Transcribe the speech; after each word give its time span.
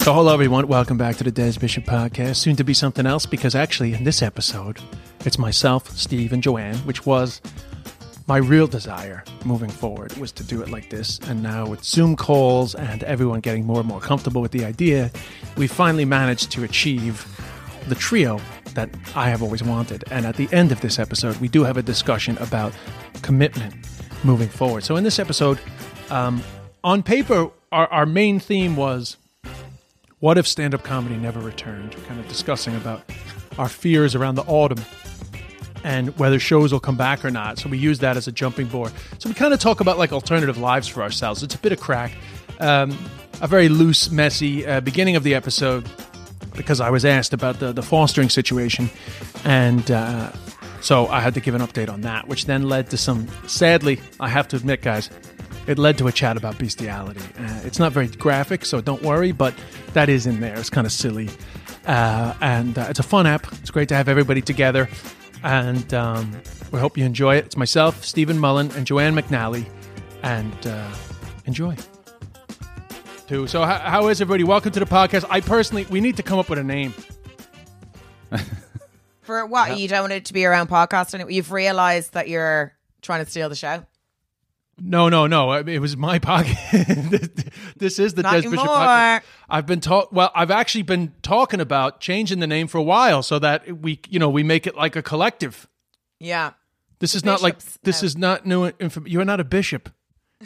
So, 0.00 0.14
hello 0.14 0.32
everyone. 0.32 0.66
Welcome 0.66 0.96
back 0.96 1.16
to 1.16 1.24
the 1.24 1.30
Des 1.30 1.58
Bishop 1.58 1.84
podcast. 1.84 2.36
Soon 2.36 2.56
to 2.56 2.64
be 2.64 2.72
something 2.72 3.04
else 3.04 3.26
because 3.26 3.54
actually, 3.54 3.92
in 3.92 4.02
this 4.02 4.22
episode, 4.22 4.78
it's 5.26 5.38
myself, 5.38 5.90
Steve, 5.90 6.32
and 6.32 6.42
Joanne, 6.42 6.78
which 6.78 7.04
was 7.04 7.42
my 8.26 8.38
real 8.38 8.66
desire 8.66 9.22
moving 9.44 9.68
forward 9.68 10.16
was 10.16 10.32
to 10.32 10.42
do 10.42 10.62
it 10.62 10.70
like 10.70 10.88
this. 10.88 11.18
And 11.28 11.42
now 11.42 11.66
with 11.66 11.84
Zoom 11.84 12.16
calls 12.16 12.74
and 12.74 13.04
everyone 13.04 13.40
getting 13.40 13.66
more 13.66 13.80
and 13.80 13.86
more 13.86 14.00
comfortable 14.00 14.40
with 14.40 14.52
the 14.52 14.64
idea, 14.64 15.10
we 15.58 15.66
finally 15.66 16.06
managed 16.06 16.50
to 16.52 16.64
achieve 16.64 17.26
the 17.88 17.94
trio 17.94 18.40
that 18.72 18.88
I 19.14 19.28
have 19.28 19.42
always 19.42 19.62
wanted. 19.62 20.04
And 20.10 20.24
at 20.24 20.36
the 20.36 20.48
end 20.50 20.72
of 20.72 20.80
this 20.80 20.98
episode, 20.98 21.36
we 21.36 21.48
do 21.48 21.62
have 21.62 21.76
a 21.76 21.82
discussion 21.82 22.38
about 22.38 22.72
commitment 23.20 23.74
moving 24.24 24.48
forward. 24.48 24.82
So 24.82 24.96
in 24.96 25.04
this 25.04 25.18
episode, 25.18 25.60
um, 26.08 26.42
on 26.82 27.02
paper, 27.02 27.50
our, 27.70 27.86
our 27.88 28.06
main 28.06 28.40
theme 28.40 28.76
was 28.76 29.18
what 30.20 30.36
if 30.36 30.46
stand 30.46 30.74
up 30.74 30.84
comedy 30.84 31.16
never 31.16 31.40
returned? 31.40 31.96
Kind 32.06 32.20
of 32.20 32.28
discussing 32.28 32.76
about 32.76 33.02
our 33.58 33.68
fears 33.68 34.14
around 34.14 34.36
the 34.36 34.44
autumn 34.44 34.84
and 35.82 36.16
whether 36.18 36.38
shows 36.38 36.72
will 36.72 36.80
come 36.80 36.96
back 36.96 37.24
or 37.24 37.30
not. 37.30 37.58
So 37.58 37.70
we 37.70 37.78
use 37.78 37.98
that 38.00 38.18
as 38.18 38.28
a 38.28 38.32
jumping 38.32 38.66
board. 38.68 38.92
So 39.18 39.30
we 39.30 39.34
kind 39.34 39.54
of 39.54 39.60
talk 39.60 39.80
about 39.80 39.98
like 39.98 40.12
alternative 40.12 40.58
lives 40.58 40.86
for 40.86 41.02
ourselves. 41.02 41.42
It's 41.42 41.54
a 41.54 41.58
bit 41.58 41.72
of 41.72 41.80
crack, 41.80 42.12
um, 42.60 42.96
a 43.40 43.48
very 43.48 43.70
loose, 43.70 44.10
messy 44.10 44.66
uh, 44.66 44.80
beginning 44.80 45.16
of 45.16 45.24
the 45.24 45.34
episode 45.34 45.88
because 46.54 46.82
I 46.82 46.90
was 46.90 47.06
asked 47.06 47.32
about 47.32 47.58
the, 47.58 47.72
the 47.72 47.82
fostering 47.82 48.28
situation. 48.28 48.90
And 49.44 49.90
uh, 49.90 50.30
so 50.82 51.06
I 51.06 51.20
had 51.20 51.32
to 51.34 51.40
give 51.40 51.54
an 51.54 51.62
update 51.62 51.88
on 51.88 52.02
that, 52.02 52.28
which 52.28 52.44
then 52.44 52.64
led 52.64 52.90
to 52.90 52.98
some, 52.98 53.26
sadly, 53.46 54.00
I 54.18 54.28
have 54.28 54.48
to 54.48 54.56
admit, 54.56 54.82
guys, 54.82 55.08
it 55.66 55.78
led 55.78 55.98
to 55.98 56.08
a 56.08 56.12
chat 56.12 56.36
about 56.36 56.58
bestiality. 56.58 57.20
Uh, 57.38 57.60
it's 57.64 57.78
not 57.78 57.92
very 57.92 58.08
graphic, 58.08 58.64
so 58.64 58.80
don't 58.80 59.02
worry, 59.02 59.32
but 59.32 59.54
that 59.92 60.08
is 60.08 60.26
in 60.26 60.40
there. 60.40 60.56
It's 60.56 60.70
kind 60.70 60.86
of 60.86 60.92
silly. 60.92 61.28
Uh, 61.86 62.34
and 62.40 62.78
uh, 62.78 62.86
it's 62.88 62.98
a 62.98 63.04
fun 63.04 63.26
app. 63.26 63.46
It's 63.60 63.70
great 63.70 63.88
to 63.90 63.94
have 63.94 64.08
everybody 64.08 64.42
together. 64.42 64.88
And 65.42 65.92
um, 65.94 66.32
we 66.70 66.78
hope 66.78 66.98
you 66.98 67.04
enjoy 67.04 67.36
it. 67.36 67.46
It's 67.46 67.56
myself, 67.56 68.04
Stephen 68.04 68.38
Mullan, 68.38 68.74
and 68.76 68.86
Joanne 68.86 69.14
McNally. 69.14 69.66
And 70.22 70.66
uh, 70.66 70.90
enjoy. 71.46 71.76
Too. 73.26 73.46
So, 73.46 73.62
how, 73.62 73.78
how 73.78 74.08
is 74.08 74.20
everybody? 74.20 74.44
Welcome 74.44 74.72
to 74.72 74.80
the 74.80 74.86
podcast. 74.86 75.24
I 75.30 75.40
personally, 75.40 75.86
we 75.88 76.00
need 76.00 76.16
to 76.16 76.22
come 76.22 76.38
up 76.38 76.50
with 76.50 76.58
a 76.58 76.64
name. 76.64 76.92
For 79.22 79.46
what? 79.46 79.78
You 79.78 79.88
don't 79.88 80.02
want 80.02 80.12
it 80.12 80.24
to 80.26 80.32
be 80.32 80.44
around 80.44 80.68
podcasting? 80.68 81.32
You've 81.32 81.52
realized 81.52 82.14
that 82.14 82.28
you're 82.28 82.74
trying 83.02 83.24
to 83.24 83.30
steal 83.30 83.48
the 83.48 83.54
show? 83.54 83.84
No, 84.80 85.08
no, 85.08 85.26
no. 85.26 85.52
It 85.52 85.78
was 85.78 85.96
my 85.96 86.18
podcast. 86.30 87.52
this 87.76 87.98
is 87.98 88.14
the 88.14 88.22
Not 88.22 88.32
Des 88.32 88.36
Bishop 88.42 88.54
anymore. 88.58 88.76
podcast. 88.76 89.22
I've 89.48 89.66
been 89.66 89.80
talk. 89.80 90.10
Well, 90.12 90.30
I've 90.34 90.50
actually 90.50 90.82
been 90.82 91.12
talking 91.22 91.60
about 91.60 92.00
changing 92.00 92.40
the 92.40 92.46
name 92.46 92.66
for 92.66 92.78
a 92.78 92.82
while 92.82 93.22
so 93.22 93.38
that 93.38 93.80
we, 93.82 94.00
you 94.08 94.18
know, 94.18 94.30
we 94.30 94.42
make 94.42 94.66
it 94.66 94.74
like 94.76 94.96
a 94.96 95.02
collective. 95.02 95.68
Yeah. 96.18 96.52
This 96.98 97.14
is 97.14 97.24
not 97.24 97.42
like 97.42 97.58
this 97.82 98.02
is 98.02 98.16
not 98.16 98.44
new. 98.46 98.72
Inf- 98.78 99.06
you're 99.06 99.24
not 99.24 99.40
a 99.40 99.44
bishop. 99.44 99.90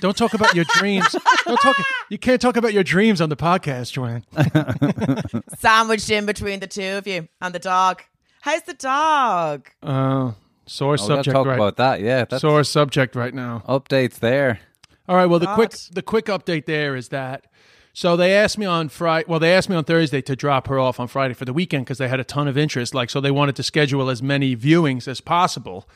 Don't 0.00 0.16
talk 0.16 0.34
about 0.34 0.54
your 0.54 0.64
dreams. 0.76 1.06
Don't 1.44 1.60
talk. 1.60 1.76
You 2.10 2.18
can't 2.18 2.40
talk 2.40 2.56
about 2.56 2.72
your 2.72 2.82
dreams 2.82 3.20
on 3.20 3.28
the 3.28 3.36
podcast, 3.36 3.92
Joanne. 3.92 4.24
Sandwiched 5.58 6.10
in 6.10 6.26
between 6.26 6.60
the 6.60 6.66
two 6.66 6.82
of 6.96 7.06
you 7.06 7.28
and 7.40 7.54
the 7.54 7.58
dog. 7.60 8.02
How's 8.40 8.62
the 8.62 8.74
dog? 8.74 9.68
Uh, 9.82 10.32
sore 10.66 10.90
Oh, 10.90 10.92
we 10.92 10.96
gotta 10.98 11.06
subject 11.06 11.34
talk 11.34 11.46
right. 11.46 11.54
about 11.54 11.76
that. 11.76 12.00
Yeah, 12.00 12.24
that's 12.24 12.40
Sore 12.40 12.64
subject 12.64 13.14
right 13.16 13.34
now. 13.34 13.62
updates 13.68 14.18
there. 14.20 14.60
All 15.08 15.16
right. 15.16 15.26
Well, 15.26 15.38
the 15.38 15.52
quick 15.54 15.72
the 15.92 16.02
quick 16.02 16.26
update 16.26 16.64
there 16.66 16.96
is 16.96 17.08
that 17.10 17.46
so 17.92 18.16
they 18.16 18.34
asked 18.34 18.58
me 18.58 18.66
on 18.66 18.88
Friday. 18.88 19.24
Well, 19.28 19.38
they 19.38 19.54
asked 19.54 19.68
me 19.68 19.76
on 19.76 19.84
Thursday 19.84 20.20
to 20.22 20.34
drop 20.34 20.66
her 20.66 20.80
off 20.80 20.98
on 20.98 21.06
Friday 21.06 21.34
for 21.34 21.44
the 21.44 21.52
weekend 21.52 21.84
because 21.84 21.98
they 21.98 22.08
had 22.08 22.18
a 22.18 22.24
ton 22.24 22.48
of 22.48 22.58
interest. 22.58 22.92
Like, 22.94 23.08
so 23.08 23.20
they 23.20 23.30
wanted 23.30 23.54
to 23.56 23.62
schedule 23.62 24.10
as 24.10 24.20
many 24.22 24.56
viewings 24.56 25.06
as 25.06 25.20
possible. 25.20 25.88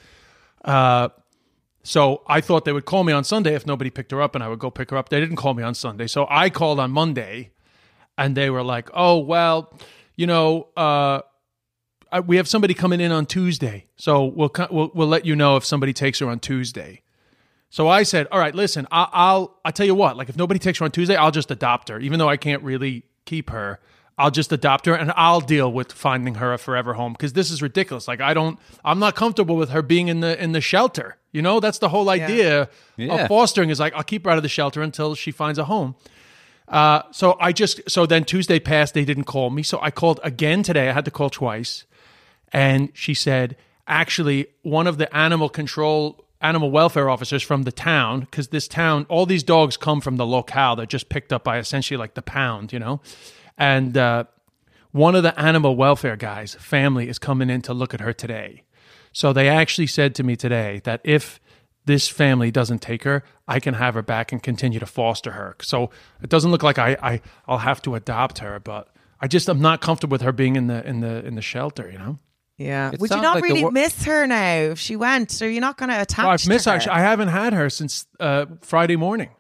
Uh, 0.65 1.09
so 1.83 2.23
I 2.29 2.41
thought 2.41 2.65
they 2.65 2.73
would 2.73 2.85
call 2.85 3.03
me 3.03 3.13
on 3.13 3.25
Sunday 3.25 3.55
if 3.55 3.67
nobody 3.67 3.91
picked 3.91 4.13
her 4.13 4.21
up, 4.23 4.35
and 4.37 4.45
I 4.45 4.49
would 4.49 4.59
go 4.61 4.71
pick 4.71 4.91
her 4.91 4.97
up. 4.97 5.09
They 5.09 5.19
didn't 5.19 5.37
call 5.37 5.55
me 5.55 5.63
on 5.63 5.75
Sunday, 5.75 6.07
so 6.07 6.27
I 6.31 6.51
called 6.51 6.79
on 6.79 6.91
Monday, 6.93 7.51
and 8.17 8.37
they 8.37 8.49
were 8.51 8.63
like, 8.63 8.91
"Oh 8.95 9.19
well, 9.19 9.73
you 10.15 10.27
know." 10.27 10.69
Uh, 10.77 11.23
I- 12.13 12.21
we 12.21 12.37
have 12.37 12.49
somebody 12.49 12.75
coming 12.75 13.01
in 13.01 13.13
on 13.13 13.27
Tuesday, 13.27 13.87
so 13.97 14.25
we'll, 14.25 14.51
we'll 14.71 14.91
we'll 14.95 15.09
let 15.09 15.25
you 15.27 15.37
know 15.37 15.57
if 15.57 15.65
somebody 15.65 15.93
takes 15.93 16.19
her 16.21 16.29
on 16.29 16.39
Tuesday. 16.41 17.03
So 17.71 17.87
I 17.89 18.03
said, 18.03 18.27
"All 18.33 18.39
right, 18.41 18.55
listen, 18.55 18.87
I, 18.91 19.09
I'll 19.13 19.59
I 19.65 19.71
tell 19.71 19.87
you 19.87 19.95
what, 19.95 20.17
like 20.17 20.29
if 20.29 20.37
nobody 20.37 20.59
takes 20.59 20.79
her 20.79 20.85
on 20.85 20.91
Tuesday, 20.91 21.17
I'll 21.17 21.31
just 21.31 21.51
adopt 21.51 21.89
her, 21.91 21.99
even 22.01 22.19
though 22.19 22.29
I 22.29 22.37
can't 22.37 22.63
really 22.63 23.05
keep 23.27 23.51
her. 23.51 23.79
I'll 24.21 24.33
just 24.33 24.51
adopt 24.53 24.87
her, 24.87 24.95
and 24.95 25.13
I'll 25.17 25.41
deal 25.41 25.71
with 25.73 25.93
finding 25.93 26.37
her 26.37 26.53
a 26.53 26.59
forever 26.59 26.95
home 26.95 27.13
because 27.13 27.35
this 27.35 27.51
is 27.53 27.63
ridiculous. 27.63 28.09
Like 28.09 28.21
I 28.21 28.35
don't, 28.35 28.59
I'm 28.85 28.99
not 28.99 29.15
comfortable 29.15 29.55
with 29.57 29.71
her 29.71 29.83
being 29.83 30.09
in 30.09 30.21
the 30.21 30.43
in 30.43 30.53
the 30.53 30.61
shelter. 30.61 31.19
You 31.31 31.43
know, 31.43 31.61
that's 31.61 31.79
the 31.79 31.91
whole 31.91 32.09
idea 32.11 32.69
Yeah. 32.97 33.15
of 33.15 33.29
fostering 33.29 33.71
is 33.71 33.79
like 33.79 33.93
I'll 33.95 34.03
keep 34.03 34.25
her 34.25 34.31
out 34.31 34.37
of 34.39 34.43
the 34.43 34.49
shelter 34.49 34.83
until 34.83 35.15
she 35.15 35.31
finds 35.31 35.59
a 35.59 35.65
home. 35.67 35.95
Uh, 36.67 37.03
so 37.13 37.37
I 37.41 37.53
just 37.53 37.89
so 37.89 38.07
then 38.07 38.25
Tuesday 38.25 38.59
passed, 38.59 38.93
they 38.95 39.05
didn't 39.05 39.25
call 39.25 39.51
me, 39.51 39.63
so 39.63 39.79
I 39.81 39.91
called 39.91 40.21
again 40.25 40.63
today. 40.63 40.89
I 40.89 40.93
had 40.93 41.05
to 41.05 41.11
call 41.11 41.31
twice 41.31 41.85
and 42.53 42.91
she 42.95 43.15
said 43.15 43.57
actually 43.87 44.47
one 44.63 44.87
of 44.87 44.99
the 44.99 45.15
animal 45.17 45.49
control 45.49 46.25
animal 46.41 46.71
welfare 46.71 47.11
officers 47.11 47.43
from 47.43 47.63
the 47.65 47.73
town 47.73 48.21
because 48.21 48.49
this 48.49 48.69
town 48.69 49.05
all 49.09 49.27
these 49.27 49.43
dogs 49.43 49.77
come 49.77 50.01
from 50.01 50.17
the 50.17 50.27
locale 50.27 50.77
they're 50.77 50.87
just 50.87 51.09
picked 51.09 51.33
up 51.33 51.43
by 51.43 51.59
essentially 51.59 51.97
like 51.97 52.15
the 52.15 52.23
pound 52.23 52.73
you 52.73 52.79
know 52.79 53.01
and 53.57 53.97
uh, 53.97 54.25
one 54.93 55.15
of 55.15 55.23
the 55.23 55.39
animal 55.41 55.75
welfare 55.75 56.17
guys 56.17 56.55
family 56.57 57.09
is 57.09 57.19
coming 57.19 57.51
in 57.51 57.61
to 57.61 57.75
look 57.75 57.93
at 57.93 58.01
her 58.01 58.13
today 58.13 58.63
so 59.13 59.33
they 59.33 59.49
actually 59.49 59.87
said 59.87 60.15
to 60.17 60.23
me 60.23 60.37
today 60.37 60.81
that 60.85 61.01
if 61.03 61.41
this 61.89 62.07
family 62.07 62.51
doesn't 62.51 62.81
take 62.83 63.05
her, 63.05 63.25
I 63.49 63.61
can 63.61 63.75
have 63.75 63.95
her 63.95 64.03
back 64.03 64.31
and 64.31 64.43
continue 64.43 64.79
to 64.79 64.87
foster 64.87 65.33
her. 65.33 65.57
So 65.63 65.91
it 66.23 66.29
doesn't 66.29 66.51
look 66.51 66.63
like 66.63 66.79
I, 66.79 66.97
I 67.03 67.21
I'll 67.49 67.59
have 67.59 67.81
to 67.83 67.95
adopt 67.95 68.39
her, 68.41 68.61
but 68.61 68.89
I 69.21 69.27
just 69.27 69.49
I'm 69.49 69.61
not 69.61 69.81
comfortable 69.81 70.15
with 70.15 70.21
her 70.21 70.31
being 70.31 70.55
in 70.55 70.67
the 70.67 70.87
in 70.87 71.01
the 71.01 71.25
in 71.27 71.35
the 71.35 71.43
shelter, 71.43 71.91
you 71.91 71.99
know. 71.99 72.19
Yeah. 72.59 72.91
It 72.93 72.99
Would 73.01 73.11
you 73.11 73.23
not 73.23 73.37
like 73.37 73.45
really 73.45 73.63
wor- 73.63 73.71
miss 73.71 74.05
her 74.05 74.27
now 74.27 74.55
if 74.73 74.79
she 74.81 74.97
went? 74.97 75.31
So 75.31 75.45
you're 75.45 75.61
not 75.61 75.79
going 75.79 75.91
to 75.91 76.01
attach 76.03 76.27
Oh, 76.27 76.31
I've 76.31 76.43
to 76.43 76.49
missed 76.49 76.67
her? 76.67 76.79
her. 76.79 76.91
I 76.93 77.01
haven't 77.01 77.29
had 77.29 77.53
her 77.53 77.71
since 77.71 78.07
uh, 78.21 78.47
Friday 78.63 78.97
morning. 78.97 79.31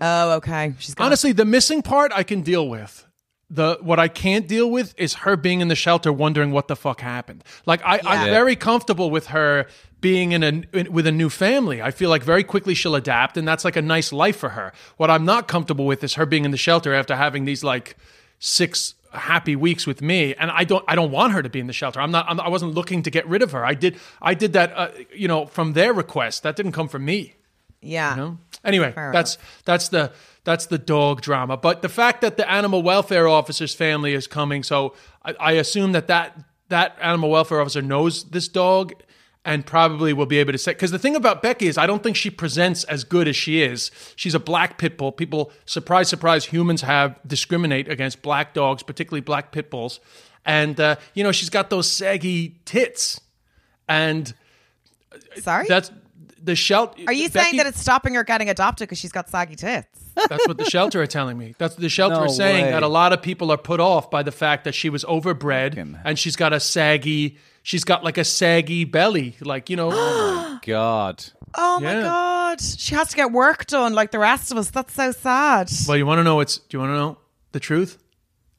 Oh, 0.00 0.32
okay. 0.36 0.74
She's 0.78 0.94
gone. 0.94 1.06
Honestly, 1.06 1.32
the 1.32 1.44
missing 1.44 1.82
part 1.82 2.10
I 2.14 2.22
can 2.22 2.40
deal 2.42 2.66
with. 2.68 3.06
The 3.50 3.76
what 3.82 3.98
I 4.00 4.08
can't 4.08 4.48
deal 4.48 4.70
with 4.70 4.94
is 4.96 5.12
her 5.12 5.36
being 5.36 5.60
in 5.60 5.68
the 5.68 5.74
shelter 5.74 6.10
wondering 6.10 6.52
what 6.52 6.68
the 6.68 6.74
fuck 6.74 7.02
happened. 7.02 7.44
Like 7.66 7.82
I, 7.84 8.00
I'm 8.06 8.26
Yeah. 8.28 8.32
very 8.32 8.56
comfortable 8.56 9.10
with 9.10 9.26
her 9.26 9.66
being 10.00 10.32
in 10.32 10.42
a 10.42 10.62
in, 10.72 10.90
with 10.90 11.06
a 11.06 11.12
new 11.12 11.28
family. 11.28 11.82
I 11.82 11.90
feel 11.90 12.08
like 12.08 12.22
very 12.22 12.44
quickly 12.44 12.72
she'll 12.72 12.94
adapt, 12.94 13.36
and 13.36 13.46
that's 13.46 13.62
like 13.66 13.76
a 13.76 13.82
nice 13.82 14.10
life 14.10 14.36
for 14.38 14.48
her. 14.48 14.72
What 14.96 15.10
I'm 15.10 15.26
not 15.26 15.48
comfortable 15.48 15.84
with 15.84 16.02
is 16.02 16.14
her 16.14 16.24
being 16.24 16.46
in 16.46 16.50
the 16.50 16.56
shelter 16.56 16.94
after 16.94 17.14
having 17.14 17.44
these 17.44 17.62
like 17.62 17.98
six 18.38 18.94
happy 19.12 19.56
weeks 19.56 19.86
with 19.86 20.00
me 20.00 20.34
and 20.34 20.50
i 20.50 20.64
don't 20.64 20.84
i 20.88 20.94
don't 20.94 21.10
want 21.10 21.32
her 21.32 21.42
to 21.42 21.48
be 21.48 21.60
in 21.60 21.66
the 21.66 21.72
shelter 21.72 22.00
i'm 22.00 22.10
not 22.10 22.24
I'm, 22.28 22.40
i 22.40 22.48
wasn't 22.48 22.74
looking 22.74 23.02
to 23.02 23.10
get 23.10 23.26
rid 23.26 23.42
of 23.42 23.52
her 23.52 23.64
i 23.64 23.74
did 23.74 23.98
i 24.20 24.34
did 24.34 24.54
that 24.54 24.72
uh, 24.74 24.88
you 25.14 25.28
know 25.28 25.46
from 25.46 25.74
their 25.74 25.92
request 25.92 26.42
that 26.42 26.56
didn't 26.56 26.72
come 26.72 26.88
from 26.88 27.04
me 27.04 27.34
yeah. 27.82 28.12
you 28.12 28.16
know? 28.16 28.38
Anyway, 28.64 28.92
Fair 28.92 29.12
that's 29.12 29.38
that's 29.64 29.88
the 29.88 30.12
that's 30.44 30.66
the 30.66 30.78
dog 30.78 31.20
drama. 31.20 31.56
But 31.56 31.82
the 31.82 31.88
fact 31.88 32.20
that 32.20 32.36
the 32.36 32.48
animal 32.48 32.82
welfare 32.82 33.28
officer's 33.28 33.74
family 33.74 34.14
is 34.14 34.26
coming, 34.26 34.62
so 34.62 34.94
I, 35.24 35.34
I 35.38 35.52
assume 35.52 35.92
that, 35.92 36.06
that 36.06 36.38
that 36.68 36.96
animal 37.00 37.30
welfare 37.30 37.60
officer 37.60 37.82
knows 37.82 38.24
this 38.24 38.48
dog 38.48 38.94
and 39.44 39.66
probably 39.66 40.12
will 40.12 40.26
be 40.26 40.38
able 40.38 40.52
to 40.52 40.58
say. 40.58 40.72
Because 40.72 40.90
the 40.92 40.98
thing 40.98 41.16
about 41.16 41.42
Becky 41.42 41.66
is, 41.66 41.76
I 41.76 41.86
don't 41.86 42.02
think 42.02 42.16
she 42.16 42.30
presents 42.30 42.84
as 42.84 43.02
good 43.04 43.26
as 43.26 43.34
she 43.36 43.62
is. 43.62 43.90
She's 44.16 44.34
a 44.34 44.40
black 44.40 44.78
pit 44.78 44.96
bull. 44.96 45.10
People, 45.12 45.50
surprise, 45.66 46.08
surprise, 46.08 46.44
humans 46.44 46.82
have 46.82 47.18
discriminate 47.26 47.88
against 47.88 48.22
black 48.22 48.54
dogs, 48.54 48.82
particularly 48.82 49.20
black 49.20 49.50
pit 49.52 49.70
bulls. 49.70 49.98
And 50.44 50.78
uh, 50.80 50.96
you 51.14 51.22
know, 51.24 51.32
she's 51.32 51.50
got 51.50 51.70
those 51.70 51.88
saggy 51.90 52.56
tits, 52.64 53.20
and 53.88 54.32
Sorry? 55.40 55.66
that's 55.68 55.90
the 56.42 56.56
shelter. 56.56 57.02
Are 57.06 57.12
you 57.12 57.28
saying 57.28 57.56
that 57.56 57.66
it's 57.66 57.80
stopping 57.80 58.14
her 58.14 58.24
getting 58.24 58.48
adopted 58.50 58.88
because 58.88 58.98
she's 58.98 59.12
got 59.12 59.28
saggy 59.28 59.54
tits? 59.56 59.88
That's 60.28 60.46
what 60.46 60.58
the 60.58 60.66
shelter 60.66 61.00
are 61.00 61.06
telling 61.06 61.38
me. 61.38 61.54
That's 61.56 61.74
the 61.76 61.88
shelter 61.88 62.16
No 62.16 62.22
are 62.24 62.28
saying 62.28 62.66
way. 62.66 62.70
that 62.72 62.82
a 62.82 62.88
lot 62.88 63.14
of 63.14 63.22
people 63.22 63.50
are 63.50 63.56
put 63.56 63.80
off 63.80 64.10
by 64.10 64.22
the 64.22 64.32
fact 64.32 64.64
that 64.64 64.74
she 64.74 64.90
was 64.90 65.04
overbred 65.04 65.70
Fucking- 65.70 65.98
and 66.04 66.18
she's 66.18 66.36
got 66.36 66.52
a 66.52 66.60
saggy. 66.60 67.38
She's 67.62 67.84
got 67.84 68.02
like 68.04 68.18
a 68.18 68.24
saggy 68.24 68.84
belly, 68.84 69.36
like 69.40 69.70
you 69.70 69.76
know. 69.76 69.90
Oh 70.64 70.68
my 70.68 70.72
god. 70.74 71.24
Oh 71.54 71.80
my 71.80 71.92
god, 71.94 72.60
she 72.60 72.94
has 72.94 73.08
to 73.08 73.16
get 73.16 73.32
work 73.32 73.66
done 73.66 73.94
like 73.94 74.12
the 74.12 74.18
rest 74.20 74.52
of 74.52 74.58
us. 74.58 74.70
That's 74.70 74.94
so 74.94 75.10
sad. 75.10 75.70
well, 75.88 75.96
you 75.96 76.06
want 76.06 76.20
to 76.20 76.24
know 76.24 76.36
what's? 76.36 76.58
Do 76.58 76.76
you 76.76 76.78
want 76.80 76.90
to 76.90 76.96
know 76.96 77.18
the 77.50 77.58
truth? 77.60 77.98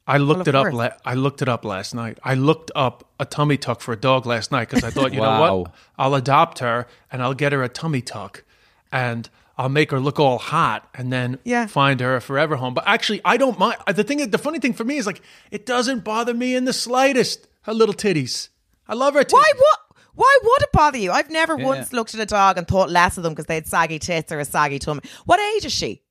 I 0.05 0.17
looked 0.17 0.41
of 0.41 0.47
it 0.49 0.55
up. 0.55 0.63
course. 0.63 0.73
La- 0.75 0.89
I 1.05 1.13
looked 1.13 1.41
it 1.41 1.47
up 1.47 1.63
last 1.63 1.95
night. 1.95 2.19
I 2.25 2.33
looked 2.33 2.71
up 2.75 3.09
a 3.21 3.25
tummy 3.25 3.55
tuck 3.57 3.79
for 3.79 3.93
a 3.93 3.95
dog 3.95 4.25
last 4.25 4.51
night 4.51 4.67
because 4.69 4.83
I 4.83 4.89
thought, 4.89 5.13
you 5.13 5.21
know 5.21 5.39
what? 5.61 5.71
I'll 5.97 6.13
adopt 6.15 6.59
her 6.59 6.87
and 7.09 7.21
I'll 7.23 7.33
get 7.33 7.53
her 7.53 7.63
a 7.63 7.69
tummy 7.69 8.01
tuck, 8.01 8.43
and 8.91 9.29
I'll 9.57 9.69
make 9.69 9.91
her 9.91 9.99
look 10.01 10.19
all 10.19 10.39
hot, 10.39 10.89
and 10.93 11.11
then 11.13 11.39
Yeah. 11.45 11.67
find 11.67 12.01
her 12.01 12.17
a 12.17 12.21
forever 12.21 12.57
home. 12.57 12.73
But 12.73 12.83
actually, 12.85 13.21
I 13.23 13.37
don't 13.37 13.57
mind. 13.57 13.77
The 13.87 14.03
thing, 14.03 14.29
the 14.29 14.37
funny 14.37 14.59
thing 14.59 14.73
for 14.73 14.83
me 14.83 14.97
is 14.97 15.05
like 15.07 15.21
it 15.51 15.65
doesn't 15.65 16.03
bother 16.03 16.33
me 16.33 16.53
in 16.53 16.65
the 16.65 16.73
slightest. 16.73 17.47
Her 17.61 17.73
little 17.73 17.95
titties. 17.95 18.49
I 18.87 18.93
love 18.95 19.13
her. 19.13 19.21
Titties. 19.21 19.33
Why 19.33 19.51
what? 19.57 19.79
Why 20.15 20.37
would 20.43 20.61
it 20.61 20.71
bother 20.71 20.99
you? 20.99 21.11
I've 21.11 21.31
never 21.31 21.55
once 21.55 21.91
looked 21.91 22.13
at 22.13 22.19
a 22.19 22.25
dog 22.25 22.57
and 22.59 22.67
thought 22.67 22.89
less 22.89 23.17
of 23.17 23.23
them 23.23 23.33
because 23.33 23.47
they 23.47 23.55
had 23.55 23.65
saggy 23.65 23.97
tits 23.97 24.31
or 24.31 24.39
a 24.39 24.45
saggy 24.45 24.77
tummy. 24.77 25.01
What 25.25 25.39
age 25.39 25.65
is 25.65 25.71
she? 25.71 26.03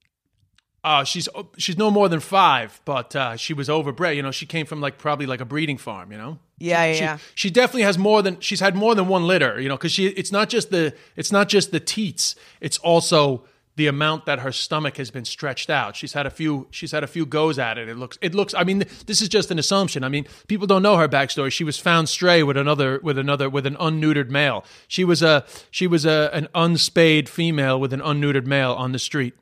Uh, 0.84 1.04
she's 1.04 1.28
she's 1.56 1.78
no 1.78 1.92
more 1.92 2.08
than 2.08 2.18
five, 2.18 2.80
but 2.84 3.14
uh, 3.14 3.36
she 3.36 3.54
was 3.54 3.68
overbred. 3.68 4.16
You 4.16 4.22
know, 4.22 4.32
she 4.32 4.46
came 4.46 4.66
from 4.66 4.80
like 4.80 4.98
probably 4.98 5.26
like 5.26 5.40
a 5.40 5.44
breeding 5.44 5.78
farm. 5.78 6.10
You 6.10 6.18
know. 6.18 6.38
Yeah, 6.58 6.84
yeah, 6.84 6.92
she, 6.92 7.00
yeah. 7.00 7.18
she 7.36 7.50
definitely 7.50 7.82
has 7.82 7.98
more 7.98 8.22
than 8.22 8.40
she's 8.40 8.58
had 8.58 8.74
more 8.74 8.94
than 8.96 9.06
one 9.06 9.24
litter. 9.24 9.60
You 9.60 9.68
know, 9.68 9.76
because 9.76 9.92
she 9.92 10.08
it's 10.08 10.32
not 10.32 10.48
just 10.48 10.70
the 10.70 10.92
it's 11.14 11.30
not 11.30 11.48
just 11.48 11.70
the 11.70 11.78
teats. 11.78 12.34
It's 12.60 12.78
also 12.78 13.44
the 13.76 13.86
amount 13.86 14.26
that 14.26 14.40
her 14.40 14.52
stomach 14.52 14.98
has 14.98 15.10
been 15.10 15.24
stretched 15.24 15.70
out. 15.70 15.96
She's 15.96 16.12
had 16.12 16.26
a 16.26 16.30
few. 16.30 16.66
She's 16.70 16.92
had 16.92 17.02
a 17.02 17.06
few 17.06 17.24
goes 17.24 17.58
at 17.58 17.78
it. 17.78 17.88
It 17.88 17.96
looks. 17.96 18.18
It 18.20 18.34
looks. 18.34 18.52
I 18.54 18.64
mean, 18.64 18.84
this 19.06 19.22
is 19.22 19.28
just 19.28 19.50
an 19.50 19.58
assumption. 19.58 20.04
I 20.04 20.08
mean, 20.08 20.26
people 20.46 20.66
don't 20.66 20.82
know 20.82 20.96
her 20.98 21.08
backstory. 21.08 21.50
She 21.50 21.64
was 21.64 21.78
found 21.78 22.08
stray 22.08 22.42
with 22.42 22.56
another 22.56 23.00
with 23.02 23.16
another 23.16 23.48
with 23.48 23.64
an 23.66 23.76
unneutered 23.76 24.28
male. 24.28 24.64
She 24.88 25.04
was 25.04 25.22
a 25.22 25.44
she 25.70 25.86
was 25.86 26.04
a 26.04 26.30
an 26.34 26.48
unspayed 26.54 27.28
female 27.28 27.80
with 27.80 27.92
an 27.94 28.00
unneutered 28.00 28.44
male 28.46 28.72
on 28.72 28.92
the 28.92 28.98
street. 28.98 29.34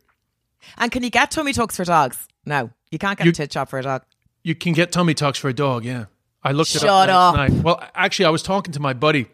And 0.78 0.92
can 0.92 1.02
you 1.02 1.10
get 1.10 1.30
tummy 1.32 1.52
tucks 1.52 1.76
for 1.76 1.84
dogs? 1.84 2.28
No, 2.46 2.70
you 2.90 2.98
can't 2.98 3.18
get 3.18 3.24
You- 3.24 3.30
a 3.30 3.34
tit 3.34 3.50
chop 3.50 3.68
for 3.68 3.78
a 3.78 3.82
dog. 3.82 4.02
You 4.42 4.54
can 4.54 4.72
get 4.72 4.92
tummy 4.92 5.12
tucks 5.14 5.38
for 5.38 5.48
a 5.48 5.52
dog, 5.52 5.84
yeah. 5.84 6.06
I 6.42 6.52
looked 6.52 6.74
it 6.74 6.80
Shut 6.80 6.88
up 6.88 7.08
last 7.08 7.10
up. 7.10 7.36
night. 7.36 7.62
Well, 7.62 7.82
actually, 7.94 8.24
I 8.26 8.30
was 8.30 8.42
talking 8.42 8.72
to 8.72 8.80
my 8.80 8.94
buddy 8.94 9.26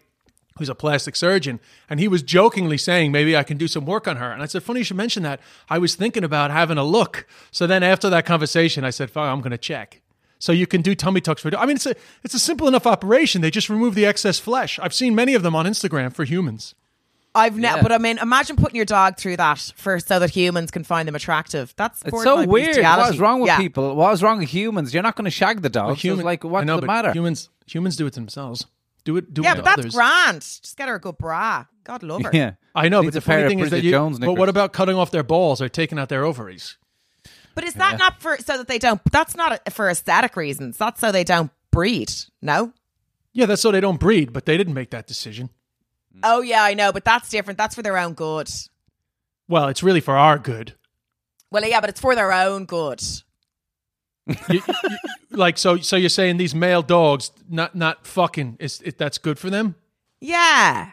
who's 0.58 0.68
a 0.68 0.74
plastic 0.74 1.16
surgeon, 1.16 1.60
and 1.88 2.00
he 2.00 2.08
was 2.08 2.22
jokingly 2.22 2.78
saying 2.78 3.12
maybe 3.12 3.36
I 3.36 3.42
can 3.42 3.56
do 3.56 3.68
some 3.68 3.84
work 3.86 4.06
on 4.08 4.16
her. 4.16 4.30
And 4.32 4.42
I 4.42 4.46
said, 4.46 4.62
funny 4.62 4.80
you 4.80 4.84
should 4.84 4.96
mention 4.96 5.22
that. 5.24 5.40
I 5.68 5.78
was 5.78 5.94
thinking 5.94 6.24
about 6.24 6.50
having 6.50 6.78
a 6.78 6.84
look. 6.84 7.26
So 7.50 7.66
then 7.66 7.82
after 7.82 8.08
that 8.10 8.26
conversation, 8.26 8.84
I 8.84 8.90
said, 8.90 9.10
fine, 9.10 9.30
I'm 9.30 9.40
going 9.40 9.50
to 9.52 9.58
check. 9.58 10.02
So 10.38 10.52
you 10.52 10.66
can 10.66 10.82
do 10.82 10.94
tummy 10.94 11.20
tucks 11.20 11.40
for. 11.42 11.56
I 11.56 11.64
mean, 11.66 11.76
it's 11.76 11.86
a 11.86 11.94
it's 12.22 12.34
a 12.34 12.38
simple 12.38 12.68
enough 12.68 12.86
operation. 12.86 13.40
They 13.40 13.50
just 13.50 13.70
remove 13.70 13.94
the 13.94 14.04
excess 14.04 14.38
flesh. 14.38 14.78
I've 14.78 14.92
seen 14.94 15.14
many 15.14 15.34
of 15.34 15.42
them 15.42 15.56
on 15.56 15.64
Instagram 15.64 16.12
for 16.12 16.24
humans. 16.24 16.74
I've 17.34 17.58
never, 17.58 17.76
Yeah. 17.78 17.82
but 17.82 17.92
I 17.92 17.98
mean, 17.98 18.18
imagine 18.18 18.56
putting 18.56 18.76
your 18.76 18.84
dog 18.86 19.18
through 19.18 19.36
that 19.36 19.72
for 19.76 20.00
so 20.00 20.18
that 20.18 20.30
humans 20.30 20.70
can 20.70 20.84
find 20.84 21.06
them 21.06 21.14
attractive. 21.14 21.74
That's 21.76 22.00
It's 22.02 22.22
so 22.22 22.46
weird. 22.46 22.76
What 22.82 23.10
is 23.12 23.18
wrong 23.18 23.40
with 23.40 23.48
Yeah. 23.48 23.58
people? 23.58 23.94
What 23.94 24.12
is 24.14 24.22
wrong 24.22 24.38
with 24.38 24.48
humans? 24.48 24.94
You're 24.94 25.02
not 25.02 25.16
going 25.16 25.26
to 25.26 25.30
shag 25.30 25.60
the 25.62 25.68
dog. 25.68 25.96
Human- 25.98 26.20
so 26.20 26.24
like, 26.24 26.44
I 26.44 26.48
what's 26.48 26.66
know, 26.66 26.80
the 26.80 26.86
matter? 26.86 27.12
Humans 27.12 27.50
humans 27.66 27.96
do 27.96 28.06
it 28.06 28.14
themselves. 28.14 28.66
Do 29.06 29.16
it. 29.16 29.32
Do 29.32 29.42
Yeah, 29.42 29.52
it 29.52 29.54
but 29.54 29.60
to 29.60 29.64
that's 29.64 29.78
others. 29.78 29.94
grand. 29.94 30.40
Just 30.42 30.76
get 30.76 30.88
her 30.88 30.96
a 30.96 31.00
good 31.00 31.16
bra. 31.16 31.64
God 31.84 32.02
love 32.02 32.24
her. 32.24 32.30
yeah. 32.32 32.54
I 32.74 32.88
know, 32.88 33.02
but 33.04 33.12
the 33.14 33.20
funny 33.20 33.46
thing 33.48 33.60
is 33.60 33.66
that 33.66 33.76
Bridget 33.76 33.84
you. 33.86 33.90
Jones 33.92 34.18
but 34.18 34.32
what 34.34 34.48
about 34.48 34.72
cutting 34.72 34.96
off 34.96 35.12
their 35.12 35.22
balls 35.22 35.62
or 35.62 35.68
taking 35.68 35.96
out 35.98 36.08
their 36.08 36.24
ovaries? 36.24 36.76
But 37.54 37.62
is 37.64 37.74
that 37.74 37.98
not 37.98 38.20
for 38.20 38.36
so 38.38 38.58
that 38.58 38.66
they 38.68 38.78
don't? 38.78 39.00
That's 39.12 39.36
not 39.36 39.60
a, 39.66 39.70
for 39.70 39.88
aesthetic 39.88 40.36
reasons. 40.36 40.76
That's 40.76 41.00
so 41.00 41.12
they 41.12 41.24
don't 41.24 41.50
breed. 41.70 42.12
No. 42.42 42.72
Yeah, 43.32 43.46
that's 43.46 43.62
so 43.62 43.70
they 43.70 43.80
don't 43.80 44.00
breed, 44.00 44.32
but 44.32 44.44
they 44.44 44.56
didn't 44.56 44.74
make 44.74 44.90
that 44.90 45.06
decision. 45.06 45.50
Mm. 46.14 46.20
Oh 46.24 46.40
yeah, 46.42 46.64
I 46.64 46.74
know, 46.74 46.92
but 46.92 47.04
that's 47.04 47.30
different. 47.30 47.56
That's 47.58 47.74
for 47.76 47.82
their 47.82 47.96
own 47.96 48.14
good. 48.14 48.50
Well, 49.48 49.68
it's 49.68 49.82
really 49.84 50.00
for 50.00 50.16
our 50.16 50.38
good. 50.38 50.74
Well, 51.52 51.64
yeah, 51.64 51.80
but 51.80 51.88
it's 51.90 52.00
for 52.00 52.14
their 52.16 52.32
own 52.32 52.64
good. 52.64 53.00
You- 54.26 54.36
you- 54.50 54.62
you- 54.66 54.96
like 55.30 55.58
so, 55.58 55.76
so 55.78 55.96
you're 55.96 56.08
saying 56.08 56.36
these 56.38 56.54
male 56.54 56.82
dogs 56.82 57.30
not 57.48 57.74
not 57.74 58.06
fucking 58.06 58.56
is 58.58 58.80
it, 58.82 58.98
that's 58.98 59.18
good 59.18 59.38
for 59.38 59.50
them? 59.50 59.74
Yeah. 60.20 60.90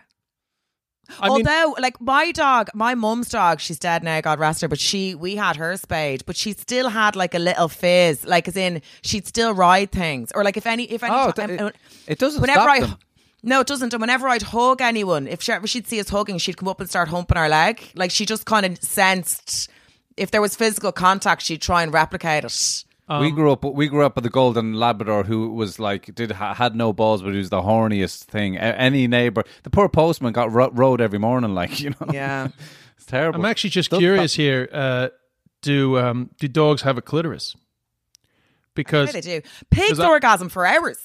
I 1.20 1.30
mean, 1.30 1.46
Although, 1.48 1.76
like 1.82 2.00
my 2.00 2.32
dog, 2.32 2.70
my 2.74 2.96
mum's 2.96 3.30
dog, 3.30 3.60
she's 3.60 3.78
dead 3.78 4.04
now, 4.04 4.22
God 4.22 4.40
rest 4.40 4.62
her. 4.62 4.68
But 4.68 4.80
she, 4.80 5.16
we 5.16 5.36
had 5.36 5.58
her 5.58 5.76
spayed, 5.78 6.26
but 6.26 6.36
she 6.38 6.54
still 6.54 6.90
had 6.90 7.16
like 7.16 7.34
a 7.36 7.40
little 7.40 7.68
fizz, 7.68 8.26
like 8.26 8.48
as 8.48 8.56
in 8.56 8.82
she'd 9.02 9.28
still 9.28 9.54
ride 9.54 9.92
things, 9.92 10.32
or 10.34 10.44
like 10.44 10.56
if 10.58 10.66
any, 10.66 10.84
if 10.86 11.04
any, 11.04 11.14
Oh, 11.14 11.32
time- 11.32 11.50
it- 11.52 11.76
it 12.08 12.20
doesn't 12.20 12.42
Whenever 12.42 12.62
stop 12.62 12.70
I, 12.70 12.80
them. 12.82 12.98
no, 13.44 13.60
it 13.60 13.68
doesn't. 13.68 13.94
And 13.94 14.02
whenever 14.02 14.28
I'd 14.30 14.42
hug 14.44 14.82
anyone, 14.82 15.28
if 15.28 15.42
she, 15.42 15.52
ever 15.52 15.68
she'd 15.68 15.88
see 15.88 16.00
us 16.00 16.10
hugging, 16.10 16.38
she'd 16.38 16.58
come 16.58 16.70
up 16.70 16.80
and 16.80 16.90
start 16.90 17.10
humping 17.10 17.38
our 17.38 17.50
leg. 17.50 17.82
Like 17.96 18.10
she 18.12 18.26
just 18.26 18.46
kind 18.46 18.66
of 18.66 18.78
sensed 18.82 19.70
if 20.18 20.32
there 20.32 20.42
was 20.42 20.56
physical 20.56 20.92
contact, 20.92 21.42
she'd 21.42 21.62
try 21.62 21.84
and 21.84 21.92
replicate 21.94 22.46
it. 22.46 22.86
We 23.10 23.32
grew 23.32 23.52
up. 23.52 23.64
We 23.64 23.88
grew 23.88 24.06
up 24.06 24.16
with 24.16 24.24
the 24.24 24.30
golden 24.30 24.74
Labrador 24.74 25.24
who 25.24 25.50
was 25.52 25.80
like 25.80 26.14
did 26.16 26.32
ha- 26.32 26.54
had 26.54 26.76
no 26.76 26.94
balls, 26.94 27.22
but 27.22 27.32
he 27.32 27.38
was 27.38 27.50
the 27.50 27.62
horniest 27.62 28.24
thing. 28.26 28.56
A- 28.58 28.60
any 28.60 29.08
neighbor, 29.08 29.44
the 29.64 29.70
poor 29.70 29.90
postman 29.90 30.34
got 30.34 30.52
ro- 30.52 30.72
rode 30.72 31.02
every 31.02 31.20
morning. 31.20 31.54
Like 31.56 31.80
you 31.82 31.90
know, 31.92 32.08
Yeah. 32.12 32.48
it's 32.98 33.06
terrible. 33.06 33.40
I'm 33.40 33.46
actually 33.46 33.72
just 33.72 33.90
Does 33.92 34.00
curious 34.00 34.34
here. 34.34 34.70
Uh, 34.72 35.10
do 35.62 35.98
um, 36.00 36.30
do 36.40 36.48
dogs 36.48 36.82
have 36.84 36.98
a 36.98 37.02
clitoris? 37.02 37.56
Because 38.76 39.08
Yeah, 39.14 39.22
they 39.22 39.40
do. 39.40 39.48
Pigs 39.70 40.00
I- 40.00 40.08
orgasm 40.10 40.50
for 40.50 40.66
hours. 40.66 40.98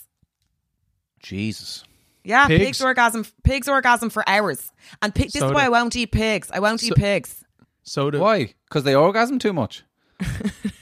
Jesus. 1.22 1.84
Yeah, 2.24 2.46
pigs, 2.46 2.64
Pigs? 2.64 2.82
orgasm. 2.82 3.24
Pigs 3.42 3.68
orgasm 3.68 4.10
for 4.10 4.22
hours. 4.28 4.70
And 5.02 5.14
pig, 5.14 5.30
this 5.32 5.40
So 5.40 5.48
is 5.48 5.52
why 5.54 5.62
do- 5.62 5.66
I 5.66 5.68
won't 5.70 5.96
eat 5.96 6.12
pigs. 6.12 6.50
I 6.52 6.60
won't 6.60 6.80
So- 6.80 6.86
eat 6.88 6.94
pigs. 6.94 7.44
so 7.82 8.10
do 8.10 8.20
Why? 8.20 8.54
Because 8.68 8.84
they 8.84 8.94
orgasm 8.94 9.38
too 9.38 9.52
much. 9.52 9.84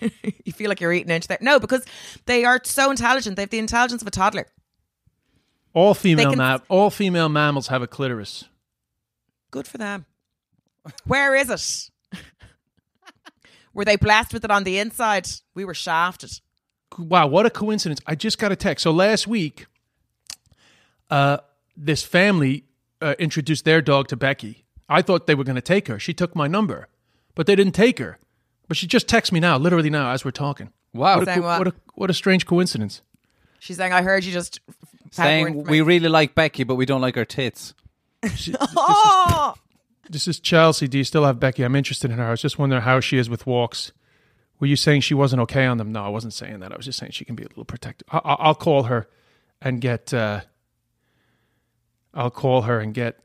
Feel 0.56 0.68
like 0.68 0.80
you're 0.80 0.92
eating 0.92 1.10
into 1.10 1.28
there. 1.28 1.38
No, 1.40 1.60
because 1.60 1.84
they 2.26 2.44
are 2.44 2.60
so 2.64 2.90
intelligent. 2.90 3.36
They 3.36 3.42
have 3.42 3.50
the 3.50 3.58
intelligence 3.58 4.02
of 4.02 4.08
a 4.08 4.10
toddler. 4.10 4.46
all 5.74 5.94
female 5.94 6.30
can- 6.30 6.38
ma- 6.38 6.58
all 6.68 6.90
female 6.90 7.28
mammals 7.28 7.68
have 7.68 7.82
a 7.82 7.86
clitoris. 7.86 8.44
Good 9.50 9.66
for 9.68 9.78
them. 9.78 10.06
Where 11.04 11.34
is 11.34 11.50
it? 11.50 11.90
were 13.74 13.84
they 13.84 13.96
blessed 13.96 14.32
with 14.32 14.44
it 14.44 14.50
on 14.50 14.64
the 14.64 14.78
inside? 14.78 15.28
We 15.54 15.64
were 15.64 15.74
shafted. 15.74 16.40
Wow, 16.98 17.26
what 17.26 17.44
a 17.46 17.50
coincidence! 17.50 18.00
I 18.06 18.14
just 18.14 18.38
got 18.38 18.52
a 18.52 18.56
text. 18.56 18.84
So 18.84 18.90
last 18.90 19.26
week, 19.26 19.66
uh, 21.10 21.38
this 21.76 22.02
family 22.02 22.64
uh, 23.02 23.14
introduced 23.18 23.64
their 23.64 23.82
dog 23.82 24.08
to 24.08 24.16
Becky. 24.16 24.64
I 24.88 25.02
thought 25.02 25.26
they 25.26 25.34
were 25.34 25.44
going 25.44 25.56
to 25.56 25.60
take 25.60 25.88
her. 25.88 25.98
She 25.98 26.14
took 26.14 26.34
my 26.36 26.46
number, 26.46 26.88
but 27.34 27.46
they 27.46 27.56
didn't 27.56 27.74
take 27.74 27.98
her. 27.98 28.18
But 28.68 28.76
she 28.76 28.86
just 28.86 29.08
texts 29.08 29.32
me 29.32 29.40
now, 29.40 29.58
literally 29.58 29.90
now, 29.90 30.10
as 30.10 30.24
we're 30.24 30.30
talking. 30.32 30.70
Wow. 30.92 31.18
What 31.18 31.22
a, 31.22 31.26
Saying 31.26 31.40
co- 31.40 31.46
what? 31.46 31.58
what 31.58 31.68
a 31.68 31.74
what 31.94 32.10
a 32.10 32.14
strange 32.14 32.46
coincidence. 32.46 33.02
She's 33.58 33.76
saying, 33.76 33.92
I 33.92 34.02
heard 34.02 34.24
you 34.24 34.32
just. 34.32 34.60
Saying 35.12 35.64
we 35.64 35.80
really 35.80 36.08
like 36.08 36.34
Becky, 36.34 36.64
but 36.64 36.74
we 36.74 36.84
don't 36.84 37.00
like 37.00 37.14
her 37.14 37.24
tits. 37.24 37.74
Oh! 38.76 39.54
This 40.08 40.28
is 40.28 40.38
Chelsea. 40.38 40.86
Do 40.86 40.98
you 40.98 41.02
still 41.04 41.24
have 41.24 41.40
Becky? 41.40 41.64
I'm 41.64 41.74
interested 41.74 42.12
in 42.12 42.18
her. 42.18 42.26
I 42.26 42.30
was 42.30 42.40
just 42.40 42.60
wondering 42.60 42.82
how 42.82 43.00
she 43.00 43.18
is 43.18 43.28
with 43.28 43.44
walks. 43.44 43.90
Were 44.60 44.68
you 44.68 44.76
saying 44.76 45.00
she 45.00 45.14
wasn't 45.14 45.42
okay 45.42 45.66
on 45.66 45.78
them? 45.78 45.90
No, 45.90 46.04
I 46.04 46.08
wasn't 46.08 46.32
saying 46.32 46.60
that. 46.60 46.72
I 46.72 46.76
was 46.76 46.86
just 46.86 46.96
saying 47.00 47.10
she 47.10 47.24
can 47.24 47.34
be 47.34 47.42
a 47.42 47.48
little 47.48 47.64
protective. 47.64 48.06
I- 48.12 48.18
I- 48.24 48.34
I'll 48.34 48.54
call 48.54 48.84
her 48.84 49.08
and 49.60 49.80
get. 49.80 50.14
Uh, 50.14 50.42
I'll 52.14 52.30
call 52.30 52.62
her 52.62 52.78
and 52.78 52.94
get. 52.94 53.18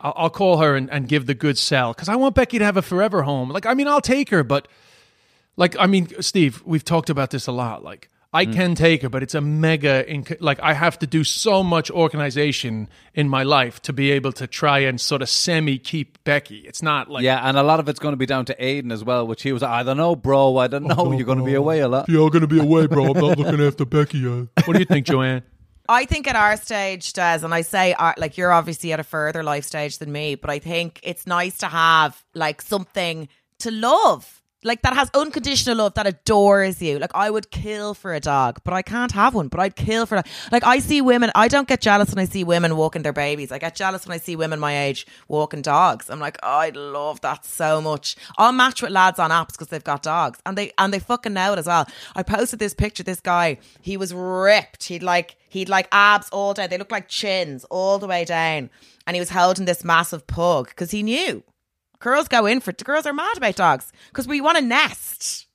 I'll, 0.00 0.14
I'll 0.16 0.30
call 0.30 0.58
her 0.58 0.76
and, 0.76 0.90
and 0.90 1.08
give 1.08 1.26
the 1.26 1.34
good 1.34 1.58
sell 1.58 1.92
because 1.92 2.08
I 2.08 2.16
want 2.16 2.34
Becky 2.34 2.58
to 2.58 2.64
have 2.64 2.76
a 2.76 2.82
forever 2.82 3.22
home. 3.22 3.50
Like, 3.50 3.66
I 3.66 3.74
mean, 3.74 3.88
I'll 3.88 4.00
take 4.00 4.30
her, 4.30 4.42
but 4.42 4.68
like, 5.56 5.76
I 5.78 5.86
mean, 5.86 6.08
Steve, 6.20 6.62
we've 6.64 6.84
talked 6.84 7.10
about 7.10 7.30
this 7.30 7.46
a 7.46 7.52
lot. 7.52 7.82
Like, 7.82 8.10
I 8.32 8.44
mm. 8.44 8.52
can 8.52 8.74
take 8.74 9.00
her, 9.00 9.08
but 9.08 9.22
it's 9.22 9.34
a 9.34 9.40
mega. 9.40 10.04
Inc- 10.04 10.36
like, 10.40 10.60
I 10.60 10.74
have 10.74 10.98
to 10.98 11.06
do 11.06 11.24
so 11.24 11.62
much 11.62 11.90
organization 11.90 12.88
in 13.14 13.30
my 13.30 13.42
life 13.42 13.80
to 13.82 13.94
be 13.94 14.10
able 14.10 14.32
to 14.32 14.46
try 14.46 14.80
and 14.80 15.00
sort 15.00 15.22
of 15.22 15.30
semi 15.30 15.78
keep 15.78 16.22
Becky. 16.24 16.58
It's 16.58 16.82
not 16.82 17.10
like 17.10 17.24
Yeah, 17.24 17.40
and 17.42 17.56
a 17.56 17.62
lot 17.62 17.80
of 17.80 17.88
it's 17.88 17.98
going 17.98 18.12
to 18.12 18.18
be 18.18 18.26
down 18.26 18.44
to 18.46 18.54
Aiden 18.56 18.92
as 18.92 19.02
well, 19.02 19.26
which 19.26 19.42
he 19.42 19.52
was. 19.52 19.62
I 19.62 19.82
don't 19.82 19.96
know, 19.96 20.14
bro. 20.14 20.58
I 20.58 20.66
don't 20.66 20.84
oh, 20.92 21.04
know. 21.04 21.12
You're 21.12 21.24
going 21.24 21.38
to 21.38 21.44
be 21.44 21.54
away 21.54 21.80
a 21.80 21.88
lot. 21.88 22.06
You're 22.08 22.28
going 22.28 22.42
to 22.42 22.46
be 22.46 22.60
away, 22.60 22.86
bro. 22.86 23.06
I'm 23.06 23.12
not 23.14 23.38
looking 23.38 23.62
after 23.62 23.86
Becky. 23.86 24.18
Yet. 24.18 24.48
Uh. 24.56 24.62
What 24.66 24.74
do 24.74 24.80
you 24.80 24.84
think, 24.84 25.06
Joanne? 25.06 25.42
I 25.88 26.04
think 26.04 26.26
at 26.28 26.36
our 26.36 26.56
stage, 26.56 27.12
Des, 27.12 27.40
and 27.42 27.54
I 27.54 27.62
say, 27.62 27.92
our, 27.94 28.14
like, 28.18 28.36
you're 28.36 28.52
obviously 28.52 28.92
at 28.92 29.00
a 29.00 29.04
further 29.04 29.42
life 29.42 29.64
stage 29.64 29.98
than 29.98 30.10
me, 30.12 30.34
but 30.34 30.50
I 30.50 30.58
think 30.58 31.00
it's 31.02 31.26
nice 31.26 31.58
to 31.58 31.66
have, 31.66 32.22
like, 32.34 32.62
something 32.62 33.28
to 33.58 33.70
love. 33.70 34.42
like 34.66 34.82
that 34.82 34.94
has 34.94 35.10
unconditional 35.14 35.76
love 35.76 35.94
that 35.94 36.06
adores 36.06 36.82
you. 36.82 36.98
Like 36.98 37.12
I 37.14 37.30
would 37.30 37.50
kill 37.50 37.94
for 37.94 38.12
a 38.12 38.20
dog, 38.20 38.60
but 38.64 38.74
I 38.74 38.82
can't 38.82 39.12
have 39.12 39.34
one. 39.34 39.48
But 39.48 39.60
I'd 39.60 39.76
kill 39.76 40.06
for 40.06 40.16
a 40.16 40.24
like 40.50 40.64
I 40.64 40.80
see 40.80 41.00
women. 41.00 41.30
I 41.34 41.48
don't 41.48 41.68
get 41.68 41.80
jealous 41.80 42.10
when 42.10 42.18
I 42.18 42.24
see 42.24 42.44
women 42.44 42.76
walking 42.76 43.02
their 43.02 43.12
babies. 43.12 43.52
I 43.52 43.58
get 43.58 43.76
jealous 43.76 44.06
when 44.06 44.14
I 44.14 44.18
see 44.18 44.36
women 44.36 44.58
my 44.60 44.76
age 44.76 45.06
walking 45.28 45.62
dogs. 45.62 46.10
I'm 46.10 46.20
like, 46.20 46.38
oh, 46.42 46.58
I'd 46.58 46.76
love 46.76 47.20
that 47.22 47.44
so 47.46 47.80
much. 47.80 48.16
I'll 48.36 48.52
match 48.52 48.82
with 48.82 48.90
lads 48.90 49.18
on 49.18 49.30
apps 49.30 49.52
because 49.52 49.68
they've 49.68 49.82
got 49.84 50.02
dogs 50.02 50.40
and 50.44 50.58
they 50.58 50.72
and 50.78 50.92
they 50.92 50.98
fucking 50.98 51.32
know 51.32 51.52
it 51.52 51.58
as 51.58 51.66
well. 51.66 51.86
I 52.14 52.22
posted 52.22 52.58
this 52.58 52.74
picture. 52.74 53.02
This 53.02 53.20
guy, 53.20 53.58
he 53.80 53.96
was 53.96 54.12
ripped. 54.12 54.84
He'd 54.84 55.02
like 55.02 55.36
he'd 55.56 55.68
like 55.68 55.88
abs 55.92 56.28
all 56.30 56.54
day. 56.54 56.66
They 56.66 56.78
look 56.78 56.90
like 56.92 57.08
chins 57.08 57.64
all 57.70 57.98
the 57.98 58.06
way 58.06 58.24
down, 58.24 58.70
and 59.06 59.16
he 59.16 59.20
was 59.20 59.30
holding 59.30 59.64
this 59.64 59.84
massive 59.84 60.26
pug 60.26 60.68
because 60.68 60.90
he 60.90 61.02
knew. 61.02 61.42
Girls 61.98 62.28
go 62.28 62.46
in 62.46 62.60
for 62.60 62.70
it. 62.70 62.84
Girls 62.84 63.06
are 63.06 63.12
mad 63.12 63.36
about 63.36 63.56
dogs 63.56 63.90
because 64.08 64.28
we 64.28 64.40
want 64.40 64.58
to 64.58 64.64
nest. 64.64 65.46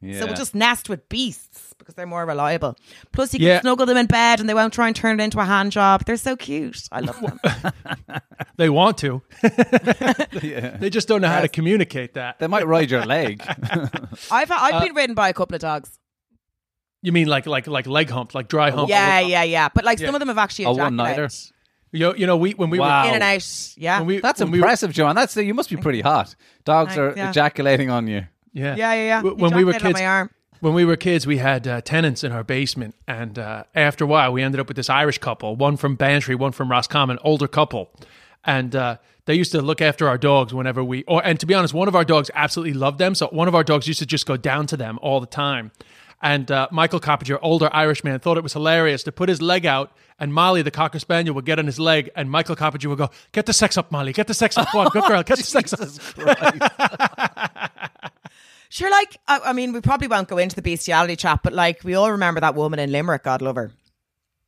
Yeah. 0.00 0.18
So 0.18 0.26
we'll 0.26 0.34
just 0.34 0.54
nest 0.54 0.88
with 0.88 1.08
beasts 1.08 1.74
because 1.78 1.94
they're 1.94 2.06
more 2.06 2.26
reliable. 2.26 2.76
Plus, 3.12 3.32
you 3.34 3.38
can 3.38 3.46
Yeah. 3.48 3.60
snuggle 3.60 3.86
them 3.86 3.96
in 3.96 4.06
bed 4.06 4.40
and 4.40 4.48
they 4.48 4.54
won't 4.54 4.72
try 4.72 4.88
and 4.88 4.96
turn 4.96 5.20
it 5.20 5.22
into 5.22 5.38
a 5.38 5.44
hand 5.44 5.70
job. 5.70 6.04
They're 6.04 6.16
so 6.16 6.34
cute. 6.34 6.88
I 6.90 7.00
love 7.00 7.20
them. 7.20 7.38
They 8.56 8.68
want 8.68 8.98
to. 8.98 9.22
yeah. 10.42 10.76
They 10.76 10.90
just 10.90 11.08
don't 11.08 11.20
know 11.20 11.28
how 11.28 11.40
to 11.40 11.48
communicate 11.48 12.14
that. 12.14 12.38
They 12.38 12.46
might 12.46 12.66
ride 12.66 12.90
your 12.90 13.04
leg. 13.04 13.42
I've 14.30 14.50
I've 14.50 14.74
uh, 14.74 14.80
been 14.80 14.94
ridden 14.94 15.14
by 15.14 15.28
a 15.28 15.32
couple 15.34 15.54
of 15.54 15.60
dogs. 15.60 15.98
You 17.02 17.12
mean 17.12 17.26
like 17.26 17.46
like 17.46 17.66
like 17.66 17.86
leg 17.86 18.10
hump, 18.10 18.34
like 18.34 18.48
dry 18.48 18.70
hump? 18.70 18.88
Yeah, 18.88 19.20
yeah, 19.20 19.42
yeah. 19.42 19.68
But 19.74 19.84
like 19.84 19.98
some 19.98 20.14
of 20.14 20.20
them 20.20 20.28
have 20.28 20.38
actually 20.38 20.66
A 20.66 20.70
ejaculated. 20.70 20.98
one-nighter? 20.98 21.28
You, 21.94 22.14
you 22.16 22.26
know, 22.26 22.36
we 22.38 22.52
when 22.52 22.70
we 22.70 22.78
Wow. 22.78 23.02
were 23.02 23.08
in 23.08 23.14
and 23.14 23.22
out. 23.22 23.74
Yeah, 23.76 23.98
when 23.98 24.06
we 24.06 24.20
That's 24.20 24.40
when 24.40 24.50
we 24.50 24.58
were- 24.60 24.64
impressive, 24.64 24.92
Joanne. 24.92 25.14
That's 25.16 25.36
you 25.36 25.52
must 25.52 25.68
be 25.68 25.76
pretty 25.76 26.00
hot. 26.00 26.34
Dogs 26.64 26.96
are 26.96 27.12
yeah. 27.16 27.28
ejaculating 27.30 27.90
on 27.90 28.06
you. 28.06 28.26
yeah, 28.52 28.76
yeah, 28.76 28.94
yeah, 28.94 29.04
yeah. 29.04 29.16
W- 29.22 29.36
When 29.36 29.54
we 29.54 29.64
were 29.64 29.72
Ejaculated 29.72 29.84
on 29.86 29.92
kids, 29.92 30.00
my 30.00 30.06
arm. 30.06 30.30
when 30.60 30.74
we 30.74 30.84
were 30.86 30.96
kids, 30.96 31.26
we 31.26 31.38
had 31.38 31.66
uh, 31.68 31.80
tenants 31.82 32.22
in 32.24 32.32
our 32.32 32.44
basement, 32.44 32.94
and 33.06 33.38
uh, 33.38 33.64
after 33.74 34.04
a 34.04 34.06
while, 34.06 34.32
we 34.32 34.42
ended 34.42 34.60
up 34.60 34.68
with 34.68 34.76
this 34.76 34.88
Irish 34.88 35.18
couple, 35.18 35.54
one 35.56 35.76
from 35.76 35.96
Bantry, 35.96 36.34
one 36.34 36.52
from 36.52 36.70
Roscommon, 36.70 37.18
older 37.22 37.48
couple, 37.48 37.90
and 38.44 38.74
uh, 38.74 38.96
they 39.26 39.34
used 39.34 39.52
to 39.52 39.60
look 39.60 39.82
after 39.82 40.08
our 40.08 40.16
dogs 40.18 40.54
whenever 40.54 40.82
we, 40.82 41.02
or 41.04 41.22
and 41.26 41.38
to 41.40 41.46
be 41.46 41.52
honest, 41.54 41.74
one 41.74 41.88
of 41.88 41.94
our 41.96 42.04
dogs 42.04 42.30
absolutely 42.34 42.72
loved 42.74 42.98
them, 42.98 43.14
so 43.14 43.26
one 43.32 43.48
of 43.48 43.54
our 43.54 43.64
dogs 43.64 43.86
used 43.86 43.98
to 43.98 44.06
just 44.06 44.24
go 44.24 44.36
down 44.38 44.66
to 44.68 44.76
them 44.78 44.98
all 45.02 45.20
the 45.20 45.26
time. 45.26 45.72
And 46.22 46.50
uh, 46.50 46.68
Michael 46.70 47.00
Coppinger, 47.00 47.38
older 47.42 47.68
Irish 47.72 48.04
man, 48.04 48.20
thought 48.20 48.36
it 48.36 48.42
was 48.42 48.52
hilarious 48.52 49.02
to 49.02 49.12
put 49.12 49.28
his 49.28 49.42
leg 49.42 49.66
out, 49.66 49.92
and 50.20 50.32
Molly, 50.32 50.62
the 50.62 50.70
cocker 50.70 51.00
spaniel, 51.00 51.34
would 51.34 51.44
get 51.44 51.58
on 51.58 51.66
his 51.66 51.80
leg, 51.80 52.10
and 52.14 52.30
Michael 52.30 52.54
Coppinger 52.54 52.88
would 52.88 52.98
go, 52.98 53.10
"Get 53.32 53.46
the 53.46 53.52
sex 53.52 53.76
up, 53.76 53.90
Molly. 53.90 54.12
Get 54.12 54.28
the 54.28 54.34
sex 54.34 54.56
up. 54.56 54.70
Go 54.72 54.80
on, 54.80 54.88
good 54.90 55.04
girl. 55.04 55.22
Get 55.24 55.38
the 55.38 55.42
sex 55.42 55.72
up." 55.72 55.80
Sure, 58.72 58.90
like 58.90 59.18
I, 59.28 59.38
I 59.46 59.52
mean, 59.52 59.74
we 59.74 59.82
probably 59.82 60.08
won't 60.08 60.28
go 60.28 60.38
into 60.38 60.56
the 60.56 60.62
bestiality 60.62 61.14
chat, 61.14 61.40
but 61.42 61.52
like 61.52 61.84
we 61.84 61.94
all 61.94 62.10
remember 62.10 62.40
that 62.40 62.54
woman 62.54 62.78
in 62.78 62.90
Limerick. 62.90 63.22
God 63.22 63.42
love 63.42 63.56
her. 63.56 63.70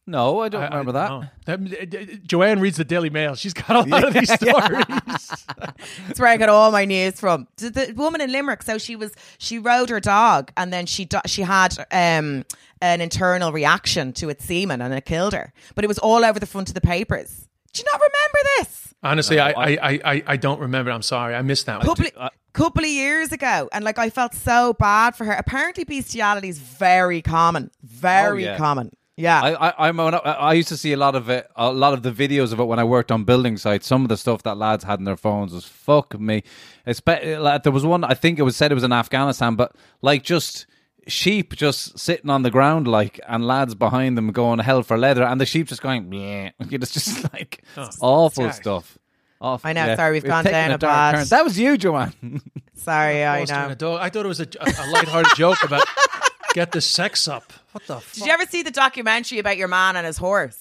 No, 0.06 0.40
I 0.42 0.48
don't 0.50 0.62
I- 0.62 0.66
I 0.66 0.68
remember 0.70 0.92
that. 0.92 1.08
know. 1.08 1.24
That- 1.46 2.24
Joanne 2.26 2.60
reads 2.60 2.76
the 2.76 2.84
Daily 2.84 3.08
Mail. 3.10 3.34
She's 3.36 3.54
got 3.54 3.86
a 3.86 3.88
lot 3.88 4.04
of 4.04 4.12
these 4.14 4.30
stories. 4.32 4.84
That's 6.06 6.20
where 6.20 6.28
I 6.28 6.36
got 6.36 6.48
all 6.50 6.70
my 6.70 6.84
news 6.84 7.18
from. 7.18 7.48
The, 7.56 7.70
the 7.70 7.92
woman 7.96 8.20
in 8.20 8.30
Limerick. 8.30 8.62
So 8.62 8.76
she 8.78 8.96
was 8.96 9.12
she 9.38 9.58
rode 9.58 9.88
her 9.90 10.00
dog, 10.00 10.52
and 10.56 10.72
then 10.72 10.84
she 10.86 11.08
she 11.26 11.42
had 11.42 11.78
um, 11.90 12.44
an 12.82 13.00
internal 13.00 13.50
reaction 13.52 14.12
to 14.14 14.28
its 14.28 14.44
semen, 14.44 14.82
and 14.82 14.92
it 14.92 15.06
killed 15.06 15.32
her. 15.32 15.52
But 15.74 15.84
it 15.84 15.88
was 15.88 15.98
all 15.98 16.24
over 16.24 16.38
the 16.38 16.46
front 16.46 16.68
of 16.68 16.74
the 16.74 16.80
papers. 16.82 17.48
Do 17.72 17.80
you 17.80 17.84
not 17.90 18.00
remember 18.00 18.48
this? 18.58 18.94
Honestly, 19.02 19.38
I, 19.40 19.50
I, 19.50 19.68
I, 19.82 20.00
I, 20.04 20.22
I 20.28 20.36
don't 20.36 20.60
remember. 20.60 20.90
I'm 20.90 21.02
sorry. 21.02 21.34
I 21.34 21.42
missed 21.42 21.66
that 21.66 21.78
one. 21.78 21.86
Couple, 21.86 22.28
couple 22.52 22.82
of 22.84 22.88
years 22.90 23.32
ago, 23.32 23.68
and 23.72 23.84
like 23.84 23.98
I 23.98 24.10
felt 24.10 24.34
so 24.34 24.74
bad 24.74 25.16
for 25.16 25.24
her. 25.24 25.32
Apparently, 25.32 25.84
bestiality 25.84 26.48
is 26.48 26.58
very 26.58 27.20
common, 27.22 27.70
very 27.82 28.46
Oh, 28.46 28.50
yeah. 28.52 28.56
common. 28.58 28.92
Yeah, 29.16 29.40
I, 29.40 29.68
I, 29.68 29.88
I'm, 29.88 30.00
I 30.00 30.08
I 30.08 30.52
used 30.54 30.68
to 30.70 30.76
see 30.76 30.92
a 30.92 30.96
lot 30.96 31.14
of 31.14 31.28
it, 31.30 31.48
a 31.54 31.70
lot 31.72 31.92
of 31.94 32.02
the 32.02 32.10
videos 32.10 32.52
of 32.52 32.58
it 32.58 32.64
when 32.64 32.80
I 32.80 32.84
worked 32.84 33.12
on 33.12 33.22
building 33.24 33.56
sites. 33.56 33.86
Some 33.86 34.02
of 34.02 34.08
the 34.08 34.16
stuff 34.16 34.42
that 34.42 34.56
lads 34.56 34.82
had 34.82 34.98
in 34.98 35.04
their 35.04 35.16
phones 35.16 35.52
was 35.52 35.64
fuck 35.64 36.18
me. 36.18 36.42
Espe- 36.84 37.40
like, 37.40 37.62
there 37.62 37.70
was 37.72 37.86
one, 37.86 38.02
I 38.02 38.14
think 38.14 38.40
it 38.40 38.42
was 38.42 38.56
said 38.56 38.72
it 38.72 38.74
was 38.74 38.82
in 38.82 38.92
Afghanistan, 38.92 39.54
but 39.54 39.76
like 40.02 40.24
just 40.24 40.66
sheep 41.06 41.54
just 41.54 41.96
sitting 41.96 42.28
on 42.28 42.42
the 42.42 42.50
ground, 42.50 42.88
like, 42.88 43.20
and 43.28 43.46
lads 43.46 43.76
behind 43.76 44.18
them 44.18 44.32
going 44.32 44.58
hell 44.58 44.82
for 44.82 44.98
leather, 44.98 45.22
and 45.22 45.40
the 45.40 45.46
sheep 45.46 45.68
just 45.68 45.80
going, 45.82 46.12
yeah. 46.12 46.50
It's 46.58 46.92
just 46.92 47.32
like 47.32 47.62
awful 48.00 48.46
Guys. 48.46 48.56
stuff. 48.56 48.98
Awful. 49.40 49.68
I 49.68 49.74
know, 49.74 49.84
Yeah. 49.86 49.96
sorry, 49.96 50.12
we've 50.14 50.24
gone 50.24 50.44
down 50.44 50.70
a 50.72 50.78
dark 50.78 51.16
bad- 51.16 51.26
That 51.28 51.44
was 51.44 51.56
you, 51.58 51.76
Joanne. 51.78 52.14
sorry, 52.74 53.24
I 53.24 53.44
Fostering 53.44 53.76
know. 53.80 53.96
I 53.96 54.08
thought 54.10 54.24
it 54.24 54.28
was 54.28 54.40
a, 54.40 54.48
a, 54.60 54.64
a 54.64 54.86
lighthearted 54.90 55.32
joke 55.36 55.62
about 55.62 55.84
get 56.54 56.72
the 56.72 56.80
sex 56.80 57.28
up. 57.28 57.52
What 57.72 57.86
the 57.86 58.00
Fuck? 58.00 58.14
Did 58.14 58.24
you 58.26 58.32
ever 58.32 58.46
see 58.46 58.62
the 58.62 58.70
documentary 58.70 59.38
about 59.38 59.58
your 59.58 59.68
man 59.68 59.96
and 59.96 60.06
his 60.06 60.16
horse? 60.16 60.58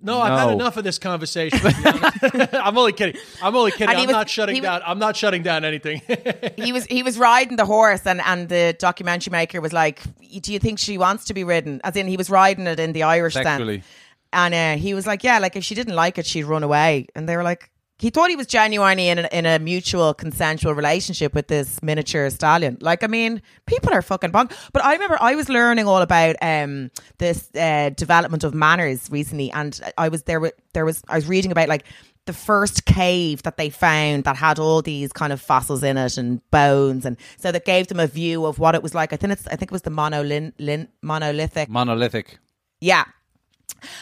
No, 0.00 0.20
I've 0.20 0.38
had 0.38 0.46
No. 0.48 0.52
enough 0.52 0.76
of 0.76 0.84
this 0.84 0.98
conversation. 0.98 1.58
to 1.58 1.64
be 1.66 1.88
honest. 2.30 2.54
I'm 2.54 2.76
only 2.76 2.92
kidding. 2.92 3.16
I'm 3.42 3.56
only 3.56 3.70
kidding. 3.70 3.88
And 3.88 3.96
he 3.98 4.02
I'm 4.04 4.08
was- 4.08 4.14
not 4.14 4.28
shutting 4.28 4.54
he 4.54 4.60
was- 4.60 4.68
down. 4.68 4.82
I'm 4.86 4.98
not 4.98 5.16
shutting 5.16 5.42
down 5.42 5.64
anything. 5.64 6.02
he 6.56 6.72
was 6.72 6.84
he 6.86 7.02
was 7.02 7.18
riding 7.18 7.56
the 7.56 7.64
horse 7.64 8.06
and 8.06 8.20
and 8.20 8.48
the 8.48 8.76
documentary 8.78 9.30
maker 9.32 9.60
was 9.62 9.72
like 9.72 10.00
do 10.42 10.52
you 10.52 10.58
think 10.58 10.78
she 10.78 10.98
wants 10.98 11.24
to 11.26 11.34
be 11.34 11.42
ridden 11.44 11.80
as 11.84 11.96
in 11.96 12.06
he 12.06 12.16
was 12.18 12.28
riding 12.28 12.66
it 12.66 12.78
in 12.80 12.92
the 12.92 13.02
irish 13.04 13.34
Sexually. 13.34 13.78
sense 13.78 13.86
and 14.32 14.52
uh, 14.54 14.76
he 14.82 14.92
was 14.94 15.06
like 15.06 15.22
yeah 15.24 15.38
like 15.38 15.54
if 15.56 15.64
she 15.64 15.74
didn't 15.74 15.94
like 15.94 16.18
it 16.18 16.26
she'd 16.26 16.44
run 16.44 16.62
away 16.64 17.06
and 17.14 17.26
they 17.28 17.36
were 17.36 17.42
like 17.44 17.70
he 18.04 18.10
thought 18.10 18.28
he 18.28 18.36
was 18.36 18.46
genuinely 18.46 19.08
in 19.08 19.20
a, 19.20 19.28
in 19.32 19.46
a 19.46 19.58
mutual 19.58 20.12
consensual 20.12 20.74
relationship 20.74 21.32
with 21.32 21.46
this 21.48 21.82
miniature 21.82 22.28
stallion. 22.28 22.76
Like, 22.82 23.02
I 23.02 23.06
mean, 23.06 23.40
people 23.64 23.94
are 23.94 24.02
fucking 24.02 24.30
bunk. 24.30 24.52
But 24.74 24.84
I 24.84 24.92
remember 24.92 25.16
I 25.22 25.34
was 25.34 25.48
learning 25.48 25.86
all 25.86 26.02
about 26.02 26.36
um, 26.42 26.90
this 27.16 27.48
uh, 27.54 27.88
development 27.96 28.44
of 28.44 28.52
manners 28.52 29.08
recently, 29.10 29.50
and 29.52 29.80
I 29.96 30.10
was 30.10 30.24
there. 30.24 30.38
With, 30.38 30.52
there 30.74 30.84
was 30.84 31.02
I 31.08 31.14
was 31.14 31.26
reading 31.26 31.50
about 31.50 31.70
like 31.70 31.86
the 32.26 32.34
first 32.34 32.84
cave 32.84 33.42
that 33.44 33.56
they 33.56 33.70
found 33.70 34.24
that 34.24 34.36
had 34.36 34.58
all 34.58 34.82
these 34.82 35.10
kind 35.10 35.32
of 35.32 35.40
fossils 35.40 35.82
in 35.82 35.96
it 35.96 36.18
and 36.18 36.42
bones, 36.50 37.06
and 37.06 37.16
so 37.38 37.52
that 37.52 37.64
gave 37.64 37.86
them 37.86 38.00
a 38.00 38.06
view 38.06 38.44
of 38.44 38.58
what 38.58 38.74
it 38.74 38.82
was 38.82 38.94
like. 38.94 39.14
I 39.14 39.16
think 39.16 39.32
it's 39.32 39.46
I 39.46 39.56
think 39.56 39.70
it 39.70 39.72
was 39.72 39.80
the 39.80 39.90
monolin, 39.90 40.52
lin, 40.58 40.88
monolithic 41.00 41.70
Monolithic. 41.70 42.38
yeah. 42.82 43.04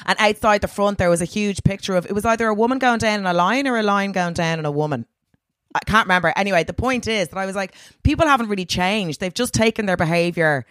And 0.06 0.18
outside 0.18 0.60
the 0.60 0.68
front, 0.68 0.98
there 0.98 1.10
was 1.10 1.22
a 1.22 1.26
huge 1.26 1.64
picture 1.64 1.96
of 1.96 2.06
it 2.06 2.12
was 2.12 2.24
either 2.24 2.46
a 2.46 2.54
woman 2.54 2.78
going 2.78 2.98
down 2.98 3.20
in 3.20 3.26
a 3.26 3.32
line 3.32 3.66
or 3.66 3.78
a 3.78 3.82
line 3.82 4.12
going 4.12 4.34
down 4.34 4.58
in 4.58 4.66
a 4.66 4.70
woman. 4.70 5.06
I 5.74 5.80
can't 5.86 6.06
remember. 6.06 6.32
Anyway, 6.36 6.64
the 6.64 6.74
point 6.74 7.08
is 7.08 7.28
that 7.28 7.38
I 7.38 7.46
was 7.46 7.56
like, 7.56 7.74
people 8.02 8.26
haven't 8.26 8.48
really 8.48 8.66
changed. 8.66 9.20
They've 9.20 9.32
just 9.32 9.54
taken 9.54 9.86
their 9.86 9.96
behavior 9.96 10.66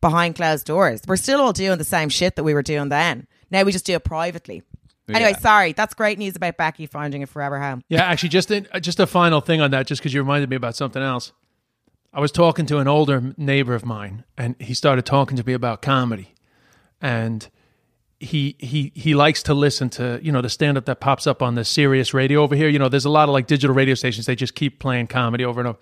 behind 0.00 0.36
closed 0.36 0.66
doors. 0.66 1.02
We're 1.06 1.16
still 1.16 1.40
all 1.40 1.52
doing 1.52 1.78
the 1.78 1.84
same 1.84 2.08
shit 2.08 2.36
that 2.36 2.44
we 2.44 2.54
were 2.54 2.62
doing 2.62 2.88
then. 2.88 3.26
Now 3.50 3.62
we 3.64 3.72
just 3.72 3.86
do 3.86 3.94
it 3.94 4.04
privately. 4.04 4.62
Anyway, 5.08 5.34
sorry. 5.40 5.72
That's 5.72 5.94
great 5.94 6.18
news 6.18 6.34
about 6.36 6.56
Becky 6.56 6.86
finding 6.86 7.22
a 7.22 7.26
forever 7.26 7.60
home. 7.60 7.82
Yeah, 7.88 8.02
actually, 8.02 8.30
just 8.30 8.50
in, 8.50 8.66
just 8.80 8.98
a 8.98 9.06
final 9.06 9.40
thing 9.40 9.60
on 9.60 9.70
that, 9.70 9.86
just 9.86 10.00
because 10.00 10.12
you 10.12 10.20
reminded 10.20 10.50
me 10.50 10.56
about 10.56 10.74
something 10.74 11.02
else. 11.02 11.32
I 12.12 12.20
was 12.20 12.32
talking 12.32 12.66
to 12.66 12.78
an 12.78 12.88
older 12.88 13.34
neighbor 13.36 13.74
of 13.74 13.84
mine, 13.84 14.24
and 14.36 14.56
he 14.58 14.74
started 14.74 15.04
talking 15.06 15.36
to 15.36 15.46
me 15.46 15.52
about 15.52 15.82
comedy, 15.82 16.34
and 17.00 17.48
he 18.18 18.56
he 18.58 18.92
he 18.94 19.14
likes 19.14 19.42
to 19.44 19.54
listen 19.54 19.90
to 19.90 20.18
you 20.22 20.32
know 20.32 20.40
the 20.40 20.48
stand 20.48 20.78
up 20.78 20.86
that 20.86 21.00
pops 21.00 21.26
up 21.26 21.42
on 21.42 21.54
the 21.54 21.64
Sirius 21.64 22.14
radio 22.14 22.42
over 22.42 22.54
here. 22.56 22.68
You 22.68 22.78
know, 22.78 22.88
there's 22.88 23.04
a 23.04 23.10
lot 23.10 23.28
of 23.28 23.32
like 23.32 23.46
digital 23.46 23.74
radio 23.74 23.94
stations. 23.94 24.26
They 24.26 24.34
just 24.36 24.54
keep 24.54 24.78
playing 24.78 25.08
comedy 25.08 25.44
over 25.44 25.60
and 25.60 25.68
over. 25.68 25.78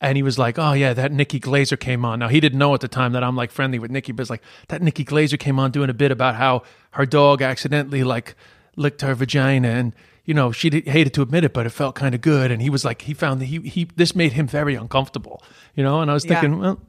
And 0.00 0.16
he 0.16 0.22
was 0.22 0.38
like, 0.38 0.58
"Oh 0.58 0.72
yeah, 0.72 0.92
that 0.94 1.12
Nikki 1.12 1.38
Glazer 1.40 1.78
came 1.78 2.04
on." 2.04 2.18
Now 2.18 2.28
he 2.28 2.40
didn't 2.40 2.58
know 2.58 2.74
at 2.74 2.80
the 2.80 2.88
time 2.88 3.12
that 3.12 3.22
I'm 3.22 3.36
like 3.36 3.50
friendly 3.52 3.78
with 3.78 3.90
Nikki, 3.90 4.12
but 4.12 4.22
it's 4.22 4.30
like 4.30 4.42
that 4.68 4.82
Nikki 4.82 5.04
Glazer 5.04 5.38
came 5.38 5.58
on 5.58 5.70
doing 5.70 5.88
a 5.90 5.94
bit 5.94 6.10
about 6.10 6.34
how 6.34 6.62
her 6.92 7.06
dog 7.06 7.40
accidentally 7.40 8.02
like 8.04 8.34
licked 8.76 9.00
her 9.02 9.14
vagina, 9.14 9.68
and 9.68 9.94
you 10.24 10.34
know 10.34 10.50
she 10.50 10.70
did, 10.70 10.88
hated 10.88 11.14
to 11.14 11.22
admit 11.22 11.44
it, 11.44 11.52
but 11.54 11.66
it 11.66 11.70
felt 11.70 11.94
kind 11.94 12.14
of 12.16 12.20
good. 12.20 12.50
And 12.50 12.60
he 12.60 12.68
was 12.68 12.84
like, 12.84 13.02
he 13.02 13.14
found 13.14 13.40
that 13.40 13.46
he 13.46 13.60
he 13.60 13.84
this 13.96 14.14
made 14.16 14.32
him 14.32 14.48
very 14.48 14.74
uncomfortable, 14.74 15.40
you 15.74 15.84
know. 15.84 16.00
And 16.02 16.10
I 16.10 16.14
was 16.14 16.24
Yeah. 16.24 16.40
thinking, 16.40 16.58
well, 16.58 16.80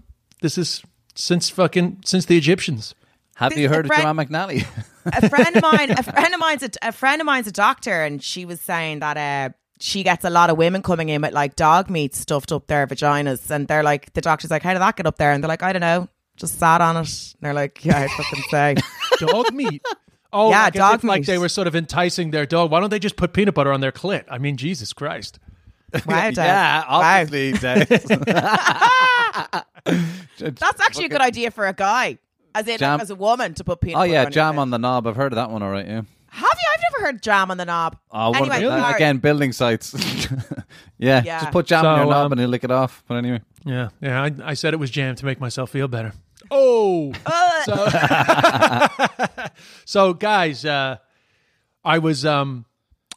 this 0.41 0.57
is 0.57 0.81
since 1.13 1.49
fucking 1.51 1.99
since 2.03 2.25
the 2.25 2.35
Egyptians. 2.37 2.95
Have 3.35 3.57
you 3.57 3.65
is 3.65 3.71
a 3.71 3.73
heard 3.75 3.85
of 3.85 3.87
friend- 3.89 4.03
Joanne 4.03 4.17
McNally? 4.17 4.65
a 5.05 5.29
friend 5.29 5.55
of 5.55 5.61
mine, 5.73 5.91
a 5.91 6.03
friend 6.03 6.33
of 6.33 6.39
mine's 6.39 6.63
a, 6.63 6.69
a 6.81 6.91
friend 6.91 7.21
of 7.21 7.25
mine's 7.25 7.47
a 7.47 7.51
doctor, 7.51 8.03
and 8.03 8.21
she 8.23 8.45
was 8.45 8.61
saying 8.61 8.99
that 8.99 9.17
uh, 9.17 9.53
she 9.79 10.03
gets 10.03 10.23
a 10.23 10.29
lot 10.29 10.49
of 10.49 10.57
women 10.57 10.81
coming 10.81 11.09
in 11.09 11.21
with 11.21 11.33
like 11.33 11.55
dog 11.55 11.89
meat 11.89 12.15
stuffed 12.15 12.51
up 12.51 12.67
their 12.67 12.87
vaginas, 12.87 13.49
and 13.51 13.67
they're 13.67 13.83
like, 13.83 14.13
the 14.13 14.21
doctor's 14.21 14.51
like, 14.51 14.63
how 14.63 14.73
did 14.73 14.81
that 14.81 14.95
get 14.95 15.05
up 15.05 15.17
there? 15.17 15.31
And 15.31 15.43
they're 15.43 15.49
like, 15.49 15.63
I 15.63 15.73
don't 15.73 15.81
know, 15.81 16.07
just 16.37 16.57
sat 16.59 16.79
on 16.81 16.95
it. 16.97 16.99
And 17.09 17.35
they're 17.41 17.53
like, 17.53 17.83
yeah, 17.83 17.99
I 17.99 18.07
fucking 18.07 18.43
say. 18.49 18.75
dog 19.19 19.53
meat. 19.53 19.83
Oh, 20.31 20.49
Yeah, 20.49 20.63
like 20.63 20.73
dog 20.73 20.95
if, 20.95 21.03
like 21.03 21.25
they 21.25 21.37
were 21.37 21.49
sort 21.49 21.67
of 21.67 21.75
enticing 21.75 22.31
their 22.31 22.45
dog. 22.45 22.71
Why 22.71 22.79
don't 22.79 22.89
they 22.89 22.97
just 22.99 23.17
put 23.17 23.33
peanut 23.33 23.53
butter 23.55 23.71
on 23.71 23.81
their 23.81 23.91
clit? 23.91 24.23
I 24.29 24.37
mean, 24.39 24.57
Jesus 24.57 24.91
Christ. 24.93 25.37
Wow, 26.07 26.31
Dad. 26.31 26.35
yeah, 26.37 26.79
Wow. 26.89 27.21
obviously. 27.21 27.51
That's 30.49 30.81
actually 30.81 31.05
a 31.05 31.09
good 31.09 31.21
idea 31.21 31.51
for 31.51 31.67
a 31.67 31.73
guy, 31.73 32.17
as 32.55 32.67
in 32.67 32.77
Jam- 32.77 32.99
as 33.01 33.09
a 33.09 33.15
woman 33.15 33.53
to 33.55 33.63
put 33.63 33.81
peanut. 33.81 33.97
oh 33.97 33.99
butter 34.01 34.11
yeah, 34.11 34.25
on 34.25 34.31
jam 34.31 34.59
on 34.59 34.69
the 34.69 34.77
knob. 34.79 35.07
I've 35.07 35.15
heard 35.15 35.31
of 35.33 35.35
that 35.37 35.49
one. 35.49 35.63
All 35.63 35.69
right, 35.71 35.85
yeah. 35.87 36.01
Have 36.29 36.43
you? 36.59 36.67
I've 36.75 36.81
never 36.93 37.05
heard 37.05 37.21
jam 37.21 37.51
on 37.51 37.57
the 37.57 37.65
knob. 37.65 37.97
Oh, 38.11 38.31
one- 38.31 38.51
anyway, 38.51 38.61
sorry. 38.67 38.93
again, 38.95 39.17
building 39.17 39.51
sites. 39.51 39.93
yeah, 40.97 41.21
Yeah. 41.23 41.39
just 41.41 41.51
put 41.51 41.67
jam 41.67 41.85
on 41.85 41.97
So, 41.97 42.03
your 42.03 42.11
knob 42.11 42.25
um, 42.27 42.31
and 42.33 42.41
he'll 42.41 42.49
lick 42.49 42.63
it 42.63 42.71
off. 42.71 43.03
But 43.07 43.15
anyway, 43.15 43.41
Yeah, 43.65 43.89
yeah. 44.01 44.23
I, 44.23 44.31
I 44.43 44.53
said 44.55 44.73
it 44.73 44.77
was 44.77 44.89
jam 44.89 45.15
to 45.15 45.25
make 45.25 45.39
myself 45.39 45.69
feel 45.69 45.87
better. 45.87 46.13
Oh, 46.51 47.13
so, 47.65 47.87
so 49.85 50.13
guys, 50.13 50.65
uh, 50.65 50.97
I 51.83 51.99
was 51.99 52.25
um, 52.25 52.65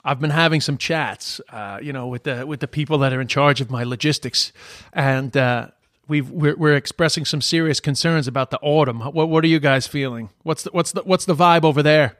I've 0.04 0.20
been 0.20 0.30
having 0.30 0.60
some 0.60 0.78
chats, 0.78 1.40
uh, 1.50 1.78
you 1.82 1.92
know, 1.92 2.06
with 2.08 2.24
the 2.24 2.46
with 2.46 2.60
the 2.60 2.68
people 2.68 2.98
that 2.98 3.12
are 3.12 3.20
in 3.20 3.28
charge 3.28 3.60
of 3.60 3.70
my 3.70 3.82
logistics, 3.84 4.52
and 4.92 5.36
uh, 5.36 5.68
we've 6.08 6.30
we're, 6.30 6.56
we're 6.56 6.74
expressing 6.76 7.24
some 7.24 7.40
serious 7.40 7.80
concerns 7.80 8.26
about 8.28 8.50
the 8.50 8.58
autumn. 8.60 9.00
What 9.00 9.28
what 9.28 9.44
are 9.44 9.48
you 9.48 9.60
guys 9.60 9.86
feeling? 9.86 10.30
What's 10.42 10.62
the 10.64 10.70
what's 10.72 10.92
the 10.92 11.02
what's 11.02 11.24
the 11.24 11.34
vibe 11.34 11.64
over 11.64 11.82
there? 11.82 12.16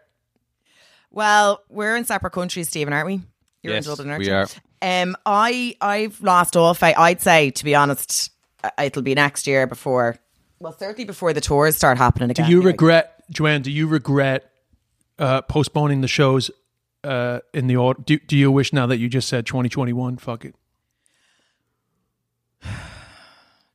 Well, 1.11 1.63
we're 1.69 1.97
in 1.97 2.05
separate 2.05 2.33
countries, 2.33 2.69
Stephen, 2.69 2.93
aren't 2.93 3.07
we? 3.07 3.21
You're 3.63 3.75
Yes, 3.75 3.87
in 3.87 3.91
Dublin, 3.93 4.11
aren't 4.11 4.21
we 4.21 4.27
you? 4.29 4.35
are. 4.35 4.47
Um, 4.83 5.17
I 5.25 5.77
I've 5.81 6.21
lost 6.21 6.57
all 6.57 6.75
faith. 6.75 6.97
I'd 6.99 7.21
say, 7.23 7.51
to 7.53 7.65
be 7.65 7.75
honest, 7.75 8.31
uh, 8.63 8.71
it'll 8.83 9.03
be 9.03 9.15
next 9.15 9.47
year 9.47 9.67
before. 9.67 10.17
Well, 10.59 10.73
certainly 10.73 11.05
before 11.05 11.33
the 11.33 11.41
tours 11.41 11.77
start 11.77 11.99
happening 11.99 12.31
again. 12.31 12.47
Do 12.47 12.51
you 12.51 12.59
anyway. 12.59 12.73
regret, 12.73 13.25
Joanne? 13.31 13.63
Do 13.63 13.71
you 13.71 13.87
regret 13.87 14.51
uh, 15.19 15.43
postponing 15.43 16.01
the 16.01 16.09
shows 16.09 16.51
uh, 17.05 17.41
in 17.53 17.67
the 17.67 17.77
autumn? 17.77 18.05
Do, 18.07 18.19
do 18.19 18.37
you 18.37 18.51
wish 18.51 18.73
now 18.73 18.87
that 18.87 18.99
you 18.99 19.09
just 19.09 19.29
said 19.29 19.47
2021? 19.47 20.17
Fuck 20.19 20.45
it. 20.45 20.55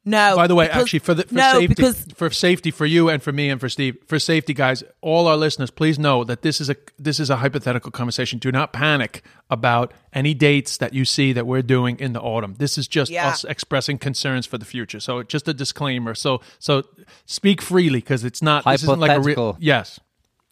No. 0.03 0.36
By 0.36 0.48
the 0.48 0.55
way, 0.55 0.65
because- 0.67 0.81
actually, 0.84 1.00
for 1.00 1.13
the 1.13 1.24
for 1.24 1.36
no, 1.36 1.51
safety, 1.53 1.67
because 1.67 2.05
for 2.15 2.29
safety 2.31 2.72
for 2.72 2.86
you 2.88 3.08
and 3.10 3.22
for 3.22 3.31
me 3.31 3.50
and 3.50 3.62
for 3.62 3.70
Steve, 3.70 3.98
for 4.08 4.17
safety, 4.17 4.53
guys, 4.53 4.84
all 5.01 5.27
our 5.27 5.38
listeners, 5.38 5.70
please 5.70 6.00
know 6.00 6.24
that 6.24 6.41
this 6.41 6.60
is 6.60 6.70
a 6.72 6.75
this 6.98 7.20
is 7.20 7.29
a 7.29 7.36
hypothetical 7.38 7.91
conversation. 7.91 8.39
Do 8.39 8.51
not 8.51 8.74
panic 8.74 9.24
about 9.50 9.93
any 10.12 10.34
dates 10.34 10.77
that 10.77 10.93
you 10.93 11.05
see 11.05 11.34
that 11.34 11.46
we're 11.46 11.62
doing 11.62 12.00
in 12.00 12.13
the 12.13 12.22
autumn. 12.22 12.55
This 12.58 12.77
is 12.79 12.88
just 12.88 13.12
Yeah. 13.12 13.27
us 13.27 13.43
expressing 13.43 14.00
concerns 14.00 14.48
for 14.48 14.58
the 14.58 14.65
future. 14.65 15.00
So, 15.00 15.22
just 15.22 15.48
a 15.48 15.53
disclaimer. 15.53 16.15
So, 16.15 16.41
so 16.58 16.84
speak 17.27 17.62
freely 17.62 18.00
because 18.00 18.24
it's 18.24 18.41
not 18.41 18.65
this 18.65 18.81
isn't 18.84 19.00
like 19.00 19.12
a 19.12 19.20
real. 19.20 19.36
Hypothetical. 19.36 19.58
Yes, 19.60 20.00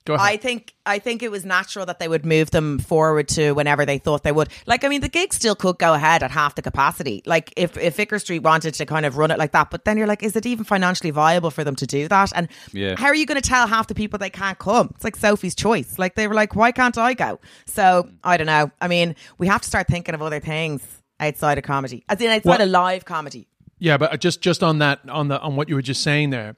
go 0.10 0.16
ahead. 0.16 0.28
I 0.34 0.38
think 0.38 0.74
I 0.86 1.00
think 1.00 1.24
it 1.24 1.32
was 1.32 1.46
natural 1.46 1.86
that 1.86 2.00
they 2.00 2.08
would 2.08 2.26
move 2.26 2.52
them 2.52 2.80
forward 2.80 3.28
to 3.30 3.52
whenever 3.54 3.86
they 3.86 3.98
thought 3.98 4.24
they 4.24 4.32
would. 4.32 4.50
Like, 4.66 4.84
I 4.84 4.88
mean, 4.90 5.02
the 5.02 5.08
gig 5.10 5.34
still 5.34 5.56
could 5.56 5.78
go 5.78 5.94
ahead 5.94 6.24
at 6.24 6.32
half 6.32 6.56
the 6.56 6.62
capacity. 6.62 7.22
Like, 7.26 7.54
if 7.56 7.78
if 7.78 7.96
Vicar 7.96 8.20
Street 8.20 8.40
wanted 8.44 8.74
to 8.76 8.86
kind 8.86 9.06
of 9.06 9.18
run 9.18 9.32
it 9.32 9.38
like 9.38 9.52
that, 9.54 9.70
but 9.72 9.86
then 9.86 9.98
you're 9.98 10.08
like, 10.08 10.24
is 10.24 10.36
it 10.36 10.46
even 10.46 10.66
financially 10.66 11.12
viable 11.12 11.52
for 11.52 11.64
them 11.64 11.76
to 11.78 11.86
do 11.88 12.08
that? 12.10 12.32
And 12.36 12.48
Yeah. 12.74 12.96
how 12.98 13.06
are 13.08 13.16
you 13.16 13.26
going 13.26 13.42
to 13.42 13.48
tell 13.50 13.68
half 13.68 13.88
the 13.88 13.96
people 13.96 14.20
they 14.20 14.30
can't 14.30 14.58
come? 14.60 14.92
It's 14.96 15.04
like 15.04 15.16
Sophie's 15.16 15.56
choice. 15.56 15.98
Like 16.00 16.16
they 16.16 16.28
were 16.28 16.36
like, 16.36 16.56
why 16.56 16.72
can't 16.72 16.98
I 16.98 17.14
go? 17.14 17.40
So 17.66 18.10
I 18.24 18.38
don't 18.38 18.48
know. 18.48 18.72
I 18.82 18.88
mean, 18.88 19.16
we 19.38 19.48
have 19.48 19.62
to 19.62 19.68
start 19.68 19.88
thinking 19.88 20.16
of 20.16 20.22
other 20.22 20.40
things 20.40 20.82
outside 21.20 21.58
of 21.58 21.64
comedy, 21.64 22.04
as 22.10 22.20
in 22.22 22.28
outside 22.32 22.50
What- 22.50 22.62
of 22.62 22.70
live 22.70 23.06
comedy. 23.06 23.48
Yeah, 23.82 23.98
but 23.98 24.14
uh, 24.14 24.18
just 24.18 24.42
just 24.42 24.62
on 24.64 24.80
that 24.80 25.00
on 25.10 25.28
the 25.30 25.40
on 25.40 25.56
what 25.56 25.70
you 25.70 25.76
were 25.76 25.82
just 25.82 26.02
saying 26.04 26.32
there, 26.32 26.56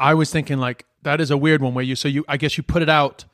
I 0.00 0.14
was 0.14 0.30
thinking 0.32 0.58
like 0.58 0.84
that 1.06 1.20
is 1.20 1.30
a 1.30 1.36
weird 1.36 1.62
one 1.62 1.72
where 1.72 1.84
you 1.84 1.94
so 1.94 2.08
you 2.08 2.24
I 2.28 2.36
guess 2.36 2.56
you 2.56 2.62
put 2.62 2.82
it 2.82 2.88
out. 2.88 3.24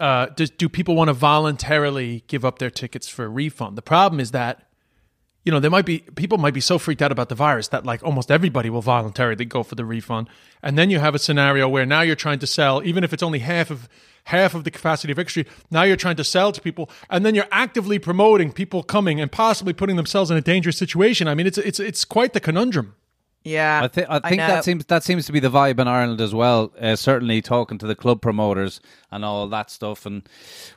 Uh, 0.00 0.26
does, 0.26 0.50
do 0.50 0.68
people 0.68 0.94
want 0.96 1.08
to 1.08 1.12
voluntarily 1.12 2.24
give 2.26 2.44
up 2.44 2.58
their 2.58 2.70
tickets 2.70 3.08
for 3.08 3.24
a 3.24 3.28
refund? 3.28 3.76
The 3.76 3.82
problem 3.82 4.20
is 4.20 4.30
that 4.30 4.66
you 5.44 5.52
know 5.52 5.58
there 5.60 5.70
might 5.70 5.84
be 5.84 5.98
people 6.14 6.38
might 6.38 6.54
be 6.54 6.60
so 6.60 6.78
freaked 6.78 7.02
out 7.02 7.12
about 7.12 7.28
the 7.28 7.34
virus 7.34 7.68
that 7.68 7.84
like 7.84 8.02
almost 8.04 8.30
everybody 8.30 8.70
will 8.70 8.82
voluntarily 8.82 9.44
go 9.44 9.64
for 9.64 9.74
the 9.74 9.84
refund, 9.84 10.28
and 10.62 10.78
then 10.78 10.90
you 10.90 11.00
have 11.00 11.14
a 11.14 11.18
scenario 11.18 11.68
where 11.68 11.84
now 11.84 12.02
you're 12.02 12.16
trying 12.16 12.38
to 12.38 12.46
sell 12.46 12.82
even 12.84 13.04
if 13.04 13.12
it's 13.12 13.22
only 13.22 13.40
half 13.40 13.70
of 13.70 13.88
half 14.24 14.54
of 14.54 14.62
the 14.62 14.70
capacity 14.70 15.12
of 15.12 15.16
Victory. 15.16 15.44
Now 15.72 15.82
you're 15.82 15.96
trying 15.96 16.16
to 16.16 16.24
sell 16.24 16.52
to 16.52 16.60
people, 16.60 16.88
and 17.10 17.26
then 17.26 17.34
you're 17.34 17.48
actively 17.50 17.98
promoting 17.98 18.52
people 18.52 18.84
coming 18.84 19.20
and 19.20 19.30
possibly 19.30 19.72
putting 19.72 19.96
themselves 19.96 20.30
in 20.30 20.36
a 20.36 20.40
dangerous 20.40 20.78
situation. 20.78 21.26
I 21.26 21.34
mean, 21.34 21.48
it's 21.48 21.58
it's 21.58 21.80
it's 21.80 22.04
quite 22.04 22.32
the 22.32 22.40
conundrum. 22.40 22.94
Yeah, 23.44 23.82
I 23.82 23.88
think 23.88 24.06
I 24.08 24.20
think 24.20 24.38
know. 24.38 24.46
that 24.46 24.64
seems 24.64 24.84
that 24.86 25.02
seems 25.02 25.26
to 25.26 25.32
be 25.32 25.40
the 25.40 25.50
vibe 25.50 25.80
in 25.80 25.88
Ireland 25.88 26.20
as 26.20 26.34
well. 26.34 26.72
Uh, 26.80 26.94
certainly, 26.94 27.42
talking 27.42 27.76
to 27.78 27.86
the 27.86 27.96
club 27.96 28.22
promoters 28.22 28.80
and 29.10 29.24
all 29.24 29.48
that 29.48 29.70
stuff, 29.70 30.06
and 30.06 30.28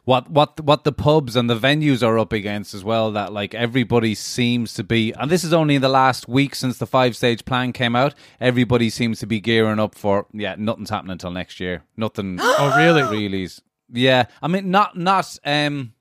what 0.03 0.29
what 0.31 0.59
what 0.61 0.83
the 0.83 0.91
pubs 0.91 1.35
and 1.35 1.47
the 1.49 1.57
venues 1.57 2.05
are 2.05 2.17
up 2.17 2.33
against 2.33 2.73
as 2.73 2.83
well. 2.83 3.11
That 3.11 3.31
like 3.31 3.53
everybody 3.53 4.15
seems 4.15 4.73
to 4.75 4.83
be, 4.83 5.11
and 5.13 5.29
this 5.29 5.43
is 5.43 5.53
only 5.53 5.75
in 5.75 5.81
the 5.81 5.89
last 5.89 6.27
week 6.27 6.55
since 6.55 6.79
the 6.79 6.87
five 6.87 7.15
stage 7.15 7.45
plan 7.45 7.71
came 7.71 7.95
out. 7.95 8.15
Everybody 8.41 8.89
seems 8.89 9.19
to 9.19 9.27
be 9.27 9.39
gearing 9.39 9.79
up 9.79 9.93
for 9.93 10.25
yeah, 10.33 10.55
nothing's 10.57 10.89
happening 10.89 11.13
until 11.13 11.31
next 11.31 11.59
year. 11.59 11.83
Nothing. 11.97 12.39
Oh, 12.57 12.73
really? 12.77 13.03
Really? 13.03 13.49
Yeah, 13.91 14.25
I 14.41 14.47
mean, 14.47 14.71
not 14.71 14.97
not 14.97 15.37
um 15.45 15.93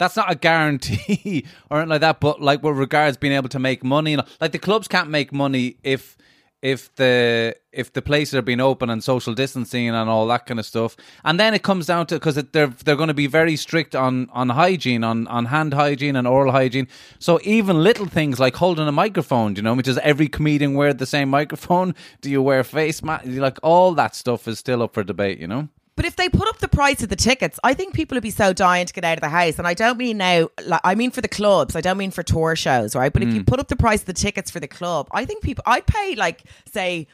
that's 0.00 0.16
not 0.16 0.32
a 0.32 0.34
guarantee 0.34 1.44
or 1.70 1.76
anything 1.76 1.90
like 1.90 2.00
that. 2.00 2.20
But 2.20 2.40
like 2.40 2.62
with 2.62 2.76
regards 2.76 3.18
being 3.18 3.34
able 3.34 3.50
to 3.50 3.58
make 3.58 3.84
money, 3.84 4.16
like 4.40 4.52
the 4.52 4.58
clubs 4.58 4.88
can't 4.88 5.10
make 5.10 5.30
money 5.30 5.76
if 5.84 6.16
if 6.62 6.94
the 6.96 7.54
if 7.70 7.92
the 7.92 8.02
places 8.02 8.34
are 8.34 8.42
being 8.42 8.60
open 8.60 8.90
and 8.90 9.04
social 9.04 9.34
distancing 9.34 9.88
and 9.88 10.10
all 10.10 10.26
that 10.26 10.46
kind 10.46 10.58
of 10.58 10.64
stuff. 10.64 10.96
And 11.22 11.38
then 11.38 11.52
it 11.52 11.62
comes 11.62 11.84
down 11.86 12.06
to 12.06 12.14
because 12.14 12.36
they're 12.36 12.68
they're 12.68 12.96
going 12.96 13.08
to 13.08 13.14
be 13.14 13.26
very 13.26 13.56
strict 13.56 13.94
on 13.94 14.30
on 14.32 14.48
hygiene, 14.48 15.04
on 15.04 15.26
on 15.28 15.44
hand 15.46 15.74
hygiene 15.74 16.16
and 16.16 16.26
oral 16.26 16.50
hygiene. 16.50 16.88
So 17.18 17.38
even 17.44 17.82
little 17.82 18.06
things 18.06 18.40
like 18.40 18.56
holding 18.56 18.88
a 18.88 18.92
microphone, 18.92 19.54
you 19.54 19.62
know, 19.62 19.74
which 19.74 19.88
is 19.88 19.98
every 19.98 20.28
comedian 20.28 20.72
wear 20.74 20.94
the 20.94 21.06
same 21.06 21.28
microphone? 21.28 21.94
Do 22.22 22.30
you 22.30 22.40
wear 22.40 22.64
face 22.64 23.02
mask? 23.02 23.24
Like 23.26 23.58
all 23.62 23.92
that 23.94 24.14
stuff 24.14 24.48
is 24.48 24.58
still 24.58 24.82
up 24.82 24.94
for 24.94 25.04
debate, 25.04 25.38
you 25.38 25.46
know. 25.46 25.68
But 26.00 26.06
if 26.06 26.16
they 26.16 26.30
put 26.30 26.48
up 26.48 26.56
the 26.56 26.66
price 26.66 27.02
of 27.02 27.10
the 27.10 27.14
tickets, 27.14 27.60
I 27.62 27.74
think 27.74 27.92
people 27.92 28.16
would 28.16 28.22
be 28.22 28.30
so 28.30 28.54
dying 28.54 28.86
to 28.86 28.92
get 28.94 29.04
out 29.04 29.18
of 29.18 29.20
the 29.20 29.28
house. 29.28 29.58
And 29.58 29.68
I 29.68 29.74
don't 29.74 29.98
mean 29.98 30.16
now, 30.16 30.48
like, 30.64 30.80
I 30.82 30.94
mean 30.94 31.10
for 31.10 31.20
the 31.20 31.28
clubs. 31.28 31.76
I 31.76 31.82
don't 31.82 31.98
mean 31.98 32.10
for 32.10 32.22
tour 32.22 32.56
shows, 32.56 32.96
right? 32.96 33.12
But 33.12 33.22
if 33.22 33.34
you 33.34 33.42
mm. 33.42 33.46
put 33.46 33.60
up 33.60 33.68
the 33.68 33.76
price 33.76 34.00
of 34.00 34.06
the 34.06 34.14
tickets 34.14 34.50
for 34.50 34.60
the 34.60 34.66
club, 34.66 35.08
I 35.10 35.26
think 35.26 35.42
people, 35.42 35.62
I'd 35.66 35.86
pay 35.86 36.14
like, 36.14 36.44
say, 36.72 37.06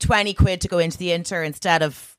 20 0.00 0.34
quid 0.34 0.60
to 0.60 0.68
go 0.68 0.76
into 0.76 0.98
the 0.98 1.12
Inter 1.12 1.42
instead 1.42 1.82
of 1.82 2.18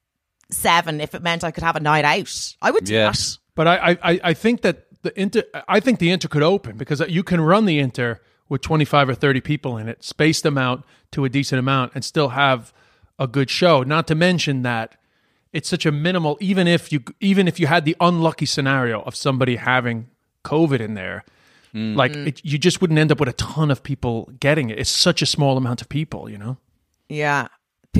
seven 0.50 1.00
if 1.00 1.14
it 1.14 1.22
meant 1.22 1.44
I 1.44 1.52
could 1.52 1.62
have 1.62 1.76
a 1.76 1.80
night 1.80 2.06
out. 2.06 2.56
I 2.60 2.72
would 2.72 2.86
do 2.86 2.96
Yeah. 2.96 3.12
that. 3.12 3.38
But 3.54 3.68
I, 3.68 3.98
I, 4.02 4.20
I 4.24 4.34
think 4.34 4.64
that 4.64 4.88
the 5.04 5.22
Inter, 5.22 5.44
I 5.68 5.80
think 5.80 6.00
the 6.00 6.10
Inter 6.10 6.28
could 6.28 6.42
open 6.42 6.76
because 6.76 7.04
you 7.08 7.22
can 7.22 7.40
run 7.40 7.66
the 7.66 7.78
Inter 7.78 8.20
with 8.50 8.62
25 8.62 9.10
or 9.10 9.14
30 9.14 9.42
people 9.42 9.78
in 9.78 9.88
it, 9.88 10.04
space 10.04 10.42
them 10.42 10.58
out 10.58 10.86
to 11.12 11.24
a 11.24 11.30
decent 11.30 11.60
amount, 11.60 11.92
and 11.94 12.04
still 12.04 12.30
have 12.30 12.74
a 13.20 13.28
good 13.28 13.52
show. 13.52 13.84
Not 13.84 14.08
to 14.08 14.16
mention 14.16 14.64
that 14.64 14.96
it's 15.56 15.70
such 15.70 15.86
a 15.86 15.92
minimal. 15.92 16.38
Even 16.42 16.68
if 16.68 16.92
you, 16.92 17.02
even 17.22 17.48
if 17.48 17.60
you 17.60 17.68
had 17.68 17.86
the 17.86 17.96
unlucky 18.02 18.46
scenario 18.46 19.02
of 19.02 19.16
somebody 19.16 19.56
having 19.56 20.08
COVID 20.44 20.82
in 20.82 20.96
there, 20.96 21.24
mm. 21.74 21.96
like 21.96 22.12
mm. 22.12 22.28
it, 22.28 22.42
you 22.44 22.58
just 22.58 22.82
wouldn't 22.82 23.00
end 23.00 23.12
up 23.12 23.22
with 23.22 23.30
a 23.30 23.34
ton 23.34 23.72
of 23.72 23.82
people 23.82 24.30
getting 24.40 24.70
it. 24.70 24.78
It's 24.78 24.90
such 24.90 25.22
a 25.22 25.26
small 25.26 25.56
amount 25.56 25.82
of 25.82 25.88
people, 25.88 26.30
you 26.30 26.38
know. 26.38 26.58
Yeah. 27.08 27.48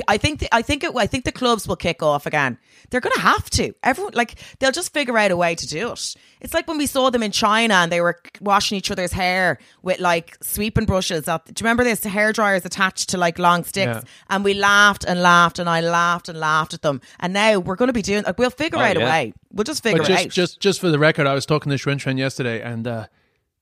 I 0.08 0.16
think 0.18 0.40
the, 0.40 0.54
I 0.54 0.62
think 0.62 0.84
it 0.84 0.92
I 0.96 1.06
think 1.06 1.24
the 1.24 1.32
clubs 1.32 1.66
will 1.68 1.76
kick 1.76 2.02
off 2.02 2.26
again. 2.26 2.58
They're 2.90 3.00
going 3.00 3.14
to 3.14 3.20
have 3.20 3.50
to. 3.50 3.72
Everyone 3.82 4.12
like 4.14 4.36
they'll 4.58 4.72
just 4.72 4.92
figure 4.92 5.16
out 5.18 5.30
a 5.30 5.36
way 5.36 5.54
to 5.54 5.66
do 5.66 5.92
it. 5.92 6.14
It's 6.40 6.54
like 6.54 6.68
when 6.68 6.78
we 6.78 6.86
saw 6.86 7.10
them 7.10 7.22
in 7.22 7.32
China 7.32 7.74
and 7.74 7.90
they 7.90 8.00
were 8.00 8.20
washing 8.40 8.76
each 8.78 8.90
other's 8.90 9.12
hair 9.12 9.58
with 9.82 9.98
like 10.00 10.36
sweeping 10.42 10.84
brushes. 10.84 11.28
Up. 11.28 11.46
Do 11.46 11.50
you 11.50 11.64
remember 11.64 11.84
this? 11.84 12.00
The 12.00 12.08
hair 12.08 12.32
dryers 12.32 12.64
attached 12.64 13.08
to 13.10 13.18
like 13.18 13.38
long 13.38 13.64
sticks, 13.64 13.86
Yeah. 13.86 14.02
and 14.30 14.44
we 14.44 14.54
laughed 14.54 15.04
and 15.04 15.20
laughed 15.22 15.58
and 15.58 15.68
I 15.68 15.80
laughed 15.80 16.28
and 16.28 16.38
laughed 16.38 16.74
at 16.74 16.82
them. 16.82 17.00
And 17.20 17.32
now 17.32 17.58
we're 17.58 17.76
going 17.76 17.88
to 17.88 17.92
be 17.92 18.02
doing. 18.02 18.24
Like, 18.24 18.38
we'll 18.38 18.50
figure 18.50 18.78
Oh, 18.78 18.82
out 18.82 18.96
a 18.96 19.00
way. 19.00 19.32
We'll 19.52 19.64
just 19.64 19.82
figure 19.82 20.02
But 20.02 20.10
it 20.10 20.18
out. 20.26 20.28
just, 20.28 20.60
just 20.60 20.80
for 20.80 20.88
the 20.90 20.98
record, 20.98 21.26
I 21.26 21.34
was 21.34 21.46
talking 21.46 21.70
to 21.70 21.76
Shwen 21.76 21.96
Shwen 21.96 22.18
yesterday, 22.18 22.60
and 22.60 22.86
uh, 22.86 23.06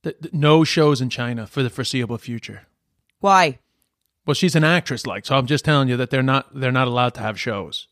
th- 0.03 0.17
th- 0.21 0.35
no 0.35 0.65
shows 0.65 1.01
in 1.01 1.09
China 1.11 1.47
for 1.47 1.63
the 1.63 1.71
foreseeable 1.71 2.19
future. 2.19 2.63
Why? 3.21 3.59
Well, 4.27 4.35
she's 4.35 4.55
an 4.57 4.65
actress, 4.65 5.07
like 5.07 5.27
so. 5.27 5.37
I'm 5.37 5.47
just 5.47 5.65
telling 5.65 5.89
you 5.89 5.97
that 5.99 6.11
they're 6.11 6.23
not 6.23 6.49
they're 6.59 6.73
not 6.73 6.89
allowed 6.89 7.15
to 7.15 7.21
have 7.21 7.39
shows, 7.39 7.89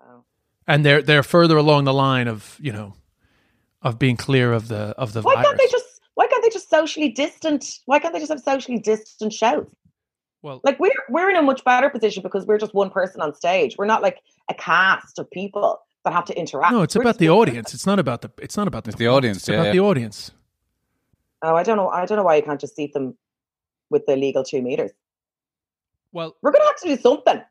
oh. 0.00 0.24
and 0.66 0.84
they're 0.86 1.02
they're 1.02 1.22
further 1.24 1.56
along 1.56 1.84
the 1.84 1.94
line 1.94 2.28
of 2.28 2.56
you 2.60 2.72
know 2.72 2.94
of 3.82 3.98
being 3.98 4.16
clear 4.16 4.52
of 4.52 4.68
the 4.68 4.94
of 4.98 5.12
the 5.12 5.22
Why 5.22 5.34
virus. 5.34 5.46
can't 5.48 5.58
they 5.58 5.66
just? 5.68 6.00
Why 6.14 6.26
can't 6.28 6.42
they 6.42 6.50
just 6.50 6.70
socially 6.70 7.08
distant? 7.08 7.64
Why 7.86 7.98
can't 7.98 8.12
they 8.14 8.20
just 8.20 8.30
have 8.30 8.40
socially 8.40 8.78
distant 8.78 9.32
shows? 9.32 9.66
well, 10.42 10.60
Like 10.62 10.78
we're 10.78 10.92
we're 11.08 11.30
in 11.30 11.36
a 11.36 11.42
much 11.42 11.64
better 11.64 11.90
position 11.90 12.22
because 12.22 12.46
we're 12.46 12.58
just 12.58 12.74
one 12.74 12.90
person 12.90 13.20
on 13.20 13.34
stage. 13.34 13.76
We're 13.78 13.86
not 13.86 14.02
like 14.02 14.18
a 14.48 14.54
cast 14.54 15.18
of 15.18 15.30
people 15.30 15.80
that 16.04 16.12
have 16.12 16.24
to 16.26 16.38
interact. 16.38 16.72
no, 16.72 16.82
it's 16.82 16.94
We're 16.94 17.02
about 17.02 17.18
the 17.18 17.30
audience. 17.30 17.66
person. 17.66 17.76
It's 17.76 17.86
not 17.86 17.98
about 17.98 18.22
the 18.22 18.30
it's 18.38 18.56
not 18.56 18.68
about 18.68 18.84
the, 18.84 18.90
It's 18.90 18.98
the 18.98 19.08
audience, 19.08 19.38
It's 19.38 19.48
yeah, 19.48 19.54
about 19.56 19.66
yeah. 19.66 19.72
the 19.72 19.80
audience. 19.80 20.30
Oh, 21.42 21.56
I 21.56 21.62
don't 21.64 21.76
know. 21.76 21.88
I 21.88 22.06
don't 22.06 22.16
know 22.18 22.24
why 22.24 22.36
you 22.36 22.42
can't 22.42 22.60
just 22.60 22.76
seat 22.76 22.92
them 22.92 23.16
with 23.90 24.06
the 24.06 24.16
legal 24.16 24.44
two 24.44 24.62
meters. 24.62 24.92
Well, 26.12 26.36
We're 26.42 26.52
gonna 26.52 26.64
have 26.66 26.76
to 26.80 26.88
do 26.88 27.00
something. 27.00 27.42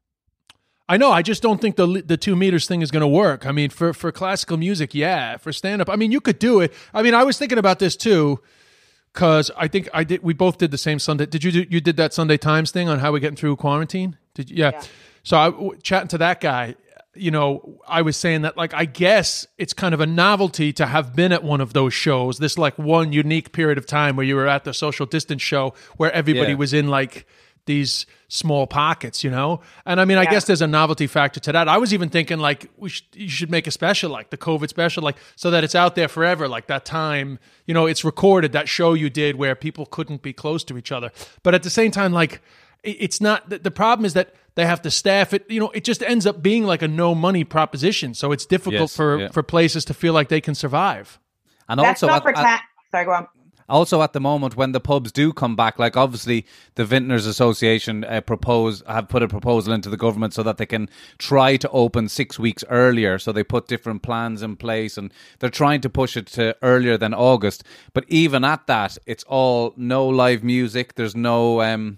I 0.90 0.98
know. 0.98 1.12
I 1.12 1.22
just 1.22 1.42
don't 1.42 1.62
think 1.62 1.78
the 1.78 2.04
the 2.06 2.18
two 2.18 2.36
meters 2.36 2.68
thing 2.68 2.82
is 2.82 2.92
going 2.92 3.02
to 3.02 3.08
work. 3.08 3.46
I 3.46 3.52
mean, 3.54 3.70
for 3.70 3.94
for 3.94 4.12
classical 4.12 4.58
music, 4.58 4.94
yeah. 4.94 5.38
For 5.38 5.54
stand 5.54 5.82
up, 5.82 5.90
I 5.90 5.96
mean, 5.96 6.12
you 6.12 6.20
could 6.20 6.38
do 6.38 6.60
it. 6.60 6.74
I 6.94 7.02
mean, 7.02 7.14
I 7.14 7.24
was 7.24 7.38
thinking 7.38 7.58
about 7.58 7.80
this 7.80 7.96
too, 7.96 8.42
because 9.14 9.52
I 9.56 9.70
think 9.70 9.88
I 9.94 10.04
did. 10.04 10.22
We 10.22 10.34
both 10.34 10.58
did 10.58 10.72
the 10.72 10.78
same 10.78 11.00
Sunday. 11.00 11.28
Did 11.28 11.46
you 11.46 11.52
do? 11.52 11.66
You 11.70 11.80
did 11.80 11.96
that 11.98 12.14
Sunday 12.14 12.36
Times 12.38 12.72
thing 12.72 12.90
on 12.90 13.00
how 13.00 13.14
we're 13.14 13.20
getting 13.20 13.38
through 13.38 13.56
quarantine? 13.56 14.18
Did 14.34 14.50
you? 14.50 14.58
Yeah. 14.58 14.72
Yeah. 14.74 14.82
So 15.24 15.38
I 15.38 15.46
w- 15.52 15.78
chatting 15.82 16.10
to 16.10 16.18
that 16.18 16.42
guy. 16.42 16.76
You 17.16 17.32
know, 17.32 17.80
I 17.88 18.02
was 18.02 18.18
saying 18.18 18.42
that 18.42 18.58
like 18.58 18.74
I 18.74 18.84
guess 18.84 19.48
it's 19.58 19.72
kind 19.74 19.94
of 19.94 20.02
a 20.02 20.06
novelty 20.06 20.74
to 20.74 20.86
have 20.88 21.16
been 21.16 21.32
at 21.32 21.44
one 21.44 21.62
of 21.62 21.72
those 21.72 21.94
shows. 21.94 22.38
This 22.40 22.58
like 22.58 22.78
one 22.78 23.14
unique 23.14 23.54
period 23.54 23.78
of 23.78 23.86
time 23.86 24.18
where 24.18 24.26
you 24.26 24.36
were 24.36 24.48
at 24.48 24.66
the 24.66 24.74
social 24.74 25.06
distance 25.06 25.42
show 25.42 25.74
where 25.96 26.12
everybody 26.12 26.52
Yeah. 26.52 26.58
was 26.58 26.74
in 26.74 26.90
like 26.90 27.26
these 27.66 28.06
small 28.28 28.66
pockets, 28.66 29.24
you 29.24 29.30
know? 29.30 29.62
And 29.86 30.02
I 30.02 30.06
mean, 30.06 30.18
I 30.18 30.26
guess 30.26 30.46
there's 30.46 30.62
a 30.62 30.68
novelty 30.68 31.08
factor 31.08 31.40
to 31.42 31.52
that. 31.52 31.68
I 31.68 31.78
was 31.78 31.94
even 31.94 32.10
thinking 32.10 32.40
like 32.40 32.70
we 32.78 32.90
should, 32.90 33.06
you 33.14 33.30
should 33.30 33.52
make 33.52 33.68
a 33.68 33.72
special 33.72 34.10
like 34.10 34.30
the 34.30 34.38
COVID 34.38 34.70
special 34.70 35.04
like 35.04 35.18
so 35.36 35.52
that 35.52 35.64
it's 35.64 35.76
out 35.76 35.96
there 35.96 36.08
forever 36.08 36.48
like 36.48 36.68
that 36.68 36.86
time, 36.86 37.40
you 37.66 37.74
know, 37.74 37.86
it's 37.86 38.04
recorded 38.04 38.52
that 38.54 38.68
show 38.68 38.94
you 38.94 39.10
did 39.10 39.36
where 39.36 39.56
people 39.56 39.86
couldn't 39.86 40.22
be 40.22 40.34
close 40.34 40.64
to 40.66 40.78
each 40.78 40.92
other. 40.92 41.12
But 41.44 41.54
at 41.54 41.64
the 41.64 41.70
same 41.70 41.92
time 41.92 42.14
like 42.14 42.42
it's 42.84 43.22
not 43.22 43.50
the, 43.50 43.60
the 43.60 43.72
problem 43.72 44.06
is 44.06 44.14
that 44.14 44.34
they 44.56 44.66
have 44.66 44.82
to 44.82 44.92
staff 44.92 45.34
it, 45.34 45.50
you 45.50 45.60
know, 45.60 45.70
it 45.70 45.84
just 45.84 46.02
ends 46.04 46.26
up 46.26 46.42
being 46.42 46.64
like 46.66 46.82
a 46.82 46.88
no 46.88 47.14
money 47.14 47.44
proposition. 47.44 48.14
So 48.14 48.32
it's 48.32 48.46
difficult 48.46 48.82
Yes, 48.82 48.96
for 48.96 49.20
yeah. 49.20 49.28
for 49.30 49.44
places 49.44 49.86
to 49.86 49.94
feel 49.94 50.14
like 50.14 50.30
they 50.30 50.42
can 50.42 50.56
survive. 50.56 51.20
And 51.70 51.80
Let's 51.80 52.02
also, 52.04 52.08
not 52.08 52.18
at, 52.18 52.24
pretend. 52.24 52.48
at- 52.48 52.62
Sorry, 52.92 53.06
go 53.06 53.12
on. 53.12 53.28
Also 53.72 54.02
at 54.02 54.14
the 54.14 54.20
moment 54.20 54.56
when 54.56 54.74
the 54.74 54.80
pubs 54.80 55.12
do 55.12 55.34
come 55.34 55.56
back, 55.56 55.80
like 55.80 55.98
obviously 55.98 56.46
the 56.76 56.86
Vintners 56.86 57.26
Association 57.26 58.04
uh, 58.04 58.22
propose 58.22 58.84
have 58.88 59.08
put 59.08 59.24
a 59.24 59.28
proposal 59.28 59.74
into 59.74 59.90
the 59.90 59.98
government 59.98 60.34
so 60.34 60.44
that 60.44 60.58
they 60.58 60.66
can 60.66 60.90
try 61.18 61.58
to 61.58 61.70
open 61.70 62.10
six 62.10 62.38
weeks 62.38 62.64
earlier. 62.70 63.18
So 63.18 63.32
they 63.32 63.44
put 63.44 63.68
different 63.68 64.04
plans 64.04 64.42
in 64.42 64.58
place, 64.58 64.98
and 64.98 65.12
they're 65.40 65.50
trying 65.50 65.82
to 65.82 65.90
push 65.90 66.16
it 66.16 66.28
to 66.28 66.56
earlier 66.62 66.98
than 66.98 67.14
August. 67.14 67.64
But 67.94 68.06
even 68.08 68.44
at 68.44 68.68
that, 68.68 68.98
it's 69.06 69.24
all 69.24 69.74
no 69.78 70.08
live 70.08 70.44
music. 70.44 70.96
There's 70.96 71.16
no. 71.16 71.62
Um, 71.62 71.98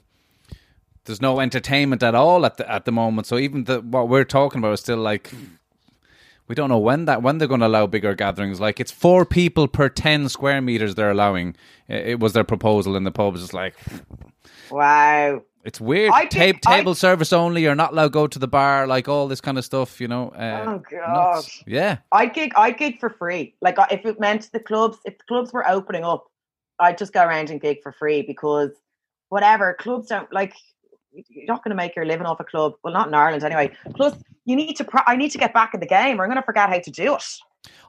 there's 1.05 1.21
no 1.21 1.41
entertainment 1.41 2.01
at 2.01 2.15
all 2.15 2.45
at 2.45 2.55
the 2.55 2.71
at 2.71 2.86
the 2.86 2.91
moment. 2.91 3.27
So 3.27 3.38
even 3.38 3.65
the 3.65 3.81
what 3.81 4.07
we're 4.07 4.23
talking 4.23 4.59
about 4.59 4.73
is 4.73 4.79
still 4.79 4.99
like 4.99 5.31
we 6.47 6.56
don't 6.56 6.69
know 6.69 6.77
when 6.79 7.06
that 7.06 7.21
when 7.23 7.38
they're 7.38 7.47
going 7.47 7.62
to 7.62 7.67
allow 7.67 7.88
bigger 7.88 8.13
gatherings. 8.15 8.60
Like 8.60 8.79
it's 8.79 8.91
four 8.91 9.25
people 9.25 9.67
per 9.67 9.89
ten 9.89 10.29
square 10.29 10.62
meters 10.62 10.95
they're 10.95 11.12
allowing. 11.12 11.56
It 11.88 12.08
it 12.10 12.19
was 12.19 12.34
their 12.34 12.43
proposal 12.43 12.95
in 12.95 13.03
the 13.03 13.12
pubs. 13.12 13.41
It's 13.43 13.53
like 13.53 13.75
Wow. 14.69 15.41
it's 15.63 15.79
weird. 15.79 16.12
I 16.13 16.25
Ta- 16.25 16.39
think- 16.39 16.67
I- 16.67 16.77
table 16.77 16.95
service 16.95 17.32
only. 17.34 17.62
You're 17.63 17.75
not 17.75 17.91
allowed 17.93 18.03
to 18.06 18.10
go 18.10 18.27
to 18.27 18.39
the 18.39 18.47
bar. 18.47 18.88
Like 18.88 19.08
all 19.08 19.27
this 19.27 19.41
kind 19.41 19.58
of 19.58 19.65
stuff. 19.65 20.01
You 20.01 20.08
know. 20.08 20.29
Uh, 20.29 20.65
Oh, 20.67 20.82
God. 20.89 21.36
nuts. 21.36 21.63
Yeah. 21.65 21.97
I'd 22.12 22.34
gig. 22.34 22.51
I'd 22.56 22.77
gig 22.77 22.99
for 22.99 23.10
free. 23.10 23.56
Like 23.62 23.77
if 23.91 24.06
it 24.06 24.19
meant 24.19 24.49
the 24.51 24.60
clubs, 24.60 24.97
if 25.06 25.17
the 25.17 25.23
clubs 25.27 25.53
were 25.53 25.67
opening 25.69 26.03
up, 26.03 26.25
I'd 26.79 26.97
just 26.97 27.13
go 27.13 27.23
around 27.25 27.49
and 27.49 27.62
gig 27.62 27.82
for 27.82 27.91
free 27.91 28.21
because 28.21 28.71
whatever 29.29 29.73
clubs 29.79 30.08
don't 30.08 30.32
like. 30.34 30.53
You're 31.30 31.45
not 31.47 31.63
going 31.63 31.69
to 31.71 31.76
make 31.76 31.95
your 31.95 32.06
living 32.06 32.26
off 32.26 32.39
a 32.39 32.43
club. 32.43 32.73
Well, 32.84 32.93
not 32.93 33.08
in 33.08 33.13
Ireland 33.13 33.43
anyway. 33.43 33.71
Plus, 33.95 34.15
you 34.45 34.56
need 34.56 34.73
to. 34.76 34.84
Pro- 34.84 35.04
I 35.08 35.15
need 35.15 35.30
to 35.32 35.38
get 35.38 35.54
back 35.54 35.73
in 35.73 35.80
the 35.80 35.86
game, 35.86 36.19
or 36.19 36.23
I'm 36.23 36.30
going 36.30 36.41
to 36.41 36.45
forget 36.45 36.69
how 36.69 36.80
to 36.80 36.91
do 36.91 37.15
it. 37.15 37.23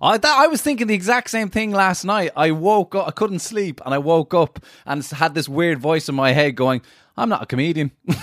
I, 0.01 0.19
that, 0.19 0.39
I 0.39 0.47
was 0.47 0.63
thinking 0.63 0.87
the 0.87 0.95
exact 0.95 1.31
same 1.31 1.49
thing 1.49 1.73
last 1.73 2.05
night. 2.05 2.31
I 2.37 2.51
woke 2.53 2.95
up, 2.95 3.09
I 3.09 3.11
couldn't 3.11 3.41
sleep, 3.41 3.81
and 3.85 3.93
I 3.95 3.99
woke 3.99 4.33
up 4.35 4.61
and 4.87 5.05
had 5.05 5.35
this 5.35 5.49
weird 5.49 5.79
voice 5.81 6.09
in 6.09 6.15
my 6.15 6.33
head 6.33 6.55
going, 6.55 6.83
"I'm 7.17 7.29
not 7.29 7.43
a 7.43 7.47
comedian. 7.47 7.91
I'm 8.09 8.17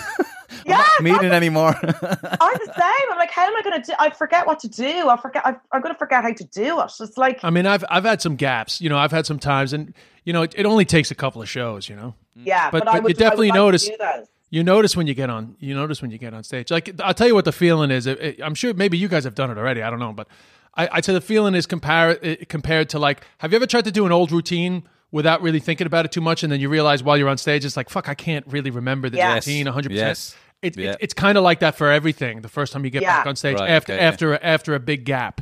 Yeah, 0.66 0.78
not 0.78 0.86
a 0.88 0.98
comedian 0.98 1.32
anymore." 1.34 1.74
I'm 1.84 1.84
the 1.84 2.74
same. 2.78 3.12
I'm 3.12 3.18
like, 3.18 3.32
how 3.32 3.46
am 3.48 3.56
I 3.56 3.62
going 3.64 3.82
to 3.82 3.86
do? 3.92 3.94
I 4.00 4.12
forget 4.12 4.46
what 4.46 4.60
to 4.60 4.68
do. 4.70 5.10
I 5.10 5.18
forget. 5.20 5.46
I, 5.46 5.56
I'm 5.72 5.82
going 5.82 5.94
to 5.94 5.98
forget 6.00 6.24
how 6.24 6.32
to 6.32 6.44
do 6.46 6.80
it. 6.82 6.92
It's 7.00 7.18
like, 7.18 7.40
I 7.44 7.50
mean, 7.50 7.66
I've 7.66 7.84
I've 7.90 8.06
had 8.06 8.22
some 8.22 8.36
gaps, 8.36 8.80
you 8.80 8.90
know, 8.90 8.98
I've 8.98 9.12
had 9.12 9.26
some 9.26 9.40
times 9.40 9.74
and 9.74 9.94
you 10.24 10.34
know, 10.34 10.44
it, 10.44 10.54
it 10.56 10.66
only 10.68 10.86
takes 10.86 11.10
a 11.12 11.16
couple 11.16 11.42
of 11.42 11.50
shows, 11.50 11.90
you 11.90 11.96
know. 11.96 12.14
yeah, 12.36 12.70
but- 12.70 12.86
but, 12.86 12.88
I 12.90 12.94
but 12.98 13.04
would 13.04 13.10
you 13.14 13.16
definitely 13.18 13.50
I 13.50 13.56
would 13.56 13.60
like 13.60 13.66
notice- 13.66 13.86
to 13.86 13.92
do 13.92 13.98
those. 13.98 14.28
You 14.52 14.64
notice 14.64 14.96
when 14.98 15.08
you 15.08 15.14
get 15.14 15.30
on. 15.30 15.56
You 15.60 15.74
notice 15.74 16.02
when 16.02 16.12
you 16.12 16.18
get 16.18 16.34
on 16.34 16.44
stage. 16.44 16.70
Like 16.70 17.00
I'll 17.02 17.14
tell 17.14 17.28
you 17.28 17.34
what 17.34 17.46
the 17.46 17.52
feeling 17.54 17.90
is. 17.90 18.06
It- 18.06 18.20
it- 18.22 18.42
I'm 18.44 18.54
sure 18.54 18.74
maybe 18.74 18.98
you 18.98 19.08
guys 19.08 19.24
have 19.24 19.34
done 19.34 19.50
it 19.50 19.58
already. 19.58 19.82
I 19.82 19.90
don't 19.90 20.00
know, 20.00 20.12
but 20.14 20.28
I, 20.76 20.90
I'd 20.92 21.06
say 21.06 21.14
the 21.14 21.22
feeling 21.22 21.56
is 21.56 21.66
compare 21.66 22.20
uh, 22.24 22.36
compared 22.50 22.90
to 22.90 23.00
like. 23.00 23.24
Have 23.40 23.52
you 23.52 23.56
ever 23.56 23.66
tried 23.66 23.86
to 23.86 23.92
do 23.92 24.06
an 24.06 24.12
old 24.12 24.32
routine 24.32 24.84
without 25.12 25.42
really 25.42 25.60
thinking 25.60 25.88
about 25.88 26.06
it 26.06 26.12
too 26.12 26.22
much, 26.22 26.44
and 26.44 26.52
then 26.52 26.60
you 26.60 26.70
realize 26.70 27.02
while 27.02 27.18
you're 27.18 27.30
on 27.30 27.38
stage, 27.38 27.64
it's 27.66 27.76
like 27.78 27.90
fuck, 27.90 28.08
I 28.10 28.14
can't 28.14 28.46
really 28.48 28.72
remember 28.72 29.10
the 29.10 29.18
Yes. 29.18 29.48
routine 29.48 29.66
100. 29.68 29.92
Yes. 29.94 30.32
percent 30.32 30.42
It's 30.62 30.78
Yeah. 30.78 30.90
it's, 30.92 30.98
it's 31.02 31.14
kind 31.14 31.38
of 31.38 31.44
like 31.46 31.60
that 31.62 31.76
for 31.76 31.90
everything. 31.90 32.42
The 32.42 32.50
first 32.50 32.74
time 32.74 32.84
you 32.84 32.92
get 32.92 33.02
Yeah. 33.04 33.18
back 33.20 33.28
on 33.28 33.36
stage 33.38 33.58
Right, 33.58 33.70
after 33.70 33.94
okay, 33.94 34.02
yeah. 34.02 34.08
after 34.10 34.44
after 34.44 34.76
a 34.76 34.80
big 34.82 35.06
gap. 35.06 35.42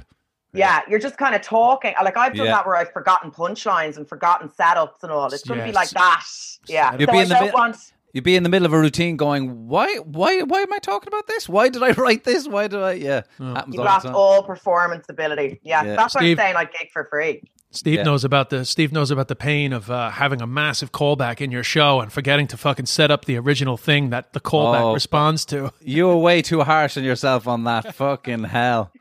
Yeah, 0.53 0.81
you're 0.87 0.99
just 0.99 1.17
kind 1.17 1.33
of 1.35 1.41
talking. 1.41 1.93
Like 2.03 2.15
I've 2.17 2.33
done 2.35 2.45
Yeah. 2.45 2.53
that 2.53 2.65
where 2.67 2.75
I've 2.75 2.91
forgotten 2.91 3.29
punchlines 3.31 3.97
and 3.97 4.07
forgotten 4.07 4.49
setups 4.49 5.01
and 5.03 5.11
all. 5.11 5.27
It's 5.33 5.43
going 5.47 5.59
to 5.59 5.65
be 5.65 5.71
like 5.71 5.89
that. 5.91 6.25
Yeah. 6.67 6.91
You'd 6.97 7.07
so 7.07 7.11
be 7.11 7.19
I 7.19 7.21
in 7.23 7.29
the 7.29 7.35
don't 7.35 7.43
mid- 7.45 7.53
want. 7.53 7.77
You'd 8.13 8.23
be 8.23 8.35
in 8.35 8.43
the 8.43 8.49
middle 8.49 8.65
of 8.65 8.73
a 8.73 8.79
routine 8.79 9.17
going, 9.17 9.67
why, 9.67 9.97
why, 9.97 10.41
why 10.41 10.61
am 10.61 10.73
I 10.73 10.79
talking 10.79 11.07
about 11.07 11.27
this? 11.27 11.47
Why 11.47 11.69
did 11.69 11.83
I 11.83 11.91
write 11.97 12.23
this? 12.23 12.47
Why 12.47 12.67
did 12.67 12.79
I? 12.81 12.93
Yeah, 12.93 13.21
happens 13.37 13.75
You've 13.75 13.81
all 13.81 13.85
lost 13.85 14.05
all 14.07 14.43
performance 14.43 15.05
ability. 15.09 15.59
Yeah, 15.63 15.83
Yeah. 15.83 15.95
that's 15.95 16.15
what 16.15 16.23
I'm 16.23 16.35
saying. 16.35 16.55
Like 16.55 16.73
gig 16.73 16.89
for 16.91 17.05
free. 17.09 17.43
Steve 17.71 17.95
Yeah. 17.97 18.03
knows 18.03 18.23
about 18.23 18.49
the 18.49 18.65
Steve 18.65 18.91
knows 18.91 19.11
about 19.11 19.27
the 19.27 19.35
pain 19.35 19.73
of 19.73 19.91
uh, 19.91 20.09
having 20.09 20.41
a 20.41 20.47
massive 20.47 20.91
callback 20.91 21.39
in 21.39 21.51
your 21.51 21.61
show 21.63 21.99
and 22.01 22.11
forgetting 22.11 22.47
to 22.47 22.57
fucking 22.57 22.87
set 22.87 23.11
up 23.11 23.25
the 23.25 23.37
original 23.37 23.77
thing 23.77 24.09
that 24.09 24.33
the 24.33 24.39
callback 24.39 24.81
Oh. 24.81 24.93
responds 24.95 25.45
to. 25.45 25.71
You 25.79 26.07
were 26.07 26.17
way 26.17 26.41
too 26.41 26.61
harsh 26.61 26.97
on 26.97 27.03
yourself 27.03 27.47
on 27.47 27.65
that. 27.65 27.93
Fucking 27.95 28.45
hell! 28.45 28.91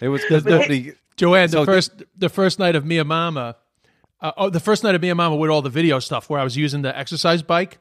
It 0.00 0.08
was 0.08 0.22
because 0.28 0.44
nobody. 0.44 0.94
Joanne, 1.16 1.50
the 1.50 1.58
So- 1.58 1.64
first 1.64 2.02
the 2.18 2.28
first 2.28 2.58
night 2.58 2.74
of 2.74 2.84
Mia 2.84 3.04
Mama, 3.04 3.54
uh, 4.20 4.32
oh, 4.36 4.50
the 4.50 4.58
first 4.58 4.82
night 4.82 4.96
of 4.96 5.02
Mia 5.02 5.14
Mama 5.14 5.36
with 5.36 5.48
all 5.52 5.62
the 5.62 5.70
video 5.70 6.00
stuff 6.00 6.28
where 6.28 6.40
I 6.40 6.44
was 6.44 6.56
using 6.56 6.82
the 6.82 6.98
exercise 6.98 7.42
bike. 7.42 7.78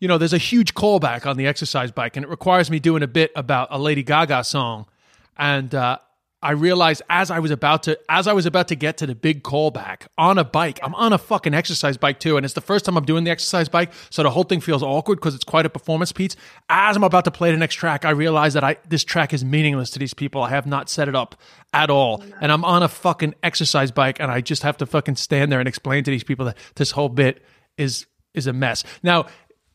You 0.00 0.08
know, 0.08 0.18
there's 0.18 0.32
a 0.32 0.38
huge 0.38 0.74
callback 0.74 1.26
on 1.26 1.36
the 1.36 1.46
exercise 1.46 1.92
bike, 1.92 2.16
and 2.16 2.24
it 2.24 2.28
requires 2.28 2.70
me 2.70 2.80
doing 2.80 3.02
a 3.02 3.06
bit 3.06 3.30
about 3.36 3.68
a 3.70 3.78
Lady 3.78 4.02
Gaga 4.02 4.44
song. 4.44 4.86
And 5.36 5.74
uh, 5.74 5.98
I 6.42 6.52
realized 6.52 7.02
as 7.10 7.30
I 7.30 7.38
was 7.38 7.50
about 7.50 7.82
to 7.82 7.98
as 8.08 8.26
I 8.26 8.32
was 8.32 8.46
about 8.46 8.68
to 8.68 8.74
get 8.74 8.96
to 8.98 9.06
the 9.06 9.14
big 9.14 9.42
callback 9.42 10.06
on 10.16 10.38
a 10.38 10.44
bike, 10.44 10.80
I'm 10.82 10.94
on 10.94 11.12
a 11.12 11.18
fucking 11.18 11.52
exercise 11.52 11.98
bike 11.98 12.18
too, 12.18 12.38
and 12.38 12.46
it's 12.46 12.54
the 12.54 12.62
first 12.62 12.86
time 12.86 12.96
I'm 12.96 13.04
doing 13.04 13.24
the 13.24 13.30
exercise 13.30 13.68
bike, 13.68 13.92
so 14.08 14.22
the 14.22 14.30
whole 14.30 14.44
thing 14.44 14.60
feels 14.60 14.82
awkward 14.82 15.16
because 15.16 15.34
it's 15.34 15.44
quite 15.44 15.66
a 15.66 15.70
performance 15.70 16.12
piece. 16.12 16.36
As 16.70 16.96
I'm 16.96 17.04
about 17.04 17.24
to 17.26 17.30
play 17.30 17.50
the 17.50 17.58
next 17.58 17.74
track, 17.74 18.06
I 18.06 18.10
realize 18.10 18.54
that 18.54 18.64
I 18.64 18.78
this 18.88 19.04
track 19.04 19.34
is 19.34 19.44
meaningless 19.44 19.90
to 19.90 19.98
these 19.98 20.14
people. 20.14 20.42
I 20.42 20.48
have 20.48 20.66
not 20.66 20.88
set 20.88 21.08
it 21.08 21.14
up 21.14 21.38
at 21.74 21.90
all, 21.90 22.24
and 22.40 22.50
I'm 22.50 22.64
on 22.64 22.82
a 22.82 22.88
fucking 22.88 23.34
exercise 23.42 23.90
bike, 23.90 24.18
and 24.18 24.30
I 24.30 24.40
just 24.40 24.62
have 24.62 24.78
to 24.78 24.86
fucking 24.86 25.16
stand 25.16 25.52
there 25.52 25.60
and 25.60 25.68
explain 25.68 26.04
to 26.04 26.10
these 26.10 26.24
people 26.24 26.46
that 26.46 26.56
this 26.76 26.92
whole 26.92 27.10
bit 27.10 27.44
is 27.76 28.06
is 28.32 28.46
a 28.46 28.54
mess. 28.54 28.82
Now. 29.02 29.26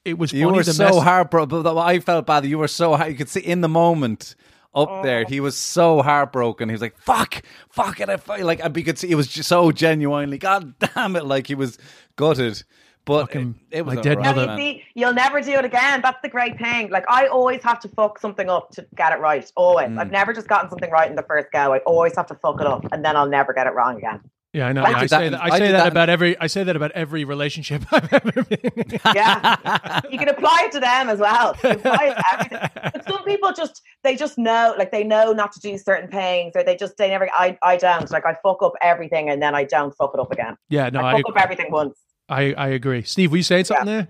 It 0.05 0.17
was 0.17 0.31
You 0.31 0.45
funny, 0.45 0.57
were 0.57 0.63
the 0.63 0.73
so 0.73 0.83
mess- 0.85 1.03
heartbroken. 1.03 1.63
But 1.63 1.77
I 1.77 1.99
felt 1.99 2.25
bad. 2.27 2.45
You 2.45 2.59
were 2.59 2.67
so. 2.67 2.95
heart- 2.95 3.09
You 3.09 3.15
could 3.15 3.29
see 3.29 3.41
in 3.41 3.61
the 3.61 3.67
moment 3.69 4.35
up 4.73 5.03
there. 5.03 5.23
He 5.25 5.39
was 5.39 5.57
so 5.57 6.01
heartbroken. 6.01 6.69
He 6.69 6.73
was 6.73 6.81
like, 6.81 6.97
"Fuck, 6.99 7.41
fuck 7.69 7.99
it." 7.99 8.09
I 8.09 8.17
felt 8.17 8.41
like 8.41 8.63
and 8.63 8.75
you 8.77 8.83
could 8.83 8.97
see 8.99 9.09
it 9.09 9.15
was 9.15 9.27
just 9.27 9.49
so 9.49 9.71
genuinely. 9.71 10.37
God 10.37 10.77
damn 10.79 11.15
it! 11.15 11.25
Like 11.25 11.47
he 11.47 11.55
was 11.55 11.77
gutted. 12.15 12.63
But 13.05 13.27
Fucking 13.27 13.55
it, 13.69 13.77
it 13.77 13.85
was 13.85 13.95
my 13.97 14.01
dead 14.01 14.17
alright, 14.17 14.35
Now, 14.35 14.45
mother. 14.47 14.61
you 14.63 14.73
see, 14.79 14.83
you'll 14.95 15.13
never 15.13 15.39
do 15.39 15.51
it 15.51 15.63
again. 15.63 16.01
That's 16.01 16.17
the 16.23 16.27
great 16.27 16.57
thing. 16.57 16.89
Like 16.89 17.05
I 17.07 17.27
always 17.27 17.61
have 17.61 17.79
to 17.81 17.87
fuck 17.89 18.17
something 18.17 18.49
up 18.49 18.71
to 18.71 18.85
get 18.95 19.13
it 19.13 19.19
right. 19.19 19.49
Always. 19.55 19.89
Mm. 19.89 19.99
I've 19.99 20.09
never 20.11 20.33
just 20.33 20.47
gotten 20.47 20.71
something 20.71 20.89
right 20.89 21.07
in 21.07 21.15
the 21.15 21.21
first 21.21 21.51
go. 21.53 21.71
I 21.73 21.77
always 21.85 22.15
have 22.15 22.25
to 22.27 22.35
fuck 22.35 22.59
it 22.59 22.65
up, 22.65 22.83
and 22.91 23.05
then 23.05 23.15
I'll 23.15 23.27
never 23.29 23.53
get 23.53 23.67
it 23.67 23.75
wrong 23.75 23.97
again. 23.97 24.21
Yeah, 24.55 24.67
I 24.67 24.71
know. 24.71 24.83
I 24.83 24.91
I, 24.99 25.05
say 25.05 25.29
that- 25.29 25.31
that. 25.31 25.41
I 25.41 25.45
I 25.47 25.49
say 25.49 25.59
did 25.59 25.73
that, 25.73 25.77
that- 25.79 25.87
about 25.91 26.09
every. 26.09 26.39
I 26.39 26.47
say 26.47 26.63
that 26.63 26.75
about 26.77 26.91
every 26.93 27.25
relationship 27.25 27.83
I've 27.91 28.13
ever 28.13 28.43
been. 28.43 28.59
in. 28.63 28.99
Yeah, 29.13 29.99
you 30.09 30.17
can 30.17 30.29
apply 30.29 30.61
it 30.63 30.71
to 30.71 30.79
them 30.79 31.09
as 31.09 31.19
well. 31.19 31.55
You 31.57 31.61
can 31.61 31.71
apply 31.79 32.05
it 32.05 32.15
to 32.15 32.33
everything. 32.33 32.69
But 32.93 33.05
some 33.05 33.23
people 33.25 33.51
just 33.51 33.81
they 34.03 34.15
just 34.15 34.37
know, 34.37 34.73
like 34.77 34.91
they 34.93 35.03
know 35.03 35.33
not 35.33 35.51
to 35.53 35.59
do 35.59 35.77
certain 35.77 36.09
things, 36.09 36.53
or 36.55 36.63
they 36.63 36.77
just 36.77 36.95
they 36.95 37.09
never. 37.09 37.29
I 37.33 37.57
I 37.63 37.75
don't. 37.75 38.09
Like 38.11 38.25
I 38.25 38.33
fuck 38.41 38.63
up 38.63 38.71
everything, 38.81 39.29
and 39.29 39.41
then 39.41 39.53
I 39.55 39.65
don't 39.65 39.93
fuck 39.93 40.11
it 40.13 40.21
up 40.21 40.31
again. 40.31 40.55
Yeah, 40.69 40.89
no, 40.89 41.01
I 41.01 41.15
I, 41.15 41.21
fuck 41.21 41.35
up 41.35 41.43
everything 41.43 41.69
once. 41.69 41.99
I, 42.29 42.53
I 42.53 42.67
agree. 42.69 43.03
Steve, 43.03 43.31
were 43.31 43.37
you 43.37 43.43
saying 43.43 43.65
something 43.65 43.85
there? 43.85 44.07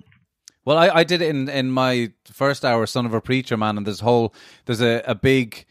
Well, 0.63 0.77
I, 0.77 0.89
I 0.89 1.03
did 1.03 1.21
it 1.21 1.29
in, 1.29 1.49
in 1.49 1.69
my 1.71 2.11
first 2.25 2.63
hour, 2.63 2.85
Son 2.85 3.05
of 3.07 3.13
a 3.15 3.19
Preacher 3.21 3.57
Man, 3.57 3.77
and 3.77 3.85
there's 3.87 3.99
whole 3.99 4.33
there's 4.65 4.81
a, 4.81 5.01
a 5.07 5.15
big 5.15 5.65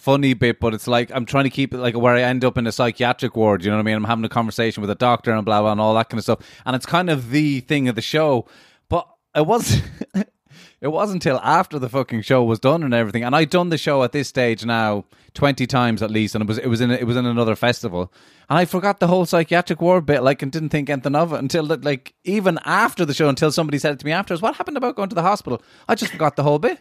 funny 0.00 0.32
bit, 0.32 0.60
but 0.60 0.72
it's 0.72 0.88
like 0.88 1.10
I'm 1.14 1.26
trying 1.26 1.44
to 1.44 1.50
keep 1.50 1.74
it 1.74 1.78
like 1.78 1.96
where 1.96 2.14
I 2.14 2.22
end 2.22 2.44
up 2.44 2.56
in 2.56 2.66
a 2.66 2.72
psychiatric 2.72 3.36
ward. 3.36 3.62
You 3.62 3.70
know 3.70 3.76
what 3.76 3.82
I 3.82 3.84
mean? 3.84 3.96
I'm 3.96 4.04
having 4.04 4.24
a 4.24 4.30
conversation 4.30 4.80
with 4.80 4.90
a 4.90 4.94
doctor 4.94 5.32
and 5.32 5.44
blah 5.44 5.60
blah 5.60 5.72
and 5.72 5.80
all 5.80 5.94
that 5.94 6.08
kind 6.08 6.18
of 6.18 6.24
stuff, 6.24 6.40
and 6.64 6.74
it's 6.74 6.86
kind 6.86 7.10
of 7.10 7.30
the 7.30 7.60
thing 7.60 7.88
of 7.88 7.94
the 7.94 8.02
show. 8.02 8.46
But 8.88 9.06
it 9.34 9.46
was 9.46 9.82
it 10.80 10.88
wasn't 10.88 11.24
until 11.24 11.38
after 11.40 11.78
the 11.78 11.88
fucking 11.88 12.22
show 12.22 12.42
was 12.42 12.58
done 12.58 12.82
and 12.82 12.94
everything, 12.94 13.22
and 13.22 13.36
I'd 13.36 13.50
done 13.50 13.68
the 13.68 13.78
show 13.78 14.02
at 14.02 14.12
this 14.12 14.28
stage 14.28 14.64
now 14.64 15.04
twenty 15.34 15.66
times 15.66 16.02
at 16.02 16.10
least, 16.10 16.34
and 16.34 16.42
it 16.42 16.48
was 16.48 16.58
it 16.58 16.68
was 16.68 16.80
in 16.80 16.90
it 16.90 17.06
was 17.06 17.16
in 17.18 17.26
another 17.26 17.54
festival, 17.54 18.10
and 18.48 18.58
I 18.58 18.64
forgot 18.64 19.00
the 19.00 19.06
whole 19.06 19.26
psychiatric 19.26 19.82
ward 19.82 20.06
bit, 20.06 20.22
like, 20.22 20.40
and 20.42 20.50
didn't 20.50 20.70
think 20.70 20.88
anything 20.88 21.14
of 21.14 21.34
it 21.34 21.38
until 21.38 21.64
like 21.64 22.14
even 22.24 22.58
after 22.64 23.04
the 23.04 23.14
show, 23.14 23.28
until 23.28 23.52
somebody 23.52 23.78
said 23.78 23.92
it 23.92 23.98
to 23.98 24.06
me 24.06 24.12
afterwards. 24.12 24.40
What 24.40 24.56
happened 24.56 24.78
about 24.78 24.96
going 24.96 25.10
to 25.10 25.14
the 25.14 25.22
hospital? 25.22 25.62
I 25.88 25.94
just 25.94 26.12
forgot 26.12 26.36
the 26.36 26.42
whole 26.42 26.58
bit. 26.58 26.80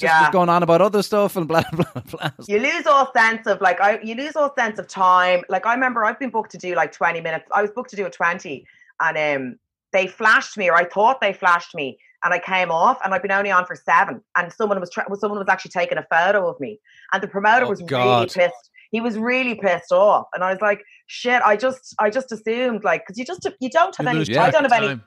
Just 0.00 0.12
Yeah. 0.20 0.30
going 0.32 0.48
on 0.48 0.62
about 0.62 0.80
other 0.80 1.02
stuff 1.02 1.36
and 1.36 1.46
blah 1.46 1.62
blah 1.72 2.02
blah. 2.10 2.30
You 2.48 2.58
lose 2.58 2.86
all 2.86 3.12
sense 3.12 3.46
of 3.46 3.60
like 3.60 3.80
I 3.80 4.00
you 4.02 4.14
lose 4.14 4.36
all 4.36 4.52
sense 4.58 4.78
of 4.78 4.88
time. 4.88 5.42
Like 5.48 5.66
I 5.66 5.74
remember 5.74 6.04
I've 6.04 6.18
been 6.18 6.30
booked 6.30 6.50
to 6.52 6.58
do 6.58 6.74
like 6.74 6.92
20 6.92 7.20
minutes. 7.20 7.46
I 7.54 7.62
was 7.62 7.70
booked 7.70 7.90
to 7.90 7.96
do 7.96 8.06
a 8.06 8.10
20 8.10 8.64
and 9.00 9.16
um 9.18 9.56
they 9.92 10.06
flashed 10.06 10.56
me 10.56 10.68
or 10.70 10.74
I 10.76 10.84
thought 10.84 11.20
they 11.20 11.32
flashed 11.32 11.74
me 11.74 11.98
and 12.22 12.32
I 12.34 12.38
came 12.38 12.70
off 12.70 12.98
and 13.02 13.12
I've 13.14 13.22
been 13.22 13.32
only 13.32 13.50
on 13.50 13.64
for 13.66 13.74
7 13.74 14.20
and 14.36 14.52
someone 14.52 14.78
was 14.80 14.90
tra- 14.90 15.06
someone 15.18 15.38
was 15.38 15.48
actually 15.48 15.70
taking 15.72 15.98
a 15.98 16.06
photo 16.10 16.48
of 16.48 16.58
me 16.60 16.78
and 17.12 17.22
the 17.22 17.28
promoter 17.28 17.66
Oh, 17.66 17.70
was 17.70 17.82
really 17.82 18.26
pissed. 18.26 18.70
He 18.92 19.00
was 19.00 19.16
really 19.18 19.54
pissed 19.54 19.92
off 19.92 20.26
and 20.34 20.42
I 20.44 20.50
was 20.52 20.60
like 20.60 20.82
shit 21.06 21.42
I 21.44 21.56
just 21.56 21.94
I 21.98 22.10
just 22.10 22.30
assumed 22.32 22.84
like 22.84 23.06
cuz 23.06 23.18
you 23.18 23.24
just 23.24 23.46
you 23.60 23.70
don't 23.70 23.96
have 23.96 24.04
You 24.06 24.10
any 24.10 24.18
lose 24.20 24.36
I 24.36 24.50
don't 24.50 24.64
of 24.64 24.72
have 24.72 24.82
any 24.82 25.00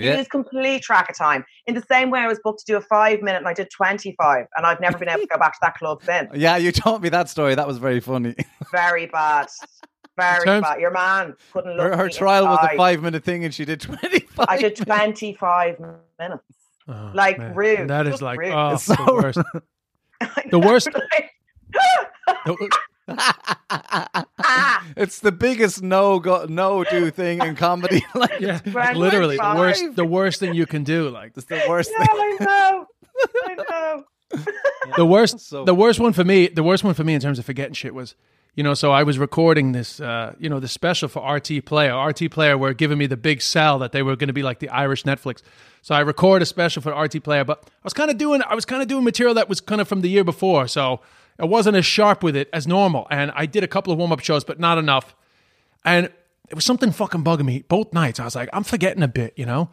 time. 0.00 0.08
Yeah. 0.12 0.16
lose 0.16 0.28
complete 0.28 0.82
track 0.82 1.08
of 1.10 1.16
time. 1.16 1.44
In 1.66 1.74
the 1.74 1.82
same 1.82 2.10
way, 2.10 2.20
I 2.20 2.26
was 2.26 2.38
booked 2.42 2.60
to 2.60 2.72
do 2.72 2.76
a 2.76 2.80
five 2.80 3.22
minute, 3.22 3.38
and 3.38 3.48
I 3.48 3.54
did 3.54 3.70
twenty 3.70 4.14
five, 4.20 4.46
and 4.56 4.66
I've 4.66 4.80
never 4.80 4.98
been 4.98 5.08
able 5.08 5.20
to 5.22 5.26
go 5.26 5.38
back 5.38 5.52
to 5.54 5.58
that 5.62 5.74
club 5.74 6.02
since. 6.02 6.30
Yeah, 6.34 6.56
you 6.56 6.72
told 6.72 7.02
me 7.02 7.08
that 7.10 7.28
story. 7.28 7.54
That 7.54 7.66
was 7.66 7.78
very 7.78 8.00
funny. 8.00 8.34
Very 8.72 9.06
bad, 9.06 9.48
very 10.16 10.44
Terms- 10.44 10.62
bad. 10.62 10.80
Your 10.80 10.90
man 10.92 11.34
couldn't 11.52 11.76
look. 11.76 11.86
Her, 11.92 11.96
her 11.96 12.06
me 12.06 12.12
trial 12.12 12.44
the 12.44 12.50
was 12.50 12.68
a 12.72 12.76
five 12.76 13.02
minute 13.02 13.24
thing, 13.24 13.44
and 13.44 13.52
she 13.52 13.64
did 13.64 13.80
twenty 13.80 14.20
five. 14.20 14.46
I 14.48 14.58
did 14.58 14.76
twenty 14.76 15.34
five 15.34 15.78
minutes. 16.18 16.44
Oh, 16.88 17.10
Like, 17.14 17.38
man. 17.38 17.54
rude. 17.54 17.88
That 17.88 18.06
is 18.06 18.20
like 18.22 18.38
rude. 18.38 18.52
oh, 18.52 18.74
It's 18.74 18.86
the 18.86 18.96
so 18.96 19.14
worst. 19.14 19.38
The 20.50 20.58
worst- 20.58 20.88
The- 21.72 22.68
Ah, 22.68 22.89
It's 24.96 25.20
the 25.20 25.32
biggest 25.32 25.82
no 25.82 26.18
go 26.18 26.46
no 26.48 26.84
do 26.84 27.10
thing 27.10 27.40
in 27.40 27.54
comedy. 27.56 28.04
like, 28.14 28.40
yeah, 28.40 28.60
Right, 28.72 28.96
literally 28.96 29.36
the 29.36 29.54
worst. 29.56 29.96
The 29.96 30.04
worst 30.04 30.40
thing 30.40 30.54
you 30.54 30.66
can 30.66 30.84
do. 30.84 31.08
Like 31.10 31.32
it's 31.36 31.46
the 31.46 31.62
worst 31.68 31.90
yeah, 31.98 32.04
thing. 32.06 32.16
I 32.40 32.44
know. 32.44 32.86
I 33.46 33.54
know. 33.54 34.04
the 34.96 35.06
worst 35.06 35.40
So- 35.40 35.64
the 35.64 35.74
worst 35.74 36.00
one 36.00 36.12
for 36.12 36.24
me 36.24 36.48
the 36.48 36.62
worst 36.62 36.84
one 36.84 36.94
for 36.94 37.04
me 37.04 37.14
in 37.14 37.20
terms 37.20 37.38
of 37.38 37.44
forgetting 37.44 37.74
shit 37.74 37.94
was 37.94 38.14
you 38.54 38.62
know 38.64 38.74
so 38.74 38.90
i 38.92 39.02
was 39.02 39.18
recording 39.18 39.72
this 39.72 40.00
uh 40.00 40.34
you 40.38 40.48
know 40.48 40.60
the 40.60 40.68
special 40.68 41.08
for 41.08 41.20
RTÉ 41.20 41.64
Player 41.64 41.92
RTÉ 41.92 42.30
Player 42.30 42.56
were 42.56 42.72
giving 42.72 42.96
me 42.98 43.06
the 43.06 43.16
big 43.16 43.42
sell 43.42 43.78
that 43.80 43.90
they 43.92 44.02
were 44.02 44.14
going 44.16 44.28
to 44.28 44.32
be 44.32 44.42
like 44.42 44.58
the 44.60 44.68
irish 44.68 45.02
netflix 45.04 45.42
so 45.82 45.94
i 45.94 46.00
record 46.00 46.42
a 46.42 46.46
special 46.46 46.80
for 46.80 46.92
RTÉ 46.92 47.22
Player 47.22 47.44
but 47.44 47.62
i 47.66 47.84
was 47.84 47.92
kind 47.92 48.10
of 48.10 48.18
doing 48.18 48.40
i 48.48 48.54
was 48.54 48.64
kind 48.64 48.82
of 48.82 48.88
doing 48.88 49.04
material 49.04 49.34
that 49.34 49.48
was 49.48 49.60
kind 49.60 49.80
of 49.80 49.88
from 49.88 50.00
the 50.00 50.08
year 50.08 50.24
before 50.24 50.66
so 50.68 51.00
i 51.40 51.44
wasn't 51.44 51.76
as 51.76 51.84
sharp 51.84 52.22
with 52.22 52.36
it 52.36 52.48
as 52.52 52.66
normal 52.66 53.06
and 53.10 53.32
i 53.34 53.46
did 53.46 53.64
a 53.64 53.68
couple 53.68 53.92
of 53.92 53.98
warm-up 53.98 54.20
shows 54.20 54.44
but 54.44 54.60
not 54.60 54.78
enough 54.78 55.16
and 55.84 56.10
it 56.50 56.54
was 56.56 56.64
something 56.64 56.90
fucking 56.90 57.22
bugging 57.22 57.44
me 57.44 57.62
both 57.62 57.92
nights. 57.92 58.20
I 58.20 58.24
was 58.24 58.34
like, 58.34 58.48
I'm 58.52 58.64
forgetting 58.64 59.02
a 59.02 59.08
bit, 59.08 59.32
you 59.36 59.46
know? 59.46 59.70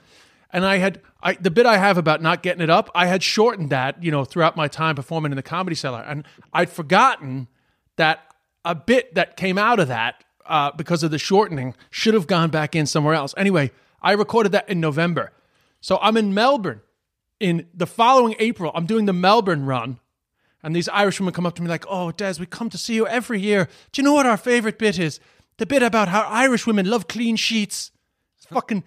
And 0.54 0.64
I 0.64 0.78
had 0.78 1.02
I 1.22 1.34
the 1.34 1.52
bit 1.52 1.66
I 1.66 1.78
have 1.78 1.98
about 1.98 2.22
not 2.22 2.44
getting 2.44 2.62
it 2.62 2.70
up, 2.70 2.90
I 2.96 3.08
had 3.08 3.22
shortened 3.22 3.72
that, 3.72 4.02
you 4.02 4.12
know, 4.12 4.24
throughout 4.24 4.56
my 4.56 4.68
time 4.68 4.96
performing 4.96 5.32
in 5.32 5.36
the 5.36 5.44
comedy 5.44 5.76
cellar. 5.76 6.02
And 6.08 6.24
I'd 6.54 6.70
forgotten 6.70 7.48
that 7.98 8.22
a 8.64 8.76
bit 8.76 9.16
that 9.16 9.36
came 9.36 9.58
out 9.58 9.80
of 9.80 9.88
that 9.90 10.24
uh, 10.46 10.72
because 10.72 11.04
of 11.04 11.12
the 11.12 11.18
shortening 11.18 11.76
should 11.90 12.14
have 12.14 12.28
gone 12.28 12.50
back 12.50 12.76
in 12.76 12.86
somewhere 12.86 13.16
else. 13.16 13.34
Anyway, 13.36 13.72
I 14.02 14.14
recorded 14.14 14.52
that 14.54 14.70
in 14.70 14.80
November. 14.80 15.34
So 15.82 16.00
I'm 16.02 16.16
in 16.16 16.34
Melbourne 16.34 16.82
in 17.40 17.68
the 17.74 17.88
following 17.88 18.36
April. 18.40 18.72
I'm 18.74 18.86
doing 18.86 19.06
the 19.06 19.14
Melbourne 19.14 19.66
run. 19.66 20.00
And 20.64 20.76
these 20.76 20.90
Irish 20.90 21.20
women 21.20 21.34
come 21.34 21.46
up 21.46 21.56
to 21.56 21.62
me 21.62 21.68
like, 21.70 21.86
"Oh, 21.90 22.12
Des, 22.12 22.36
we 22.40 22.46
come 22.46 22.70
to 22.72 22.78
see 22.78 22.96
you 22.96 23.08
every 23.08 23.40
year. 23.40 23.70
Do 23.92 24.02
you 24.02 24.04
know 24.04 24.14
what 24.14 24.26
our 24.26 24.38
favorite 24.38 24.78
bit 24.80 24.98
is? 25.00 25.20
The 25.58 25.66
bit 25.66 25.84
about 25.84 26.08
how 26.08 26.22
Irish 26.24 26.66
women 26.68 26.90
love 26.90 27.08
clean 27.08 27.36
sheets." 27.36 27.92
It's 28.38 28.46
fucking 28.50 28.84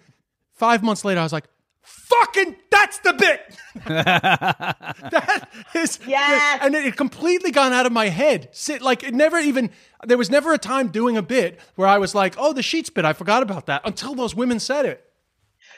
five 0.53 0.83
months 0.83 1.03
later, 1.05 1.19
I 1.21 1.23
was 1.23 1.33
like, 1.33 1.45
"Fucking, 1.81 2.55
that's 2.69 2.99
the 2.99 3.13
bit." 3.13 3.57
that 3.85 5.47
is, 5.73 5.99
Yes. 6.05 6.59
and 6.61 6.75
it 6.75 6.83
had 6.83 6.97
completely 6.97 7.51
gone 7.51 7.73
out 7.73 7.85
of 7.85 7.91
my 7.91 8.09
head. 8.09 8.49
Sit 8.51 8.81
like 8.81 9.03
it 9.03 9.13
never 9.13 9.37
even. 9.39 9.69
There 10.05 10.17
was 10.17 10.29
never 10.29 10.53
a 10.53 10.57
time 10.57 10.89
doing 10.89 11.17
a 11.17 11.21
bit 11.21 11.59
where 11.75 11.87
I 11.87 11.97
was 11.97 12.13
like, 12.13 12.35
"Oh, 12.37 12.53
the 12.53 12.63
sheets 12.63 12.89
bit, 12.89 13.05
I 13.05 13.13
forgot 13.13 13.43
about 13.43 13.65
that." 13.67 13.81
Until 13.85 14.13
those 14.15 14.35
women 14.35 14.59
said 14.59 14.85
it. 14.85 15.05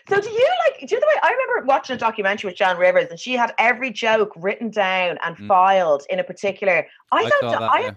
So 0.10 0.20
do 0.20 0.30
you 0.30 0.50
like? 0.66 0.80
Do 0.82 0.96
you 0.96 1.00
know 1.00 1.06
the 1.06 1.08
way 1.08 1.20
I 1.24 1.32
remember 1.32 1.68
watching 1.68 1.96
a 1.96 2.00
documentary 2.00 2.50
with 2.50 2.58
Joan 2.58 2.78
Rivers, 2.78 3.08
and 3.10 3.20
she 3.20 3.34
had 3.34 3.54
every 3.58 3.90
joke 3.90 4.34
written 4.36 4.70
down 4.70 5.18
and 5.24 5.38
mm. 5.38 5.48
filed 5.48 6.04
in 6.10 6.20
a 6.20 6.24
particular. 6.24 6.86
I 7.12 7.18
I 7.18 7.30
don't. 7.30 7.52
that, 7.52 7.62
I 7.62 7.80
yeah. 7.80 7.92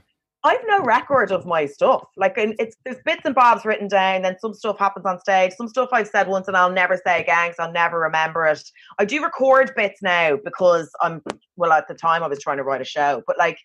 I've 0.44 0.60
no 0.66 0.84
record 0.84 1.32
of 1.32 1.44
my 1.44 1.66
stuff. 1.66 2.06
Like 2.16 2.38
and 2.38 2.54
it's 2.60 2.76
there's 2.84 2.98
bits 3.04 3.22
and 3.24 3.34
bobs 3.34 3.64
written 3.64 3.88
down. 3.88 4.22
Then 4.22 4.36
some 4.38 4.54
stuff 4.54 4.78
happens 4.78 5.04
on 5.04 5.18
stage. 5.18 5.52
Some 5.56 5.66
stuff 5.66 5.88
I've 5.92 6.06
said 6.06 6.28
once 6.28 6.46
and 6.46 6.56
I'll 6.56 6.70
never 6.70 7.00
say 7.04 7.20
again 7.20 7.48
because 7.48 7.58
I'll 7.58 7.72
never 7.72 7.98
remember 7.98 8.46
it. 8.46 8.62
I 9.00 9.04
do 9.04 9.20
record 9.24 9.72
bits 9.74 10.00
now 10.00 10.36
because 10.44 10.88
I'm 11.00 11.22
well 11.56 11.72
at 11.72 11.88
the 11.88 11.94
time 11.94 12.22
I 12.22 12.28
was 12.28 12.40
trying 12.40 12.58
to 12.58 12.62
write 12.62 12.80
a 12.80 12.84
show, 12.84 13.22
but 13.26 13.36
like. 13.38 13.58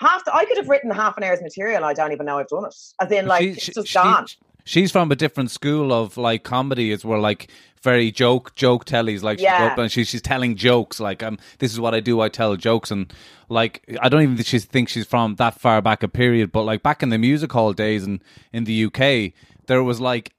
Half 0.00 0.24
the, 0.24 0.32
I 0.32 0.44
could 0.44 0.58
have 0.58 0.68
written 0.68 0.92
half 0.92 1.16
an 1.16 1.24
hour's 1.24 1.42
material. 1.42 1.82
I 1.82 1.92
don't 1.92 2.12
even 2.12 2.24
know 2.24 2.38
I've 2.38 2.46
done 2.46 2.66
it. 2.66 2.74
As 3.00 3.10
in, 3.10 3.26
like 3.26 3.42
She- 3.42 3.48
it's 3.48 3.66
just 3.66 3.88
she- 3.88 3.94
gone. 3.94 4.26
She's 4.68 4.92
from 4.92 5.10
a 5.10 5.16
different 5.16 5.50
school 5.50 5.92
of 5.92 6.16
like 6.18 6.42
comedy. 6.44 6.90
Is 6.92 7.04
where 7.04 7.18
like 7.18 7.50
very 7.82 8.10
joke 8.10 8.54
joke 8.54 8.84
tellies. 8.84 9.22
Like 9.22 9.38
she's 9.38 9.44
Yeah. 9.44 9.66
up 9.72 9.78
and 9.78 9.90
she, 9.90 10.04
she's 10.04 10.20
telling 10.22 10.56
jokes. 10.56 11.00
Like 11.00 11.22
um, 11.22 11.38
this 11.58 11.72
is 11.72 11.80
what 11.80 11.94
I 11.94 12.00
do. 12.00 12.20
I 12.20 12.28
tell 12.28 12.54
jokes 12.56 12.90
and 12.90 13.12
like 13.48 13.82
I 14.02 14.08
don't 14.08 14.22
even 14.22 14.36
think 14.36 14.46
she 14.46 14.58
think 14.58 14.88
she's 14.88 15.06
from 15.06 15.36
that 15.36 15.58
far 15.58 15.80
back 15.80 16.02
a 16.02 16.08
period. 16.08 16.52
But 16.52 16.64
like 16.64 16.82
back 16.82 17.02
in 17.02 17.08
the 17.08 17.18
music 17.18 17.50
hall 17.52 17.72
days 17.72 18.04
and 18.04 18.22
in 18.52 18.64
the 18.64 18.84
UK, 18.86 19.32
there 19.68 19.82
was 19.82 20.00
like 20.00 20.34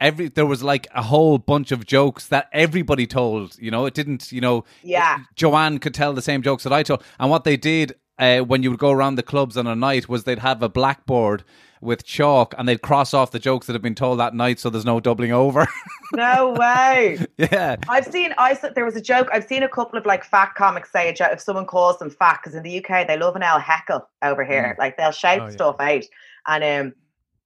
every 0.00 0.28
there 0.28 0.46
was 0.46 0.62
like 0.62 0.86
a 0.94 1.02
whole 1.02 1.38
bunch 1.38 1.70
of 1.70 1.86
jokes 1.86 2.26
that 2.28 2.48
everybody 2.52 3.06
told. 3.06 3.56
You 3.60 3.70
know, 3.70 3.86
it 3.86 3.94
didn't. 3.94 4.32
You 4.32 4.40
know, 4.40 4.64
Yeah. 4.82 5.18
Joanne 5.36 5.78
could 5.78 5.94
tell 5.94 6.12
the 6.14 6.22
same 6.22 6.42
jokes 6.42 6.64
that 6.64 6.72
I 6.72 6.82
told. 6.82 7.04
And 7.20 7.30
what 7.30 7.44
they 7.44 7.56
did 7.56 7.94
uh, 8.18 8.40
when 8.40 8.64
you 8.64 8.70
would 8.70 8.80
go 8.80 8.90
around 8.90 9.14
the 9.14 9.22
clubs 9.22 9.56
on 9.56 9.68
a 9.68 9.76
night 9.76 10.08
was 10.08 10.24
they'd 10.24 10.40
have 10.40 10.62
a 10.64 10.68
blackboard 10.68 11.44
with 11.80 12.04
chalk 12.04 12.54
and 12.58 12.68
they'd 12.68 12.82
cross 12.82 13.14
off 13.14 13.30
the 13.30 13.38
jokes 13.38 13.66
that 13.66 13.72
had 13.74 13.82
been 13.82 13.94
told 13.94 14.18
that 14.18 14.34
night 14.34 14.58
so 14.58 14.68
there's 14.70 14.84
no 14.84 15.00
doubling 15.00 15.32
over. 15.32 15.66
No 16.14 16.54
way. 16.58 17.18
yeah. 17.36 17.76
I've 17.86 18.06
seen. 18.06 18.32
I 18.38 18.54
said 18.54 18.74
there 18.74 18.86
was 18.86 18.96
a 18.96 19.00
joke. 19.00 19.28
I've 19.30 19.44
seen 19.44 19.62
a 19.62 19.68
couple 19.68 19.98
of 19.98 20.06
like 20.06 20.24
fat 20.24 20.54
comics 20.54 20.90
say 20.90 21.10
a 21.10 21.12
joke 21.12 21.32
if 21.32 21.40
someone 21.42 21.66
calls 21.66 21.98
them 21.98 22.08
fat 22.08 22.40
because 22.42 22.54
in 22.54 22.62
the 22.62 22.82
UK 22.82 23.06
they 23.06 23.18
love 23.18 23.36
an 23.36 23.42
L 23.42 23.58
heckle 23.58 24.08
over 24.22 24.42
here. 24.42 24.74
Like 24.78 24.96
they'll 24.96 25.10
shout 25.10 25.40
Oh, 25.40 25.44
yeah. 25.44 25.50
stuff 25.50 25.76
out, 25.78 26.04
and 26.46 26.64
um, 26.64 26.94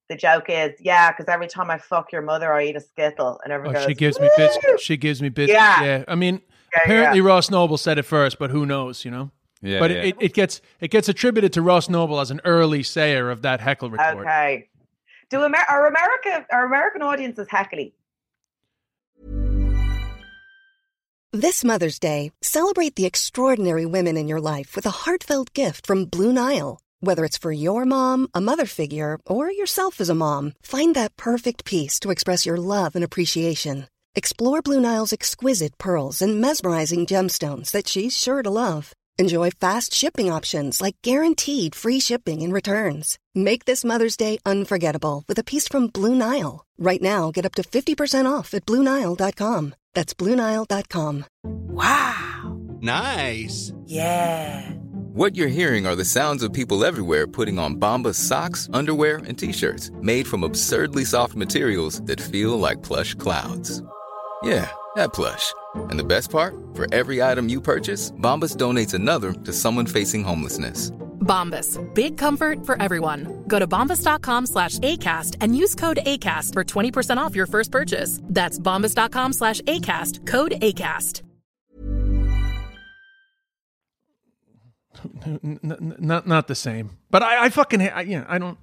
the 0.09 0.15
joke 0.15 0.45
is 0.49 0.71
yeah, 0.79 1.11
because 1.11 1.27
every 1.27 1.49
time 1.49 1.73
I 1.73 1.79
fuck 1.79 2.13
your 2.13 2.23
mother, 2.23 2.53
I 2.53 2.67
eat 2.67 2.77
a 2.77 2.81
skittle, 2.81 3.41
and 3.43 3.53
everyone 3.53 3.75
Oh, 3.75 3.81
goes. 3.81 3.89
she 3.89 3.95
gives 3.95 4.21
me 4.21 4.31
bits. 4.37 4.57
She 4.81 4.97
gives 4.97 5.21
me 5.21 5.29
bits. 5.29 5.51
Yeah. 5.51 5.83
yeah. 5.83 6.05
I 6.07 6.15
mean, 6.15 6.41
Yeah, 6.73 6.83
apparently 6.85 7.19
yeah. 7.19 7.27
Ross 7.27 7.51
Noble 7.51 7.77
said 7.77 7.99
it 7.99 8.05
first, 8.05 8.39
but 8.39 8.51
who 8.51 8.65
knows? 8.65 9.05
You 9.05 9.11
know. 9.11 9.31
Yeah. 9.63 9.79
but 9.79 9.91
yeah. 9.91 10.03
It, 10.03 10.17
it 10.21 10.35
gets 10.35 10.61
it 10.81 10.91
gets 10.91 11.09
attributed 11.09 11.53
to 11.55 11.63
Ross 11.63 11.89
Noble 11.89 12.21
as 12.21 12.31
an 12.31 12.41
early 12.45 12.83
sayer 12.83 13.31
of 13.31 13.43
that 13.43 13.61
heckle 13.61 13.91
retort. 13.91 14.27
Okay. 14.27 14.69
Do 15.31 15.45
Amer- 15.45 15.67
are 15.69 15.87
America 15.87 16.47
are 16.53 16.67
American 16.67 17.03
audiences 17.03 17.47
heckly? 17.49 17.95
This 21.35 21.65
Mother's 21.65 21.99
Day, 21.99 22.31
celebrate 22.43 22.95
the 22.95 23.07
extraordinary 23.07 23.87
women 23.87 24.19
in 24.19 24.29
your 24.29 24.41
life 24.41 24.77
with 24.77 24.85
a 24.85 24.91
heartfelt 24.91 25.55
gift 25.55 25.87
from 25.87 26.05
Blue 26.05 26.31
Nile. 26.31 26.79
Whether 27.01 27.25
it's 27.25 27.39
for 27.39 27.51
your 27.51 27.87
mom, 27.87 28.29
a 28.35 28.41
mother 28.41 28.67
figure, 28.67 29.19
or 29.25 29.51
yourself 29.51 29.99
as 29.99 30.11
a 30.11 30.15
mom, 30.15 30.53
find 30.63 30.95
that 30.95 31.17
perfect 31.17 31.65
piece 31.65 31.99
to 32.01 32.11
express 32.11 32.45
your 32.45 32.59
love 32.59 32.95
and 32.95 33.03
appreciation. 33.03 33.87
Explore 34.15 34.61
Blue 34.61 34.79
Nile's 34.79 35.13
exquisite 35.15 35.79
pearls 35.79 36.21
and 36.21 36.39
mesmerizing 36.39 37.07
gemstones 37.07 37.71
that 37.71 37.89
she's 37.89 38.15
sure 38.15 38.43
to 38.43 38.51
love. 38.51 38.93
Enjoy 39.19 39.51
fast 39.51 39.93
shipping 39.95 40.33
options 40.33 40.81
like 40.81 40.97
guaranteed 41.03 41.75
free 41.75 42.01
shipping 42.01 42.43
and 42.43 42.53
returns. 42.53 43.19
Make 43.35 43.67
this 43.67 43.85
Mother's 43.85 44.17
Day 44.17 44.39
unforgettable 44.47 45.25
with 45.29 45.39
a 45.39 45.45
piece 45.45 45.69
from 45.69 45.89
Blue 45.89 46.15
Nile. 46.15 46.65
Right 46.79 47.03
now, 47.03 47.31
get 47.31 47.47
up 47.47 47.55
to 47.57 47.63
50% 47.63 48.31
off 48.31 48.55
at 48.55 48.67
BlueNile.com. 48.67 49.75
That's 49.95 50.15
BlueNile.com. 50.15 51.25
Wow! 51.45 52.61
Nice. 52.81 53.73
Yeah. 53.87 54.71
What 55.15 55.37
you're 55.37 55.49
hearing 55.49 55.87
are 55.87 55.95
the 55.95 56.05
sounds 56.07 56.43
of 56.43 56.53
people 56.55 56.85
everywhere 56.85 57.27
putting 57.27 57.59
on 57.59 57.77
Bombas 57.77 58.15
socks, 58.15 58.71
underwear, 58.73 59.19
and 59.19 59.39
t-shirts 59.39 59.91
made 60.01 60.27
from 60.27 60.43
absurdly 60.43 61.05
soft 61.05 61.35
materials 61.35 62.01
that 62.05 62.21
feel 62.21 62.59
like 62.59 62.83
plush 62.83 63.15
clouds. 63.15 63.83
Yeah, 64.43 64.69
that 64.97 65.13
plush. 65.13 65.53
And 65.91 65.99
the 65.99 66.05
best 66.05 66.31
part? 66.31 66.55
For 66.75 66.93
every 66.95 67.23
item 67.23 67.49
you 67.49 67.61
purchase, 67.61 68.11
Bombas 68.13 68.57
donates 68.57 68.95
another 68.95 69.33
to 69.33 69.53
someone 69.53 69.87
facing 69.87 70.25
homelessness. 70.25 70.91
Bombas. 71.23 71.79
Big 71.95 72.19
comfort 72.19 72.67
for 72.67 72.81
everyone. 72.83 73.45
Go 73.47 73.59
to 73.59 73.67
bombas.com 73.67 74.47
slash 74.47 74.79
ACAST 74.79 75.37
and 75.41 75.57
use 75.57 75.75
code 75.75 76.01
ACAST 76.05 76.53
for 76.53 76.65
20% 76.65 77.17
off 77.17 77.37
your 77.37 77.47
first 77.47 77.71
purchase. 77.71 78.21
That's 78.25 78.59
bombas.com 78.59 79.33
slash 79.35 79.61
ACAST. 79.63 80.27
Code 80.27 80.53
ACAST. 80.61 81.23
N- 85.27 85.59
n- 85.65 85.97
not 85.99 86.27
not 86.27 86.47
the 86.49 86.55
same. 86.55 86.91
But 87.11 87.23
I, 87.23 87.47
I 87.47 87.49
fucking 87.49 87.81
ha- 87.81 87.93
I, 87.95 88.01
you 88.03 88.19
know, 88.19 88.27
I 88.29 88.39
don't 88.39 88.59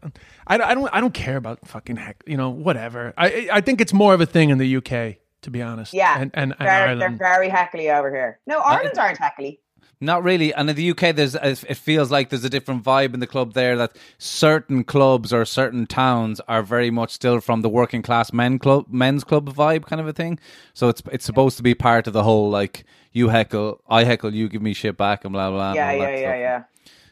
I, 0.47 0.55
I 0.59 0.73
don't 0.73 0.89
I 0.93 1.01
don't 1.01 1.13
care 1.13 1.35
about 1.35 1.67
fucking 1.67 1.97
heck 1.97 2.23
you 2.25 2.37
know 2.37 2.49
whatever. 2.49 3.13
I 3.17 3.49
I 3.51 3.61
think 3.61 3.81
it's 3.81 3.91
more 3.91 4.13
of 4.13 4.21
a 4.21 4.25
thing 4.25 4.49
in 4.49 4.57
the 4.57 4.77
UK 4.77 5.17
to 5.41 5.51
be 5.51 5.61
honest. 5.61 5.93
Yeah. 5.93 6.19
and 6.19 6.31
and, 6.33 6.55
and 6.59 6.67
They're, 6.67 6.95
they're 6.95 7.17
very 7.17 7.49
heckly 7.49 7.89
over 7.89 8.13
here. 8.13 8.39
No, 8.47 8.59
Ireland 8.59 8.97
aren't 8.97 9.17
heckly. 9.17 9.59
Not 10.01 10.23
really. 10.23 10.53
And 10.53 10.69
in 10.69 10.77
the 10.77 10.91
UK, 10.91 11.13
there's 11.13 11.35
it 11.35 11.75
feels 11.75 12.09
like 12.09 12.29
there's 12.29 12.45
a 12.45 12.49
different 12.49 12.83
vibe 12.83 13.13
in 13.13 13.19
the 13.19 13.27
club 13.27 13.53
there. 13.53 13.75
That 13.75 13.97
certain 14.17 14.85
clubs 14.85 15.33
or 15.33 15.43
certain 15.43 15.87
towns 15.87 16.39
are 16.47 16.63
very 16.63 16.89
much 16.89 17.11
still 17.11 17.41
from 17.41 17.63
the 17.63 17.69
working 17.69 18.01
class 18.01 18.31
men 18.31 18.59
club, 18.59 18.85
men's 18.89 19.25
club 19.25 19.53
vibe 19.53 19.85
kind 19.85 19.99
of 19.99 20.07
a 20.07 20.13
thing. 20.13 20.39
So 20.73 20.87
it's 20.87 21.01
it's 21.11 21.25
supposed 21.25 21.57
to 21.57 21.63
be 21.63 21.75
part 21.75 22.07
of 22.07 22.13
the 22.13 22.23
whole 22.23 22.49
like 22.49 22.85
you 23.11 23.27
heckle, 23.27 23.81
I 23.89 24.05
heckle, 24.05 24.33
you 24.33 24.47
give 24.47 24.61
me 24.61 24.73
shit 24.73 24.95
back, 24.95 25.25
and 25.25 25.33
blah 25.33 25.51
blah. 25.51 25.73
Yeah, 25.73 25.91
yeah, 25.91 26.09
yeah, 26.09 26.17
stuff. 26.17 26.39
yeah. 26.39 26.63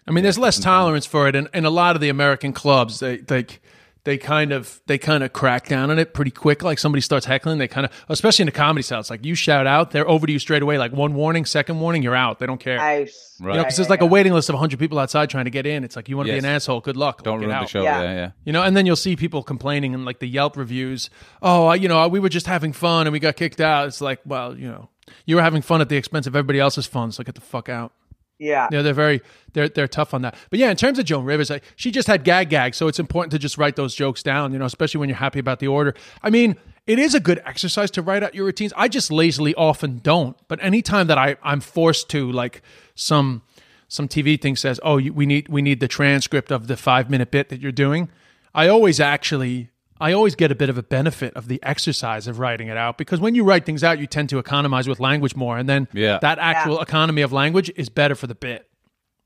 I 0.07 0.11
mean, 0.11 0.23
there's 0.23 0.37
less 0.37 0.57
tolerance 0.57 1.05
for 1.05 1.27
it 1.27 1.35
in, 1.35 1.49
in 1.53 1.65
a 1.65 1.69
lot 1.69 1.95
of 1.97 2.01
the 2.01 2.07
American 2.07 2.53
clubs. 2.53 3.01
They 3.01 3.17
like 3.29 3.61
they 4.07 4.17
kind 4.17 4.53
of 4.53 4.79
they 4.87 4.97
kind 4.97 5.21
of 5.21 5.33
crack 5.33 5.67
down 5.67 5.91
on 5.91 5.99
it 5.99 6.13
pretty 6.13 6.31
quick. 6.31 6.63
Like 6.63 6.79
somebody 6.79 7.01
starts 7.01 7.25
heckling, 7.25 7.57
they 7.57 7.67
kind 7.67 7.85
of, 7.85 7.91
especially 8.07 8.43
in 8.43 8.45
the 8.45 8.53
comedy 8.53 8.81
style, 8.81 9.01
it's 9.01 9.09
like 9.09 9.25
you 9.25 9.35
shout 9.35 9.67
out, 9.67 9.91
they're 9.91 10.07
over 10.07 10.25
to 10.25 10.31
you 10.31 10.39
straight 10.39 10.61
away. 10.61 10.77
Like 10.77 10.93
one 10.93 11.13
warning, 11.13 11.43
second 11.43 11.81
warning, 11.81 12.03
you're 12.03 12.15
out. 12.15 12.39
They 12.39 12.45
don't 12.45 12.57
care. 12.57 12.79
Out. 12.79 13.09
You 13.39 13.47
know, 13.47 13.57
because 13.57 13.75
there's 13.75 13.89
like 13.89 13.99
a 13.99 14.05
waiting 14.05 14.31
list 14.31 14.47
of 14.47 14.53
100 14.53 14.79
people 14.79 14.97
outside 14.97 15.29
trying 15.29 15.43
to 15.43 15.51
get 15.51 15.65
in. 15.65 15.83
It's 15.83 15.97
like, 15.97 16.07
you 16.07 16.15
want 16.15 16.27
to 16.27 16.33
Yes. 16.33 16.41
be 16.41 16.47
an 16.47 16.55
asshole, 16.55 16.79
good 16.79 16.95
luck. 16.95 17.23
Don't 17.23 17.41
Get 17.41 17.47
ruin 17.47 17.59
the 17.59 17.67
show. 17.67 17.83
Yeah. 17.83 18.01
Yeah, 18.01 18.13
yeah. 18.13 18.31
You 18.45 18.53
know, 18.53 18.63
and 18.63 18.77
then 18.77 18.85
you'll 18.85 18.95
see 18.95 19.17
people 19.17 19.43
complaining 19.43 19.93
and 19.93 20.05
like 20.05 20.19
the 20.19 20.27
Yelp 20.27 20.55
reviews. 20.55 21.09
Oh, 21.41 21.73
you 21.73 21.89
know, 21.89 22.07
we 22.07 22.21
were 22.21 22.29
just 22.29 22.47
having 22.47 22.71
fun 22.71 23.07
and 23.07 23.11
we 23.11 23.19
got 23.19 23.35
kicked 23.35 23.59
out. 23.59 23.89
It's 23.89 23.99
like, 23.99 24.21
well, 24.25 24.57
you 24.57 24.69
know, 24.69 24.87
you 25.25 25.35
were 25.35 25.41
having 25.41 25.61
fun 25.61 25.81
at 25.81 25.89
the 25.89 25.97
expense 25.97 26.27
of 26.27 26.35
everybody 26.35 26.61
else's 26.61 26.85
fun, 26.85 27.11
so 27.11 27.25
get 27.25 27.35
the 27.35 27.41
fuck 27.41 27.67
out. 27.67 27.91
Yeah. 28.39 28.67
Yeah, 28.71 28.81
they're 28.81 28.93
very 28.93 29.21
they're 29.53 29.69
they're 29.69 29.87
tough 29.87 30.13
on 30.13 30.21
that. 30.21 30.35
But 30.49 30.59
yeah, 30.59 30.69
in 30.69 30.77
terms 30.77 30.99
of 30.99 31.05
Joan 31.05 31.25
Rivers, 31.25 31.49
like, 31.49 31.63
she 31.75 31.91
just 31.91 32.07
had 32.07 32.23
gag 32.23 32.49
gag, 32.49 32.75
so 32.75 32.87
it's 32.87 32.99
important 32.99 33.31
to 33.31 33.39
just 33.39 33.57
write 33.57 33.75
those 33.75 33.95
jokes 33.95 34.21
down. 34.21 34.53
You 34.53 34.59
know, 34.59 34.65
especially 34.65 34.99
when 34.99 35.09
you're 35.09 35.17
happy 35.17 35.39
about 35.39 35.59
the 35.59 35.67
order. 35.67 35.95
I 36.21 36.29
mean, 36.29 36.55
it 36.85 36.99
is 36.99 37.15
a 37.15 37.19
good 37.19 37.41
exercise 37.45 37.91
to 37.91 38.01
write 38.01 38.23
out 38.23 38.35
your 38.35 38.45
routines. 38.45 38.73
I 38.77 38.87
just 38.87 39.11
lazily 39.11 39.55
often 39.55 39.99
don't. 39.99 40.37
But 40.47 40.63
anytime 40.63 41.07
that 41.07 41.17
I 41.17 41.37
I'm 41.43 41.61
forced 41.61 42.09
to, 42.11 42.31
like 42.31 42.61
some 42.95 43.41
some 43.87 44.07
TV 44.07 44.39
thing 44.39 44.55
says, 44.55 44.79
oh, 44.83 44.95
we 44.95 45.25
need 45.25 45.49
we 45.49 45.61
need 45.61 45.79
the 45.79 45.87
transcript 45.87 46.51
of 46.51 46.67
the 46.67 46.77
five 46.77 47.09
minute 47.09 47.31
bit 47.31 47.49
that 47.49 47.59
you're 47.59 47.71
doing. 47.71 48.09
I 48.53 48.67
always 48.67 48.99
actually 48.99 49.69
I 49.99 50.11
always 50.13 50.35
get 50.35 50.51
a 50.51 50.55
bit 50.55 50.69
of 50.69 50.77
a 50.77 50.83
benefit 50.83 51.33
of 51.35 51.47
the 51.47 51.59
exercise 51.63 52.27
of 52.27 52.39
writing 52.39 52.67
it 52.67 52.77
out 52.77 52.97
because 52.97 53.19
when 53.19 53.35
you 53.35 53.43
write 53.43 53.65
things 53.65 53.83
out, 53.83 53.99
you 53.99 54.07
tend 54.07 54.29
to 54.29 54.37
economize 54.39 54.87
with 54.87 54.99
language 54.99 55.35
more, 55.35 55.57
and 55.57 55.67
then 55.67 55.87
Yeah. 55.93 56.19
that 56.21 56.37
actual 56.39 56.81
economy 56.81 57.21
of 57.21 57.33
language 57.33 57.71
is 57.75 57.89
better 57.89 58.15
for 58.15 58.27
the 58.27 58.35
bit. 58.35 58.69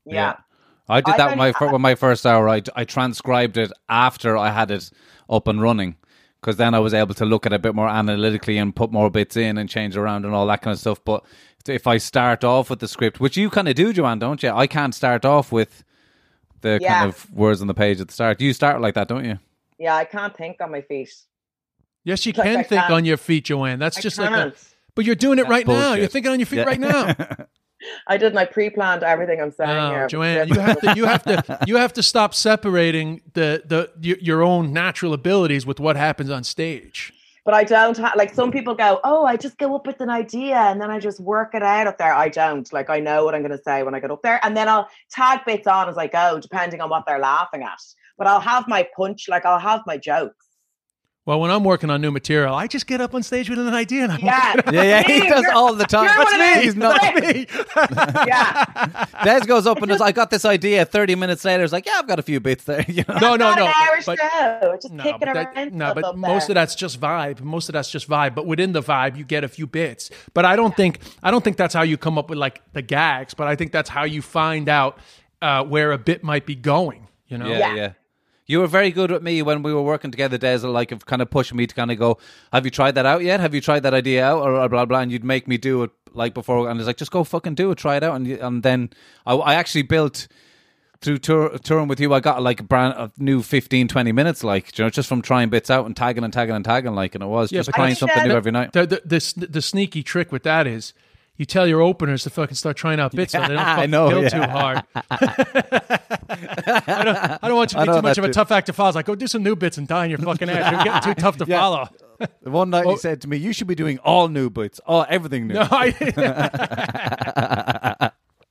Yeah. 0.06 0.36
I 0.88 1.00
did 1.00 1.12
I've 1.12 1.16
that 1.18 1.28
with 1.30 1.38
my 1.38 1.52
only- 1.60 1.72
with 1.74 1.80
my 1.80 1.94
first 1.94 2.26
hour. 2.26 2.48
I, 2.48 2.62
I 2.74 2.84
transcribed 2.84 3.56
it 3.56 3.70
after 3.88 4.36
I 4.36 4.50
had 4.50 4.70
it 4.70 4.90
up 5.30 5.46
and 5.46 5.62
running 5.62 5.96
because 6.40 6.56
then 6.56 6.74
I 6.74 6.80
was 6.80 6.92
able 6.92 7.14
to 7.14 7.24
look 7.24 7.46
at 7.46 7.52
it 7.52 7.56
a 7.56 7.58
bit 7.60 7.74
more 7.74 7.88
analytically 7.88 8.58
and 8.58 8.74
put 8.74 8.90
more 8.90 9.08
bits 9.10 9.36
in 9.36 9.58
and 9.58 9.68
change 9.68 9.96
around 9.96 10.24
and 10.24 10.34
all 10.34 10.46
that 10.48 10.60
kind 10.60 10.72
of 10.74 10.80
stuff. 10.80 11.00
But 11.04 11.24
if 11.68 11.86
I 11.86 11.98
start 11.98 12.42
off 12.42 12.68
with 12.68 12.80
the 12.80 12.88
script, 12.88 13.20
which 13.20 13.36
you 13.36 13.48
kind 13.48 13.68
of 13.68 13.76
do, 13.76 13.92
Joanne, 13.92 14.18
don't 14.18 14.42
you? 14.42 14.50
I 14.50 14.66
can't 14.66 14.92
start 14.94 15.24
off 15.24 15.52
with 15.52 15.84
the 16.62 16.78
Yeah. 16.82 16.98
kind 16.98 17.08
of 17.10 17.30
words 17.32 17.60
on 17.60 17.68
the 17.68 17.74
page 17.74 18.00
at 18.00 18.08
the 18.08 18.12
start. 18.14 18.40
You 18.40 18.52
start 18.52 18.80
like 18.80 18.94
that, 18.94 19.06
don't 19.06 19.24
you? 19.24 19.38
Yeah, 19.82 19.96
I 19.96 20.04
can't 20.04 20.36
think 20.36 20.60
on 20.60 20.70
my 20.70 20.80
feet. 20.80 21.12
Yes, 22.04 22.24
you 22.24 22.32
can 22.32 22.56
I 22.56 22.62
think 22.62 22.88
on 22.88 23.04
your 23.04 23.16
feet, 23.16 23.46
Joanne. 23.46 23.80
That's 23.80 23.98
I 23.98 24.00
just 24.00 24.16
like 24.16 24.30
a, 24.30 24.52
but 24.94 25.04
you're 25.04 25.16
doing 25.16 25.40
it 25.40 25.48
right 25.48 25.66
now. 25.66 25.94
You're 25.94 26.06
thinking 26.06 26.30
on 26.30 26.38
your 26.38 26.46
feet 26.46 26.58
Yeah. 26.58 26.64
right 26.64 26.78
now. 26.78 27.16
I 28.06 28.16
did 28.16 28.32
my 28.32 28.44
pre-planned 28.44 29.02
everything 29.02 29.40
I'm 29.40 29.50
saying 29.50 29.74
No, 29.74 29.90
here. 29.90 30.04
Oh, 30.04 30.06
Joanne, 30.06 30.46
you 30.46 30.60
have 30.60 30.80
to 30.82 30.94
you 30.94 31.04
have 31.04 31.24
to 31.24 31.58
you 31.66 31.76
have 31.78 31.92
to 31.94 32.02
stop 32.02 32.32
separating 32.32 33.22
the 33.34 33.64
the 33.66 33.90
your 34.20 34.40
own 34.40 34.72
natural 34.72 35.12
abilities 35.12 35.66
with 35.66 35.80
what 35.80 35.96
happens 35.96 36.30
on 36.30 36.44
stage. 36.44 37.12
But 37.44 37.54
I 37.54 37.64
don't 37.64 37.96
have 37.96 38.14
like 38.14 38.32
some 38.32 38.52
people 38.52 38.76
go, 38.76 39.00
oh, 39.02 39.24
I 39.24 39.36
just 39.36 39.58
go 39.58 39.74
up 39.74 39.84
with 39.84 40.00
an 40.00 40.10
idea 40.10 40.54
and 40.54 40.80
then 40.80 40.92
I 40.92 41.00
just 41.00 41.18
work 41.18 41.56
it 41.56 41.62
out 41.64 41.88
up 41.88 41.98
there. 41.98 42.14
I 42.14 42.28
don't. 42.28 42.72
Like 42.72 42.88
I 42.88 43.00
know 43.00 43.24
what 43.24 43.34
I'm 43.34 43.42
going 43.42 43.50
to 43.50 43.64
say 43.64 43.82
when 43.82 43.96
I 43.96 44.00
get 44.00 44.12
up 44.12 44.22
there, 44.22 44.38
and 44.44 44.56
then 44.56 44.68
I'll 44.68 44.88
tag 45.10 45.40
bits 45.44 45.66
on 45.66 45.88
as 45.88 45.98
I 45.98 46.06
go, 46.06 46.38
depending 46.38 46.80
on 46.80 46.88
what 46.88 47.04
they're 47.04 47.18
laughing 47.18 47.64
at. 47.64 47.80
But 48.18 48.26
I'll 48.26 48.40
have 48.40 48.68
my 48.68 48.86
punch, 48.96 49.28
like 49.28 49.44
I'll 49.46 49.58
have 49.58 49.82
my 49.86 49.96
jokes. 49.96 50.36
Well, 51.24 51.38
when 51.38 51.52
I'm 51.52 51.62
working 51.62 51.88
on 51.88 52.00
new 52.00 52.10
material, 52.10 52.52
I 52.52 52.66
just 52.66 52.88
get 52.88 53.00
up 53.00 53.14
on 53.14 53.22
stage 53.22 53.48
with 53.48 53.56
an 53.60 53.72
idea 53.72 54.02
and 54.02 54.10
I 54.12 54.16
Yeah, 54.18 54.54
Yeah, 54.72 54.82
yeah, 54.82 55.02
he 55.04 55.20
does 55.28 55.42
you're- 55.42 55.52
all 55.54 55.72
the 55.72 55.84
time. 55.84 56.06
That's 56.06 56.32
me. 56.32 56.38
one 56.40 56.50
of. 56.56 56.62
He's 56.64 56.74
not. 56.74 57.00
That's 57.00 58.26
yeah. 58.26 59.04
Des 59.22 59.46
goes 59.46 59.64
up 59.68 59.78
and 59.78 59.86
does, 59.86 60.00
I 60.08 60.10
got 60.10 60.30
this 60.30 60.44
idea. 60.44 60.84
30 60.84 61.14
minutes 61.14 61.44
later, 61.44 61.62
it's 61.62 61.72
like, 61.72 61.86
yeah, 61.86 61.92
I've 61.98 62.08
got 62.08 62.18
a 62.18 62.22
few 62.22 62.40
bits 62.40 62.64
there. 62.64 62.84
You 62.88 63.04
know? 63.08 63.14
No, 63.20 63.36
no, 63.36 63.54
no. 63.54 63.66
an 63.66 63.72
hour 63.72 63.98
but- 64.04 64.18
show. 64.18 64.76
Just 64.82 64.92
No, 64.92 65.02
kicking 65.04 65.18
but, 65.20 65.34
that- 65.54 65.72
no, 65.72 65.94
but 65.94 66.02
up 66.02 66.16
most 66.16 66.48
there. 66.48 66.52
of 66.52 66.54
that's 66.56 66.74
just 66.74 67.00
vibe. 67.00 67.40
Most 67.40 67.68
of 67.68 67.74
that's 67.74 67.88
just 67.90 68.08
vibe. 68.08 68.34
But 68.34 68.46
within 68.46 68.72
the 68.72 68.82
vibe, 68.82 69.16
you 69.16 69.22
get 69.22 69.44
a 69.44 69.48
few 69.48 69.68
bits. 69.68 70.10
But 70.34 70.44
I 70.44 70.56
don't 70.56 70.76
think 70.76 70.98
I 71.22 71.30
don't 71.30 71.44
think 71.44 71.56
that's 71.56 71.72
how 71.74 71.82
you 71.82 71.96
come 71.98 72.18
up 72.18 72.30
with 72.30 72.38
like 72.40 72.62
the 72.72 72.82
gags. 72.82 73.32
But 73.32 73.46
I 73.46 73.54
think 73.54 73.70
that's 73.70 73.88
how 73.88 74.02
you 74.02 74.22
find 74.22 74.68
out 74.68 74.98
uh, 75.40 75.62
where 75.62 75.92
a 75.92 75.98
bit 75.98 76.24
might 76.24 76.46
be 76.46 76.56
going. 76.56 77.06
You 77.28 77.38
know? 77.38 77.46
Yeah, 77.46 77.58
Yeah. 77.58 77.74
yeah. 77.76 77.92
You 78.46 78.58
were 78.60 78.66
very 78.66 78.90
good 78.90 79.10
with 79.10 79.22
me 79.22 79.40
when 79.42 79.62
we 79.62 79.72
were 79.72 79.82
working 79.82 80.10
together, 80.10 80.36
Des, 80.36 80.58
like 80.58 80.92
of 80.92 81.06
kind 81.06 81.22
of 81.22 81.30
pushing 81.30 81.56
me 81.56 81.66
to 81.66 81.74
kind 81.74 81.90
of 81.90 81.98
go, 81.98 82.18
Have 82.52 82.64
you 82.64 82.70
tried 82.70 82.96
that 82.96 83.06
out 83.06 83.22
yet? 83.22 83.40
Have 83.40 83.54
you 83.54 83.60
tried 83.60 83.80
that 83.84 83.94
idea 83.94 84.24
out? 84.24 84.42
Or, 84.42 84.56
or 84.56 84.68
blah, 84.68 84.84
blah. 84.84 85.00
And 85.00 85.12
you'd 85.12 85.24
make 85.24 85.46
me 85.46 85.56
do 85.58 85.84
it 85.84 85.90
like 86.12 86.34
before. 86.34 86.68
And 86.68 86.78
it's 86.80 86.86
like, 86.86 86.96
just 86.96 87.12
go 87.12 87.24
fucking 87.24 87.54
do 87.54 87.70
it, 87.70 87.78
try 87.78 87.96
it 87.96 88.02
out. 88.02 88.16
And, 88.16 88.26
and 88.26 88.62
then 88.62 88.90
I, 89.26 89.34
I 89.34 89.54
actually 89.54 89.82
built 89.82 90.26
through 91.02 91.18
tour, 91.18 91.58
touring 91.58 91.88
with 91.88 92.00
you, 92.00 92.14
I 92.14 92.20
got 92.20 92.42
like 92.42 92.60
a 92.60 92.62
brand 92.62 92.94
a 92.96 93.10
new 93.18 93.42
15, 93.42 93.88
20 93.88 94.12
minutes, 94.12 94.44
like, 94.44 94.78
you 94.78 94.84
know, 94.84 94.90
just 94.90 95.08
from 95.08 95.20
trying 95.20 95.50
bits 95.50 95.68
out 95.68 95.84
and 95.84 95.96
tagging 95.96 96.22
and 96.24 96.32
tagging 96.32 96.54
and 96.54 96.64
tagging, 96.64 96.94
like, 96.94 97.14
and 97.14 97.24
it 97.24 97.26
was 97.26 97.50
Yeah, 97.50 97.58
just 97.60 97.70
trying 97.74 97.94
something 97.96 98.22
new 98.28 98.34
every 98.34 98.52
night. 98.52 98.72
The, 98.72 98.86
the 98.86 99.02
the 99.04 99.46
the 99.46 99.62
sneaky 99.62 100.02
trick 100.02 100.32
with 100.32 100.44
that 100.44 100.66
is. 100.66 100.94
You 101.36 101.46
tell 101.46 101.66
your 101.66 101.80
openers 101.80 102.22
to 102.24 102.30
fucking 102.30 102.54
start 102.56 102.76
trying 102.76 103.00
out 103.00 103.12
bits 103.12 103.32
so 103.32 103.40
they 103.40 103.48
don't 103.48 103.58
I 103.58 103.76
fucking 103.76 103.90
know, 103.90 104.08
kill 104.10 104.22
yeah. 104.22 104.28
too 104.28 104.42
hard. 104.42 104.82
I 104.94 105.00
don't, 107.04 107.16
I 107.44 107.48
don't 107.48 107.56
want 107.56 107.72
you 107.72 107.78
to 107.80 107.86
be 107.86 107.92
too 107.92 108.02
much 108.02 108.16
that 108.16 108.18
of 108.18 108.24
a 108.24 108.28
too. 108.28 108.32
tough 108.32 108.50
act 108.52 108.66
to 108.66 108.72
follow. 108.72 108.90
It's 108.90 108.96
like, 108.96 109.06
go 109.06 109.14
do 109.14 109.26
some 109.26 109.42
new 109.42 109.56
bits 109.56 109.78
and 109.78 109.88
die 109.88 110.04
on 110.04 110.10
your 110.10 110.18
fucking 110.22 110.48
ass. 110.50 110.72
You're 110.72 110.84
getting 110.84 111.14
too 111.14 111.20
tough 111.20 111.38
to 111.38 111.44
Yeah. 111.46 111.60
follow. 111.60 111.88
The 112.42 112.50
one 112.50 112.70
night 112.70 112.86
he 112.86 112.96
said 112.98 113.20
to 113.22 113.28
me, 113.28 113.36
You 113.38 113.52
should 113.52 113.66
be 113.66 113.74
doing 113.74 113.98
all 113.98 114.28
new 114.28 114.50
bits, 114.50 114.80
all 114.86 115.04
everything 115.08 115.48
new. 115.48 115.54
No, 115.54 115.66
I, 115.70 115.86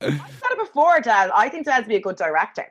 said 0.00 0.50
it 0.50 0.58
before, 0.58 1.00
Dad. 1.00 1.30
I 1.34 1.48
think 1.48 1.66
Dad's 1.66 1.88
be 1.88 1.96
a 1.96 2.00
good 2.00 2.16
director 2.16 2.66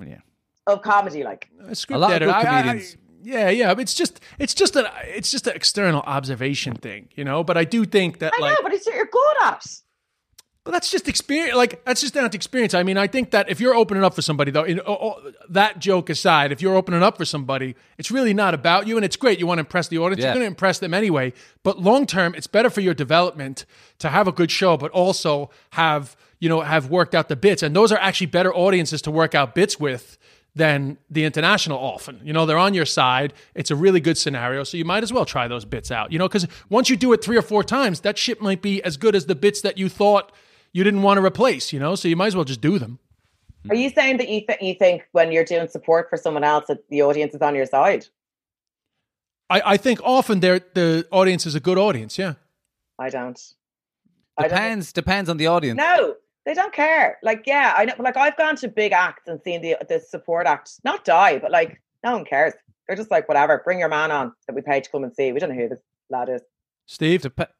yeah. 0.00 0.18
of 0.66 0.82
comedy. 0.82 1.24
Like, 1.24 1.48
script 1.72 1.96
A 1.96 1.98
lot 1.98 2.10
of 2.10 2.16
editor. 2.16 2.32
good 2.32 2.46
I- 2.46 2.58
I- 2.58 2.62
comedians. 2.62 2.96
Yeah, 3.24 3.50
yeah. 3.50 3.74
It's 3.78 3.94
just 3.94 4.20
it's 4.38 4.54
just 4.54 4.76
an 4.76 4.86
it's 5.04 5.30
just 5.30 5.46
an 5.46 5.56
external 5.56 6.02
observation 6.02 6.74
thing, 6.74 7.08
you 7.14 7.24
know. 7.24 7.42
But 7.42 7.56
I 7.56 7.64
do 7.64 7.84
think 7.84 8.18
that 8.18 8.32
I 8.36 8.40
like 8.40 8.52
know, 8.52 8.62
but 8.62 8.72
it's 8.72 8.86
your 8.86 8.96
you're 8.96 9.06
good 9.06 9.36
at. 9.42 9.66
But 10.64 10.72
that's 10.72 10.90
just 10.90 11.08
experience. 11.08 11.56
Like 11.56 11.84
that's 11.84 12.00
just 12.00 12.14
down 12.14 12.28
to 12.28 12.36
experience. 12.36 12.72
I 12.72 12.82
mean, 12.82 12.96
I 12.96 13.06
think 13.06 13.32
that 13.32 13.50
if 13.50 13.60
you're 13.60 13.74
opening 13.74 14.02
up 14.02 14.14
for 14.14 14.22
somebody, 14.22 14.50
though, 14.50 14.64
in, 14.64 14.80
oh, 14.80 14.98
oh, 15.00 15.32
that 15.50 15.78
joke 15.78 16.08
aside, 16.08 16.52
if 16.52 16.62
you're 16.62 16.74
opening 16.74 17.02
up 17.02 17.18
for 17.18 17.26
somebody, 17.26 17.76
it's 17.98 18.10
really 18.10 18.32
not 18.32 18.54
about 18.54 18.86
you, 18.86 18.96
and 18.96 19.04
it's 19.04 19.16
great. 19.16 19.38
You 19.38 19.46
want 19.46 19.58
to 19.58 19.60
impress 19.60 19.88
the 19.88 19.98
audience. 19.98 20.20
Yeah. 20.20 20.28
You're 20.28 20.34
going 20.34 20.44
to 20.44 20.48
impress 20.48 20.78
them 20.78 20.94
anyway. 20.94 21.34
But 21.62 21.80
long 21.80 22.06
term, 22.06 22.34
it's 22.34 22.46
better 22.46 22.70
for 22.70 22.80
your 22.80 22.94
development 22.94 23.66
to 23.98 24.08
have 24.08 24.26
a 24.26 24.32
good 24.32 24.50
show, 24.50 24.78
but 24.78 24.90
also 24.92 25.50
have 25.70 26.16
you 26.40 26.48
know 26.48 26.62
have 26.62 26.88
worked 26.88 27.14
out 27.14 27.28
the 27.28 27.36
bits, 27.36 27.62
and 27.62 27.76
those 27.76 27.92
are 27.92 27.98
actually 27.98 28.28
better 28.28 28.54
audiences 28.54 29.02
to 29.02 29.10
work 29.10 29.34
out 29.34 29.54
bits 29.54 29.78
with 29.78 30.16
than 30.54 30.98
the 31.10 31.24
international 31.24 31.78
often. 31.78 32.20
You 32.22 32.32
know, 32.32 32.46
they're 32.46 32.58
on 32.58 32.74
your 32.74 32.86
side. 32.86 33.34
It's 33.54 33.70
a 33.70 33.76
really 33.76 34.00
good 34.00 34.16
scenario. 34.16 34.62
So 34.64 34.76
you 34.76 34.84
might 34.84 35.02
as 35.02 35.12
well 35.12 35.24
try 35.24 35.48
those 35.48 35.64
bits 35.64 35.90
out. 35.90 36.12
You 36.12 36.18
know, 36.18 36.28
because 36.28 36.46
once 36.68 36.88
you 36.88 36.96
do 36.96 37.12
it 37.12 37.24
three 37.24 37.36
or 37.36 37.42
four 37.42 37.64
times, 37.64 38.00
that 38.00 38.16
shit 38.16 38.40
might 38.40 38.62
be 38.62 38.82
as 38.82 38.96
good 38.96 39.16
as 39.16 39.26
the 39.26 39.34
bits 39.34 39.62
that 39.62 39.78
you 39.78 39.88
thought 39.88 40.32
you 40.72 40.84
didn't 40.84 41.02
want 41.02 41.18
to 41.18 41.24
replace, 41.24 41.72
you 41.72 41.80
know? 41.80 41.94
So 41.94 42.08
you 42.08 42.16
might 42.16 42.28
as 42.28 42.36
well 42.36 42.44
just 42.44 42.60
do 42.60 42.78
them. 42.78 42.98
Are 43.68 43.74
you 43.74 43.90
saying 43.90 44.18
that 44.18 44.28
you 44.28 44.46
th- 44.46 44.60
you 44.60 44.74
think 44.74 45.08
when 45.12 45.32
you're 45.32 45.44
doing 45.44 45.68
support 45.68 46.10
for 46.10 46.18
someone 46.18 46.44
else 46.44 46.66
that 46.68 46.88
the 46.90 47.02
audience 47.02 47.34
is 47.34 47.40
on 47.40 47.54
your 47.54 47.66
side? 47.66 48.06
I, 49.48 49.62
I 49.64 49.76
think 49.76 50.00
often 50.04 50.40
they're, 50.40 50.60
the 50.74 51.06
audience 51.10 51.46
is 51.46 51.54
a 51.54 51.60
good 51.60 51.78
audience, 51.78 52.18
yeah. 52.18 52.34
I 52.98 53.08
don't. 53.08 53.40
I 54.36 54.42
don't 54.42 54.50
Depends, 54.50 54.92
depends 54.92 55.30
on 55.30 55.36
the 55.38 55.46
audience. 55.46 55.78
No, 55.78 56.16
they 56.44 56.54
don't 56.54 56.72
care. 56.72 57.18
Like, 57.22 57.44
yeah, 57.46 57.74
I 57.76 57.84
know. 57.86 57.94
Like, 57.98 58.16
I've 58.16 58.36
gone 58.36 58.56
to 58.56 58.68
big 58.68 58.92
acts 58.92 59.28
and 59.28 59.40
seen 59.42 59.62
the 59.62 59.76
the 59.88 60.00
support 60.00 60.46
act 60.46 60.72
not 60.84 61.04
die, 61.04 61.38
but 61.38 61.50
like, 61.50 61.80
no 62.02 62.12
one 62.12 62.24
cares. 62.24 62.54
They're 62.86 62.96
just 62.96 63.10
like, 63.10 63.28
whatever. 63.28 63.62
Bring 63.64 63.78
your 63.78 63.88
man 63.88 64.10
on 64.10 64.32
that 64.46 64.54
we 64.54 64.62
paid 64.62 64.84
to 64.84 64.90
come 64.90 65.04
and 65.04 65.14
see. 65.14 65.32
We 65.32 65.40
don't 65.40 65.50
know 65.50 65.62
who 65.62 65.68
this 65.68 65.80
lad 66.10 66.28
is. 66.28 66.42
Steve? 66.86 67.22
Dep- 67.22 67.54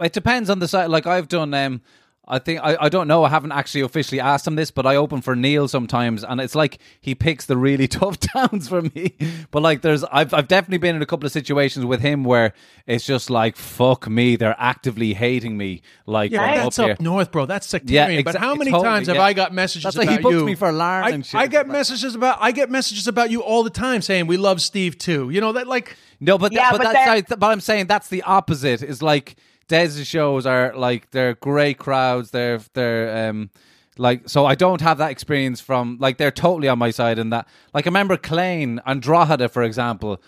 it 0.00 0.12
depends 0.12 0.48
on 0.48 0.60
the 0.60 0.68
side. 0.68 0.90
Like 0.90 1.06
I've 1.06 1.28
done, 1.28 1.52
um, 1.54 1.82
I 2.28 2.38
think 2.38 2.60
I, 2.62 2.76
I 2.80 2.88
don't 2.88 3.08
know. 3.08 3.24
I 3.24 3.30
haven't 3.30 3.52
actually 3.52 3.80
officially 3.80 4.20
asked 4.20 4.46
him 4.46 4.54
this, 4.54 4.70
but 4.70 4.86
I 4.86 4.96
open 4.96 5.22
for 5.22 5.34
Neil 5.34 5.66
sometimes, 5.66 6.22
and 6.22 6.40
it's 6.40 6.54
like 6.54 6.78
he 7.00 7.14
picks 7.14 7.46
the 7.46 7.56
really 7.56 7.88
tough 7.98 8.20
towns 8.20 8.68
for 8.68 8.82
me. 8.82 9.14
But 9.50 9.62
like, 9.62 9.80
there's 9.82 10.04
I've 10.04 10.34
I've 10.34 10.46
definitely 10.48 10.78
been 10.78 10.94
in 10.96 11.02
a 11.02 11.06
couple 11.06 11.26
of 11.26 11.32
situations 11.32 11.84
with 11.86 12.00
him 12.00 12.24
where 12.24 12.52
it's 12.86 13.04
just 13.06 13.30
like 13.30 13.56
fuck 13.56 14.08
me, 14.08 14.36
they're 14.36 14.54
actively 14.58 15.14
hating 15.14 15.56
me. 15.56 15.82
Like 16.06 16.30
Yeah, 16.30 16.54
that's 16.64 16.78
up 16.78 16.90
up, 16.90 17.00
north, 17.00 17.32
bro. 17.32 17.46
That's 17.46 17.66
sectarian. 17.66 18.22
but 18.24 18.34
exa- 18.34 18.38
how 18.38 18.54
many 18.54 18.70
totally, 18.70 18.88
times 18.88 19.06
have 19.08 19.16
yeah. 19.16 19.22
I 19.22 19.32
got 19.32 19.52
messages 19.52 19.84
That's 19.84 19.96
about 19.96 20.06
like 20.06 20.16
he 20.18 20.22
booked 20.22 20.34
you? 20.34 20.44
me 20.44 20.54
for 20.54 20.70
Larne 20.70 21.04
I, 21.04 21.10
and 21.10 21.24
shit. 21.26 21.40
I 21.40 21.46
get 21.46 21.66
messages 21.66 22.14
about 22.14 22.38
I 22.40 22.52
get 22.52 22.70
messages 22.70 23.08
about 23.08 23.30
you 23.30 23.40
all 23.42 23.62
the 23.62 23.70
time 23.70 24.02
saying 24.02 24.26
we 24.26 24.36
love 24.36 24.60
Steve 24.60 24.98
too. 24.98 25.30
You 25.30 25.40
know 25.40 25.52
that 25.52 25.66
like 25.66 25.96
No, 26.20 26.36
but 26.38 26.52
Yeah, 26.52 26.70
but, 26.72 26.78
but 26.78 26.84
that's 26.84 26.94
they're- 26.94 27.06
sorry, 27.06 27.38
but 27.38 27.46
I'm 27.46 27.60
saying 27.60 27.86
that's 27.86 28.08
the 28.08 28.22
opposite. 28.22 28.82
Is 28.82 29.02
like 29.02 29.36
Dez's 29.68 30.06
shows 30.06 30.46
are 30.46 30.72
like 30.74 31.10
they're 31.10 31.34
great 31.34 31.78
crowds. 31.78 32.30
They're 32.30 32.60
they're 32.74 33.28
um 33.28 33.50
like 33.96 34.28
so 34.28 34.46
I 34.46 34.54
don't 34.54 34.80
have 34.80 34.98
that 34.98 35.10
experience 35.10 35.60
from 35.60 35.98
like 36.00 36.16
they're 36.18 36.30
totally 36.30 36.68
on 36.68 36.78
my 36.78 36.90
side 36.90 37.18
in 37.18 37.30
that. 37.30 37.46
Like 37.74 37.86
I 37.86 37.88
remember 37.88 38.16
Klein 38.16 38.80
Andrada 38.86 39.50
for 39.50 39.62
example. 39.62 40.20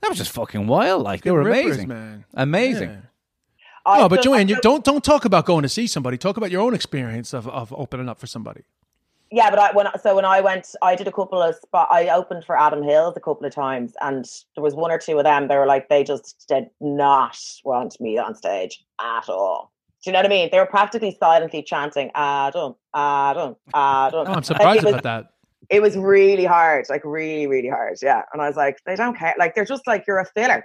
That 0.00 0.08
was 0.08 0.18
just 0.18 0.30
fucking 0.32 0.66
wild. 0.66 1.02
Like 1.02 1.22
they 1.22 1.30
were 1.30 1.42
rippers, 1.42 1.64
amazing, 1.76 1.88
man. 1.88 2.24
amazing. 2.34 2.90
Yeah. 2.90 3.00
I 3.84 4.00
No, 4.00 4.08
but 4.08 4.16
just- 4.16 4.24
Joanne, 4.24 4.48
you 4.48 4.56
don't 4.60 4.84
don't 4.84 5.04
talk 5.04 5.24
about 5.24 5.46
going 5.46 5.62
to 5.62 5.68
see 5.68 5.86
somebody. 5.86 6.18
Talk 6.18 6.36
about 6.36 6.50
your 6.50 6.62
own 6.62 6.74
experience 6.74 7.32
of, 7.32 7.46
of 7.48 7.72
opening 7.76 8.08
up 8.08 8.18
for 8.18 8.26
somebody. 8.26 8.62
Yeah, 9.36 9.50
but 9.50 9.58
I 9.58 9.70
when 9.72 9.86
so 10.02 10.16
when 10.16 10.24
I 10.24 10.40
went, 10.40 10.74
I 10.80 10.94
did 10.94 11.06
a 11.06 11.12
couple 11.12 11.42
of 11.42 11.54
spot. 11.56 11.88
I 11.90 12.08
opened 12.08 12.46
for 12.46 12.58
Adam 12.58 12.82
Hills 12.82 13.18
a 13.18 13.20
couple 13.20 13.44
of 13.44 13.54
times, 13.54 13.92
and 14.00 14.24
there 14.54 14.64
was 14.64 14.74
one 14.74 14.90
or 14.90 14.96
two 14.96 15.18
of 15.18 15.24
them. 15.24 15.48
They 15.48 15.58
were 15.58 15.66
like 15.66 15.90
they 15.90 16.04
just 16.04 16.46
did 16.48 16.70
not 16.80 17.38
want 17.62 18.00
me 18.00 18.16
on 18.16 18.34
stage 18.34 18.82
at 18.98 19.28
all. 19.28 19.74
Do 20.02 20.08
you 20.08 20.12
know 20.14 20.20
what 20.20 20.26
I 20.26 20.30
mean? 20.30 20.48
They 20.50 20.58
were 20.58 20.64
practically 20.64 21.14
silently 21.20 21.62
chanting 21.62 22.10
Adam, 22.14 22.76
Adam, 22.94 23.56
Adam. 23.74 24.26
Oh, 24.26 24.32
I'm 24.32 24.34
Like, 24.36 24.44
surprised 24.46 24.84
was, 24.84 24.94
about 24.94 25.02
that. 25.02 25.26
It 25.68 25.82
was 25.82 25.98
really 25.98 26.46
hard, 26.46 26.86
like 26.88 27.02
really, 27.04 27.46
really 27.46 27.68
hard. 27.68 27.98
Yeah, 28.00 28.22
and 28.32 28.40
I 28.40 28.46
was 28.48 28.56
like, 28.56 28.78
they 28.86 28.96
don't 28.96 29.18
care. 29.18 29.34
Like 29.38 29.54
they're 29.54 29.66
just 29.66 29.86
like 29.86 30.06
you're 30.08 30.18
a 30.18 30.24
filler. 30.24 30.64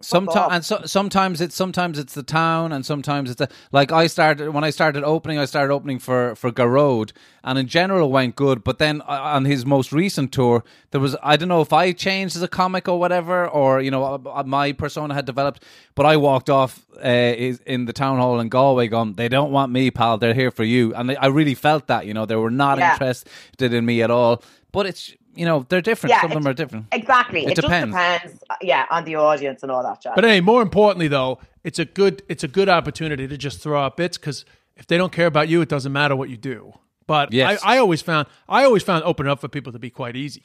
Sometimes 0.00 0.52
and 0.52 0.64
so, 0.64 0.80
sometimes 0.84 1.40
it's 1.40 1.54
sometimes 1.54 1.98
it's 1.98 2.12
the 2.14 2.22
town 2.22 2.72
and 2.72 2.84
sometimes 2.84 3.30
it's 3.30 3.38
the, 3.38 3.48
like 3.72 3.90
I 3.90 4.06
started 4.06 4.50
when 4.50 4.62
I 4.62 4.70
started 4.70 5.02
opening 5.02 5.38
I 5.38 5.46
started 5.46 5.72
opening 5.72 5.98
for 5.98 6.34
for 6.34 6.50
Garode 6.52 7.12
and 7.42 7.58
in 7.58 7.66
general 7.68 8.10
went 8.10 8.36
good 8.36 8.62
but 8.64 8.78
then 8.78 9.00
uh, 9.02 9.04
on 9.36 9.46
his 9.46 9.64
most 9.64 9.92
recent 9.92 10.30
tour 10.30 10.62
there 10.90 11.00
was 11.00 11.16
I 11.22 11.36
don't 11.36 11.48
know 11.48 11.62
if 11.62 11.72
I 11.72 11.92
changed 11.92 12.36
as 12.36 12.42
a 12.42 12.48
comic 12.48 12.86
or 12.86 12.98
whatever 12.98 13.48
or 13.48 13.80
you 13.80 13.90
know 13.90 14.04
uh, 14.26 14.42
my 14.44 14.72
persona 14.72 15.14
had 15.14 15.24
developed 15.24 15.62
but 15.94 16.04
I 16.04 16.16
walked 16.18 16.50
off 16.50 16.84
uh, 17.02 17.08
is- 17.08 17.60
in 17.64 17.86
the 17.86 17.92
town 17.94 18.18
hall 18.18 18.40
in 18.40 18.48
Galway 18.50 18.88
gone 18.88 19.14
they 19.14 19.28
don't 19.30 19.52
want 19.52 19.72
me 19.72 19.90
pal 19.90 20.18
they're 20.18 20.34
here 20.34 20.50
for 20.50 20.64
you 20.64 20.94
and 20.94 21.16
I 21.18 21.28
really 21.28 21.54
felt 21.54 21.86
that 21.86 22.04
you 22.06 22.12
know 22.12 22.26
they 22.26 22.36
were 22.36 22.50
not 22.50 22.76
Yeah. 22.78 22.92
interested 22.92 23.72
in 23.72 23.86
me 23.86 24.02
at 24.02 24.10
all 24.10 24.42
but 24.70 24.84
it's 24.86 25.14
you 25.36 25.44
know 25.44 25.64
they're 25.68 25.80
different 25.80 26.10
Yeah, 26.12 26.20
some 26.22 26.30
of 26.32 26.34
them 26.42 26.46
are 26.46 26.54
different 26.54 26.86
Exactly. 26.92 27.44
It 27.44 27.50
It, 27.50 27.54
depends. 27.62 27.94
just 27.94 28.22
depends. 28.22 28.44
Yeah, 28.62 28.86
on 28.90 29.04
the 29.04 29.16
audience 29.16 29.62
and 29.62 29.70
all 29.72 29.82
that 29.82 30.00
jazz. 30.02 30.12
But 30.14 30.24
hey, 30.24 30.40
more 30.40 30.62
importantly 30.62 31.08
though, 31.08 31.38
it's 31.62 31.78
a 31.78 31.84
good 31.84 32.22
it's 32.28 32.44
a 32.44 32.48
good 32.48 32.68
opportunity 32.68 33.26
to 33.28 33.36
just 33.36 33.60
throw 33.60 33.80
out 33.80 33.96
bits 33.96 34.16
because 34.18 34.44
if 34.76 34.86
they 34.86 34.96
don't 34.96 35.12
care 35.12 35.26
about 35.26 35.48
you, 35.48 35.60
it 35.60 35.68
doesn't 35.68 35.92
matter 35.92 36.16
what 36.16 36.28
you 36.30 36.36
do. 36.36 36.72
But 37.06 37.32
Yes. 37.32 37.60
I, 37.64 37.76
I 37.76 37.78
always 37.78 38.02
found 38.02 38.28
I 38.48 38.64
always 38.64 38.82
found 38.82 39.04
opening 39.04 39.30
up 39.30 39.40
for 39.40 39.48
people 39.48 39.72
to 39.72 39.78
be 39.78 39.90
quite 39.90 40.16
easy. 40.16 40.44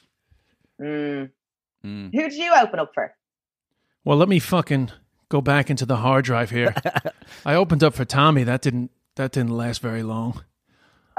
Mm. 0.80 1.30
Mm. 1.84 2.14
Who 2.14 2.20
did 2.22 2.34
you 2.34 2.52
open 2.54 2.78
up 2.78 2.92
for? 2.94 3.14
Well, 4.04 4.16
let 4.16 4.28
me 4.28 4.38
fucking 4.38 4.90
go 5.28 5.40
back 5.40 5.70
into 5.70 5.86
the 5.86 5.96
hard 5.96 6.24
drive 6.24 6.50
here. 6.50 6.74
I 7.46 7.54
opened 7.54 7.82
up 7.84 7.94
for 7.94 8.04
Tommy. 8.04 8.44
That 8.44 8.62
didn't 8.62 8.90
that 9.16 9.32
didn't 9.32 9.50
last 9.56 9.80
very 9.82 10.02
long. 10.02 10.44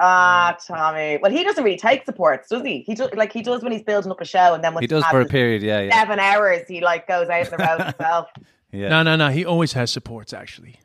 Ah, 0.04 0.58
Tommy. 0.68 1.20
Well, 1.22 1.32
he 1.32 1.44
doesn't 1.44 1.64
really 1.64 1.78
take 1.78 2.06
supports, 2.06 2.50
does 2.50 2.64
he? 2.64 2.82
He 2.82 2.96
does 2.96 3.10
like 3.14 3.32
he 3.32 3.42
does 3.44 3.62
when 3.62 3.72
he's 3.72 3.84
building 3.84 4.12
up 4.12 4.20
a 4.20 4.26
show, 4.26 4.54
and 4.56 4.64
then 4.64 4.74
when 4.74 4.82
he 4.82 4.88
does 4.88 5.06
for 5.06 5.22
a 5.22 5.26
period 5.26 5.62
yeah 5.62 5.82
yeah 5.82 5.94
seven 5.94 6.20
hours, 6.20 6.62
he 6.68 6.82
like 6.82 7.08
goes 7.08 7.30
out 7.30 7.52
on 7.54 7.58
the 7.60 7.66
road 7.66 7.82
himself. 7.98 8.28
yeah 8.72 8.90
No, 8.90 9.04
no, 9.04 9.16
no. 9.16 9.30
He 9.30 9.46
always 9.46 9.74
has 9.74 9.92
supports. 9.92 10.34
Actually, 10.34 10.80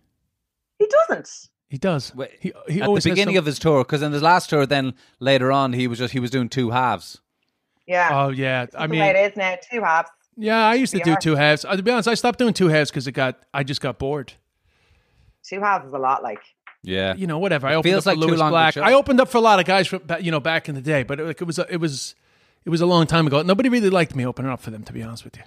He 0.79 0.87
doesn't. 0.87 1.49
he 1.69 1.79
does. 1.79 2.15
Wait, 2.15 2.31
he 2.41 2.53
he 2.69 2.83
at 2.83 2.89
always 2.89 3.05
the 3.05 3.11
has 3.11 3.15
beginning 3.17 3.37
some- 3.37 3.41
of 3.41 3.47
his 3.47 3.59
tour 3.59 3.85
because 3.85 4.03
in 4.03 4.13
his 4.13 4.23
last 4.23 4.51
tour 4.51 4.67
then 4.67 4.93
later 5.19 5.51
on 5.51 5.73
he 5.73 5.87
was 5.89 5.99
just 5.99 6.13
he 6.13 6.21
was 6.21 6.31
doing 6.31 6.49
two 6.51 6.71
halves 6.71 7.21
Yeah. 7.87 8.11
Oh 8.13 8.29
yeah, 8.29 8.67
I 8.77 8.87
mean, 8.87 8.99
the 9.01 9.07
way 9.07 9.11
it 9.11 9.31
is 9.33 9.37
now. 9.37 9.57
Two 9.73 9.81
halves. 9.83 10.11
yeah. 10.37 10.67
I 10.67 10.75
used 10.75 10.93
to 10.93 11.01
do 11.01 11.13
are. 11.13 11.17
two 11.21 11.37
halves. 11.37 11.65
Uh, 11.65 11.75
to 11.77 11.83
be 11.83 11.91
honest, 11.91 12.09
I 12.09 12.15
stopped 12.15 12.39
doing 12.39 12.53
two 12.53 12.69
halves 12.69 12.91
because 12.91 13.07
it 13.07 13.13
got 13.13 13.39
I 13.55 13.63
just 13.63 13.81
got 13.81 13.99
bored. 13.99 14.35
Two 15.49 15.61
halves 15.61 15.87
is 15.87 15.93
a 15.95 15.99
lot. 15.99 16.23
Like 16.23 16.41
yeah 16.87 17.15
you 17.17 17.27
know, 17.27 17.39
whatever. 17.39 17.67
I 17.67 17.73
It 17.73 17.77
opened 17.77 17.93
feels 17.93 18.07
up 18.07 18.13
for 18.15 18.17
like 18.17 18.23
too 18.25 18.29
Lewis 18.29 18.41
long 18.41 18.49
a 18.49 18.53
Black. 18.53 18.77
I 18.77 18.93
opened 18.95 19.21
up 19.21 19.29
for 19.29 19.39
a 19.39 19.43
lot 19.43 19.59
of 19.61 19.67
guys 19.67 19.87
from 19.89 20.03
you 20.21 20.31
know 20.31 20.41
back 20.41 20.69
in 20.69 20.75
the 20.75 20.81
day, 20.81 21.03
but 21.03 21.21
it, 21.21 21.25
like, 21.27 21.41
it 21.43 21.45
was 21.45 21.59
a, 21.59 21.67
it 21.73 21.79
was 21.79 22.15
it 22.65 22.71
was 22.71 22.81
a 22.81 22.87
long 22.87 23.07
time 23.07 23.27
ago. 23.27 23.43
Nobody 23.43 23.69
really 23.69 23.91
liked 23.91 24.15
me 24.17 24.25
opening 24.27 24.51
up 24.51 24.61
for 24.61 24.71
them, 24.71 24.83
to 24.85 24.93
be 24.93 25.03
honest 25.03 25.25
with 25.25 25.37
you. 25.37 25.43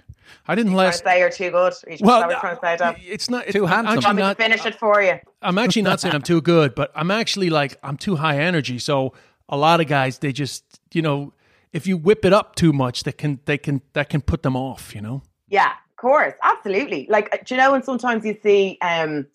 I 0.48 0.54
didn't 0.54 0.72
trying 0.72 0.76
to 0.78 0.86
last. 0.86 1.04
say 1.04 1.18
you're 1.18 1.28
too 1.30 1.50
good. 1.50 1.74
You 1.86 1.92
just 1.92 2.02
Well, 2.04 2.26
well, 2.28 2.40
trying 2.40 2.54
to 2.56 2.60
say 2.62 2.76
that. 2.76 2.96
it's 3.02 3.28
not 3.28 3.44
it's, 3.46 3.52
Too 3.54 3.66
I'm 3.66 3.84
handsome. 3.84 3.98
actually 3.98 4.06
Want 4.06 4.18
to 4.18 4.22
not- 4.22 4.36
finish 4.38 4.64
it 4.66 4.74
for 4.78 5.02
you? 5.02 5.18
I'm 5.42 5.58
actually 5.58 5.82
not 5.82 6.00
saying 6.00 6.14
I'm 6.14 6.22
too 6.22 6.40
good, 6.40 6.74
but 6.74 6.90
I'm 6.94 7.10
actually 7.10 7.50
like 7.50 7.76
I'm 7.82 7.96
too 7.96 8.16
high 8.16 8.38
energy. 8.38 8.78
So 8.78 9.12
a 9.48 9.56
lot 9.56 9.80
of 9.80 9.86
guys, 9.86 10.18
they 10.18 10.32
just 10.32 10.64
you 10.92 11.02
know, 11.02 11.32
if 11.72 11.86
you 11.86 11.96
whip 11.96 12.24
it 12.24 12.32
up 12.32 12.54
too 12.56 12.72
much, 12.72 13.02
that 13.04 13.18
can 13.18 13.40
they 13.44 13.58
can 13.58 13.82
that 13.92 14.08
can 14.08 14.20
put 14.22 14.42
them 14.42 14.56
off. 14.56 14.94
You 14.94 15.00
know. 15.02 15.22
Yeah, 15.48 15.72
of 15.72 15.96
course, 15.96 16.34
absolutely. 16.42 17.06
Like, 17.10 17.28
uh, 17.34 17.38
do 17.44 17.54
you 17.54 17.60
know 17.60 17.72
when 17.72 17.82
sometimes 17.82 18.24
you 18.24 18.38
see, 18.42 18.78
um, 18.82 19.26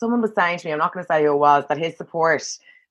someone 0.00 0.20
was 0.20 0.34
saying 0.34 0.58
to 0.58 0.66
me, 0.66 0.72
I'm 0.72 0.78
not 0.78 0.92
going 0.92 1.04
to 1.04 1.06
say 1.06 1.22
who 1.22 1.32
it 1.32 1.36
was, 1.36 1.64
that 1.68 1.78
his 1.78 1.96
support 1.96 2.42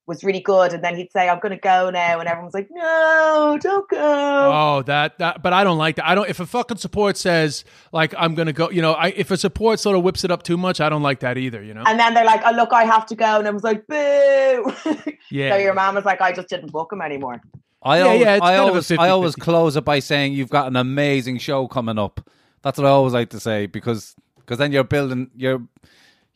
was 0.10 0.24
really 0.24 0.40
good, 0.40 0.74
and 0.74 0.84
then 0.84 0.96
he'd 0.96 1.12
say, 1.12 1.30
"I'm 1.30 1.40
going 1.40 1.52
to 1.52 1.62
go 1.62 1.90
now," 1.92 2.20
and 2.20 2.28
everyone's 2.28 2.56
like, 2.56 2.68
"No, 2.72 3.58
don't 3.62 3.88
go." 3.88 3.98
Oh, 4.00 4.82
that 4.88 5.20
that. 5.20 5.44
But 5.44 5.54
I 5.54 5.64
don't 5.64 5.78
like 5.78 5.98
that. 5.98 6.08
I 6.08 6.16
don't. 6.16 6.28
If 6.28 6.40
a 6.40 6.46
fucking 6.48 6.78
support 6.78 7.16
says 7.16 7.64
like 7.94 8.14
I'm 8.18 8.34
gonna 8.34 8.52
go, 8.52 8.72
you 8.72 8.82
know, 8.82 8.94
I 8.94 9.10
if 9.10 9.30
a 9.30 9.38
support 9.38 9.80
sort 9.80 9.96
of 9.96 10.04
whips 10.04 10.24
it 10.24 10.32
up 10.32 10.42
too 10.44 10.58
much, 10.58 10.82
I 10.82 10.90
don't 10.90 11.04
like 11.04 11.20
that 11.20 11.38
either. 11.38 11.62
You 11.62 11.76
know. 11.76 11.84
And 11.86 12.00
then 12.00 12.16
they're 12.16 12.26
like, 12.26 12.42
"Oh, 12.44 12.52
look, 12.52 12.74
I 12.74 12.86
have 12.86 13.06
to 13.06 13.16
go," 13.16 13.38
and 13.38 13.48
I 13.48 13.52
was 13.52 13.64
like, 13.64 13.86
"Boo!" 13.88 14.74
Yeah. 15.32 15.52
So 15.52 15.58
your 15.58 15.76
mom 15.76 15.94
was 15.94 16.06
like, 16.06 16.22
"I 16.22 16.32
just 16.32 16.50
didn't 16.50 16.72
book 16.72 16.92
him 16.92 17.02
anymore." 17.02 17.40
I 17.84 18.00
Yeah, 18.00 18.04
always, 18.06 18.22
yeah, 18.22 18.34
I 18.34 18.40
kind 18.40 18.54
of 18.56 18.60
a 18.60 18.70
always, 18.70 18.92
I 18.92 19.10
always 19.10 19.36
close 19.36 19.76
it 19.76 19.86
by 19.86 20.00
saying 20.00 20.34
you've 20.34 20.50
got 20.50 20.68
an 20.68 20.76
amazing 20.76 21.38
show 21.38 21.68
coming 21.68 22.00
up. 22.00 22.20
That's 22.64 22.78
what 22.78 22.88
I 22.88 22.90
always 22.90 23.14
like 23.14 23.30
to 23.30 23.40
say 23.40 23.68
because 23.68 24.16
because 24.38 24.58
then 24.58 24.72
you're 24.72 24.84
building, 24.84 25.30
you're 25.36 25.62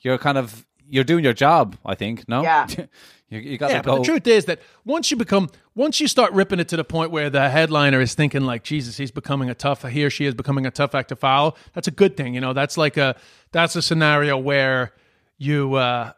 you're 0.04 0.18
kind 0.18 0.38
of 0.38 0.66
you're 0.88 1.04
doing 1.04 1.24
your 1.24 1.34
job. 1.34 1.78
I 1.86 1.95
think 1.95 2.28
no, 2.30 2.43
Yeah. 2.43 2.68
you, 3.30 3.39
you 3.39 3.58
got 3.58 3.72
Yeah, 3.72 3.82
to 3.82 3.89
but 3.89 3.97
the 3.99 4.04
truth 4.04 4.28
is 4.28 4.45
that 4.45 4.60
once 4.86 5.10
you 5.10 5.18
become, 5.18 5.49
once 5.76 5.99
you 5.99 6.08
start 6.08 6.32
ripping 6.34 6.60
it 6.60 6.68
to 6.68 6.78
the 6.78 6.84
point 6.84 7.10
where 7.10 7.30
the 7.30 7.49
headliner 7.49 7.99
is 7.99 8.14
thinking 8.14 8.41
like, 8.43 8.64
Jesus, 8.64 8.97
he's 8.97 9.10
becoming 9.12 9.49
a 9.49 9.56
tough, 9.56 9.84
he 9.84 10.06
or 10.06 10.10
she 10.10 10.26
is 10.26 10.36
becoming 10.36 10.66
a 10.66 10.72
tough 10.72 10.93
act 10.93 11.10
to 11.10 11.16
follow. 11.16 11.56
That's 11.74 11.88
a 11.88 11.91
good 11.91 12.16
thing, 12.16 12.36
you 12.36 12.41
know. 12.41 12.54
That's 12.54 12.78
like 12.78 12.97
a, 12.97 13.16
that's 13.51 13.76
a 13.76 13.82
scenario 13.82 14.38
where 14.38 14.91
you, 15.38 15.74
uh 15.76 16.12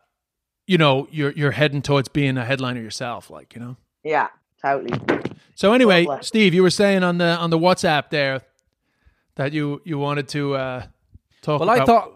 you 0.68 0.80
know, 0.80 1.08
you're 1.12 1.32
you're 1.34 1.52
heading 1.52 1.84
towards 1.84 2.08
being 2.10 2.38
a 2.38 2.44
headliner 2.44 2.82
yourself, 2.82 3.30
like 3.30 3.54
you 3.54 3.62
know. 3.62 3.78
Yeah, 4.04 4.30
totally. 4.62 5.00
So 5.54 5.74
anyway, 5.74 6.06
Lovely. 6.06 6.24
Steve, 6.24 6.54
you 6.56 6.64
were 6.64 6.72
saying 6.72 7.04
on 7.04 7.20
the 7.20 7.38
on 7.38 7.52
the 7.52 7.60
WhatsApp 7.60 8.10
there 8.10 8.42
that 9.36 9.54
you 9.54 9.82
you 9.86 10.00
wanted 10.00 10.28
to 10.30 10.56
uh 10.56 10.86
talk. 11.44 11.60
Well, 11.60 11.70
about, 11.70 11.82
I 11.82 11.86
thought 11.86 12.15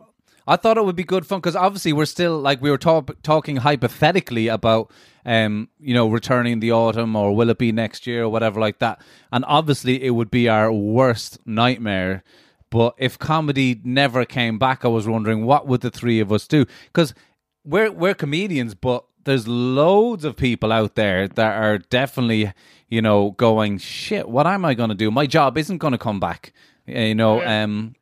I 0.49 0.55
thought 0.55 0.79
it 0.79 0.83
would 0.83 0.95
be 0.95 1.03
good 1.03 1.27
fun 1.27 1.39
because 1.39 1.55
obviously 1.55 1.93
we're 1.93 2.05
still 2.05 2.39
like 2.39 2.59
we 2.59 2.71
were 2.71 2.77
talk, 2.79 3.21
talking 3.21 3.57
hypothetically 3.57 4.47
about 4.47 4.91
um 5.25 5.69
you 5.79 5.93
know 5.93 6.09
returning 6.09 6.59
the 6.59 6.71
autumn 6.71 7.15
or 7.15 7.35
will 7.35 7.51
it 7.51 7.59
be 7.59 7.71
next 7.71 8.07
year 8.07 8.23
or 8.23 8.29
whatever 8.29 8.59
like 8.59 8.79
that, 8.79 8.99
and 9.31 9.45
obviously 9.47 10.03
it 10.03 10.11
would 10.11 10.31
be 10.31 10.49
our 10.49 10.71
worst 10.71 11.37
nightmare. 11.45 12.23
But 12.71 12.95
if 12.97 13.17
comedy 13.19 13.79
never 13.83 14.25
came 14.25 14.57
back, 14.57 14.83
I 14.83 14.87
was 14.87 15.07
wondering 15.07 15.45
what 15.45 15.67
would 15.67 15.81
the 15.81 15.91
three 15.91 16.19
of 16.19 16.31
us 16.31 16.47
do 16.47 16.65
because 16.85 17.13
we're 17.63 17.91
we're 17.91 18.15
comedians, 18.15 18.73
but 18.73 19.05
there's 19.25 19.47
loads 19.47 20.25
of 20.25 20.35
people 20.35 20.71
out 20.71 20.95
there 20.95 21.27
that 21.27 21.61
are 21.61 21.77
definitely 21.77 22.53
you 22.87 23.03
know 23.03 23.31
going 23.31 23.77
shit. 23.77 24.27
What 24.27 24.47
am 24.47 24.65
I 24.65 24.73
going 24.73 24.89
to 24.89 24.95
do? 24.95 25.11
My 25.11 25.27
job 25.27 25.59
isn't 25.59 25.77
going 25.77 25.91
to 25.91 25.99
come 25.99 26.19
back. 26.19 26.53
You 26.87 27.13
know, 27.13 27.45
um, 27.45 27.93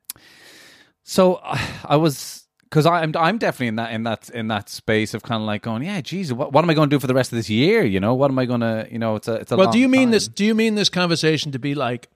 so 1.03 1.41
I 1.85 1.95
was 1.95 2.36
because 2.69 2.85
I'm 2.85 3.13
I'm 3.15 3.37
definitely 3.37 3.67
in 3.67 3.75
that 3.77 3.91
in 3.93 4.03
that 4.03 4.29
in 4.29 4.47
that 4.49 4.69
space 4.69 5.13
of 5.13 5.23
kind 5.23 5.41
of 5.41 5.47
like 5.47 5.61
going, 5.61 5.83
yeah, 5.83 6.01
geez, 6.01 6.33
what, 6.33 6.51
what 6.51 6.63
am 6.63 6.69
I 6.69 6.73
going 6.73 6.89
to 6.89 6.95
do 6.95 6.99
for 6.99 7.07
the 7.07 7.13
rest 7.13 7.31
of 7.31 7.37
this 7.37 7.49
year? 7.49 7.83
You 7.83 7.99
know, 7.99 8.13
what 8.13 8.29
am 8.29 8.37
I 8.39 8.45
going 8.45 8.61
to, 8.61 8.87
you 8.91 8.99
know, 8.99 9.15
it's 9.15 9.27
a 9.27 9.35
it's 9.35 9.51
a. 9.51 9.55
Well, 9.55 9.67
long 9.67 9.73
do 9.73 9.79
you 9.79 9.87
mean 9.87 10.03
time. 10.03 10.11
this? 10.11 10.27
Do 10.27 10.45
you 10.45 10.53
mean 10.53 10.75
this 10.75 10.89
conversation 10.89 11.51
to 11.53 11.59
be 11.59 11.75
like, 11.75 12.09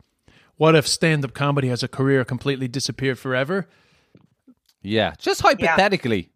what 0.58 0.76
if 0.76 0.88
stand-up 0.88 1.34
comedy 1.34 1.70
as 1.70 1.84
a 1.84 1.88
career 1.88 2.26
completely 2.26 2.68
disappeared 2.68 3.18
forever? 3.18 3.68
Yeah, 4.82 5.14
just 5.18 5.41
hypothetically, 5.41 6.30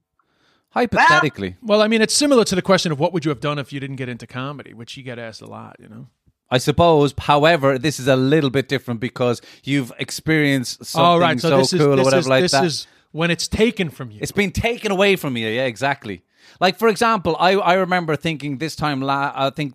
hypothetically. 0.69 1.57
Well, 1.61 1.81
I 1.81 1.87
mean, 1.87 2.01
it's 2.01 2.13
similar 2.13 2.45
to 2.45 2.55
the 2.55 2.61
question 2.61 2.91
of 2.91 2.99
what 2.99 3.11
would 3.11 3.25
you 3.25 3.29
have 3.29 3.41
done 3.41 3.59
if 3.59 3.73
you 3.73 3.79
didn't 3.79 3.97
get 3.97 4.07
into 4.07 4.27
comedy, 4.27 4.73
which 4.73 4.95
you 4.95 5.03
get 5.03 5.19
asked 5.19 5.41
a 5.41 5.47
lot. 5.47 5.75
You 5.79 5.89
know. 5.89 6.07
I 6.49 6.59
suppose. 6.59 7.13
However, 7.17 7.77
this 7.77 7.99
is 7.99 8.07
a 8.07 8.15
little 8.15 8.49
bit 8.51 8.69
different 8.69 8.99
because 8.99 9.41
you've 9.63 9.91
experienced 9.97 10.85
something 10.85 11.05
oh, 11.05 11.17
right. 11.17 11.39
So, 11.39 11.49
so 11.49 11.57
this 11.57 11.73
is 11.73 11.81
cool 11.81 11.99
or 11.99 12.03
whatever 12.03 12.19
is 12.19 12.27
like 12.27 12.43
this 12.43 12.51
that. 12.51 12.65
is 12.65 12.87
when 13.15 13.31
it's 13.31 13.47
taken 13.47 13.89
from 13.89 14.11
you. 14.11 14.19
It's 14.21 14.33
been 14.33 14.51
taken 14.51 14.91
away 14.91 15.15
from 15.15 15.37
you. 15.37 15.47
Yeah, 15.47 15.63
exactly. 15.65 16.23
Like 16.59 16.77
for 16.77 16.89
example, 16.89 17.37
I 17.39 17.51
I 17.53 17.73
remember 17.75 18.17
thinking 18.17 18.57
this 18.57 18.75
time. 18.75 18.99
La- 19.01 19.31
I 19.33 19.49
think 19.51 19.73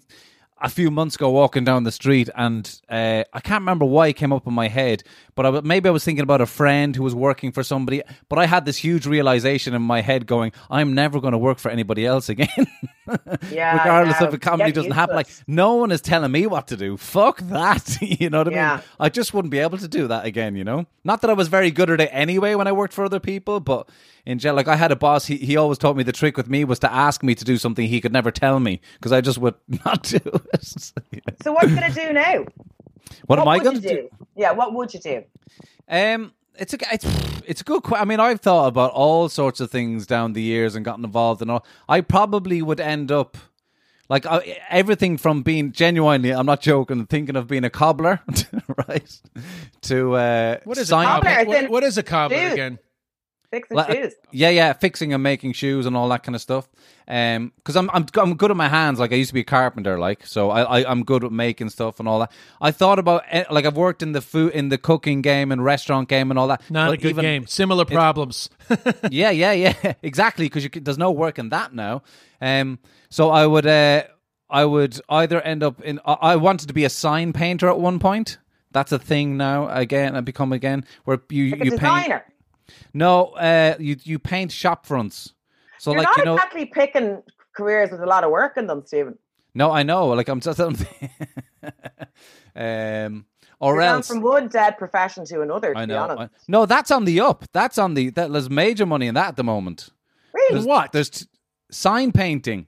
a 0.60 0.68
few 0.68 0.90
months 0.90 1.14
ago, 1.14 1.30
walking 1.30 1.64
down 1.64 1.84
the 1.84 1.92
street, 1.92 2.28
and 2.36 2.80
uh, 2.88 3.24
I 3.32 3.40
can't 3.40 3.62
remember 3.62 3.84
why 3.84 4.08
it 4.08 4.14
came 4.14 4.32
up 4.32 4.46
in 4.46 4.52
my 4.52 4.68
head, 4.68 5.02
but 5.34 5.46
I, 5.46 5.60
maybe 5.60 5.88
I 5.88 5.92
was 5.92 6.04
thinking 6.04 6.22
about 6.22 6.40
a 6.40 6.46
friend 6.46 6.94
who 6.94 7.02
was 7.02 7.14
working 7.14 7.50
for 7.52 7.62
somebody. 7.62 8.02
But 8.28 8.38
I 8.38 8.46
had 8.46 8.64
this 8.64 8.76
huge 8.76 9.06
realization 9.06 9.74
in 9.74 9.82
my 9.82 10.02
head, 10.02 10.26
going, 10.26 10.52
"I'm 10.70 10.94
never 10.94 11.20
going 11.20 11.32
to 11.32 11.38
work 11.38 11.58
for 11.58 11.70
anybody 11.70 12.04
else 12.06 12.28
again." 12.28 12.48
Yeah, 13.50 13.76
regardless 13.76 14.20
of 14.20 14.34
if 14.34 14.40
comedy 14.40 14.68
get 14.68 14.74
doesn't 14.76 14.90
used 14.90 14.94
happen. 14.94 15.16
Like 15.16 15.26
no 15.48 15.74
one 15.74 15.90
is 15.90 16.00
telling 16.00 16.30
me 16.30 16.46
what 16.46 16.68
to 16.68 16.76
do. 16.76 16.96
Fuck 16.96 17.40
that. 17.40 17.96
you 18.00 18.30
know 18.30 18.38
what 18.38 18.54
I 18.54 18.74
mean? 18.76 18.82
I 19.00 19.08
just 19.08 19.34
wouldn't 19.34 19.50
be 19.50 19.58
able 19.58 19.78
to 19.78 19.88
do 19.88 20.06
that 20.06 20.26
again. 20.26 20.54
You 20.54 20.62
know, 20.62 20.86
not 21.02 21.20
that 21.22 21.30
I 21.30 21.32
was 21.32 21.48
very 21.48 21.72
good 21.72 21.90
at 21.90 22.00
it 22.00 22.10
anyway 22.12 22.54
when 22.54 22.68
I 22.68 22.72
worked 22.72 22.94
for 22.94 23.04
other 23.04 23.18
people, 23.18 23.58
but 23.58 23.88
in 24.26 24.38
general, 24.38 24.56
like 24.56 24.68
I 24.68 24.76
had 24.76 24.92
a 24.92 24.96
boss. 24.96 25.26
He 25.26 25.36
he 25.36 25.56
always 25.56 25.78
taught 25.78 25.96
me 25.96 26.02
the 26.02 26.12
trick 26.12 26.36
with 26.36 26.48
me 26.48 26.64
was 26.64 26.78
to 26.80 26.92
ask 26.92 27.22
me 27.22 27.34
to 27.34 27.44
do 27.44 27.56
something 27.58 27.86
he 27.86 28.00
could 28.00 28.12
never 28.12 28.30
tell 28.30 28.60
me 28.60 28.80
because 28.94 29.12
I 29.12 29.20
just 29.20 29.38
would 29.38 29.54
not 29.84 30.02
do 30.02 30.18
it. 30.52 30.64
So 31.42 31.52
what 31.52 31.64
are 31.64 31.68
you 31.68 31.76
going 31.76 31.92
to 31.92 32.00
do 32.06 32.12
now? 32.12 32.44
what, 33.26 33.38
am 33.38 33.48
I 33.48 33.58
going 33.58 33.80
to 33.80 33.82
do? 33.82 33.88
do? 33.88 34.08
Yeah, 34.36 34.52
what 34.52 34.72
would 34.74 34.92
you 34.94 35.00
do? 35.00 35.24
Um, 35.88 36.32
it's 36.56 36.74
a 36.74 36.78
it's 36.92 37.06
it's 37.46 37.60
a 37.62 37.64
good. 37.64 37.82
que- 37.82 37.96
I 37.96 38.04
mean, 38.04 38.20
I've 38.20 38.40
thought 38.40 38.68
about 38.68 38.92
all 38.92 39.28
sorts 39.28 39.60
of 39.60 39.70
things 39.70 40.06
down 40.06 40.32
the 40.34 40.42
years 40.42 40.74
and 40.76 40.84
gotten 40.84 41.04
involved 41.04 41.40
and 41.42 41.50
all. 41.50 41.64
I 41.88 42.00
probably 42.02 42.60
would 42.62 42.80
end 42.80 43.10
up 43.10 43.36
Like 44.08 44.26
I, 44.26 44.58
everything 44.68 45.16
from 45.18 45.42
being 45.42 45.72
genuinely, 45.72 46.32
I'm 46.32 46.46
not 46.46 46.60
joking, 46.60 47.06
thinking 47.06 47.36
of 47.36 47.46
being 47.46 47.64
a 47.64 47.70
cobbler, 47.70 48.20
right? 48.88 49.20
To 49.82 50.14
uh, 50.16 50.56
What 50.64 50.78
is 50.78 50.88
sign- 50.88 51.06
a 51.06 51.10
cobbler? 51.10 51.30
Cobbler, 51.30 51.62
What, 51.62 51.70
what 51.70 51.82
is 51.84 51.96
a 51.98 52.02
cobbler 52.02 52.36
Dude. 52.38 52.52
again? 52.52 52.78
Fixing 53.50 53.76
Like, 53.76 53.90
shoes. 53.92 54.14
Yeah, 54.30 54.50
yeah, 54.50 54.72
fixing 54.74 55.12
and 55.12 55.22
making 55.22 55.54
shoes 55.54 55.84
and 55.86 55.96
all 55.96 56.08
that 56.10 56.22
kind 56.22 56.36
of 56.36 56.40
stuff. 56.40 56.68
Um, 57.08 57.52
because 57.56 57.74
I'm 57.74 57.90
I'm 57.92 58.06
I'm 58.14 58.36
good 58.36 58.52
at 58.52 58.56
my 58.56 58.68
hands. 58.68 59.00
Like 59.00 59.12
I 59.12 59.16
used 59.16 59.30
to 59.30 59.34
be 59.34 59.40
a 59.40 59.44
carpenter, 59.44 59.98
like 59.98 60.24
so 60.24 60.50
I, 60.50 60.62
I 60.80 60.90
I'm 60.90 61.02
good 61.04 61.24
at 61.24 61.32
making 61.32 61.70
stuff 61.70 61.98
and 61.98 62.08
all 62.08 62.20
that. 62.20 62.30
I 62.60 62.70
thought 62.70 63.00
about 63.00 63.24
eh, 63.28 63.44
like 63.50 63.64
I've 63.66 63.76
worked 63.76 64.02
in 64.04 64.12
the 64.12 64.20
food 64.20 64.52
in 64.52 64.68
the 64.68 64.78
cooking 64.78 65.20
game 65.20 65.50
and 65.50 65.64
restaurant 65.64 66.08
game 66.08 66.30
and 66.30 66.38
all 66.38 66.46
that. 66.46 66.62
Not 66.70 66.90
but 66.90 66.94
a 66.94 66.96
good 67.02 67.08
even- 67.10 67.22
game. 67.24 67.46
Similar 67.48 67.84
problems. 67.86 68.48
yeah, 69.10 69.30
yeah, 69.30 69.52
yeah, 69.52 69.94
exactly. 70.02 70.46
Because 70.48 70.68
there's 70.72 70.98
no 70.98 71.10
work 71.10 71.38
in 71.40 71.48
that 71.48 71.74
now. 71.74 72.02
Um, 72.40 72.78
so 73.08 73.30
I 73.30 73.44
would, 73.46 73.66
uh, 73.66 74.04
I 74.48 74.64
would 74.64 75.00
either 75.08 75.40
end 75.40 75.64
up 75.64 75.80
in. 75.80 75.98
I, 76.06 76.12
I 76.12 76.36
wanted 76.36 76.68
to 76.68 76.74
be 76.74 76.84
a 76.84 76.90
sign 76.90 77.32
painter 77.32 77.68
at 77.68 77.80
one 77.80 77.98
point. 77.98 78.38
That's 78.70 78.92
a 78.92 78.98
thing 79.00 79.36
now. 79.36 79.68
Again, 79.68 80.14
I 80.14 80.20
become 80.20 80.52
again 80.52 80.84
where 81.04 81.18
you 81.30 81.50
Like 81.50 81.60
a 81.62 81.64
you 81.64 81.70
paint. 81.76 82.12
Designer. 82.70 82.90
No, 82.94 83.24
uh, 83.32 83.76
you 83.78 83.96
you 84.02 84.18
paint 84.18 84.52
shop 84.52 84.86
fronts. 84.86 85.34
So 85.78 85.92
You're 85.92 86.00
like 86.00 86.08
not 86.08 86.16
you 86.18 86.24
know, 86.24 86.34
exactly 86.34 86.66
picking 86.66 87.22
careers 87.54 87.90
with 87.90 88.00
a 88.02 88.06
lot 88.06 88.24
of 88.24 88.30
work 88.30 88.56
in 88.56 88.66
them, 88.66 88.82
Stephen. 88.84 89.16
no, 89.54 89.70
I 89.70 89.82
know. 89.82 90.08
Like 90.08 90.28
I'm 90.28 90.40
just. 90.40 90.58
I'm 90.60 90.76
um, 92.56 93.24
or 93.60 93.74
You're 93.74 93.82
else 93.82 94.08
from 94.08 94.22
one 94.22 94.48
dead 94.48 94.78
profession 94.78 95.24
to 95.26 95.42
another. 95.42 95.74
To 95.74 95.78
I 95.80 95.86
be 95.86 95.92
know. 95.92 96.02
honest. 96.02 96.20
I- 96.20 96.28
no, 96.48 96.66
that's 96.66 96.90
on 96.90 97.04
the 97.04 97.20
up. 97.20 97.44
That's 97.52 97.78
on 97.78 97.94
the. 97.94 98.10
That, 98.10 98.32
there's 98.32 98.48
major 98.50 98.86
money 98.86 99.06
in 99.06 99.14
that 99.14 99.28
at 99.28 99.36
the 99.36 99.44
moment. 99.44 99.90
Really? 100.32 100.54
There's, 100.54 100.66
what? 100.66 100.92
There's 100.92 101.10
t- 101.10 101.26
sign 101.70 102.12
painting. 102.12 102.66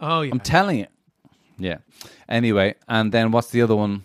Oh 0.00 0.20
yeah. 0.22 0.32
I'm 0.32 0.40
telling 0.40 0.78
you. 0.78 0.86
Yeah. 1.58 1.78
Anyway, 2.28 2.74
and 2.88 3.12
then 3.12 3.30
what's 3.30 3.50
the 3.50 3.62
other 3.62 3.76
one? 3.76 4.04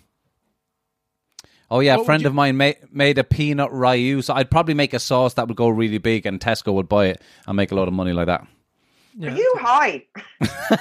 Oh 1.70 1.80
yeah, 1.80 1.96
What 1.96 2.02
a 2.02 2.04
friend 2.06 2.22
you- 2.22 2.28
of 2.28 2.34
mine 2.34 2.56
made 2.56 2.76
made 2.92 3.18
a 3.18 3.24
peanut 3.24 3.70
ryu. 3.72 4.22
So 4.22 4.34
I'd 4.34 4.50
probably 4.50 4.74
make 4.74 4.92
a 4.92 4.98
sauce 4.98 5.34
that 5.34 5.46
would 5.48 5.56
go 5.56 5.68
really 5.68 5.98
big, 5.98 6.26
and 6.26 6.40
Tesco 6.40 6.72
would 6.74 6.88
buy 6.88 7.06
it 7.06 7.22
and 7.46 7.56
make 7.56 7.70
a 7.70 7.74
lot 7.74 7.86
of 7.88 7.94
money 7.94 8.12
like 8.12 8.26
that. 8.26 8.46
Yeah. 9.16 9.32
Are 9.32 9.36
you 9.36 9.54
high? 9.58 10.04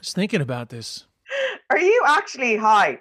Just 0.00 0.14
thinking 0.14 0.40
about 0.40 0.68
this. 0.68 1.06
Are 1.70 1.78
you 1.78 2.02
actually 2.06 2.56
high? 2.56 3.00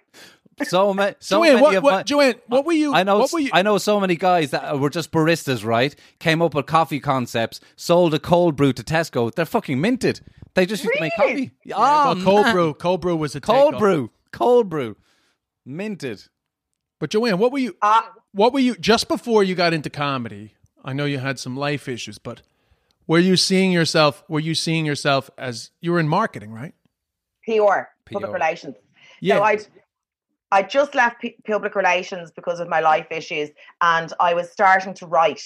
So, 0.63 0.93
ma- 0.93 1.11
so 1.19 1.39
Joanne, 1.39 1.49
many 1.55 1.61
what, 1.61 1.75
of 1.75 1.83
what, 1.83 1.91
my- 1.93 2.03
Joanne, 2.03 2.35
what 2.47 2.65
were 2.65 2.71
you? 2.73 2.93
I 2.93 3.03
know, 3.03 3.19
What 3.19 3.33
were 3.33 3.39
you? 3.39 3.49
I 3.53 3.61
know 3.61 3.77
so 3.77 3.99
many 3.99 4.15
guys 4.15 4.51
that 4.51 4.79
were 4.79 4.89
just 4.89 5.11
baristas, 5.11 5.65
right? 5.65 5.93
Came 6.19 6.41
up 6.41 6.53
with 6.55 6.65
coffee 6.65 7.01
concepts, 7.01 7.59
sold 7.75 8.13
a 8.13 8.19
cold 8.19 8.55
brew 8.55 8.71
to 8.73 8.81
Tesco. 8.83 9.33
They're 9.33 9.45
fucking 9.45 9.79
minted. 9.81 10.21
They 10.53 10.65
just 10.65 10.83
used 10.85 10.95
to 10.95 11.01
make 11.01 11.11
Really? 11.19 11.33
coffee. 11.47 11.51
Yeah, 11.65 11.75
Oh, 11.75 11.79
well, 11.81 11.89
ah, 11.89 12.23
cold 12.23 12.45
man. 12.45 12.53
brew. 12.55 12.73
Cold 12.73 13.01
brew 13.01 13.15
was 13.17 13.35
a 13.35 13.41
cold 13.41 13.73
takeoff. 13.73 13.79
brew, 13.79 14.11
cold 14.31 14.69
brew, 14.69 14.95
minted. 15.65 16.23
But 17.05 17.11
Joanne, 17.11 17.37
what 17.37 17.51
were 17.51 17.59
you? 17.59 17.77
Uh, 17.83 18.01
What 18.31 18.51
were 18.51 18.59
you 18.59 18.75
just 18.77 19.07
before 19.07 19.43
you 19.43 19.53
got 19.53 19.73
into 19.73 19.91
comedy? 19.91 20.55
I 20.83 20.93
know 20.93 21.05
you 21.05 21.19
had 21.19 21.37
some 21.37 21.55
life 21.55 21.87
issues, 21.87 22.17
but 22.17 22.41
were 23.05 23.19
you 23.19 23.37
seeing 23.37 23.71
yourself? 23.71 24.23
Were 24.27 24.39
you 24.39 24.55
seeing 24.55 24.87
yourself 24.87 25.29
as 25.37 25.69
you 25.81 25.91
were 25.91 25.99
in 25.99 26.07
marketing, 26.07 26.51
right? 26.51 26.73
PR, 27.43 27.89
public 28.11 28.31
PR. 28.31 28.33
relations. 28.33 28.75
Yeah. 29.21 29.35
So 29.37 29.43
I'd 29.43 29.67
I 30.51 30.63
just 30.63 30.95
left 30.95 31.21
P- 31.21 31.35
public 31.45 31.75
relations 31.75 32.31
because 32.31 32.59
of 32.59 32.69
my 32.69 32.79
life 32.79 33.05
issues, 33.11 33.51
and 33.81 34.11
I 34.19 34.33
was 34.33 34.49
starting 34.49 34.95
to 34.95 35.05
write, 35.05 35.43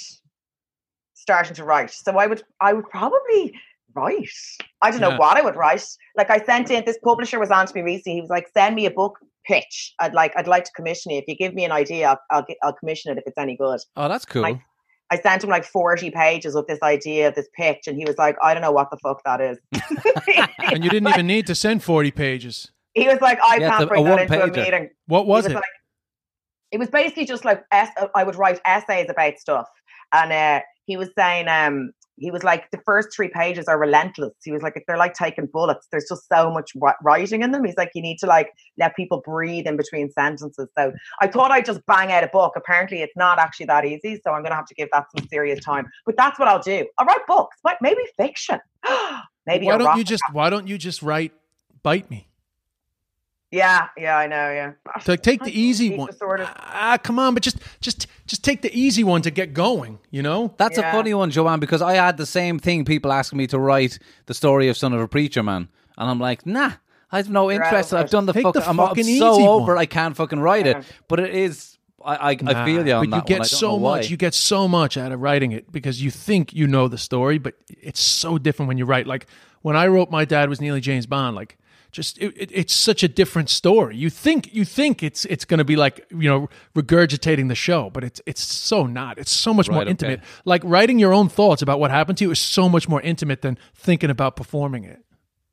starting 1.13 1.55
to 1.55 1.65
write. 1.65 1.91
So 1.91 2.17
I 2.17 2.27
would 2.27 2.41
I 2.61 2.71
would 2.71 2.89
probably 2.89 3.53
write. 3.93 4.29
I 4.81 4.91
don't 4.91 5.01
know 5.01 5.17
what 5.17 5.35
I 5.35 5.41
would 5.41 5.57
write. 5.57 5.85
Like 6.15 6.29
I 6.29 6.41
sent 6.41 6.71
in 6.71 6.85
this 6.85 6.99
publisher 7.03 7.37
was 7.37 7.51
on 7.51 7.65
to 7.67 7.75
me 7.75 7.81
recently. 7.81 8.15
He 8.15 8.21
was 8.21 8.29
like, 8.29 8.47
"Send 8.53 8.77
me 8.77 8.85
a 8.85 8.91
book 8.91 9.19
pitch. 9.49 9.93
I'd 9.99 10.13
like 10.13 10.31
I'd 10.37 10.47
like 10.47 10.63
to 10.65 10.71
commission 10.75 11.11
it. 11.11 11.15
If 11.17 11.25
you 11.27 11.35
give 11.35 11.53
me 11.53 11.65
an 11.65 11.71
idea, 11.71 12.09
I'll 12.09 12.19
I'll, 12.31 12.43
get, 12.43 12.57
I'll 12.63 12.73
commission 12.73 13.11
it 13.11 13.17
if 13.17 13.23
it's 13.27 13.37
any 13.37 13.55
good." 13.57 13.79
Oh, 13.97 14.07
that's 14.07 14.25
cool. 14.25 14.43
Like- 14.43 14.61
I 15.11 15.17
sent 15.19 15.43
him 15.43 15.49
like 15.49 15.65
40 15.65 16.11
pages 16.11 16.53
of 16.53 16.67
this 16.67 16.77
idea, 16.83 17.29
of 17.29 17.33
this 17.33 17.47
pitch, 17.57 17.87
and 17.87 17.97
he 17.97 18.05
was 18.05 18.15
like, 18.19 18.35
I 18.43 18.53
don't 18.53 18.61
know 18.61 18.71
what 18.71 18.91
the 18.91 18.97
fuck 18.97 19.19
that 19.25 19.41
is. 19.41 19.57
And 20.71 20.83
you 20.83 20.89
didn't 20.91 21.09
even 21.09 21.25
need 21.25 21.47
to 21.47 21.55
send 21.55 21.81
forty 21.83 22.11
pages. 22.11 22.71
he 22.93 23.07
was 23.07 23.19
like, 23.19 23.39
I 23.41 23.57
Yeah, 23.57 23.69
can't 23.69 23.79
the- 23.81 23.87
bring 23.87 24.03
that 24.03 24.19
into 24.21 24.43
a 24.43 24.47
meeting. 24.47 24.89
What 25.07 25.25
was 25.25 25.45
He 25.47 25.51
it? 25.53 25.55
like- 25.55 25.63
it 26.71 26.77
was 26.77 26.89
basically 26.91 27.25
just 27.25 27.43
like 27.43 27.63
es- 27.71 27.89
I 28.13 28.23
would 28.23 28.35
write 28.35 28.59
essays 28.65 29.07
about 29.09 29.39
stuff, 29.39 29.67
and 30.13 30.31
uh, 30.31 30.61
he 30.85 30.95
was 30.95 31.09
saying, 31.17 31.47
um, 31.47 31.91
he 32.19 32.31
was 32.31 32.43
like, 32.43 32.69
the 32.71 32.79
first 32.85 33.09
three 33.15 33.29
pages 33.29 33.65
are 33.65 33.79
relentless. 33.79 34.33
He 34.43 34.51
was 34.51 34.61
like, 34.61 34.73
if 34.75 34.83
they're 34.87 34.97
like 34.97 35.13
taking 35.13 35.47
bullets. 35.51 35.87
There's 35.91 36.07
just 36.09 36.27
so 36.27 36.51
much 36.51 36.71
writing 37.01 37.41
in 37.41 37.51
them. 37.51 37.63
He's 37.63 37.77
like, 37.77 37.91
you 37.95 38.01
need 38.01 38.17
to 38.19 38.27
like 38.27 38.49
let 38.77 38.95
people 38.95 39.21
breathe 39.25 39.65
in 39.67 39.77
between 39.77 40.11
sentences. 40.11 40.67
So 40.77 40.91
I 41.21 41.27
thought 41.27 41.51
I'd 41.51 41.65
just 41.65 41.85
bang 41.85 42.11
out 42.11 42.23
a 42.23 42.27
book. 42.27 42.53
Apparently, 42.55 43.01
it's 43.01 43.15
not 43.15 43.39
actually 43.39 43.67
that 43.67 43.85
easy. 43.85 44.19
So 44.23 44.31
I'm 44.31 44.43
gonna 44.43 44.55
have 44.55 44.67
to 44.67 44.75
give 44.75 44.89
that 44.93 45.05
some 45.15 45.27
serious 45.27 45.59
time. 45.63 45.87
But 46.05 46.15
that's 46.17 46.39
what 46.39 46.47
I'll 46.47 46.61
do. 46.61 46.85
I'll 46.97 47.05
write 47.05 47.25
books, 47.27 47.57
like 47.63 47.77
maybe 47.81 48.01
fiction, 48.17 48.59
maybe. 49.45 49.65
why 49.65 49.77
don't 49.77 49.97
you 49.97 50.03
just? 50.03 50.23
Why 50.31 50.49
don't 50.49 50.67
you 50.67 50.77
just 50.77 51.01
write? 51.01 51.33
Bite 51.83 52.09
me. 52.09 52.28
Yeah, 53.51 53.87
yeah, 53.97 54.15
I 54.15 54.27
know. 54.27 54.35
Yeah. 54.51 54.73
To 55.05 55.17
take 55.17 55.43
the 55.43 55.51
easy 55.59 55.95
one. 55.95 56.07
disorders. 56.11 56.47
Ah, 56.55 56.97
come 57.01 57.17
on, 57.17 57.33
but 57.33 57.41
just, 57.41 57.57
just, 57.81 58.05
just 58.27 58.43
take 58.43 58.61
the 58.61 58.71
easy 58.79 59.03
one 59.03 59.23
to 59.23 59.31
get 59.31 59.53
going. 59.55 59.97
You 60.11 60.21
know. 60.21 60.53
That's 60.57 60.77
Yeah. 60.77 60.89
a 60.89 60.91
funny 60.91 61.13
one, 61.15 61.31
Joanne, 61.31 61.59
because 61.59 61.81
I 61.81 61.93
had 61.95 62.17
the 62.17 62.27
same 62.27 62.59
thing. 62.59 62.85
People 62.85 63.11
asking 63.11 63.37
me 63.37 63.47
to 63.47 63.57
write 63.57 63.97
the 64.27 64.35
story 64.35 64.67
of 64.69 64.77
Son 64.77 64.93
of 64.93 65.01
a 65.01 65.07
Preacher 65.07 65.41
Man, 65.41 65.67
and 65.97 66.09
I'm 66.11 66.19
like, 66.19 66.45
nah, 66.45 66.73
I 67.11 67.17
have 67.17 67.29
no 67.31 67.49
You're 67.49 67.63
interest. 67.63 67.91
I've 67.91 68.11
done 68.11 68.27
the 68.27 68.33
Take 68.33 68.43
fuck. 68.43 68.53
the 68.53 68.61
I'm, 68.69 68.79
I'm 68.79 68.87
fucking 68.89 69.03
so 69.03 69.09
easy 69.33 69.47
over. 69.47 69.73
one. 69.73 69.77
I 69.81 69.87
can't 69.87 70.15
fucking 70.15 70.39
write 70.39 70.67
Yeah. 70.67 70.77
it. 70.79 70.85
But 71.07 71.19
it 71.19 71.33
is. 71.33 71.77
I 72.05 72.15
I, 72.15 72.29
I 72.45 72.65
feel 72.65 72.85
you 72.87 72.93
Nah, 72.93 72.99
on 72.99 73.09
but 73.09 73.09
that 73.09 73.15
you 73.17 73.27
get 73.35 73.39
one. 73.39 73.47
So 73.47 73.69
know 73.71 73.75
why. 73.77 73.97
much. 73.97 74.09
You 74.11 74.15
get 74.17 74.33
so 74.35 74.67
much 74.67 74.95
out 74.95 75.11
of 75.11 75.19
writing 75.21 75.51
it 75.53 75.71
because 75.71 76.01
you 76.01 76.11
think 76.11 76.53
you 76.53 76.67
know 76.67 76.87
the 76.87 76.97
story, 76.99 77.39
but 77.39 77.55
it's 77.67 77.99
so 77.99 78.37
different 78.37 78.67
when 78.67 78.77
you 78.77 78.85
write. 78.85 79.07
Like 79.07 79.25
when 79.63 79.75
I 79.75 79.87
wrote 79.87 80.09
"My 80.11 80.23
Dad 80.23 80.49
Was 80.49 80.61
Nearly 80.61 80.79
James 80.81 81.07
Bond," 81.07 81.35
like 81.35 81.57
just 81.91 82.17
it, 82.19 82.33
it, 82.37 82.51
it's 82.53 82.73
such 82.73 83.03
a 83.03 83.07
different 83.07 83.49
story. 83.49 83.95
You 83.97 84.09
think 84.09 84.53
you 84.53 84.65
think 84.65 85.01
it's 85.03 85.25
it's 85.25 85.45
going 85.45 85.57
to 85.57 85.63
be 85.65 85.75
like 85.75 86.05
you 86.11 86.29
know 86.29 86.49
regurgitating 86.75 87.47
the 87.49 87.55
show, 87.55 87.89
but 87.89 88.03
it's 88.03 88.21
it's 88.25 88.41
so 88.41 88.85
not. 88.85 89.17
It's 89.17 89.31
so 89.31 89.53
much 89.53 89.69
more 89.69 89.79
Right, 89.79 89.87
okay. 89.87 89.91
intimate. 89.91 90.21
Like 90.45 90.61
writing 90.63 90.99
your 90.99 91.13
own 91.13 91.29
thoughts 91.29 91.61
about 91.61 91.79
what 91.79 91.91
happened 91.91 92.17
to 92.19 92.25
you 92.25 92.31
is 92.31 92.39
so 92.39 92.69
much 92.69 92.87
more 92.87 93.01
intimate 93.01 93.41
than 93.41 93.57
thinking 93.75 94.09
about 94.09 94.35
performing 94.35 94.83
it. 94.83 95.03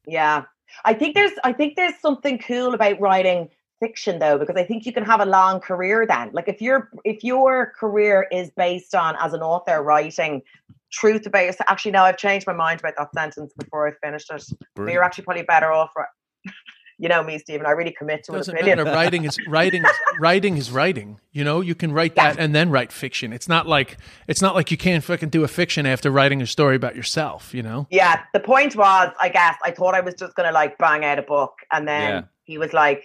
Yeah. 0.06 0.44
I 0.84 0.92
think 0.94 1.14
there's 1.14 1.32
I 1.44 1.52
think 1.52 1.76
there's 1.76 1.98
something 2.00 2.38
cool 2.38 2.74
about 2.74 3.00
writing 3.00 3.48
fiction 3.80 4.18
though 4.18 4.38
because 4.38 4.56
I 4.56 4.64
think 4.64 4.86
you 4.86 4.92
can 4.92 5.04
have 5.04 5.20
a 5.20 5.26
long 5.26 5.60
career 5.60 6.06
then. 6.06 6.30
Like 6.32 6.48
if 6.48 6.60
your 6.60 6.90
if 7.04 7.24
your 7.24 7.72
career 7.78 8.26
is 8.30 8.50
based 8.50 8.94
on 8.94 9.16
as 9.20 9.32
an 9.32 9.40
author 9.40 9.82
writing 9.82 10.42
truth 10.92 11.26
about 11.26 11.44
yourself. 11.44 11.68
Actually 11.70 11.92
no, 11.92 12.02
I've 12.04 12.16
changed 12.16 12.46
my 12.46 12.52
mind 12.52 12.80
about 12.80 12.94
that 12.96 13.12
sentence 13.14 13.52
before 13.58 13.88
I 13.88 13.92
finished 14.06 14.30
it. 14.30 14.44
But 14.48 14.58
Brilliant. 14.76 14.94
you're 14.94 15.02
actually 15.04 15.24
probably 15.24 15.42
better 15.42 15.72
off 15.72 15.90
ri- 15.96 16.04
you 16.98 17.08
know 17.08 17.22
me, 17.22 17.38
Stephen. 17.38 17.66
I 17.66 17.70
really 17.70 17.92
commit 17.92 18.24
to 18.24 18.32
an 18.32 18.38
doesn't 18.38 18.54
opinion. 18.54 18.78
matter. 18.78 18.90
Writing 18.96 19.24
is 19.24 19.36
writing. 19.48 19.84
Is, 19.84 19.90
writing 20.20 20.56
is 20.56 20.70
writing. 20.70 21.20
You 21.32 21.44
know, 21.44 21.60
you 21.60 21.74
can 21.74 21.92
write 21.92 22.16
that 22.16 22.38
and 22.38 22.54
then 22.54 22.70
write 22.70 22.90
fiction. 22.92 23.32
It's 23.32 23.48
not 23.48 23.66
like 23.66 23.98
it's 24.28 24.40
not 24.40 24.54
like 24.54 24.70
you 24.70 24.76
can't 24.76 25.04
fucking 25.04 25.28
do 25.28 25.44
a 25.44 25.48
fiction 25.48 25.84
after 25.86 26.10
writing 26.10 26.40
a 26.42 26.46
story 26.46 26.76
about 26.76 26.96
yourself. 26.96 27.52
You 27.54 27.62
know. 27.62 27.86
Yeah, 27.90 28.22
the 28.32 28.40
point 28.40 28.76
was, 28.76 29.12
I 29.20 29.28
guess, 29.28 29.56
I 29.64 29.70
thought 29.72 29.94
I 29.94 30.00
was 30.00 30.14
just 30.14 30.34
gonna 30.34 30.52
like 30.52 30.78
bang 30.78 31.04
out 31.04 31.18
a 31.18 31.22
book, 31.22 31.52
and 31.70 31.86
then 31.86 32.10
Yeah. 32.10 32.22
he 32.44 32.56
was 32.58 32.72
like, 32.72 33.04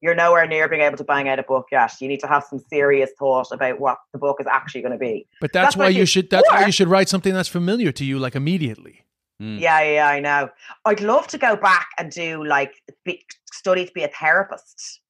"You're 0.00 0.16
nowhere 0.16 0.46
near 0.48 0.68
being 0.68 0.82
able 0.82 0.96
to 0.96 1.04
bang 1.04 1.28
out 1.28 1.38
a 1.38 1.44
book 1.44 1.66
yet. 1.70 1.92
You 2.00 2.08
need 2.08 2.20
to 2.20 2.26
have 2.26 2.42
some 2.44 2.58
serious 2.58 3.10
thought 3.18 3.48
about 3.52 3.78
what 3.78 3.98
the 4.12 4.18
book 4.18 4.38
is 4.40 4.46
actually 4.48 4.82
going 4.82 4.92
to 4.92 4.98
be." 4.98 5.26
But 5.40 5.52
that's, 5.52 5.66
That's 5.66 5.76
why 5.76 5.88
you 5.90 6.00
you- 6.00 6.06
should. 6.06 6.28
That's 6.28 6.50
why 6.50 6.66
you 6.66 6.72
should 6.72 6.88
write 6.88 7.08
something 7.08 7.32
that's 7.32 7.48
familiar 7.48 7.92
to 7.92 8.04
you, 8.04 8.18
like 8.18 8.34
immediately. 8.34 9.04
Mm. 9.42 9.58
Yeah, 9.58 9.80
yeah, 9.80 9.92
yeah, 9.92 10.06
I 10.08 10.20
know. 10.20 10.50
I'd 10.84 11.00
love 11.00 11.26
to 11.28 11.38
go 11.38 11.56
back 11.56 11.88
and 11.98 12.12
do 12.12 12.44
like 12.44 12.74
be, 13.04 13.24
study 13.52 13.84
to 13.86 13.92
be 13.92 14.04
a 14.04 14.08
therapist, 14.08 15.00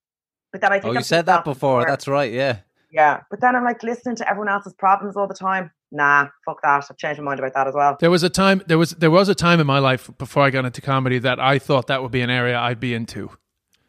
but 0.52 0.62
then 0.62 0.72
I 0.72 0.76
think 0.76 0.86
Oh, 0.86 0.92
you 0.92 0.98
I've 1.00 1.06
said 1.06 1.26
that 1.26 1.44
before. 1.44 1.84
That's 1.86 2.08
right. 2.08 2.32
Yeah. 2.32 2.60
yeah. 2.90 3.20
But 3.30 3.42
then 3.42 3.54
I'm 3.54 3.64
like 3.64 3.82
listening 3.82 4.16
to 4.16 4.28
everyone 4.28 4.48
else's 4.48 4.72
problems 4.72 5.16
all 5.16 5.26
the 5.26 5.34
time. 5.34 5.70
Nah, 5.90 6.28
fuck 6.46 6.62
that. 6.62 6.86
I've 6.90 6.96
changed 6.96 7.20
my 7.20 7.26
mind 7.26 7.40
about 7.40 7.52
that 7.52 7.68
as 7.68 7.74
well. 7.74 7.98
There 8.00 8.10
was 8.10 8.22
a 8.22 8.30
time. 8.30 8.62
There 8.66 8.78
was 8.78 8.92
there 8.92 9.10
was 9.10 9.28
a 9.28 9.34
time 9.34 9.60
in 9.60 9.66
my 9.66 9.78
life 9.78 10.10
before 10.16 10.42
I 10.42 10.48
got 10.48 10.64
into 10.64 10.80
comedy 10.80 11.18
that 11.18 11.38
I 11.38 11.58
thought 11.58 11.88
that 11.88 12.02
would 12.02 12.12
be 12.12 12.22
an 12.22 12.30
area 12.30 12.58
I'd 12.58 12.80
be 12.80 12.94
into. 12.94 13.30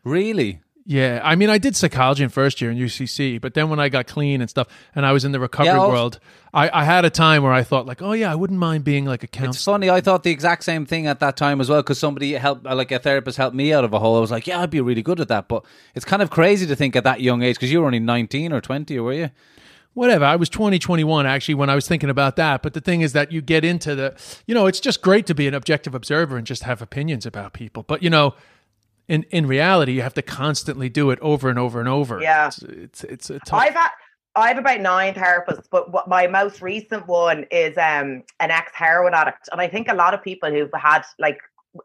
Really? 0.04 0.60
Yeah, 0.86 1.22
I 1.24 1.36
mean, 1.36 1.50
I 1.50 1.60
did 1.60 1.78
psychology 1.78 2.24
in 2.24 2.30
first 2.30 2.60
year 2.60 2.70
in 2.70 2.78
UCC, 2.78 3.40
but 3.40 3.54
then 3.54 3.70
when 3.70 3.80
I 3.80 3.88
got 3.88 4.06
clean 4.06 4.42
and 4.42 4.50
stuff, 4.50 4.68
and 4.94 5.06
I 5.06 5.14
was 5.14 5.24
in 5.24 5.32
the 5.32 5.40
recovery 5.40 5.68
Yeah, 5.72 5.80
oh. 5.80 5.88
world, 5.88 6.20
I, 6.54 6.70
I 6.82 6.84
had 6.84 7.06
a 7.06 7.10
time 7.10 7.42
where 7.42 7.54
I 7.54 7.64
thought 7.64 7.86
like, 7.86 8.02
oh 8.02 8.12
yeah, 8.12 8.30
I 8.30 8.36
wouldn't 8.36 8.60
mind 8.60 8.84
being 8.84 9.06
like 9.06 9.24
a 9.24 9.28
It's 9.28 9.38
counselor. 9.38 9.76
funny. 9.76 9.90
I 9.90 10.02
thought 10.02 10.24
the 10.24 10.32
exact 10.32 10.66
same 10.66 10.86
thing 10.86 11.08
at 11.08 11.22
that 11.22 11.38
time 11.38 11.62
as 11.62 11.70
well 11.70 11.82
because 11.82 12.00
somebody 12.00 12.34
helped, 12.34 12.68
uh, 12.68 12.76
like 12.76 12.92
a 12.92 13.00
therapist 13.00 13.38
helped 13.38 13.56
me 13.56 13.72
out 13.72 13.86
of 13.86 13.94
a 13.94 14.00
hole. 14.00 14.18
I 14.18 14.20
was 14.20 14.30
like, 14.32 14.46
yeah, 14.46 14.60
I'd 14.60 14.70
be 14.72 14.82
really 14.82 15.02
good 15.02 15.22
at 15.22 15.30
that. 15.30 15.48
But 15.48 15.64
it's 15.96 16.04
kind 16.04 16.22
of 16.22 16.30
crazy 16.30 16.68
to 16.68 16.76
think 16.76 16.98
at 16.98 17.06
that 17.06 17.22
young 17.22 17.44
age 17.44 17.56
because 17.56 17.72
you 17.72 17.80
were 17.80 17.86
only 17.86 18.00
19 18.00 18.52
or 18.52 18.60
20, 18.60 18.98
or 19.00 19.04
were 19.04 19.14
you? 19.14 19.30
whatever. 19.94 20.26
I 20.26 20.36
was 20.38 20.50
20, 20.50 20.80
21 20.80 21.28
actually 21.28 21.54
when 21.54 21.70
I 21.70 21.76
was 21.76 21.88
thinking 21.88 22.10
about 22.10 22.36
that. 22.38 22.64
But 22.64 22.74
the 22.74 22.82
thing 22.82 23.02
is 23.02 23.14
that 23.14 23.32
you 23.32 23.42
get 23.44 23.64
into 23.64 23.94
the, 23.94 24.16
you 24.48 24.56
know, 24.56 24.66
it's 24.66 24.80
just 24.80 25.04
great 25.04 25.28
to 25.28 25.36
be 25.36 25.48
an 25.48 25.54
objective 25.54 25.94
observer 25.94 26.36
and 26.36 26.48
just 26.48 26.64
have 26.64 26.82
opinions 26.82 27.28
about 27.28 27.54
people. 27.54 27.84
But, 27.84 28.02
you 28.02 28.10
know, 28.10 28.34
in, 29.08 29.24
in 29.32 29.46
reality, 29.48 29.94
you 29.94 30.02
have 30.02 30.14
to 30.16 30.22
constantly 30.22 30.90
do 30.90 31.12
it 31.12 31.20
over 31.22 31.50
and 31.50 31.60
over 31.60 31.80
and 31.80 31.90
over. 31.90 32.22
Yeah. 32.22 32.48
It's, 32.48 32.64
it's, 32.64 33.04
it's 33.04 33.30
a 33.30 33.40
tough. 33.40 33.60
I've 33.62 33.74
had 33.74 33.90
I 34.36 34.48
have 34.48 34.58
about 34.58 34.82
nine 34.82 35.14
therapists, 35.14 35.66
but 35.70 35.92
what 35.92 36.08
my 36.08 36.26
most 36.28 36.62
recent 36.62 37.08
one 37.08 37.46
is 37.52 37.78
um 37.78 38.24
an 38.40 38.50
ex 38.50 38.72
heroin 38.74 39.14
addict, 39.14 39.48
and 39.52 39.62
I 39.62 39.68
think 39.68 39.88
a 39.90 39.94
lot 39.94 40.14
of 40.14 40.24
people 40.24 40.50
who've 40.50 40.72
had 40.76 41.04
like 41.20 41.38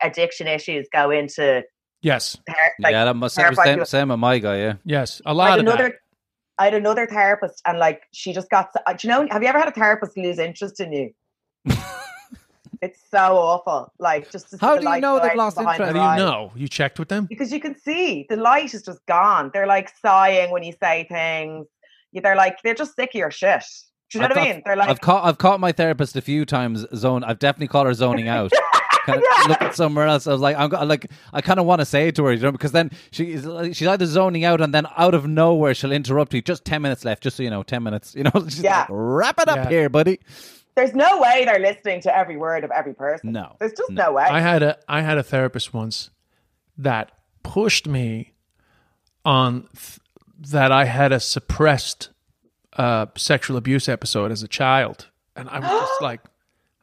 addiction 0.02 0.46
issues 0.46 0.88
go 0.92 1.10
into 1.10 1.62
yes. 2.00 2.38
ther- 2.46 2.54
like 2.80 2.92
yeah, 2.92 3.04
that 3.04 3.14
must 3.16 3.36
that 3.36 3.50
was 3.50 3.58
same, 3.62 3.84
same 3.84 4.08
with 4.08 4.18
my 4.18 4.38
guy. 4.38 4.58
Yeah, 4.58 4.74
Yes. 4.84 5.20
a 5.26 5.34
lot 5.34 5.50
had 5.50 5.58
of 5.58 5.66
another. 5.66 5.88
that. 5.88 5.94
I 6.60 6.64
had 6.64 6.74
another 6.74 7.06
therapist, 7.06 7.60
and 7.66 7.78
like 7.78 8.02
she 8.12 8.32
just 8.32 8.48
got. 8.50 8.70
uh, 8.86 8.92
Do 8.94 9.06
you 9.06 9.12
know? 9.14 9.28
Have 9.30 9.42
you 9.42 9.48
ever 9.48 9.58
had 9.58 9.68
a 9.68 9.72
therapist 9.72 10.16
lose 10.16 10.38
interest 10.38 10.80
in 10.80 10.92
you? 10.92 11.10
it's 12.82 13.00
so 13.10 13.36
awful. 13.36 13.92
Like 13.98 14.30
just 14.30 14.54
How 14.60 14.76
do 14.78 14.88
you 14.88 15.00
know 15.00 15.16
go 15.18 15.22
they've 15.22 15.30
out 15.32 15.36
lost 15.36 15.56
from 15.56 15.64
behind 15.64 15.82
How 15.82 15.88
interest? 15.88 16.16
do 16.18 16.22
you 16.22 16.30
know? 16.30 16.52
You 16.56 16.68
checked 16.68 16.98
with 16.98 17.08
them? 17.08 17.26
Because 17.26 17.52
you 17.52 17.60
can 17.60 17.78
see 17.78 18.26
the 18.28 18.36
light 18.36 18.72
is 18.74 18.82
just 18.82 19.04
gone. 19.06 19.50
They're 19.52 19.66
like 19.66 19.90
sighing 20.00 20.50
when 20.50 20.62
you 20.62 20.74
say 20.82 21.06
things. 21.10 21.66
They're 22.12 22.36
like 22.36 22.58
they're 22.62 22.74
just 22.74 22.96
sick 22.96 23.10
of 23.14 23.18
your 23.18 23.30
shit. 23.30 23.62
Do 24.10 24.18
you 24.18 24.22
know 24.22 24.30
I've 24.30 24.36
what 24.36 24.38
I 24.48 24.52
mean? 24.52 24.62
They're 24.64 24.76
like 24.76 24.88
I've 24.88 25.00
caught 25.00 25.24
I've 25.24 25.38
caught 25.38 25.60
my 25.60 25.72
therapist 25.72 26.16
a 26.16 26.20
few 26.22 26.44
times. 26.44 26.86
Zone. 26.94 27.22
I've 27.24 27.38
definitely 27.38 27.68
caught 27.68 27.86
her 27.86 27.94
zoning 27.94 28.28
out. 28.28 28.52
kind 29.04 29.22
of 29.22 29.48
looking 29.48 29.72
somewhere 29.72 30.06
else. 30.06 30.26
I 30.26 30.32
was 30.32 30.40
like, 30.42 30.56
I'm 30.58 30.68
like, 30.88 31.10
I 31.32 31.40
kind 31.40 31.58
of 31.58 31.64
want 31.64 31.80
to 31.80 31.86
say 31.86 32.08
it 32.08 32.16
to 32.16 32.24
her, 32.24 32.32
you 32.32 32.40
know, 32.40 32.52
because 32.52 32.72
then 32.72 32.90
she 33.10 33.32
is 33.32 33.46
she's 33.76 33.88
either 33.88 34.04
zoning 34.04 34.44
out 34.44 34.60
and 34.60 34.74
then 34.74 34.86
out 34.98 35.14
of 35.14 35.26
nowhere 35.26 35.74
she'll 35.74 35.92
interrupt 35.92 36.34
you. 36.34 36.42
Just 36.42 36.64
ten 36.64 36.82
minutes 36.82 37.04
left, 37.06 37.22
just 37.22 37.36
so 37.36 37.42
you 37.42 37.50
know, 37.50 37.62
ten 37.62 37.82
minutes. 37.82 38.14
You 38.14 38.24
know, 38.24 38.32
she's 38.48 38.62
Yeah. 38.62 38.80
like, 38.80 38.88
wrap 38.90 39.38
it 39.40 39.48
up 39.48 39.56
Yeah. 39.56 39.68
here, 39.68 39.88
buddy. 39.88 40.20
There's 40.78 40.94
no 40.94 41.18
way 41.18 41.44
they're 41.44 41.58
listening 41.58 42.00
to 42.02 42.16
every 42.16 42.36
word 42.36 42.62
of 42.62 42.70
every 42.70 42.94
person. 42.94 43.32
No. 43.32 43.56
There's 43.58 43.72
just 43.72 43.90
no, 43.90 44.12
way. 44.12 44.22
I 44.22 44.40
had 44.40 44.62
a 44.62 44.78
I 44.88 45.02
had 45.02 45.18
a 45.18 45.24
therapist 45.24 45.74
once 45.74 46.10
that 46.76 47.10
pushed 47.42 47.88
me 47.88 48.34
on 49.24 49.62
th- 49.74 49.98
that 50.52 50.70
I 50.70 50.84
had 50.84 51.10
a 51.10 51.18
suppressed 51.18 52.10
uh, 52.76 53.06
sexual 53.16 53.56
abuse 53.56 53.88
episode 53.88 54.30
as 54.30 54.44
a 54.44 54.48
child, 54.48 55.08
and 55.34 55.48
I 55.48 55.58
was 55.58 55.68
just 55.68 56.00
like, 56.02 56.20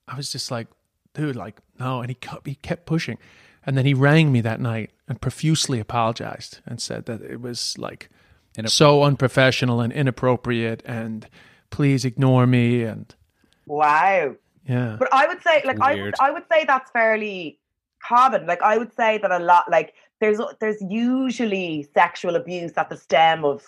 I 0.10 0.18
was 0.18 0.30
just 0.30 0.52
like, 0.52 0.68
dude, 1.14 1.38
like 1.38 1.62
no, 1.80 2.02
and 2.02 2.10
he 2.10 2.16
kept, 2.16 2.46
he 2.46 2.56
kept 2.56 2.86
pushing, 2.86 3.18
and 3.66 3.78
then 3.78 3.86
he 3.86 3.93
rang 3.93 4.30
me 4.30 4.41
that 4.41 4.60
night 4.60 4.91
and 5.08 5.22
profusely 5.22 5.80
apologized 5.80 6.60
and 6.66 6.82
said 6.82 7.06
that 7.06 7.22
it 7.22 7.39
was 7.39 7.78
like 7.78 8.10
so 8.66 9.04
unprofessional 9.04 9.80
and 9.80 9.93
inappropriate, 9.93 10.84
and 10.86 11.30
please 11.70 12.04
ignore 12.04 12.46
me, 12.46 12.84
and 12.84 13.16
wow. 13.66 14.36
yeah, 14.68 14.95
But 14.99 15.09
I 15.13 15.28
would 15.28 15.41
say, 15.41 15.61
like, 15.66 15.80
I 15.82 15.95
would, 15.95 16.13
I 16.20 16.32
would 16.32 16.43
say 16.51 16.66
that's 16.66 16.89
fairly 16.91 17.59
common. 18.03 18.45
Like, 18.45 18.61
I 18.61 18.78
would 18.78 18.93
say 18.95 19.18
that 19.20 19.32
a 19.32 19.39
lot, 19.39 19.70
like, 19.70 19.93
there's 20.22 20.39
there's 20.61 20.82
usually 20.89 21.88
sexual 21.93 22.36
abuse 22.36 22.72
at 22.78 22.89
the 22.89 22.97
stem 22.97 23.43
of 23.43 23.63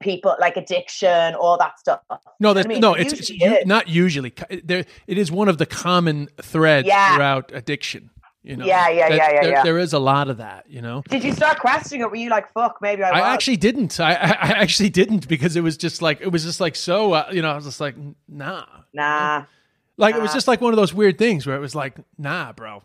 people, 0.00 0.36
like 0.38 0.56
addiction, 0.56 1.34
all 1.34 1.56
that 1.58 1.78
stuff. 1.78 2.00
No, 2.38 2.50
I 2.50 2.52
that's 2.52 2.68
mean, 2.68 2.80
no. 2.80 2.94
it 2.94 3.02
It's, 3.12 3.12
it's 3.14 3.30
u- 3.30 3.64
not 3.64 3.88
usually. 3.88 4.32
There, 4.62 4.84
it 5.06 5.18
is 5.18 5.32
one 5.32 5.48
of 5.48 5.58
the 5.58 5.66
common 5.66 6.28
threads 6.40 6.86
Yeah. 6.86 7.14
throughout 7.14 7.50
addiction. 7.54 8.10
You 8.44 8.56
know. 8.56 8.66
Yeah, 8.66 8.88
yeah, 8.90 9.08
That- 9.08 9.16
yeah, 9.16 9.32
yeah, 9.32 9.42
there, 9.42 9.50
yeah. 9.52 9.62
There 9.62 9.78
is 9.78 9.94
a 9.94 9.98
lot 9.98 10.28
of 10.28 10.36
that. 10.36 10.66
You 10.68 10.82
know. 10.82 11.02
Did 11.08 11.24
you 11.24 11.32
start 11.32 11.58
questioning 11.58 12.02
it? 12.02 12.10
Were 12.10 12.16
you 12.16 12.28
like, 12.28 12.52
"Fuck, 12.52 12.76
maybe 12.82 13.02
I"? 13.02 13.08
I 13.08 13.20
was? 13.20 13.34
actually 13.34 13.56
didn't. 13.56 13.98
I, 13.98 14.12
I 14.12 14.28
I 14.28 14.48
actually 14.58 14.90
didn't 14.90 15.26
because 15.26 15.56
it 15.56 15.62
was 15.62 15.76
just 15.78 16.02
like 16.02 16.20
it 16.20 16.28
was 16.30 16.44
just 16.44 16.60
like 16.60 16.76
so. 16.76 17.14
Uh, 17.14 17.30
you 17.32 17.40
know, 17.40 17.50
I 17.50 17.56
was 17.56 17.64
just 17.64 17.80
like, 17.80 17.96
nah. 18.28 18.66
nah. 18.92 19.44
Like 19.96 20.14
it 20.14 20.20
was 20.20 20.32
just 20.34 20.46
like 20.46 20.60
one 20.60 20.72
of 20.72 20.76
those 20.76 20.92
weird 20.92 21.18
things 21.18 21.46
where 21.46 21.56
it 21.56 21.60
was 21.60 21.74
like, 21.74 21.96
nah, 22.18 22.52
bro. 22.52 22.82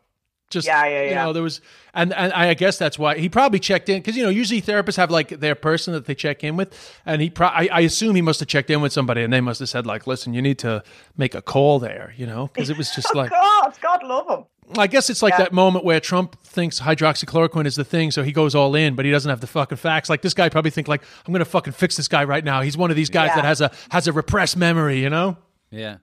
Just 0.49 0.65
Yeah, 0.65 0.85
yeah, 0.85 1.03
You 1.03 1.09
yeah. 1.09 1.25
know, 1.25 1.33
there 1.33 1.43
was, 1.43 1.61
and 1.93 2.11
and 2.13 2.33
I 2.33 2.53
guess 2.55 2.77
that's 2.79 2.97
why 2.97 3.17
he 3.19 3.29
probably 3.29 3.59
checked 3.59 3.87
in 3.87 3.97
because 3.97 4.17
you 4.17 4.23
know 4.23 4.29
usually 4.29 4.61
therapists 4.63 4.95
have 4.97 5.11
like 5.11 5.29
their 5.39 5.53
person 5.53 5.93
that 5.93 6.05
they 6.05 6.15
check 6.15 6.43
in 6.43 6.55
with, 6.57 6.73
and 7.05 7.21
he 7.21 7.29
pro- 7.29 7.47
I, 7.47 7.69
I 7.71 7.81
assume 7.81 8.15
he 8.15 8.23
must 8.23 8.39
have 8.39 8.47
checked 8.49 8.69
in 8.71 8.81
with 8.81 8.91
somebody 8.91 9.21
and 9.21 9.31
they 9.31 9.41
must 9.41 9.59
have 9.59 9.69
said 9.69 9.85
like, 9.85 10.07
listen, 10.07 10.33
you 10.33 10.41
need 10.41 10.57
to 10.59 10.83
make 11.17 11.35
a 11.35 11.41
call 11.43 11.77
there, 11.77 12.13
you 12.17 12.25
know, 12.25 12.47
because 12.47 12.69
it 12.71 12.77
was 12.77 12.89
just 12.95 13.13
like. 13.13 13.29
God, 13.29 13.77
God 13.81 14.03
love 14.03 14.27
him. 14.29 14.45
I 14.77 14.87
guess 14.87 15.09
it's 15.09 15.21
like 15.23 15.33
Yeah. 15.33 15.39
that 15.39 15.53
moment 15.53 15.83
where 15.83 15.99
Trump 15.99 16.41
thinks 16.43 16.79
hydroxychloroquine 16.79 17.65
is 17.65 17.75
the 17.75 17.83
thing, 17.83 18.11
so 18.11 18.21
he 18.23 18.31
goes 18.31 18.53
all 18.53 18.75
in, 18.75 18.95
but 18.95 19.03
he 19.05 19.11
doesn't 19.11 19.29
have 19.29 19.41
the 19.41 19.47
fucking 19.47 19.77
facts. 19.77 20.09
Like 20.09 20.21
this 20.21 20.33
guy 20.33 20.47
probably 20.49 20.71
think 20.71 20.87
like, 20.87 21.01
I'm 21.25 21.33
gonna 21.33 21.45
fucking 21.45 21.73
fix 21.73 21.97
this 21.97 22.07
guy 22.07 22.23
right 22.23 22.43
now. 22.43 22.61
He's 22.61 22.77
one 22.77 22.89
of 22.91 22.95
these 22.95 23.09
guys 23.09 23.29
Yeah. 23.29 23.37
that 23.37 23.45
has 23.45 23.61
a 23.61 23.71
has 23.89 24.07
a 24.07 24.13
repressed 24.13 24.57
memory, 24.57 25.01
you 25.01 25.09
know. 25.09 25.37
Yeah. 25.71 25.97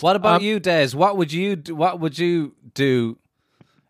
What 0.00 0.16
about 0.16 0.40
Um, 0.40 0.42
you, 0.46 0.58
Des? 0.60 0.90
What 0.94 1.16
would 1.16 1.32
you 1.32 1.56
do, 1.56 1.74
what 1.76 2.00
would 2.00 2.18
you 2.18 2.54
do 2.74 3.16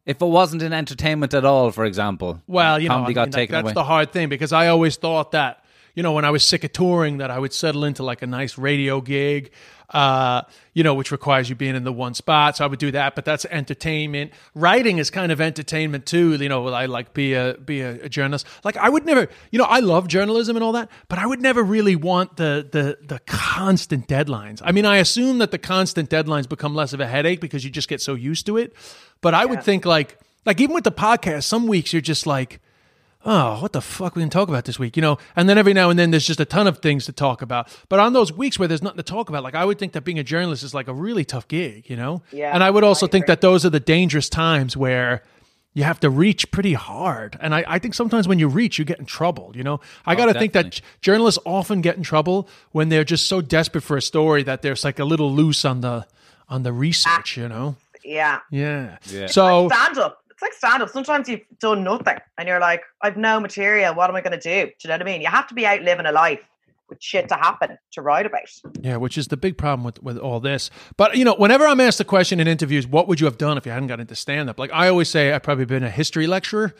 if 0.06 0.20
it 0.20 0.26
wasn't 0.26 0.62
in 0.62 0.72
entertainment 0.72 1.32
at 1.34 1.44
all? 1.46 1.70
For 1.70 1.84
example, 1.86 2.42
Well, 2.46 2.78
you 2.78 2.88
know, 2.88 2.96
comedy 2.96 3.12
I 3.12 3.14
got 3.14 3.20
mean, 3.22 3.30
that- 3.30 3.36
taken 3.38 3.52
that's 3.54 3.64
away. 3.64 3.72
the 3.72 3.84
hard 3.84 4.12
thing 4.12 4.28
because 4.28 4.52
I 4.52 4.68
always 4.68 4.96
thought 4.96 5.32
that, 5.32 5.64
you 5.94 6.02
know, 6.02 6.12
when 6.12 6.24
I 6.26 6.30
was 6.30 6.44
sick 6.44 6.62
of 6.62 6.72
touring, 6.72 7.18
that 7.18 7.30
I 7.30 7.38
would 7.38 7.52
settle 7.54 7.84
into 7.84 8.02
like 8.02 8.20
a 8.22 8.26
nice 8.26 8.58
radio 8.58 9.00
gig, 9.00 9.50
uh, 9.90 10.42
you 10.72 10.82
know, 10.82 10.94
which 10.94 11.12
requires 11.12 11.48
you 11.48 11.54
being 11.54 11.76
in 11.76 11.84
the 11.84 11.92
one 11.92 12.14
spot. 12.14 12.56
So 12.56 12.64
I 12.64 12.66
would 12.66 12.78
do 12.78 12.90
that, 12.92 13.14
but 13.14 13.24
that's 13.24 13.44
entertainment. 13.46 14.32
Writing 14.54 14.98
is 14.98 15.10
kind 15.10 15.30
of 15.30 15.40
entertainment 15.40 16.06
too. 16.06 16.34
You 16.34 16.48
know, 16.48 16.68
I 16.68 16.86
like 16.86 17.14
be 17.14 17.34
a 17.34 17.54
be 17.54 17.80
a, 17.80 18.04
a 18.04 18.08
journalist. 18.08 18.46
Like 18.64 18.76
I 18.76 18.88
would 18.88 19.04
never, 19.04 19.28
you 19.50 19.58
know, 19.58 19.66
I 19.66 19.80
love 19.80 20.08
journalism 20.08 20.56
and 20.56 20.64
all 20.64 20.72
that, 20.72 20.90
but 21.08 21.18
I 21.18 21.26
would 21.26 21.40
never 21.40 21.62
really 21.62 21.96
want 21.96 22.36
the 22.36 22.66
the 22.70 22.98
the 23.06 23.20
constant 23.26 24.08
deadlines. 24.08 24.60
I 24.64 24.72
mean, 24.72 24.86
I 24.86 24.96
assume 24.96 25.38
that 25.38 25.50
the 25.50 25.58
constant 25.58 26.10
deadlines 26.10 26.48
become 26.48 26.74
less 26.74 26.92
of 26.92 27.00
a 27.00 27.06
headache 27.06 27.40
because 27.40 27.64
you 27.64 27.70
just 27.70 27.88
get 27.88 28.00
so 28.00 28.14
used 28.14 28.46
to 28.46 28.56
it. 28.56 28.74
But 29.20 29.34
I 29.34 29.44
would 29.44 29.62
think 29.62 29.84
like 29.84 30.18
like 30.46 30.60
even 30.60 30.74
with 30.74 30.84
the 30.84 30.92
podcast, 30.92 31.44
some 31.44 31.66
weeks 31.66 31.92
you're 31.92 32.02
just 32.02 32.26
like 32.26 32.60
oh, 33.24 33.60
what 33.60 33.72
the 33.72 33.80
fuck 33.80 34.14
we 34.14 34.22
can 34.22 34.30
talk 34.30 34.48
about 34.48 34.64
this 34.64 34.78
week, 34.78 34.96
you 34.96 35.02
know? 35.02 35.18
And 35.34 35.48
then 35.48 35.58
every 35.58 35.72
now 35.72 35.90
and 35.90 35.98
then 35.98 36.10
there's 36.10 36.26
just 36.26 36.40
a 36.40 36.44
ton 36.44 36.66
of 36.66 36.78
things 36.78 37.06
to 37.06 37.12
talk 37.12 37.42
about. 37.42 37.74
But 37.88 38.00
on 38.00 38.12
those 38.12 38.32
weeks 38.32 38.58
where 38.58 38.68
there's 38.68 38.82
nothing 38.82 38.98
to 38.98 39.02
talk 39.02 39.28
about, 39.28 39.42
like 39.42 39.54
I 39.54 39.64
would 39.64 39.78
think 39.78 39.92
that 39.92 40.02
being 40.02 40.18
a 40.18 40.24
journalist 40.24 40.62
is 40.62 40.74
like 40.74 40.88
a 40.88 40.94
really 40.94 41.24
tough 41.24 41.48
gig, 41.48 41.88
you 41.88 41.96
know? 41.96 42.22
Yeah, 42.32 42.52
And 42.52 42.62
I 42.62 42.70
would 42.70 42.84
also 42.84 43.06
I 43.06 43.10
think 43.10 43.26
that 43.26 43.40
those 43.40 43.64
are 43.64 43.70
the 43.70 43.80
dangerous 43.80 44.28
times 44.28 44.76
where 44.76 45.22
you 45.72 45.82
have 45.82 45.98
to 46.00 46.10
reach 46.10 46.50
pretty 46.50 46.74
hard. 46.74 47.36
And 47.40 47.54
I, 47.54 47.64
I 47.66 47.78
think 47.78 47.94
sometimes 47.94 48.28
when 48.28 48.38
you 48.38 48.46
reach, 48.46 48.78
you 48.78 48.84
get 48.84 48.98
in 49.00 49.06
trouble, 49.06 49.52
you 49.54 49.64
know? 49.64 49.80
I 50.06 50.14
oh, 50.14 50.16
got 50.16 50.26
to 50.26 50.34
think 50.34 50.52
that 50.52 50.80
journalists 51.00 51.40
often 51.44 51.80
get 51.80 51.96
in 51.96 52.02
trouble 52.02 52.48
when 52.72 52.90
they're 52.90 53.04
just 53.04 53.26
so 53.26 53.40
desperate 53.40 53.82
for 53.82 53.96
a 53.96 54.02
story 54.02 54.42
that 54.44 54.62
there's 54.62 54.84
like 54.84 54.98
a 54.98 55.04
little 55.04 55.32
loose 55.32 55.64
on 55.64 55.80
the 55.80 56.06
on 56.48 56.62
the 56.62 56.72
research, 56.72 57.38
you 57.38 57.48
know? 57.48 57.76
Yeah. 58.04 58.40
Yeah. 58.50 58.98
Yeah. 59.06 59.26
So 59.26 59.68
Stand 59.68 59.98
up. 59.98 60.23
It's 60.34 60.42
like 60.42 60.52
stand 60.52 60.82
up. 60.82 60.90
Sometimes 60.90 61.28
you've 61.28 61.40
done 61.60 61.82
nothing 61.82 62.18
and 62.36 62.46
you're 62.48 62.60
like, 62.60 62.82
I've 63.02 63.16
no 63.16 63.40
material. 63.40 63.94
What 63.94 64.10
am 64.10 64.16
I 64.16 64.20
going 64.20 64.38
to 64.38 64.40
do? 64.40 64.66
Do 64.66 64.72
you 64.82 64.88
know 64.88 64.94
what 64.94 65.02
I 65.02 65.04
mean? 65.04 65.22
You 65.22 65.28
have 65.28 65.46
to 65.48 65.54
be 65.54 65.64
out 65.64 65.82
living 65.82 66.06
a 66.06 66.12
life 66.12 66.46
with 66.88 67.02
shit 67.02 67.28
to 67.28 67.34
happen 67.34 67.78
to 67.92 68.02
write 68.02 68.26
about. 68.26 68.42
Yeah, 68.80 68.96
which 68.96 69.16
is 69.16 69.28
the 69.28 69.36
big 69.36 69.56
problem 69.56 69.84
with, 69.84 70.02
with 70.02 70.18
all 70.18 70.40
this. 70.40 70.70
But 70.96 71.16
you 71.16 71.24
know, 71.24 71.34
whenever 71.36 71.66
I'm 71.66 71.80
asked 71.80 71.98
the 71.98 72.04
question 72.04 72.40
in 72.40 72.48
interviews, 72.48 72.86
what 72.86 73.08
would 73.08 73.20
you 73.20 73.26
have 73.26 73.38
done 73.38 73.56
if 73.56 73.64
you 73.64 73.72
hadn't 73.72 73.88
got 73.88 74.00
into 74.00 74.14
stand 74.14 74.50
up? 74.50 74.58
Like 74.58 74.70
I 74.72 74.88
always 74.88 75.08
say, 75.08 75.32
I've 75.32 75.42
probably 75.42 75.64
been 75.64 75.84
a 75.84 75.90
history 75.90 76.26
lecturer. 76.26 76.74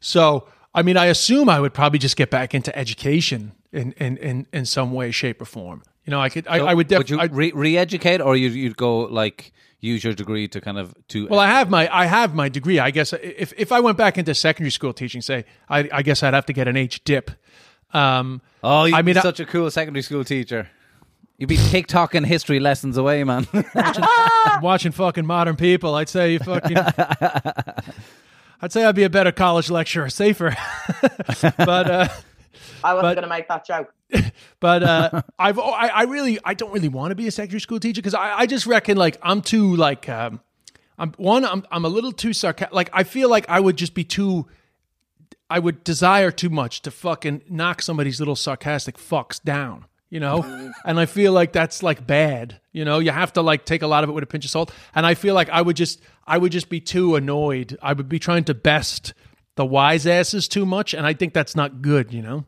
So 0.00 0.48
I 0.74 0.82
mean, 0.82 0.96
I 0.98 1.06
assume 1.06 1.48
I 1.48 1.58
would 1.60 1.72
probably 1.72 1.98
just 1.98 2.16
get 2.16 2.30
back 2.30 2.54
into 2.54 2.76
education 2.76 3.52
in 3.72 3.92
in 3.92 4.18
in, 4.18 4.46
in 4.52 4.66
some 4.66 4.92
way, 4.92 5.10
shape, 5.10 5.40
or 5.40 5.46
form. 5.46 5.82
You 6.04 6.10
know, 6.10 6.20
I 6.20 6.28
could, 6.28 6.46
I, 6.46 6.58
I 6.58 6.74
would 6.74 6.88
Would 6.90 7.10
you 7.10 7.16
definitely. 7.16 7.52
re- 7.52 7.52
re-educate, 7.52 8.20
or 8.20 8.36
you'd, 8.36 8.52
you'd 8.52 8.76
go 8.76 9.00
like 9.00 9.52
use 9.86 10.04
your 10.04 10.12
degree 10.12 10.48
to 10.48 10.60
kind 10.60 10.78
of 10.78 10.94
to? 11.08 11.26
Well, 11.28 11.40
I 11.40 11.46
have 11.48 11.70
my 11.70 11.88
I 11.94 12.06
have 12.06 12.34
my 12.34 12.48
degree. 12.48 12.78
I 12.78 12.90
guess 12.90 13.12
if 13.12 13.52
if 13.56 13.72
I 13.72 13.80
went 13.80 13.96
back 13.96 14.18
into 14.18 14.34
secondary 14.34 14.70
school 14.70 14.92
teaching, 14.92 15.22
say, 15.22 15.44
I, 15.68 15.88
I 15.92 16.02
guess 16.02 16.22
I'd 16.22 16.34
have 16.34 16.46
to 16.46 16.52
get 16.52 16.68
an 16.68 16.76
H 16.76 17.02
dip. 17.04 17.30
Um, 17.92 18.42
oh, 18.62 18.84
you'd 18.84 18.94
I 18.96 19.02
mean, 19.02 19.14
be 19.14 19.20
such 19.20 19.40
a 19.40 19.46
cool 19.46 19.70
secondary 19.70 20.02
school 20.02 20.24
teacher. 20.24 20.68
You'd 21.38 21.48
be 21.48 21.56
TikToking 21.58 22.24
history 22.26 22.60
lessons 22.60 22.96
away, 22.96 23.22
man. 23.24 23.46
watching 24.62 24.92
fucking 24.92 25.26
modern 25.26 25.56
people, 25.56 25.94
I'd 25.94 26.08
say 26.08 26.32
you 26.32 26.38
fucking. 26.38 26.76
I'd 28.62 28.72
say 28.72 28.84
I'd 28.84 28.94
be 28.94 29.04
a 29.04 29.10
better 29.10 29.32
college 29.32 29.70
lecturer, 29.70 30.08
safer. 30.08 30.56
but 31.58 31.90
uh, 31.90 32.08
I 32.82 32.94
wasn't 32.94 33.02
But- 33.02 33.14
going 33.14 33.22
to 33.22 33.28
make 33.28 33.48
that 33.48 33.66
joke. 33.66 33.92
but 34.60 34.82
uh, 34.82 35.22
I've 35.38 35.58
I, 35.58 35.88
I 35.88 36.02
really 36.04 36.38
I 36.44 36.54
don't 36.54 36.72
really 36.72 36.88
want 36.88 37.10
to 37.10 37.14
be 37.14 37.26
a 37.26 37.30
secondary 37.30 37.60
school 37.60 37.80
teacher 37.80 38.00
because 38.00 38.14
I, 38.14 38.40
I 38.40 38.46
just 38.46 38.66
reckon 38.66 38.96
like 38.96 39.18
I'm 39.22 39.42
too 39.42 39.76
like 39.76 40.08
um, 40.08 40.40
I'm 40.98 41.12
one 41.12 41.44
I'm 41.44 41.64
I'm 41.70 41.84
a 41.84 41.88
little 41.88 42.12
too 42.12 42.32
sarcastic. 42.32 42.74
Like 42.74 42.90
I 42.92 43.04
feel 43.04 43.28
like 43.28 43.46
I 43.48 43.60
would 43.60 43.76
just 43.76 43.94
be 43.94 44.04
too. 44.04 44.46
I 45.48 45.60
would 45.60 45.84
desire 45.84 46.32
too 46.32 46.50
much 46.50 46.82
to 46.82 46.90
fucking 46.90 47.42
knock 47.48 47.80
somebody's 47.80 48.18
little 48.18 48.34
sarcastic 48.34 48.96
fucks 48.98 49.40
down, 49.40 49.84
you 50.10 50.18
know? 50.18 50.72
and 50.84 50.98
I 50.98 51.06
feel 51.06 51.32
like 51.32 51.52
that's 51.52 51.84
like 51.84 52.04
bad. 52.04 52.60
You 52.72 52.84
know, 52.84 52.98
you 52.98 53.12
have 53.12 53.32
to 53.34 53.42
like 53.42 53.64
take 53.64 53.82
a 53.82 53.86
lot 53.86 54.02
of 54.02 54.10
it 54.10 54.12
with 54.12 54.24
a 54.24 54.26
pinch 54.26 54.44
of 54.44 54.50
salt. 54.50 54.72
And 54.92 55.06
I 55.06 55.14
feel 55.14 55.34
like 55.34 55.48
I 55.50 55.62
would 55.62 55.76
just 55.76 56.00
I 56.26 56.38
would 56.38 56.50
just 56.50 56.68
be 56.68 56.80
too 56.80 57.14
annoyed. 57.14 57.78
I 57.80 57.92
would 57.92 58.08
be 58.08 58.18
trying 58.18 58.42
to 58.44 58.54
best 58.54 59.14
the 59.54 59.64
wise 59.64 60.06
asses 60.06 60.48
too 60.48 60.66
much, 60.66 60.94
and 60.94 61.06
I 61.06 61.14
think 61.14 61.32
that's 61.32 61.56
not 61.56 61.80
good, 61.80 62.12
you 62.12 62.22
know? 62.22 62.44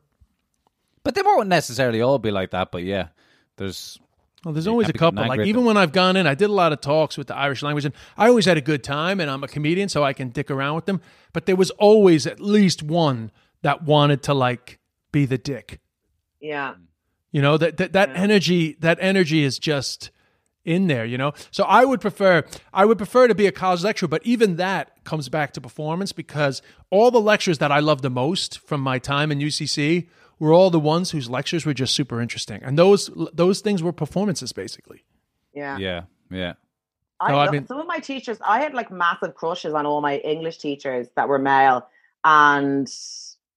But 1.04 1.14
they 1.14 1.22
won't 1.22 1.48
necessarily 1.48 2.00
all 2.00 2.18
be 2.18 2.30
like 2.30 2.50
that. 2.50 2.70
But 2.70 2.82
yeah, 2.84 3.08
there's 3.56 3.98
Well, 4.44 4.54
there's 4.54 4.66
always 4.66 4.88
a 4.88 4.92
couple. 4.92 5.26
Like 5.26 5.40
even 5.40 5.60
them. 5.60 5.64
when 5.64 5.76
I've 5.76 5.92
gone 5.92 6.16
in, 6.16 6.26
I 6.26 6.34
did 6.34 6.50
a 6.50 6.52
lot 6.52 6.72
of 6.72 6.80
talks 6.80 7.16
with 7.16 7.26
the 7.28 7.36
Irish 7.36 7.62
language, 7.62 7.84
and 7.84 7.94
I 8.16 8.28
always 8.28 8.44
had 8.44 8.56
a 8.56 8.62
good 8.62 8.82
time. 8.82 9.20
And 9.20 9.30
I'm 9.30 9.44
a 9.44 9.48
comedian, 9.48 9.88
so 9.88 10.04
I 10.04 10.12
can 10.12 10.30
dick 10.30 10.50
around 10.50 10.74
with 10.76 10.86
them. 10.86 11.00
But 11.32 11.46
there 11.46 11.56
was 11.56 11.70
always 11.72 12.26
at 12.26 12.40
least 12.40 12.82
one 12.82 13.30
that 13.62 13.82
wanted 13.82 14.22
to 14.24 14.34
like 14.34 14.78
be 15.12 15.26
the 15.26 15.38
dick. 15.38 15.80
Yeah. 16.40 16.74
You 17.32 17.42
know 17.42 17.58
that 17.58 17.76
that, 17.76 17.92
that 17.92 18.10
energy 18.14 18.76
that 18.80 18.98
energy 19.00 19.44
is 19.44 19.58
just 19.58 20.10
in 20.64 20.86
there. 20.86 21.04
You 21.04 21.18
know, 21.18 21.32
so 21.50 21.64
I 21.64 21.84
would 21.84 22.00
prefer 22.00 22.44
I 22.72 22.84
would 22.84 22.98
prefer 22.98 23.28
to 23.28 23.34
be 23.34 23.46
a 23.46 23.52
college 23.52 23.82
lecturer, 23.82 24.08
but 24.08 24.24
even 24.24 24.56
that 24.56 25.04
comes 25.04 25.28
back 25.28 25.52
to 25.54 25.60
performance 25.60 26.12
because 26.12 26.62
all 26.90 27.10
the 27.10 27.20
lectures 27.20 27.58
that 27.58 27.72
I 27.72 27.80
love 27.80 28.02
the 28.02 28.10
most 28.10 28.58
from 28.60 28.80
my 28.80 28.98
time 28.98 29.32
in 29.32 29.38
UCC 29.38 30.08
were 30.38 30.52
all 30.52 30.70
the 30.70 30.80
ones 30.80 31.10
whose 31.10 31.28
lectures 31.30 31.64
were 31.66 31.74
just 31.74 31.94
super 31.94 32.20
interesting, 32.20 32.62
and 32.62 32.78
those 32.78 33.10
those 33.32 33.60
things 33.60 33.82
were 33.82 33.92
performances 33.92 34.52
basically. 34.52 35.04
Yeah. 35.54 35.76
yeah, 35.78 36.02
yeah. 36.30 36.52
I, 37.20 37.32
No, 37.32 37.38
I 37.40 37.50
mean- 37.50 37.66
some 37.66 37.80
of 37.80 37.86
my 37.86 37.98
teachers, 37.98 38.38
I 38.46 38.60
had 38.60 38.74
like 38.74 38.90
massive 38.92 39.34
crushes 39.34 39.74
on 39.74 39.86
all 39.86 40.00
my 40.00 40.18
English 40.18 40.58
teachers 40.58 41.08
that 41.16 41.28
were 41.28 41.38
male, 41.38 41.88
and 42.24 42.86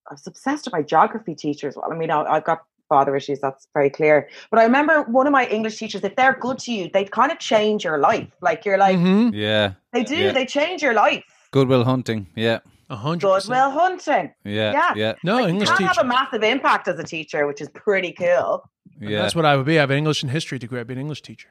I 0.09 0.13
was 0.13 0.25
obsessed 0.25 0.65
with 0.65 0.73
my 0.73 0.81
geography 0.81 1.35
teachers. 1.35 1.75
Well, 1.75 1.91
I 1.91 1.95
mean, 1.95 2.09
I, 2.09 2.21
I've 2.23 2.43
got 2.43 2.63
father 2.89 3.15
issues, 3.15 3.39
that's 3.39 3.67
very 3.73 3.89
clear. 3.89 4.27
But 4.49 4.59
I 4.59 4.63
remember 4.63 5.03
one 5.03 5.25
of 5.27 5.31
my 5.31 5.45
English 5.45 5.77
teachers, 5.77 6.03
if 6.03 6.15
they're 6.17 6.37
good 6.41 6.59
to 6.59 6.73
you, 6.73 6.89
they 6.91 7.05
kind 7.05 7.31
of 7.31 7.39
change 7.39 7.83
your 7.85 7.97
life. 7.99 8.27
Like 8.41 8.65
you're 8.65 8.77
like, 8.77 8.97
Mhm. 8.97 9.31
Yeah. 9.33 9.73
they 9.93 10.03
do, 10.03 10.17
yeah. 10.17 10.31
they 10.33 10.45
change 10.45 10.81
your 10.81 10.93
life. 10.93 11.23
Goodwill 11.51 11.83
hunting. 11.85 12.27
Yeah. 12.35 12.59
A 12.91 12.95
hundred 12.97 13.27
percent. 13.33 13.47
Good 13.53 13.55
Will 13.55 13.71
Hunting. 13.71 14.33
Yeah. 14.43 14.71
Yeah. 14.73 14.93
Yeah. 14.95 15.13
No, 15.23 15.35
Like, 15.37 15.53
you 15.53 15.59
can 15.59 15.77
teacher. 15.77 15.87
have 15.87 15.97
a 15.99 16.03
massive 16.03 16.43
impact 16.43 16.87
as 16.89 16.99
a 16.99 17.03
teacher, 17.03 17.47
which 17.47 17.61
is 17.61 17.69
pretty 17.69 18.11
cool. 18.11 18.69
Yeah. 18.99 19.21
That's 19.21 19.33
what 19.35 19.45
I 19.45 19.55
would 19.55 19.65
be. 19.65 19.77
I 19.77 19.81
have 19.81 19.91
an 19.91 19.97
English 19.97 20.21
and 20.23 20.31
history 20.31 20.59
degree. 20.59 20.79
I'd 20.79 20.87
be 20.87 20.93
an 20.93 20.99
English 20.99 21.21
teacher. 21.21 21.47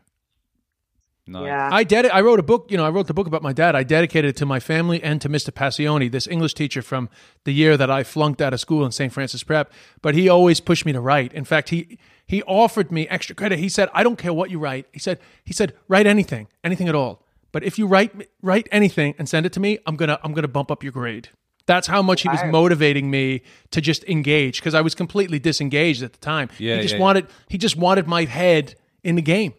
Nice. 1.27 1.47
Yeah. 1.47 1.69
I 1.73 1.85
did 1.85 2.05
it. 2.07 2.15
I 2.15 2.21
wrote 2.23 2.41
a 2.41 2.43
book. 2.43 2.67
You 2.71 2.77
know, 2.77 2.85
I 2.85 2.91
wrote 2.91 3.07
the 3.07 3.15
book 3.15 3.27
about 3.27 3.43
my 3.43 3.53
dad. 3.53 3.75
I 3.75 3.85
dedicated 3.85 4.31
it 4.31 4.37
to 4.39 4.47
my 4.47 4.61
family 4.61 5.03
and 5.03 5.21
to 5.23 5.29
Mr. 5.29 5.51
Passione, 5.51 6.11
this 6.11 6.27
English 6.27 6.55
teacher 6.55 6.83
from 6.83 7.09
the 7.45 7.53
year 7.53 7.77
that 7.77 7.91
I 7.91 8.03
flunked 8.03 8.43
out 8.43 8.53
of 8.53 8.61
school 8.61 8.85
in 8.85 8.93
St. 8.93 9.13
Francis 9.13 9.43
Prep. 9.43 9.73
But 10.03 10.15
he 10.15 10.29
always 10.29 10.61
pushed 10.61 10.85
me 10.85 10.93
to 10.93 11.01
write. 11.01 11.33
In 11.33 11.45
fact, 11.45 11.71
he 11.71 11.99
he 12.27 12.43
offered 12.45 12.91
me 12.93 13.09
extra 13.09 13.35
credit. 13.35 13.59
He 13.61 13.69
said, 13.69 13.89
"I 13.95 14.03
don't 14.03 14.17
care 14.17 14.33
what 14.33 14.51
you 14.51 14.59
write." 14.59 14.87
He 14.93 14.99
said, 14.99 15.19
"He 15.45 15.53
said 15.53 15.73
write 15.89 16.07
anything, 16.07 16.49
anything 16.65 16.89
at 16.89 16.95
all. 16.95 17.23
But 17.53 17.65
if 17.65 17.79
you 17.79 17.87
write 17.87 18.29
write 18.43 18.69
anything 18.71 19.15
and 19.19 19.29
send 19.29 19.47
it 19.47 19.53
to 19.55 19.61
me, 19.61 19.79
I'm 19.87 19.97
gonna 19.97 20.19
I'm 20.23 20.33
gonna 20.33 20.49
bump 20.49 20.71
up 20.71 20.83
your 20.83 20.93
grade." 20.93 21.29
That's 21.67 21.87
how 21.87 22.03
much 22.03 22.23
he 22.23 22.29
was 22.29 22.41
Wow. 22.43 22.51
motivating 22.51 23.11
me 23.11 23.43
to 23.71 23.81
just 23.81 24.03
engage 24.05 24.61
because 24.61 24.75
I 24.75 24.81
was 24.81 24.95
completely 24.95 25.39
disengaged 25.39 26.03
at 26.03 26.13
the 26.13 26.19
time. 26.19 26.49
Yeah, 26.59 26.77
he 26.77 26.83
just 26.83 26.95
yeah, 26.95 26.99
yeah. 26.99 27.03
wanted 27.05 27.27
he 27.49 27.59
just 27.59 27.77
wanted 27.77 28.07
my 28.07 28.25
head 28.25 28.75
in 29.05 29.15
the 29.15 29.23
game. 29.23 29.55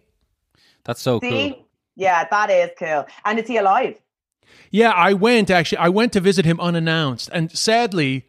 That's 0.83 1.01
so 1.01 1.19
See? 1.19 1.29
cool. 1.29 1.67
Yeah, 1.95 2.27
that 2.29 2.49
is 2.49 2.71
cool. 2.77 3.05
And 3.23 3.39
is 3.39 3.47
he 3.47 3.57
alive? 3.57 3.95
Yeah, 4.71 4.91
I 4.91 5.13
went 5.13 5.49
actually. 5.49 5.77
I 5.77 5.89
went 5.89 6.13
to 6.13 6.19
visit 6.19 6.45
him 6.45 6.59
unannounced, 6.59 7.29
and 7.33 7.51
sadly, 7.51 8.27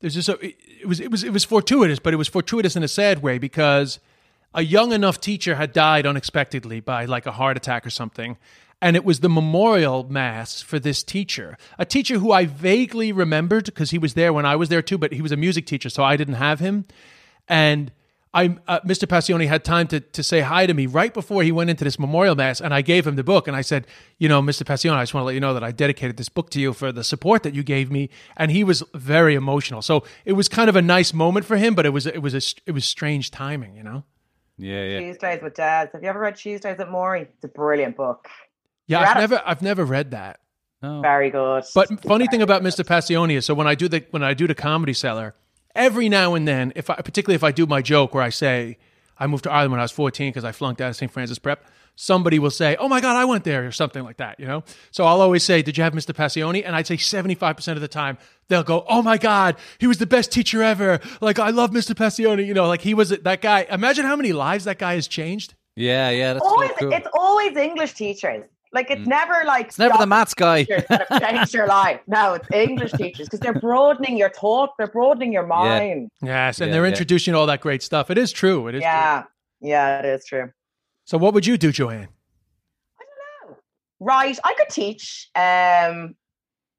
there's 0.00 0.14
just 0.14 0.28
a, 0.28 0.38
it 0.42 0.86
was 0.86 1.00
it 1.00 1.10
was 1.10 1.24
it 1.24 1.32
was 1.32 1.44
fortuitous, 1.44 1.98
but 1.98 2.14
it 2.14 2.16
was 2.16 2.28
fortuitous 2.28 2.76
in 2.76 2.82
a 2.82 2.88
sad 2.88 3.22
way 3.22 3.38
because 3.38 3.98
a 4.54 4.62
young 4.62 4.92
enough 4.92 5.20
teacher 5.20 5.56
had 5.56 5.72
died 5.72 6.06
unexpectedly 6.06 6.80
by 6.80 7.04
like 7.04 7.26
a 7.26 7.32
heart 7.32 7.56
attack 7.56 7.84
or 7.86 7.90
something, 7.90 8.36
and 8.80 8.96
it 8.96 9.04
was 9.04 9.20
the 9.20 9.28
memorial 9.28 10.04
mass 10.08 10.62
for 10.62 10.78
this 10.78 11.02
teacher, 11.02 11.56
a 11.78 11.84
teacher 11.84 12.18
who 12.18 12.32
I 12.32 12.46
vaguely 12.46 13.12
remembered 13.12 13.64
because 13.66 13.90
he 13.90 13.98
was 13.98 14.14
there 14.14 14.32
when 14.32 14.46
I 14.46 14.56
was 14.56 14.68
there 14.68 14.82
too, 14.82 14.98
but 14.98 15.12
he 15.12 15.22
was 15.22 15.32
a 15.32 15.36
music 15.36 15.66
teacher, 15.66 15.90
so 15.90 16.04
I 16.04 16.16
didn't 16.16 16.34
have 16.34 16.60
him, 16.60 16.86
and. 17.46 17.92
I, 18.34 18.58
uh, 18.68 18.80
Mr. 18.80 19.06
Passione 19.06 19.48
had 19.48 19.64
time 19.64 19.86
to, 19.88 20.00
to 20.00 20.22
say 20.22 20.40
hi 20.40 20.66
to 20.66 20.74
me 20.74 20.84
right 20.84 21.14
before 21.14 21.42
he 21.42 21.50
went 21.50 21.70
into 21.70 21.82
this 21.82 21.98
memorial 21.98 22.34
mass, 22.34 22.60
and 22.60 22.74
I 22.74 22.82
gave 22.82 23.06
him 23.06 23.16
the 23.16 23.24
book. 23.24 23.48
And 23.48 23.56
I 23.56 23.62
said, 23.62 23.86
You 24.18 24.28
know, 24.28 24.42
Mr. 24.42 24.64
Passione, 24.64 24.96
I 24.96 25.02
just 25.02 25.14
want 25.14 25.22
to 25.22 25.26
let 25.26 25.34
you 25.34 25.40
know 25.40 25.54
that 25.54 25.64
I 25.64 25.72
dedicated 25.72 26.18
this 26.18 26.28
book 26.28 26.50
to 26.50 26.60
you 26.60 26.74
for 26.74 26.92
the 26.92 27.02
support 27.02 27.42
that 27.44 27.54
you 27.54 27.62
gave 27.62 27.90
me. 27.90 28.10
And 28.36 28.50
he 28.50 28.64
was 28.64 28.82
very 28.94 29.34
emotional. 29.34 29.80
So 29.80 30.04
it 30.26 30.34
was 30.34 30.46
kind 30.46 30.68
of 30.68 30.76
a 30.76 30.82
nice 30.82 31.14
moment 31.14 31.46
for 31.46 31.56
him, 31.56 31.74
but 31.74 31.86
it 31.86 31.90
was 31.90 32.04
it 32.04 32.20
was 32.20 32.34
a, 32.34 32.42
it 32.66 32.72
was 32.72 32.84
strange 32.84 33.30
timing, 33.30 33.74
you 33.74 33.82
know. 33.82 34.04
Yeah. 34.58 34.84
Yeah. 34.84 35.00
Tuesdays 35.00 35.42
with 35.42 35.54
Dads. 35.54 35.92
Have 35.92 36.02
you 36.02 36.08
ever 36.08 36.20
read 36.20 36.36
Tuesdays 36.36 36.78
at 36.78 36.88
Morrie? 36.88 37.22
It's 37.22 37.44
a 37.44 37.48
brilliant 37.48 37.96
book. 37.96 38.28
Yeah, 38.88 39.00
I've 39.00 39.08
at 39.08 39.16
it. 39.16 39.20
never 39.20 39.42
I've 39.46 39.62
never 39.62 39.84
read 39.84 40.10
that. 40.10 40.40
No. 40.82 41.00
Very 41.00 41.30
good. 41.30 41.64
But 41.74 42.02
funny 42.02 42.26
thing 42.28 42.42
about 42.42 42.62
Mr. 42.62 42.84
Passione 42.84 43.36
is, 43.36 43.44
so 43.44 43.54
when 43.54 43.66
I 43.66 43.74
do 43.74 43.88
the 43.88 44.04
when 44.10 44.22
I 44.22 44.34
do 44.34 44.46
the 44.46 44.54
comedy 44.54 44.92
cellar, 44.92 45.34
every 45.74 46.08
now 46.08 46.34
and 46.34 46.46
then, 46.46 46.72
if 46.76 46.88
I 46.90 46.96
particularly 46.96 47.34
if 47.36 47.44
I 47.44 47.52
do 47.52 47.66
my 47.66 47.82
joke 47.82 48.14
where 48.14 48.22
I 48.22 48.30
say 48.30 48.78
I 49.18 49.26
moved 49.26 49.44
to 49.44 49.52
Ireland 49.52 49.72
when 49.72 49.80
I 49.80 49.84
was 49.84 49.92
14 49.92 50.30
because 50.30 50.44
I 50.44 50.52
flunked 50.52 50.80
out 50.80 50.90
of 50.90 50.96
St. 50.96 51.10
Francis 51.10 51.38
Prep, 51.40 51.64
somebody 51.96 52.38
will 52.38 52.52
say, 52.52 52.76
"Oh 52.78 52.88
my 52.88 53.00
God, 53.00 53.16
I 53.16 53.24
went 53.24 53.42
there" 53.42 53.66
or 53.66 53.72
something 53.72 54.04
like 54.04 54.18
that, 54.18 54.38
you 54.38 54.46
know. 54.46 54.62
So 54.92 55.04
I'll 55.04 55.20
always 55.20 55.42
say, 55.42 55.62
"Did 55.62 55.76
you 55.76 55.82
have 55.82 55.94
Mr. 55.94 56.14
Passione?" 56.14 56.64
And 56.64 56.76
I'd 56.76 56.86
say 56.86 56.96
75 56.96 57.56
percent 57.56 57.76
of 57.76 57.82
the 57.82 57.88
time 57.88 58.16
they'll 58.46 58.62
go, 58.62 58.84
"Oh 58.88 59.02
my 59.02 59.18
God, 59.18 59.56
he 59.78 59.88
was 59.88 59.98
the 59.98 60.06
best 60.06 60.30
teacher 60.30 60.62
ever!" 60.62 61.00
Like 61.20 61.40
I 61.40 61.50
love 61.50 61.72
Mr. 61.72 61.94
Passione, 61.94 62.46
you 62.46 62.54
know, 62.54 62.68
like 62.68 62.82
he 62.82 62.94
was 62.94 63.10
that 63.10 63.42
guy. 63.42 63.66
Imagine 63.68 64.04
how 64.06 64.14
many 64.14 64.32
lives 64.32 64.64
that 64.64 64.78
guy 64.78 64.94
has 64.94 65.08
changed. 65.08 65.54
Yeah. 65.74 66.10
Yeah. 66.10 66.34
That's 66.34 66.46
always, 66.46 66.70
so 66.70 66.76
cool. 66.76 66.92
it's 66.92 67.08
always 67.12 67.56
English 67.56 67.94
teachers. 67.94 68.44
Like 68.78 68.92
it's 68.92 69.08
never 69.08 69.42
like 69.44 69.66
It's 69.66 69.78
never 69.80 69.98
the 69.98 70.06
maths 70.06 70.34
guy. 70.34 70.62
that 70.62 71.06
have 71.10 71.20
changed 71.20 71.52
your 71.52 71.66
life. 71.66 72.00
No, 72.06 72.34
it's 72.34 72.46
English 72.52 72.92
teachers 72.92 73.26
because 73.26 73.40
they're 73.40 73.58
broadening 73.58 74.16
your 74.16 74.30
thought. 74.30 74.70
They're 74.78 74.86
broadening 74.86 75.32
your 75.32 75.44
mind. 75.44 76.10
Yes, 76.22 76.60
and 76.60 76.68
Yeah, 76.68 76.74
they're 76.74 76.84
yeah. 76.84 76.90
introducing 76.90 77.34
all 77.34 77.46
that 77.46 77.60
great 77.60 77.82
stuff. 77.82 78.08
It 78.08 78.18
is 78.18 78.30
true. 78.30 78.68
It 78.68 78.76
is. 78.76 78.82
True. 78.82 78.88
Yeah, 78.88 79.24
yeah, 79.60 79.98
it 79.98 80.04
is 80.04 80.24
true. 80.24 80.52
So 81.06 81.18
what 81.18 81.34
would 81.34 81.44
you 81.44 81.58
do, 81.58 81.72
Joanne? 81.72 82.06
I 83.00 83.04
don't 83.04 83.50
know. 83.50 83.56
Right, 83.98 84.38
I 84.44 84.54
could 84.54 84.68
teach. 84.68 85.28
Um, 85.34 86.14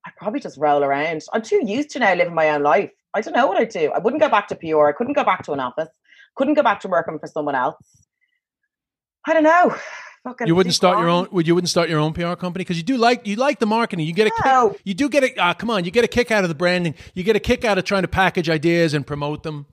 I'd 0.05 0.15
probably 0.15 0.39
just 0.39 0.57
roll 0.57 0.85
around. 0.85 1.21
I'm 1.33 1.41
too 1.41 1.61
used 1.65 1.89
to 1.89 1.99
now 1.99 2.13
living 2.13 2.33
my 2.33 2.51
own 2.51 2.63
life. 2.63 2.91
I 3.13 3.19
don't 3.19 3.33
know 3.35 3.45
what 3.45 3.57
I'd 3.57 3.71
do. 3.71 3.91
I 3.93 3.99
wouldn't 3.99 4.21
go 4.21 4.29
back 4.29 4.47
to 4.47 4.55
PR. 4.55 4.87
I 4.87 4.93
couldn't 4.93 5.15
go 5.15 5.25
back 5.25 5.43
to 5.47 5.51
an 5.51 5.59
office. 5.59 5.89
Couldn't 6.37 6.53
go 6.53 6.63
back 6.63 6.79
to 6.79 6.87
working 6.87 7.19
for 7.19 7.27
someone 7.27 7.55
else. 7.55 7.75
I 9.27 9.33
don't 9.33 9.43
know. 9.43 9.75
Fucking 10.23 10.47
You 10.47 10.55
wouldn't 10.55 10.75
start 10.75 10.99
your 10.99 11.09
own. 11.09 11.27
Would 11.31 11.47
you 11.47 11.55
wouldn't 11.55 11.69
start 11.69 11.89
your 11.89 11.99
own 11.99 12.13
PR 12.13 12.33
company 12.35 12.63
because 12.63 12.77
you 12.77 12.83
do 12.83 12.97
like 12.97 13.25
you 13.25 13.35
like 13.35 13.59
the 13.59 13.65
marketing. 13.65 14.05
You 14.05 14.13
get 14.13 14.27
a 14.27 14.31
No. 14.45 14.69
kick, 14.71 14.81
you 14.83 14.93
do 14.93 15.09
get 15.09 15.23
a 15.23 15.35
uh, 15.41 15.53
come 15.53 15.69
on. 15.69 15.85
You 15.85 15.91
get 15.91 16.03
a 16.03 16.07
kick 16.07 16.31
out 16.31 16.43
of 16.43 16.49
the 16.49 16.55
branding. 16.55 16.95
You 17.13 17.23
get 17.23 17.35
a 17.35 17.39
kick 17.39 17.63
out 17.63 17.77
of 17.77 17.85
trying 17.85 18.01
to 18.01 18.07
package 18.07 18.49
ideas 18.49 18.93
and 18.93 19.05
promote 19.07 19.43
them. 19.43 19.65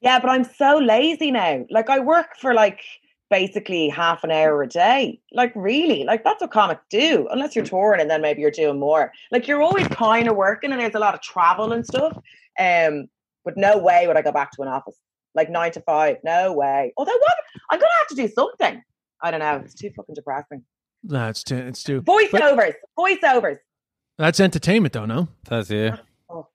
Yeah, 0.00 0.18
but 0.18 0.30
I'm 0.30 0.44
so 0.44 0.78
lazy 0.78 1.30
now. 1.30 1.64
Like 1.70 1.90
I 1.90 1.98
work 2.00 2.36
for 2.40 2.54
like 2.54 2.80
basically 3.28 3.88
half 3.88 4.24
an 4.24 4.30
hour 4.30 4.62
a 4.62 4.68
day. 4.68 5.20
Like 5.32 5.52
really, 5.54 6.04
like 6.04 6.24
that's 6.24 6.40
what 6.40 6.50
comics 6.52 6.82
do. 6.90 7.28
Unless 7.30 7.54
you're 7.54 7.64
touring 7.64 8.00
and 8.00 8.08
then 8.10 8.22
maybe 8.22 8.40
you're 8.40 8.50
doing 8.50 8.78
more. 8.78 9.12
Like 9.30 9.46
you're 9.46 9.62
always 9.62 9.88
kind 9.88 10.28
of 10.28 10.36
working 10.36 10.72
and 10.72 10.80
there's 10.80 10.94
a 10.94 10.98
lot 11.00 11.14
of 11.14 11.20
travel 11.20 11.72
and 11.72 11.84
stuff. 11.84 12.16
Um, 12.58 13.08
but 13.44 13.56
no 13.56 13.78
way 13.78 14.06
would 14.06 14.16
I 14.16 14.22
go 14.22 14.32
back 14.32 14.52
to 14.52 14.62
an 14.62 14.68
office 14.68 14.96
like 15.36 15.50
nine 15.50 15.70
to 15.72 15.80
five. 15.82 16.16
No 16.24 16.52
way. 16.54 16.92
Although 16.96 17.12
what 17.12 17.34
I'm 17.70 17.78
gonna 17.78 17.92
have 17.98 18.08
to 18.08 18.14
do 18.16 18.28
something. 18.28 18.82
I 19.22 19.30
don't 19.30 19.40
know. 19.40 19.62
It's 19.64 19.74
too 19.74 19.90
fucking 19.96 20.14
depressing. 20.14 20.62
That's 21.04 21.42
too, 21.44 21.56
it's 21.56 21.82
too. 21.82 22.02
Voiceovers, 22.02 22.74
voiceovers. 22.98 23.58
That's 24.18 24.40
entertainment, 24.40 24.92
though. 24.94 25.06
No, 25.06 25.28
That's 25.48 25.70
yeah. 25.70 25.96
Fuck. 26.28 26.48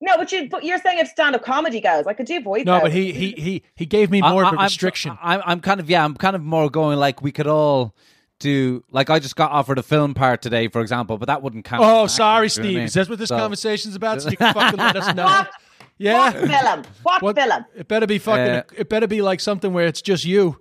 No, 0.00 0.16
but 0.16 0.30
you 0.30 0.48
but 0.48 0.64
you're 0.64 0.78
saying 0.78 0.98
if 0.98 1.08
stand 1.08 1.34
up 1.34 1.42
comedy 1.42 1.80
goes, 1.80 2.06
I 2.06 2.12
could 2.12 2.26
do 2.26 2.40
voiceovers. 2.40 2.64
no, 2.66 2.80
but 2.80 2.92
he 2.92 3.12
he 3.12 3.32
he 3.32 3.62
he 3.74 3.86
gave 3.86 4.10
me 4.10 4.20
more 4.20 4.44
I- 4.44 4.48
of 4.48 4.54
a 4.54 4.56
I'm- 4.58 4.64
restriction. 4.66 5.18
I'm, 5.20 5.42
I'm 5.44 5.60
kind 5.60 5.80
of 5.80 5.90
yeah. 5.90 6.04
I'm 6.04 6.14
kind 6.14 6.36
of 6.36 6.42
more 6.42 6.70
going 6.70 6.98
like 6.98 7.20
we 7.22 7.32
could 7.32 7.46
all 7.48 7.94
do. 8.38 8.84
Like 8.92 9.10
I 9.10 9.18
just 9.18 9.34
got 9.34 9.50
offered 9.50 9.78
a 9.78 9.82
film 9.82 10.14
part 10.14 10.40
today, 10.40 10.68
for 10.68 10.80
example, 10.82 11.18
but 11.18 11.26
that 11.26 11.42
wouldn't 11.42 11.64
count. 11.64 11.82
oh, 11.82 12.04
as 12.04 12.12
acting, 12.12 12.16
sorry, 12.16 12.48
do 12.48 12.54
you 12.54 12.62
know 12.62 12.68
I 12.68 12.68
Steve. 12.68 12.74
mean? 12.76 12.84
Is 12.84 12.94
that 12.94 13.08
what 13.08 13.18
this 13.18 13.28
So- 13.30 13.38
conversation's 13.38 13.96
about? 13.96 14.22
So 14.22 14.30
you 14.30 14.36
can 14.36 14.54
fucking 14.54 14.78
let 14.78 14.96
us 14.96 15.14
know. 15.16 15.24
What? 15.24 15.50
Yeah. 15.98 16.32
What 16.32 16.34
film? 16.48 16.82
What, 17.02 17.22
What- 17.22 17.36
film? 17.36 17.64
It 17.76 17.88
better 17.88 18.06
be 18.06 18.18
fucking. 18.18 18.54
Uh, 18.54 18.62
it 18.76 18.88
better 18.88 19.08
be 19.08 19.20
like 19.20 19.40
something 19.40 19.72
where 19.72 19.86
it's 19.86 20.00
just 20.02 20.24
you. 20.24 20.60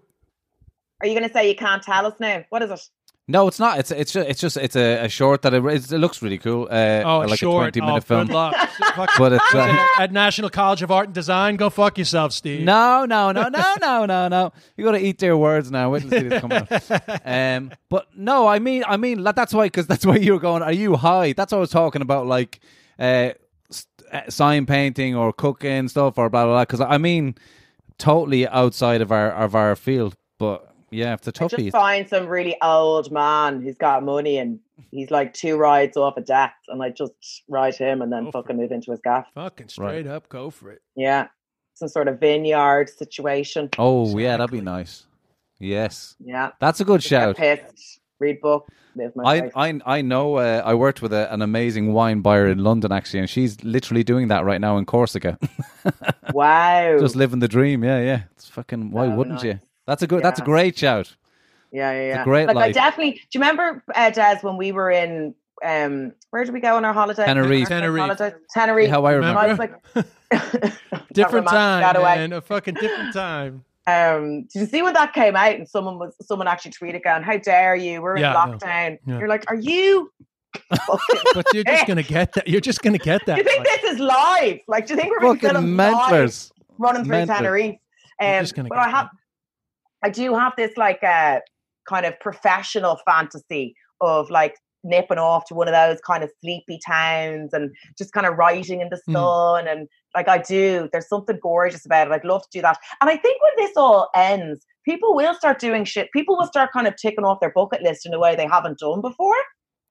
Are 1.01 1.07
you 1.07 1.13
going 1.13 1.27
to 1.27 1.33
say 1.33 1.47
you 1.49 1.55
can't 1.55 1.83
tell 1.83 2.05
us 2.05 2.13
now? 2.19 2.43
What 2.49 2.61
is 2.63 2.71
it? 2.71 2.89
No, 3.29 3.45
it's 3.49 3.59
not. 3.59 3.77
It's 3.77 3.91
it's 3.91 4.13
just 4.13 4.29
it's 4.29 4.39
just 4.39 4.55
it's 4.55 4.77
a, 4.77 5.03
a 5.03 5.09
short 5.09 5.41
that 5.41 5.53
it, 5.53 5.61
it 5.65 5.97
looks 5.97 6.21
really 6.21 6.37
cool. 6.37 6.69
Uh, 6.71 7.03
Oh, 7.05 7.19
like 7.27 7.37
short. 7.37 7.55
a 7.55 7.71
twenty 7.71 7.81
minute 7.81 7.97
oh, 7.97 7.99
film. 7.99 8.27
Good 8.27 8.33
luck. 8.33 8.55
But 9.17 9.33
it's 9.33 9.53
uh, 9.53 9.85
at 9.99 10.11
National 10.13 10.49
College 10.49 10.81
of 10.81 10.91
Art 10.91 11.07
and 11.07 11.13
Design, 11.13 11.55
go 11.57 11.69
fuck 11.69 11.97
yourself, 11.97 12.31
Steve. 12.31 12.61
no, 12.63 13.05
no, 13.05 13.31
no, 13.31 13.49
no, 13.49 13.63
no, 13.81 14.05
no, 14.05 14.27
no. 14.27 14.53
You 14.75 14.85
got 14.85 14.93
to 14.93 14.99
eat 15.05 15.19
their 15.19 15.35
words 15.37 15.69
now. 15.69 15.91
Wait 15.91 16.01
till 16.03 16.09
see 16.11 16.27
this 16.29 16.41
coming 16.41 16.65
out. 16.69 17.21
Um, 17.25 17.71
but 17.89 18.07
no, 18.15 18.47
I 18.47 18.59
mean, 18.59 18.83
I 18.87 18.95
mean 18.95 19.23
that's 19.23 19.53
why 19.53 19.65
because 19.65 19.87
that's 19.87 20.05
why 20.05 20.15
you 20.15 20.33
were 20.33 20.39
going. 20.39 20.63
Are 20.63 20.71
you 20.71 20.95
high? 20.95 21.33
That's 21.33 21.51
what 21.51 21.57
I 21.57 21.61
was 21.61 21.69
talking 21.69 22.01
about, 22.01 22.27
like 22.27 22.61
uh, 22.97 23.31
uh, 24.11 24.29
sign 24.29 24.65
painting 24.65 25.15
or 25.15 25.33
cooking 25.33 25.89
stuff 25.89 26.17
or 26.17 26.29
blah 26.29 26.45
blah 26.45 26.53
blah. 26.53 26.61
Because 26.61 26.81
I 26.81 26.97
mean, 26.97 27.35
totally 27.97 28.47
outside 28.47 29.01
of 29.01 29.11
our 29.11 29.31
of 29.31 29.53
our 29.53 29.75
field. 29.75 30.15
But 30.39 30.66
yeah, 30.89 31.13
if 31.13 31.21
the 31.21 31.31
Just 31.31 31.55
toughie. 31.55 31.71
find 31.71 32.07
some 32.07 32.27
really 32.27 32.55
old 32.61 33.11
man 33.11 33.61
who's 33.61 33.77
got 33.77 34.03
money 34.03 34.37
and 34.37 34.59
he's 34.91 35.11
like 35.11 35.33
two 35.33 35.57
rides 35.57 35.97
off 35.97 36.17
a 36.17 36.21
death 36.21 36.53
and 36.67 36.79
like 36.79 36.95
just 36.95 37.13
ride 37.47 37.75
him 37.75 38.01
and 38.01 38.11
then 38.11 38.27
Oh, 38.27 38.31
fucking 38.31 38.55
move 38.57 38.71
into 38.71 38.91
his 38.91 38.99
gaff. 39.03 39.25
Fucking 39.35 39.67
straight 39.69 40.07
up, 40.07 40.29
go 40.29 40.49
for 40.49 40.71
it. 40.71 40.81
Yeah. 40.95 41.27
some 41.73 41.87
sort 41.89 42.07
of 42.07 42.19
vineyard 42.19 42.89
situation. 42.89 43.69
Oh 43.77 44.17
yeah, 44.17 44.37
that'd 44.37 44.51
be 44.51 44.61
nice. 44.61 45.05
Yes, 45.59 46.15
Yeah. 46.23 46.51
that's 46.59 46.79
a 46.79 46.85
good 46.85 47.01
Get 47.01 47.07
shout. 47.09 47.37
pissed, 47.37 47.99
read 48.19 48.39
book, 48.41 48.67
I, 48.99 49.11
life. 49.39 49.51
I 49.55 49.79
I 49.85 50.01
know. 50.01 50.35
Uh, 50.37 50.61
I 50.65 50.73
worked 50.75 51.01
with 51.03 51.13
a, 51.13 51.31
an 51.33 51.41
amazing 51.43 51.93
wine 51.93 52.21
buyer 52.21 52.47
in 52.47 52.59
London 52.63 52.91
actually, 52.91 53.19
and 53.21 53.29
she's 53.29 53.63
literally 53.63 54.03
doing 54.03 54.27
that 54.29 54.43
right 54.45 54.61
now 54.61 54.77
in 54.77 54.85
Corsica. 54.85 55.37
Wow. 56.33 56.97
Just 56.99 57.15
living 57.15 57.39
the 57.39 57.47
dream. 57.47 57.83
Yeah, 57.83 58.01
yeah. 58.01 58.21
It's 58.33 58.47
fucking. 58.49 58.91
Why 58.91 59.05
Oh, 59.07 59.11
wouldn't 59.15 59.35
nice. 59.37 59.43
you? 59.45 59.59
That's 59.87 60.03
a 60.03 60.07
good. 60.07 60.21
That's 60.21 60.39
a 60.39 60.43
great 60.43 60.77
shout. 60.77 61.15
Yeah, 61.71 61.91
yeah, 61.91 61.97
It's 61.99 62.15
a 62.15 62.17
yeah. 62.19 62.23
great 62.23 62.47
like 62.47 62.57
I 62.57 62.71
definitely. 62.71 63.13
Do 63.13 63.19
you 63.33 63.39
remember, 63.41 63.83
uh, 63.95 64.09
Des, 64.11 64.39
when 64.41 64.57
we 64.57 64.71
were 64.71 64.91
in? 64.91 65.33
Um, 65.65 66.13
where 66.29 66.43
did 66.45 66.53
we 66.53 66.59
go 66.59 66.75
on 66.75 66.85
our 66.85 66.93
holiday? 66.93 67.25
Tenerife. 67.25 67.63
Our 67.71 67.79
Tenerife. 67.79 68.01
holiday? 68.17 68.35
Tenerife. 68.53 68.89
How 68.89 69.05
I 69.05 69.11
remember. 69.13 69.39
I 69.39 69.47
was 69.47 69.57
like, 69.57 69.73
that 70.29 70.77
different 71.13 71.47
romantic 71.47 71.51
time, 71.51 71.81
getaway. 71.81 72.15
man. 72.15 72.33
A 72.33 72.41
fucking 72.41 72.75
different 72.75 73.13
time. 73.13 73.63
Um, 73.87 74.43
did 74.43 74.59
you 74.59 74.65
see 74.65 74.81
when 74.81 74.93
that 74.93 75.13
came 75.13 75.35
out 75.37 75.55
and 75.55 75.67
someone 75.67 75.97
was 75.97 76.13
someone 76.21 76.47
actually 76.47 76.71
tweeted 76.71 77.03
going, 77.03 77.23
"How 77.23 77.37
dare 77.37 77.75
you? 77.75 78.01
We're 78.01 78.15
in 78.17 78.21
Yeah, 78.21 78.35
I 78.35 78.45
know. 78.49 78.57
lockdown." 78.57 78.97
Yeah. 79.07 79.19
You're 79.19 79.27
like, 79.29 79.45
"Are 79.49 79.55
you?" 79.55 80.11
But 81.33 81.45
you're 81.53 81.63
just 81.63 81.87
gonna 81.87 82.03
get 82.03 82.33
that. 82.33 82.47
You're 82.47 82.61
just 82.61 82.81
gonna 82.81 82.97
get 82.97 83.19
do 83.25 83.25
that. 83.27 83.37
you 83.37 83.43
think 83.43 83.65
like- 83.67 83.81
this 83.81 83.93
is 83.93 83.99
live? 83.99 84.59
Like, 84.67 84.87
do 84.87 84.93
you 84.93 84.99
think 84.99 85.11
we're 85.19 85.33
Fucking 85.35 85.49
filmed 85.51 85.77
live, 85.77 85.93
mentlers. 85.93 86.51
running 86.77 87.03
through 87.03 87.11
Mental. 87.11 87.35
Tenerife? 87.35 87.75
You're 88.19 88.35
Um, 88.37 88.43
just 88.43 88.55
gonna 88.55 88.69
but 88.69 88.75
get 88.75 88.87
I 88.87 88.89
have, 88.89 89.09
I 90.03 90.09
do 90.09 90.33
have 90.35 90.53
this 90.57 90.77
like 90.77 91.03
uh, 91.03 91.39
kind 91.87 92.05
of 92.05 92.19
professional 92.19 92.99
fantasy 93.05 93.75
of 94.01 94.29
like 94.29 94.55
nipping 94.83 95.17
off 95.17 95.45
to 95.45 95.55
one 95.55 95.67
of 95.67 95.73
those 95.73 95.99
kind 96.05 96.23
of 96.23 96.31
sleepy 96.41 96.79
towns 96.85 97.51
and 97.53 97.71
just 97.97 98.13
kind 98.13 98.25
of 98.25 98.37
writing 98.37 98.79
in 98.81 98.89
the 98.89 99.01
Mm. 99.09 99.13
sun 99.13 99.67
and 99.67 99.87
like 100.15 100.27
I 100.27 100.37
do. 100.37 100.87
There's 100.91 101.09
something 101.09 101.39
gorgeous 101.41 101.85
about 101.85 102.07
it. 102.07 102.13
I'd 102.13 102.23
love 102.23 102.43
to 102.43 102.49
do 102.51 102.61
that. 102.61 102.77
And 103.01 103.09
I 103.09 103.17
think 103.17 103.41
when 103.41 103.65
this 103.65 103.75
all 103.75 104.09
ends, 104.15 104.65
people 104.85 105.15
will 105.15 105.33
start 105.33 105.59
doing 105.59 105.83
shit. 105.83 106.11
People 106.11 106.37
will 106.37 106.47
start 106.47 106.71
kind 106.71 106.87
of 106.87 106.95
ticking 106.95 107.25
off 107.25 107.39
their 107.39 107.51
bucket 107.53 107.81
list 107.81 108.05
in 108.05 108.13
a 108.13 108.19
way 108.19 108.35
they 108.35 108.47
haven't 108.47 108.79
done 108.79 109.01
before. 109.01 109.35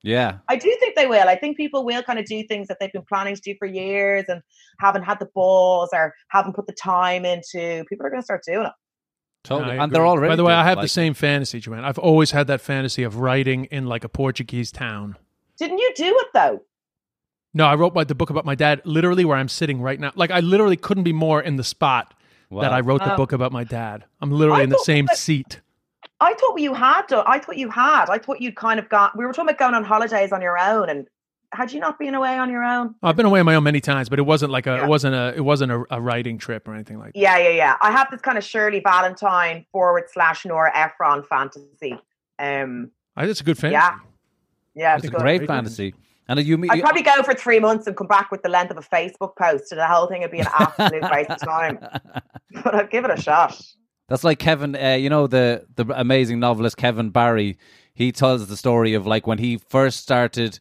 Yeah. 0.03 0.37
I 0.47 0.55
do 0.55 0.75
think 0.79 0.95
they 0.95 1.07
will. 1.07 1.27
I 1.27 1.35
think 1.35 1.57
people 1.57 1.83
will 1.83 2.03
kind 2.03 2.19
of 2.19 2.25
do 2.25 2.43
things 2.43 2.67
that 2.67 2.77
they've 2.79 2.91
been 2.93 3.05
planning 3.07 3.35
to 3.35 3.41
do 3.41 3.55
for 3.59 3.67
years 3.67 4.25
and 4.27 4.41
haven't 4.79 5.03
had 5.03 5.19
the 5.19 5.27
balls 5.33 5.89
or 5.91 6.13
haven't 6.29 6.55
put 6.55 6.67
the 6.67 6.73
time 6.73 7.25
into. 7.25 7.83
People 7.89 8.05
are 8.05 8.09
going 8.09 8.21
to 8.21 8.25
start 8.25 8.43
doing 8.47 8.65
it. 8.67 8.73
Totally. 9.47 9.77
I 9.77 9.83
and 9.83 9.91
they're 9.91 10.01
agree. 10.01 10.09
already. 10.09 10.31
By 10.31 10.35
the 10.35 10.43
way, 10.43 10.53
I 10.53 10.61
it, 10.61 10.65
have 10.65 10.81
the 10.81 10.87
same 10.87 11.13
fantasy, 11.13 11.59
Joanne. 11.59 11.85
I've 11.85 11.97
always 11.97 12.31
had 12.31 12.47
that 12.47 12.61
fantasy 12.61 13.03
of 13.03 13.17
writing 13.17 13.65
in 13.65 13.85
like 13.87 14.03
a 14.03 14.09
Portuguese 14.09 14.71
town. 14.71 15.17
Didn't 15.57 15.77
you 15.79 15.91
do 15.95 16.05
it 16.07 16.27
though? 16.33 16.63
No, 17.53 17.65
I 17.65 17.75
wrote 17.75 17.95
my, 17.95 18.03
the 18.03 18.13
book 18.13 18.29
about 18.29 18.45
my 18.45 18.55
dad 18.55 18.81
literally 18.85 19.25
where 19.25 19.37
I'm 19.37 19.47
sitting 19.49 19.81
right 19.81 19.99
now. 19.99 20.11
Like 20.15 20.31
I 20.31 20.41
literally 20.41 20.77
couldn't 20.77 21.03
be 21.03 21.13
more 21.13 21.41
in 21.41 21.55
the 21.55 21.63
spot 21.63 22.13
that 22.51 22.71
I 22.71 22.81
wrote 22.81 23.01
the 23.03 23.09
Wow. 23.09 23.17
book 23.17 23.31
about 23.31 23.51
my 23.51 23.63
dad. 23.63 24.05
I'm 24.21 24.31
literally 24.31 24.61
I 24.61 24.63
in 24.63 24.69
the 24.69 24.79
same 24.83 25.05
that- 25.07 25.17
seat. 25.17 25.61
I 26.19 26.33
thought 26.33 26.59
you 26.59 26.73
had 26.73 27.05
done. 27.07 27.23
I 27.27 27.37
thought 27.39 27.57
you 27.57 27.69
had. 27.69 28.09
I 28.09 28.17
thought 28.17 28.41
you'd 28.41 28.55
kind 28.55 28.79
of 28.79 28.89
got. 28.89 29.15
We 29.17 29.23
were 29.25 29.33
talking 29.33 29.49
about 29.49 29.59
going 29.59 29.75
on 29.75 29.83
holidays 29.83 30.31
on 30.31 30.41
your 30.41 30.57
own, 30.57 30.89
and 30.89 31.07
had 31.57 31.73
you 31.73 31.79
not 31.79 31.97
been 31.99 32.13
away 32.15 32.37
on 32.37 32.49
your 32.49 32.63
own? 32.63 32.95
I've 33.03 33.15
been 33.15 33.25
away 33.25 33.39
on 33.41 33.45
my 33.45 33.55
own 33.55 33.63
many 33.63 33.81
times, 33.81 34.07
but 34.09 34.19
it 34.19 34.25
wasn't 34.25 34.51
like 34.51 34.67
a 34.67 34.75
Yeah. 34.77 34.83
it 34.85 34.87
wasn't 34.87 35.15
a 35.15 35.33
it 35.35 35.41
wasn't 35.43 35.71
a, 35.71 35.83
a 35.91 35.99
writing 35.99 36.37
trip 36.37 36.67
or 36.67 36.73
anything 36.73 36.99
like 36.99 37.13
that. 37.13 37.19
Yeah, 37.19 37.37
yeah, 37.37 37.49
yeah. 37.49 37.75
I 37.81 37.91
have 37.91 38.07
this 38.11 38.21
kind 38.21 38.37
of 38.37 38.43
Shirley 38.43 38.79
Valentine 38.79 39.65
forward 39.71 40.03
slash 40.11 40.45
Nora 40.45 40.71
Ephron 40.77 41.23
fantasy. 41.23 41.99
Um, 42.39 42.91
I, 43.15 43.25
it's 43.25 43.41
a 43.41 43.43
good 43.43 43.57
fantasy. 43.57 43.73
Yeah. 43.73 43.95
yeah, 44.75 44.95
It's 44.95 45.05
a 45.05 45.09
good. 45.09 45.19
great 45.19 45.39
Great 45.39 45.47
fantasy. 45.47 45.93
And 46.29 46.39
you 46.45 46.57
meet. 46.57 46.71
I'd 46.71 46.81
probably 46.81 47.01
go 47.03 47.23
for 47.23 47.33
three 47.33 47.59
months 47.59 47.87
and 47.87 47.95
come 47.95 48.07
back 48.07 48.31
with 48.31 48.43
the 48.43 48.49
length 48.49 48.69
of 48.71 48.77
a 48.77 48.81
Facebook 48.81 49.35
post, 49.37 49.71
and 49.71 49.79
the 49.79 49.87
whole 49.87 50.07
thing 50.07 50.21
would 50.21 50.31
be 50.31 50.39
an 50.41 50.47
absolute 50.59 51.03
waste 51.11 51.29
of 51.31 51.39
time. 51.39 51.79
But 52.63 52.73
I'd 52.75 52.89
give 52.89 53.05
it 53.05 53.11
a 53.11 53.21
shot. 53.21 53.59
That's 54.09 54.23
like 54.23 54.39
Kevin, 54.39 54.75
uh, 54.75 54.93
you 54.95 55.09
know 55.09 55.27
the 55.27 55.65
the 55.75 55.85
amazing 55.99 56.39
novelist 56.39 56.75
Kevin 56.77 57.09
Barry. 57.11 57.57
He 57.93 58.11
tells 58.11 58.47
the 58.47 58.57
story 58.57 58.93
of 58.93 59.05
like 59.07 59.25
when 59.27 59.37
he 59.37 59.57
first 59.57 59.99
started 60.01 60.59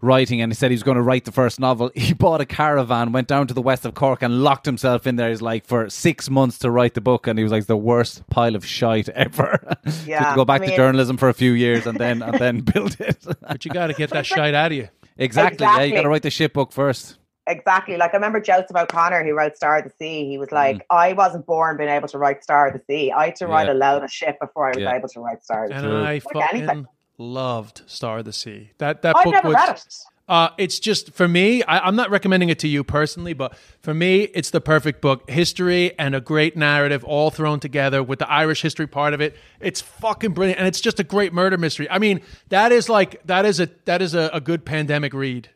writing, 0.00 0.40
and 0.40 0.50
he 0.52 0.54
said 0.56 0.70
he 0.70 0.74
was 0.74 0.82
going 0.82 0.96
to 0.96 1.02
write 1.02 1.24
the 1.24 1.32
first 1.32 1.60
novel. 1.60 1.90
He 2.00 2.14
bought 2.14 2.40
a 2.40 2.46
caravan, 2.46 3.12
went 3.12 3.28
down 3.28 3.46
to 3.48 3.54
the 3.54 3.62
west 3.62 3.84
of 3.84 3.94
Cork, 3.94 4.22
and 4.22 4.42
locked 4.42 4.66
himself 4.66 5.06
in 5.06 5.16
there. 5.16 5.28
He's 5.30 5.42
like 5.42 5.66
for 5.66 5.88
six 5.90 6.28
months 6.30 6.58
to 6.60 6.70
write 6.70 6.94
the 6.94 7.00
book, 7.00 7.26
and 7.26 7.38
he 7.38 7.42
was 7.42 7.52
like 7.52 7.66
the 7.66 7.76
worst 7.76 8.26
pile 8.30 8.54
of 8.56 8.64
shite 8.64 9.08
ever. 9.10 9.58
So 9.90 10.04
Yeah, 10.06 10.30
to 10.30 10.36
go 10.36 10.44
back 10.44 10.62
I 10.62 10.66
to 10.66 10.76
journalism 10.76 11.16
for 11.16 11.28
a 11.28 11.34
few 11.34 11.52
years, 11.52 11.86
and 11.86 11.98
then 11.98 12.22
and 12.22 12.38
then 12.38 12.60
build 12.72 12.96
it. 13.00 13.24
But 13.40 13.64
you 13.64 13.70
got 13.72 13.88
to 13.88 13.94
get 13.94 14.10
that 14.10 14.26
shite 14.26 14.54
out 14.54 14.72
of 14.72 14.76
you. 14.78 14.88
exactly. 15.18 15.66
Yeah, 15.66 15.82
you 15.82 15.94
got 15.94 16.02
to 16.02 16.08
write 16.08 16.22
the 16.22 16.30
shit 16.30 16.52
book 16.52 16.72
first. 16.72 17.16
Exactly. 17.46 17.96
Like 17.96 18.12
I 18.14 18.16
remember 18.18 18.38
Joseph 18.40 18.76
O'Connor, 18.76 19.24
who 19.24 19.32
wrote 19.32 19.56
Star 19.56 19.78
of 19.78 19.84
the 19.84 19.90
Sea. 19.98 20.26
He 20.28 20.36
Mm. 20.36 20.40
was 20.40 20.52
like, 20.52 20.86
I 20.90 21.14
wasn't 21.14 21.46
born 21.46 21.76
being 21.78 21.88
able 21.88 22.06
to 22.08 22.18
write 22.18 22.44
Star 22.44 22.68
of 22.68 22.74
the 22.74 22.82
Sea. 22.86 23.10
I 23.10 23.26
had 23.26 23.36
to 23.36 23.48
write 23.48 23.66
Yeah. 23.66 23.72
a 23.72 23.74
load 23.74 24.04
of 24.04 24.12
shit 24.12 24.38
before 24.40 24.66
I 24.66 24.70
was 24.70 24.78
Yeah. 24.78 24.94
able 24.94 25.08
to 25.08 25.20
write 25.20 25.42
Star 25.42 25.64
of 25.64 25.70
the 25.70 25.76
And 25.76 25.84
Sea. 25.84 25.88
I 25.88 26.00
Like 26.00 26.22
fucking 26.22 26.42
anything. 26.52 26.86
Loved 27.20 27.82
Star 27.86 28.18
of 28.18 28.24
the 28.24 28.32
Sea. 28.32 28.70
That 28.78 29.02
that 29.02 29.16
I've 29.16 29.24
book 29.24 29.32
never 29.34 29.48
was 29.48 29.54
read 29.56 29.76
it. 29.76 29.96
Uh, 30.28 30.48
it's 30.58 30.78
just 30.78 31.10
for 31.12 31.26
me. 31.26 31.60
I, 31.64 31.80
I'm 31.80 31.96
not 31.96 32.08
recommending 32.08 32.50
it 32.50 32.60
to 32.60 32.68
you 32.68 32.84
personally, 32.84 33.32
but 33.32 33.56
for 33.80 33.92
me, 33.92 34.22
it's 34.32 34.50
the 34.50 34.60
perfect 34.60 35.00
book. 35.00 35.28
History 35.28 35.98
and 35.98 36.14
a 36.14 36.20
great 36.20 36.56
narrative 36.56 37.02
all 37.02 37.30
thrown 37.32 37.58
together 37.58 38.00
with 38.00 38.20
the 38.20 38.30
Irish 38.30 38.62
history 38.62 38.86
part 38.86 39.12
of 39.12 39.20
it. 39.20 39.36
It's 39.58 39.80
fucking 39.80 40.32
brilliant, 40.32 40.60
and 40.60 40.68
it's 40.68 40.80
just 40.80 41.00
a 41.00 41.04
great 41.04 41.32
murder 41.32 41.58
mystery. 41.58 41.90
I 41.90 41.98
mean, 41.98 42.20
that 42.48 42.70
is 42.70 42.88
like 42.88 43.20
that 43.26 43.44
is 43.44 43.58
a 43.58 43.68
that 43.86 44.02
is 44.02 44.14
a, 44.14 44.30
a 44.32 44.40
good 44.40 44.64
pandemic 44.64 45.12
read. 45.14 45.48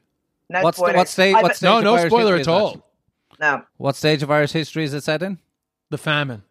No 0.50 0.62
What's 0.62 0.76
the, 0.78 0.82
spoilers. 0.86 0.96
what 0.96 1.08
stage? 1.08 1.34
I've- 1.36 1.42
What 1.44 1.56
stage 1.56 1.68
No, 1.70 1.78
of 1.78 1.84
no 1.84 1.94
Irish 1.94 2.10
spoiler 2.10 2.34
at 2.36 2.48
all. 2.48 2.72
that? 2.72 2.82
No. 3.40 3.62
What 3.76 3.94
stage 3.96 4.22
of 4.24 4.30
Irish 4.30 4.52
history 4.52 4.82
is 4.84 4.92
it 4.92 5.02
set 5.04 5.22
in? 5.22 5.38
The 5.90 5.98
famine. 5.98 6.42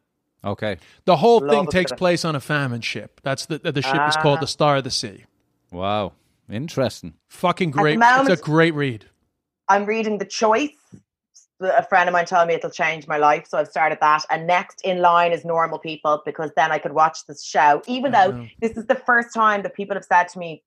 Okay. 0.45 0.77
The 1.05 1.15
whole 1.17 1.39
Love 1.39 1.49
thing 1.51 1.67
takes 1.67 1.91
place 1.91 2.25
on 2.25 2.35
a 2.35 2.39
famine 2.39 2.81
ship. 2.81 3.21
That's 3.23 3.45
the 3.45 3.59
the 3.59 3.81
ship 3.81 4.01
is 4.07 4.17
called 4.17 4.39
Ah. 4.39 4.41
the 4.41 4.47
Star 4.47 4.77
of 4.77 4.83
the 4.83 4.91
Sea. 4.91 5.25
Wow. 5.71 6.13
Interesting. 6.51 7.13
Fucking 7.29 7.71
great. 7.71 7.97
moment- 7.97 8.29
it's 8.29 8.41
a 8.41 8.43
great 8.43 8.73
read. 8.73 9.05
I'm 9.69 9.85
reading 9.85 10.17
The 10.17 10.25
Choice. 10.25 10.71
A 11.61 11.83
friend 11.83 12.09
of 12.09 12.13
mine 12.13 12.25
told 12.25 12.47
me 12.49 12.55
it'll 12.55 12.69
change 12.69 13.07
my 13.07 13.15
life, 13.17 13.47
so 13.47 13.57
I've 13.57 13.69
started 13.69 13.99
that. 14.01 14.25
And 14.29 14.45
next 14.45 14.81
in 14.81 14.99
line 14.99 15.31
is 15.31 15.45
Normal 15.45 15.79
People 15.79 16.21
because 16.25 16.51
then 16.57 16.71
I 16.73 16.77
could 16.77 16.91
watch 16.91 17.25
the 17.25 17.35
show. 17.41 17.81
Even 17.87 18.13
I 18.13 18.27
though 18.27 18.37
know. 18.37 18.47
this 18.59 18.75
is 18.75 18.85
the 18.87 18.95
first 18.95 19.33
time 19.33 19.61
that 19.63 19.73
people 19.73 19.95
have 19.95 20.03
said 20.03 20.27
to 20.29 20.39
me, 20.39 20.61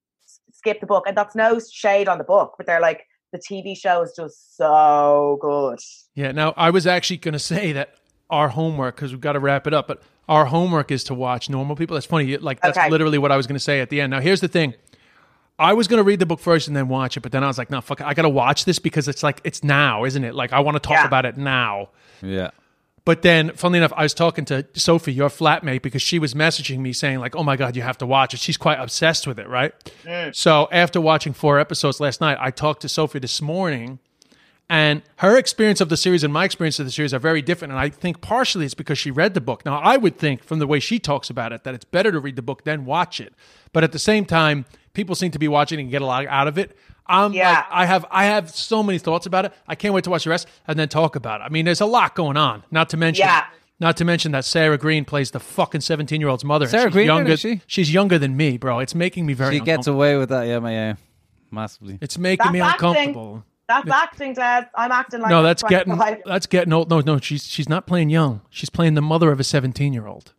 "Skip 0.53 0.81
the 0.81 0.87
book," 0.87 1.05
and 1.07 1.14
that's 1.14 1.35
no 1.35 1.61
shade 1.61 2.09
on 2.09 2.16
the 2.16 2.24
book, 2.24 2.55
but 2.57 2.64
they're 2.66 2.81
like, 2.81 3.07
"The 3.33 3.39
TV 3.39 3.74
show 3.74 4.01
is 4.01 4.14
just 4.16 4.57
so 4.57 5.37
good." 5.43 5.81
Yeah. 6.14 6.33
Now, 6.33 6.55
I 6.57 6.70
was 6.70 6.87
actually 6.87 7.18
going 7.18 7.35
to 7.35 7.39
say 7.39 7.72
that 7.72 7.95
our 8.31 8.49
homework, 8.49 8.97
because 8.97 9.12
we've 9.12 9.20
got 9.20 9.33
to 9.33 9.41
wrap 9.41 9.66
it 9.66 9.74
up, 9.74 9.87
but 9.89 10.03
our 10.29 10.47
homework 10.47 10.91
is 10.91 11.05
to 11.05 11.14
watch 11.14 11.49
Normal 11.49 11.77
People. 11.77 11.95
That's 11.95 12.07
funny. 12.07 12.37
Like, 12.37 12.61
that's 12.61 12.77
Okay. 12.77 12.91
literally 12.91 13.18
what 13.18 13.31
I 13.31 13.37
was 13.37 13.47
going 13.47 13.55
to 13.57 13.61
say 13.62 13.81
at 13.81 13.91
the 13.91 14.01
end. 14.01 14.11
Now, 14.11 14.20
here's 14.20 14.41
the 14.41 14.49
thing. 14.49 14.74
I 15.59 15.72
was 15.72 15.89
going 15.89 15.99
to 15.99 16.05
read 16.05 16.18
the 16.18 16.27
book 16.27 16.41
first 16.41 16.66
and 16.68 16.77
then 16.77 16.89
watch 16.89 17.16
it, 17.16 17.20
but 17.20 17.33
then 17.33 17.43
I 17.43 17.47
was 17.47 17.57
like, 17.57 17.70
no, 17.70 17.81
fuck 17.81 18.01
it. 18.01 18.07
I 18.07 18.12
got 18.14 18.22
to 18.22 18.29
watch 18.29 18.64
this 18.66 18.79
because 18.79 19.09
it's 19.09 19.22
like, 19.22 19.41
it's 19.45 19.64
now, 19.64 20.05
isn't 20.05 20.22
it? 20.24 20.35
Like, 20.35 20.53
I 20.53 20.61
want 20.61 20.74
to 20.74 20.81
talk 20.81 20.99
Yeah. 20.99 21.07
about 21.07 21.24
it 21.24 21.37
now. 21.39 21.91
Yeah. 22.20 22.51
But 23.07 23.22
then, 23.22 23.53
funnily 23.53 23.79
enough, 23.79 23.93
I 23.97 24.03
was 24.03 24.12
talking 24.14 24.45
to 24.47 24.66
Sophie, 24.74 25.12
your 25.12 25.29
flatmate, 25.29 25.81
because 25.83 26.03
she 26.03 26.18
was 26.18 26.35
messaging 26.35 26.81
me 26.81 26.93
saying, 26.93 27.20
like, 27.20 27.37
oh 27.37 27.45
my 27.45 27.57
God, 27.57 27.77
you 27.77 27.83
have 27.83 27.97
to 27.99 28.07
watch 28.07 28.35
it. 28.35 28.41
She's 28.41 28.57
quite 28.57 28.81
obsessed 28.81 29.29
with 29.29 29.39
it, 29.39 29.49
right? 29.49 29.72
Mm. 30.05 30.35
So 30.35 30.68
after 30.72 31.01
watching 31.01 31.33
four 31.33 31.61
episodes 31.61 32.01
last 32.01 32.20
night, 32.20 32.37
I 32.41 32.51
talked 32.51 32.83
to 32.83 32.89
Sophie 32.89 33.20
this 33.20 33.41
morning, 33.41 34.01
and 34.69 35.03
her 35.17 35.37
experience 35.37 35.81
of 35.81 35.89
the 35.89 35.97
series 35.97 36.25
and 36.25 36.33
my 36.33 36.45
experience 36.45 36.79
of 36.81 36.87
the 36.87 36.93
series 36.93 37.14
are 37.14 37.19
very 37.21 37.41
different. 37.43 37.73
And 37.73 37.81
I 37.81 37.89
think 37.89 38.21
partially 38.21 38.64
it's 38.64 38.75
because 38.75 38.99
she 38.99 39.11
read 39.11 39.35
the 39.35 39.41
book. 39.41 39.64
Now, 39.64 39.79
I 39.79 39.97
would 39.97 40.19
think 40.19 40.43
from 40.43 40.59
the 40.59 40.67
way 40.67 40.81
she 40.81 40.99
talks 40.99 41.31
about 41.31 41.53
it 41.53 41.62
that 41.64 41.75
it's 41.75 41.85
better 41.85 42.11
to 42.11 42.19
read 42.19 42.35
the 42.37 42.43
book 42.43 42.64
than 42.64 42.85
watch 42.85 43.21
it. 43.21 43.33
But 43.73 43.85
at 43.85 43.93
the 43.93 43.99
same 43.99 44.25
time, 44.25 44.64
people 44.93 45.14
seem 45.14 45.31
to 45.31 45.39
be 45.39 45.47
watching 45.49 45.79
and 45.79 45.91
get 45.91 46.03
a 46.03 46.07
lot 46.07 46.27
out 46.27 46.49
of 46.49 46.59
it. 46.59 46.77
I'm 47.07 47.33
Yeah. 47.33 47.51
like, 47.53 47.64
I 47.71 47.87
have 47.87 48.05
I 48.11 48.25
have 48.25 48.51
so 48.51 48.83
many 48.83 48.99
thoughts 48.99 49.27
about 49.27 49.45
it. 49.45 49.53
I 49.69 49.77
can't 49.77 49.95
wait 49.95 50.03
to 50.05 50.11
watch 50.11 50.25
the 50.25 50.31
rest 50.31 50.49
and 50.67 50.77
then 50.77 50.89
talk 50.89 51.14
about 51.14 51.41
it. 51.41 51.45
I 51.45 51.49
mean, 51.51 51.64
there's 51.64 51.81
a 51.81 51.87
lot 51.87 52.17
going 52.17 52.37
on. 52.37 52.64
Not 52.73 52.89
to 52.89 52.97
mention 52.97 53.25
Yeah. 53.25 53.45
not 53.79 53.97
to 53.99 54.05
mention 54.05 54.33
that 54.33 54.45
Sarah 54.45 54.77
Greene 54.79 55.05
plays 55.05 55.31
the 55.31 55.39
fucking 55.39 55.83
17 55.83 56.21
year 56.21 56.29
old's 56.29 56.45
mother. 56.45 56.67
Sarah 56.67 56.85
she's 56.89 56.93
Greene, 56.93 57.07
younger. 57.07 57.33
isn't 57.35 57.59
she? 57.59 57.62
She's 57.69 57.95
younger 57.95 58.19
than 58.19 58.37
me, 58.37 58.57
bro. 58.57 58.81
It's 58.81 58.97
making 58.97 59.27
me 59.27 59.35
very. 59.35 59.59
She 59.59 59.61
gets 59.64 59.87
away 59.87 60.17
with 60.17 60.31
that, 60.31 60.49
yeah, 60.49 60.59
my, 60.59 60.73
yeah. 60.73 60.95
Massively. 61.53 61.99
It's 62.01 62.19
making 62.19 62.53
That's 62.53 62.53
me 62.53 62.61
acting. 62.61 63.43
Uncomfortable. 63.69 63.91
That's 63.93 64.03
acting, 64.12 64.35
Des. 64.35 64.67
I'm 64.75 64.93
acting 64.93 65.21
like 65.21 65.31
no, 65.31 65.43
that's 65.43 65.62
getting 65.62 65.99
that's 66.25 66.47
getting 66.47 66.73
old. 66.73 66.89
No, 66.91 67.01
no, 67.01 67.19
she's 67.19 67.45
she's 67.47 67.69
not 67.69 67.87
playing 67.87 68.11
young. 68.11 68.41
She's 68.51 68.71
playing 68.71 68.95
the 68.95 69.03
mother 69.03 69.31
of 69.33 69.41
a 69.41 69.45
17 69.45 69.93
year 69.93 70.07
old. 70.07 70.33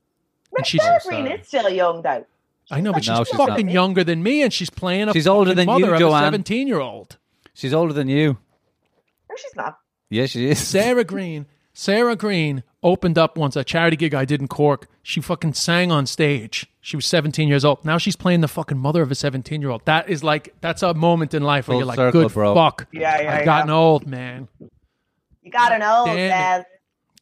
And 0.56 0.66
she's 0.66 0.82
Sarah 0.82 1.00
Greene 1.06 1.28
is 1.28 1.48
still 1.48 1.70
young 1.70 2.02
though. 2.02 2.26
I 2.72 2.82
know, 2.82 2.92
but 2.94 3.04
she's 3.04 3.18
No, 3.18 3.24
she's 3.24 3.36
fucking 3.36 3.68
not. 3.68 3.74
younger 3.74 4.04
than 4.04 4.22
me, 4.24 4.42
and 4.42 4.52
she's 4.52 4.70
playing 4.70 5.08
a 5.10 5.14
She's 5.14 5.28
older 5.28 5.52
fucking 5.52 5.68
than 5.68 5.78
you, 5.80 5.94
of 5.94 6.00
Joanne. 6.00 6.24
a 6.24 6.26
17 6.28 6.68
year 6.68 6.80
old. 6.80 7.18
She's 7.54 7.74
older 7.74 7.94
than 7.94 8.08
you. 8.08 8.38
No, 9.30 9.36
she's 9.38 9.56
not. 9.56 9.78
Yeah, 10.10 10.26
she 10.26 10.50
is. 10.50 10.60
Sarah 10.60 11.04
Greene. 11.04 11.46
Sarah 11.74 12.16
Greene 12.16 12.64
opened 12.84 13.18
up 13.18 13.38
once 13.38 13.56
a 13.56 13.64
charity 13.64 13.98
gig 13.98 14.14
I 14.14 14.26
did 14.26 14.42
in 14.42 14.48
Cork. 14.48 14.88
She 15.02 15.22
fucking 15.22 15.54
sang 15.54 15.92
on 15.92 16.06
stage. 16.06 16.68
She 16.82 16.96
was 16.96 17.06
17 17.06 17.48
years 17.48 17.66
old. 17.66 17.84
Now 17.84 17.98
she's 17.98 18.16
playing 18.16 18.42
the 18.42 18.48
fucking 18.48 18.78
mother 18.78 19.02
of 19.02 19.12
a 19.12 19.16
17 19.16 19.62
year 19.62 19.72
old. 19.72 19.84
That 19.86 20.10
is 20.10 20.24
like 20.24 20.54
that's 20.62 20.84
a 20.84 20.94
moment 20.94 21.34
in 21.34 21.44
life 21.44 21.68
where 21.68 21.74
Full 21.74 21.80
you're 21.80 21.88
like, 21.88 21.98
circle, 21.98 22.22
good 22.24 22.34
bro. 22.34 22.54
fuck. 22.56 22.88
Yeah, 22.92 23.22
yeah, 23.22 23.36
I've 23.36 23.46
gotten 23.46 23.70
old, 23.70 24.08
man. 24.08 24.48
You 25.42 25.52
got 25.52 25.72
an 25.72 25.82
old 25.82 26.08
Damn 26.08 26.62
Des. 26.62 26.66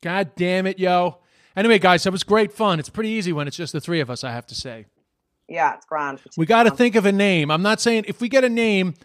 God 0.01 0.31
damn 0.35 0.67
it, 0.67 0.79
yo. 0.79 1.19
Anyway, 1.55 1.79
guys, 1.79 2.03
that 2.03 2.11
was 2.11 2.23
great 2.23 2.51
fun. 2.51 2.79
It's 2.79 2.89
pretty 2.89 3.09
easy 3.09 3.31
when 3.31 3.47
it's 3.47 3.55
just 3.57 3.71
the 3.71 3.79
three 3.79 4.01
of 4.01 4.09
us, 4.09 4.23
I 4.23 4.31
have 4.31 4.45
to 4.47 4.55
say. 4.55 4.85
Yeah, 5.47 5.75
it's 5.75 5.85
grand. 5.85 6.21
We 6.37 6.45
got 6.45 6.63
to 6.63 6.71
think 6.71 6.95
of 6.95 7.05
a 7.05 7.11
name. 7.11 7.49
I'm 7.49 7.61
not 7.61 7.79
saying 7.79 8.05
if 8.07 8.19
we 8.19 8.27
get 8.29 8.43
a 8.43 8.49
name, 8.49 8.95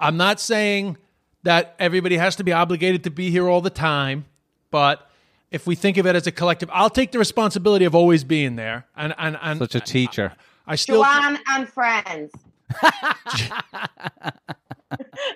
I'm 0.00 0.16
not 0.16 0.40
saying 0.40 0.96
that 1.44 1.76
everybody 1.78 2.16
has 2.16 2.36
to 2.36 2.44
be 2.44 2.52
obligated 2.52 3.04
to 3.04 3.10
be 3.10 3.30
here 3.30 3.48
all 3.48 3.60
the 3.60 3.70
time, 3.70 4.24
but 4.70 5.08
if 5.52 5.66
we 5.66 5.74
think 5.74 5.96
of 5.98 6.06
it 6.06 6.16
as 6.16 6.26
a 6.26 6.32
collective, 6.32 6.70
I'll 6.72 6.90
take 6.90 7.12
the 7.12 7.18
responsibility 7.18 7.84
of 7.84 7.94
always 7.94 8.24
being 8.24 8.56
there. 8.56 8.86
And 8.96 9.14
and 9.18 9.38
and 9.40 9.58
Such 9.58 9.74
a 9.74 9.80
teacher. 9.80 10.32
I 10.66 10.76
still 10.76 11.02
Joanne 11.02 11.38
and 11.48 11.68
friends. 11.68 12.32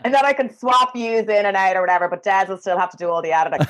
and 0.04 0.14
then 0.14 0.24
I 0.24 0.32
can 0.32 0.56
swap 0.56 0.94
views 0.94 1.28
in 1.28 1.46
and 1.46 1.56
out 1.56 1.76
or 1.76 1.80
whatever, 1.80 2.08
but 2.08 2.22
Des 2.22 2.46
will 2.48 2.56
still 2.58 2.78
have 2.78 2.90
to 2.90 2.96
do 2.96 3.10
all 3.10 3.22
the 3.22 3.32
editing. 3.32 3.66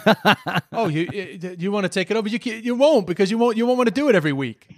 Oh, 0.73 0.89
you 0.89 1.09
you, 1.13 1.57
you 1.59 1.73
want 1.73 1.85
to 1.85 1.89
take 1.89 2.11
it 2.11 2.17
over? 2.17 2.29
You 2.29 2.39
you 2.43 2.75
won't 2.75 3.07
because 3.07 3.31
you 3.31 3.39
won't 3.39 3.57
you 3.57 3.67
won't 3.67 3.79
want 3.79 3.89
to 3.89 3.95
do 3.95 4.09
it 4.09 4.15
every 4.15 4.33
week. 4.33 4.69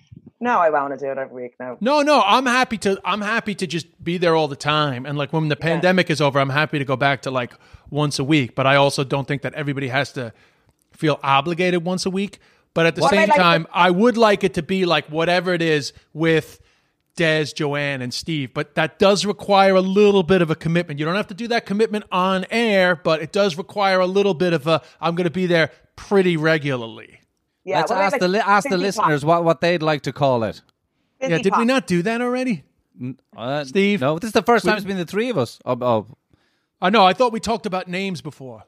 no, 0.41 0.59
I 0.59 0.71
want 0.71 0.97
to 0.97 1.05
do 1.05 1.11
it 1.11 1.19
every 1.19 1.43
week 1.43 1.55
now. 1.59 1.77
No, 1.81 2.03
no, 2.03 2.23
I'm 2.25 2.47
happy 2.47 2.79
to 2.79 3.01
I'm 3.05 3.21
happy 3.21 3.55
to 3.57 3.67
just 3.67 3.87
be 4.03 4.17
there 4.17 4.37
all 4.37 4.49
the 4.49 4.57
time. 4.57 5.05
And 5.05 5.19
like 5.19 5.33
when 5.33 5.49
the 5.49 5.57
pandemic 5.57 6.09
is 6.09 6.21
over, 6.21 6.39
I'm 6.39 6.51
happy 6.51 6.79
to 6.79 6.85
go 6.85 6.97
back 6.97 7.23
to 7.23 7.31
like 7.31 7.53
once 7.91 8.19
a 8.21 8.25
week. 8.25 8.55
But 8.55 8.67
I 8.67 8.77
also 8.77 9.03
don't 9.03 9.27
think 9.27 9.43
that 9.43 9.55
everybody 9.55 9.89
has 9.89 10.13
to 10.13 10.33
feel 10.99 11.19
obligated 11.23 11.85
once 11.85 12.05
a 12.05 12.11
week. 12.11 12.39
But 12.75 12.87
at 12.87 12.95
the 12.95 13.01
What 13.01 13.13
I 13.13 13.17
same 13.17 13.29
like 13.31 13.37
to- 13.37 13.43
time, 13.43 13.67
I 13.73 13.91
would 13.91 14.17
like 14.17 14.45
it 14.45 14.55
to 14.55 14.63
be 14.63 14.85
like 14.85 15.07
whatever 15.09 15.53
it 15.55 15.63
is 15.63 15.93
with 16.13 16.61
Des, 17.17 17.47
Joanne, 17.47 18.03
and 18.03 18.13
Steve. 18.15 18.53
But 18.55 18.75
that 18.77 18.99
does 18.99 19.25
require 19.27 19.75
a 19.75 19.81
little 19.81 20.23
bit 20.23 20.43
of 20.43 20.51
a 20.51 20.55
commitment. 20.55 21.01
You 21.01 21.07
don't 21.07 21.17
have 21.17 21.27
to 21.29 21.35
do 21.35 21.49
that 21.49 21.67
commitment 21.67 22.05
on 22.13 22.45
air, 22.51 22.95
but 22.95 23.21
it 23.23 23.33
does 23.33 23.57
require 23.57 23.99
a 24.01 24.07
little 24.07 24.35
bit 24.35 24.53
of 24.53 24.67
a 24.67 24.83
I'm 25.01 25.15
going 25.17 25.25
to 25.25 25.31
be 25.31 25.47
there 25.47 25.73
pretty 25.97 26.37
regularly. 26.37 27.21
Yeah, 27.65 27.79
Let's 27.81 27.91
ask 27.91 28.13
like, 28.13 28.21
the 28.21 28.29
li- 28.29 28.39
ask 28.39 28.69
the 28.69 28.79
listeners 28.79 29.25
what, 29.25 29.43
what 29.45 29.61
they'd 29.61 29.83
like 29.83 30.03
to 30.03 30.13
call 30.13 30.45
it. 30.45 30.61
Fizzy 31.21 31.33
Yeah, 31.33 31.39
did 31.39 31.57
we 31.57 31.65
not 31.65 31.87
do 31.89 32.03
that 32.03 32.21
already? 32.21 32.63
Uh, 33.37 33.65
Steve? 33.65 34.01
No, 34.01 34.19
this 34.19 34.29
is 34.29 34.33
the 34.33 34.43
first 34.43 34.65
We- 34.65 34.69
time 34.71 34.77
it's 34.79 34.87
been 34.87 34.97
the 34.97 35.05
three 35.05 35.31
of 35.31 35.39
us. 35.39 35.59
Oh, 35.65 35.77
oh, 35.81 36.07
I 36.81 36.91
know. 36.91 37.05
I 37.05 37.13
thought 37.13 37.33
we 37.33 37.41
talked 37.41 37.67
about 37.67 37.89
names 37.89 38.21
before. 38.23 38.65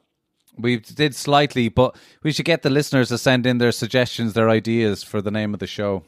We 0.57 0.77
did 0.77 1.15
slightly, 1.15 1.69
but 1.69 1.95
we 2.23 2.31
should 2.31 2.45
get 2.45 2.61
the 2.61 2.69
listeners 2.69 3.09
to 3.09 3.17
send 3.17 3.45
in 3.45 3.57
their 3.57 3.71
suggestions, 3.71 4.33
their 4.33 4.49
ideas 4.49 5.03
for 5.03 5.21
the 5.21 5.31
name 5.31 5.53
of 5.53 5.59
the 5.59 5.67
show. 5.67 6.03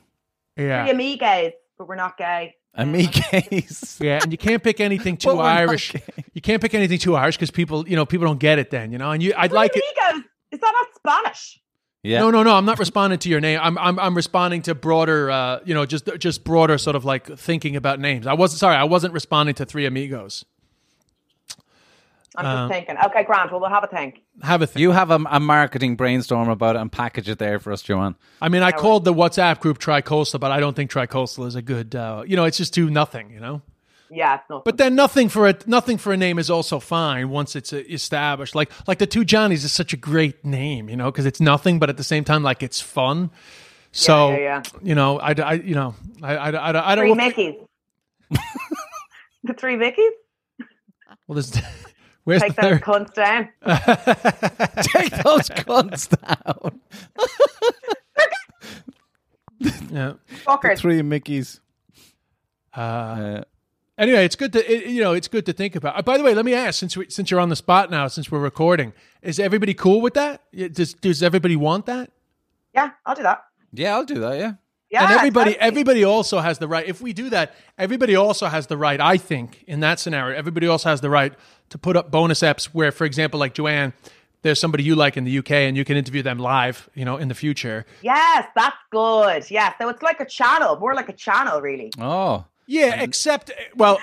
Yeah. 0.58 0.84
Three 0.84 0.92
amigos, 0.92 1.54
but 1.78 1.88
we're 1.88 1.96
not 1.96 2.18
gay. 2.18 2.56
Amigos. 2.76 3.98
Yeah, 4.02 4.20
and 4.22 4.32
you 4.32 4.38
can't 4.38 4.64
pick 4.64 4.80
anything 4.80 5.18
too 5.18 5.28
But 5.30 5.38
we're 5.38 5.44
not 5.44 5.58
Irish. 5.58 5.94
You 6.34 6.42
can't 6.42 6.62
pick 6.62 6.74
anything 6.74 6.98
too 6.98 7.16
Irish 7.16 7.38
because 7.38 7.52
people, 7.52 7.88
you 7.88 7.96
know, 7.96 8.06
people 8.06 8.28
don't 8.28 8.40
get 8.40 8.60
it 8.60 8.72
then, 8.72 8.92
you 8.92 8.98
know. 8.98 9.12
And 9.12 9.22
you, 9.22 9.34
I'd 9.38 9.52
like 9.52 9.72
it. 9.76 9.84
amigos. 10.08 10.26
Is 10.52 10.60
that 10.60 10.72
not 10.74 10.88
Spanish? 10.96 11.60
Yeah. 12.02 12.20
No, 12.20 12.32
no, 12.32 12.44
no. 12.44 12.56
I'm 12.56 12.66
not 12.66 12.80
responding 12.80 13.20
to 13.20 13.30
your 13.30 13.40
name. 13.40 13.60
I'm, 13.62 13.78
I'm, 13.78 13.98
I'm 13.98 14.16
responding 14.16 14.62
to 14.64 14.76
broader, 14.76 15.32
uh, 15.32 15.60
you 15.64 15.74
know, 15.74 15.86
just, 15.86 16.10
just 16.18 16.44
broader 16.44 16.78
sort 16.78 16.96
of 16.96 17.06
like 17.06 17.28
thinking 17.38 17.76
about 17.76 18.00
names. 18.00 18.28
I 18.28 18.34
wasn't 18.34 18.60
sorry. 18.60 18.76
I 18.76 18.84
wasn't 18.84 19.14
responding 19.14 19.56
to 19.56 19.66
Three 19.66 19.86
Amigos. 19.86 20.44
I'm 22.36 22.46
Um, 22.46 22.70
just 22.70 22.80
thinking. 22.80 22.96
Okay, 23.06 23.24
Grant. 23.24 23.52
Well, 23.52 23.62
we'll 23.62 23.70
have 23.70 23.84
a 23.84 23.88
think. 23.88 24.22
Have 24.42 24.62
a 24.62 24.68
thing. 24.68 24.82
You 24.82 24.92
have 24.92 25.12
a, 25.12 25.20
a 25.30 25.40
marketing 25.40 25.96
brainstorm 25.96 26.50
about 26.50 26.76
it 26.76 26.80
and 26.80 26.92
package 26.92 27.30
it 27.30 27.38
there 27.40 27.60
for 27.60 27.72
us, 27.72 27.82
Joanne. 27.82 28.16
I 28.42 28.50
mean, 28.50 28.64
I 28.64 28.72
called 28.72 29.06
the 29.06 29.14
WhatsApp 29.14 29.60
group 29.60 29.78
Tricoastal, 29.80 30.40
but 30.40 30.52
I 30.52 30.60
don't 30.60 30.76
think 30.76 30.90
Tricoastal 30.92 31.46
is 31.46 31.56
a 31.56 31.62
good. 31.62 31.96
Uh, 31.96 32.24
you 32.26 32.36
know, 32.36 32.46
it's 32.46 32.58
just 32.58 32.74
too 32.74 32.90
nothing. 32.90 33.30
You 33.32 33.40
know. 33.40 33.62
Yeah, 34.10 34.36
it's 34.36 34.44
not. 34.50 34.64
But 34.64 34.78
then 34.78 34.94
nothing 34.96 35.28
for 35.30 35.48
a 35.48 35.56
nothing 35.66 35.98
for 35.98 36.14
a 36.14 36.18
name 36.18 36.38
is 36.38 36.50
also 36.50 36.80
fine 36.80 37.30
once 37.30 37.56
it's 37.56 37.74
uh, 37.74 37.78
established. 37.90 38.54
Like 38.56 38.72
like 38.88 39.00
the 39.00 39.08
two 39.08 39.26
Johnnies 39.26 39.64
is 39.64 39.72
such 39.72 39.94
a 39.94 39.98
great 39.98 40.44
name, 40.46 40.88
you 40.90 40.96
know, 40.96 41.12
because 41.12 41.26
it's 41.26 41.42
nothing, 41.42 41.80
but 41.80 41.90
at 41.90 41.98
the 41.98 42.04
same 42.04 42.24
time, 42.24 42.44
like 42.44 42.62
it's 42.62 42.80
fun. 42.80 43.32
So 43.92 44.32
yeah, 44.32 44.38
yeah. 44.38 44.62
you 44.82 44.96
know, 44.96 45.20
I, 45.20 45.32
I 45.34 45.54
you 45.54 45.76
know, 45.76 45.96
I 46.22 46.36
I, 46.36 46.50
I, 46.52 46.92
I 46.92 46.96
don't 46.96 47.06
three 47.06 47.14
know. 47.16 47.32
Mickeys. 47.32 47.68
the 49.44 49.54
three 49.54 49.76
Mickeys. 49.76 50.12
well, 51.28 51.36
there's 51.36 51.52
where's 52.24 52.42
Take 52.42 52.56
the 52.56 52.62
those 52.62 52.72
third? 52.72 52.82
cunts 52.82 53.14
down. 53.14 53.50
Take 54.84 55.24
those 55.24 55.50
guns 55.50 56.08
down. 56.08 56.80
yeah. 59.92 60.14
Fuckers. 60.46 60.80
Three 60.80 61.02
Mickeys. 61.02 61.60
Uh, 62.76 62.80
Uh, 62.80 63.44
anyway, 63.98 64.26
it's 64.26 64.36
good 64.36 64.52
to 64.54 64.60
it, 64.72 64.88
you 64.88 65.02
know 65.02 65.14
it's 65.14 65.28
good 65.28 65.46
to 65.46 65.54
think 65.54 65.76
about. 65.76 65.98
Uh, 65.98 66.02
by 66.02 66.18
the 66.18 66.24
way, 66.24 66.34
let 66.34 66.44
me 66.46 66.54
ask 66.54 66.80
since 66.80 66.98
we, 66.98 67.08
since 67.10 67.30
you're 67.30 67.40
on 67.40 67.50
the 67.50 67.56
spot 67.56 67.92
now, 67.92 68.08
since 68.08 68.32
we're 68.32 68.40
recording, 68.40 68.94
is 69.22 69.40
everybody 69.40 69.74
cool 69.76 70.02
with 70.02 70.16
that? 70.16 70.42
Does 70.74 70.94
does 70.96 71.22
everybody 71.22 71.56
want 71.56 71.86
that? 71.86 72.10
Yeah, 72.74 72.90
I'll 73.06 73.14
do 73.16 73.22
that. 73.24 73.44
yeah, 73.72 73.94
I'll 73.96 74.06
do 74.06 74.20
that. 74.20 74.40
Yeah. 74.40 74.54
Yeah, 74.94 75.04
and 75.06 75.12
everybody 75.14 75.54
totally. 75.54 75.68
everybody 75.70 76.04
also 76.04 76.40
has 76.40 76.60
the 76.60 76.68
right 76.68 76.86
if 76.88 77.02
we 77.02 77.14
do 77.14 77.30
that 77.32 77.56
everybody 77.80 78.16
also 78.16 78.46
has 78.46 78.68
the 78.68 78.78
right 78.78 79.02
i 79.02 79.18
think 79.18 79.64
in 79.66 79.80
that 79.80 80.00
scenario 80.00 80.38
everybody 80.38 80.68
also 80.68 80.88
has 80.90 81.02
the 81.02 81.10
right 81.10 81.34
to 81.70 81.78
put 81.80 81.98
up 81.98 82.12
bonus 82.12 82.42
apps 82.42 82.66
where 82.66 82.92
for 82.92 83.06
example 83.06 83.40
like 83.40 83.56
joanne 83.56 83.92
there's 84.44 84.60
somebody 84.60 84.84
you 84.84 84.94
like 84.96 85.18
in 85.18 85.24
the 85.24 85.36
uk 85.40 85.50
and 85.50 85.76
you 85.76 85.84
can 85.84 85.98
interview 85.98 86.22
them 86.22 86.38
live 86.38 86.90
you 86.94 87.06
know 87.06 87.18
in 87.18 87.28
the 87.28 87.34
future 87.34 87.88
Yes, 88.04 88.46
that's 88.56 88.76
good. 88.92 89.50
Yeah, 89.50 89.74
so 89.80 89.90
it's 89.90 90.04
like 90.04 90.20
a 90.20 90.26
channel, 90.26 90.78
more 90.78 90.94
like 90.94 91.10
a 91.10 91.14
channel, 91.14 91.60
really. 91.60 91.92
Oh. 92.00 92.46
yeah 92.68 93.02
except 93.02 93.52
well 93.76 93.98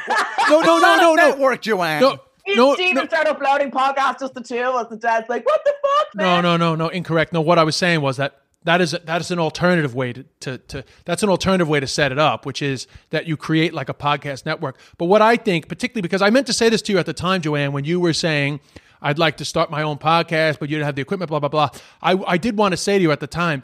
no 0.51 0.61
no 0.61 0.78
no 0.78 0.97
no 0.97 1.14
no 1.14 1.28
Network, 1.28 1.62
Joanne. 1.62 2.01
no 2.01 2.18
Me 2.49 2.57
no, 2.57 2.74
Steven 2.74 2.95
no, 3.05 3.07
start 3.07 3.28
uploading 3.28 3.70
podcasts, 3.70 4.20
just 4.20 4.34
the 4.34 4.41
two 4.43 4.59
of 4.59 4.74
us, 4.74 4.91
and 4.91 5.01
Dad's 5.01 5.28
like, 5.28 5.47
"What 5.47 5.61
the 5.64 5.72
fuck, 5.84 6.07
no 6.16 6.41
no 6.41 6.57
no 6.57 6.74
no 6.74 6.88
incorrect 6.88 7.32
no 7.32 7.41
what 7.41 7.59
i 7.61 7.62
was 7.62 7.76
saying 7.76 8.01
was 8.01 8.16
that 8.16 8.39
that 8.64 8.80
is 8.80 8.90
that 9.04 9.20
is 9.20 9.30
an 9.30 9.38
alternative 9.38 9.94
way 9.94 10.12
to, 10.12 10.24
to 10.40 10.58
to 10.58 10.84
that's 11.04 11.22
an 11.22 11.28
alternative 11.28 11.68
way 11.68 11.80
to 11.80 11.86
set 11.86 12.12
it 12.12 12.18
up 12.18 12.44
which 12.44 12.61
is 12.62 12.86
that 13.11 13.26
you 13.26 13.36
create 13.36 13.72
like 13.72 13.88
a 13.88 13.94
podcast 13.94 14.44
network. 14.44 14.78
But 14.98 15.06
what 15.06 15.22
i 15.22 15.36
think 15.36 15.68
particularly 15.68 16.02
because 16.02 16.22
i 16.22 16.30
meant 16.30 16.46
to 16.46 16.52
say 16.52 16.68
this 16.68 16.82
to 16.82 16.92
you 16.92 16.98
at 16.98 17.06
the 17.06 17.12
time 17.12 17.40
joanne 17.40 17.72
when 17.72 17.84
you 17.84 18.00
were 18.00 18.12
saying 18.12 18.61
i'd 19.02 19.18
like 19.18 19.36
to 19.38 19.44
start 19.44 19.70
my 19.70 19.82
own 19.82 19.98
podcast 19.98 20.58
but 20.58 20.68
you 20.68 20.76
didn't 20.76 20.86
have 20.86 20.96
the 20.96 21.02
equipment 21.02 21.28
blah 21.30 21.40
blah 21.40 21.48
blah 21.48 21.70
i, 22.02 22.12
I 22.26 22.36
did 22.36 22.56
want 22.58 22.72
to 22.72 22.76
say 22.76 22.98
to 22.98 23.02
you 23.02 23.12
at 23.12 23.20
the 23.20 23.26
time 23.26 23.62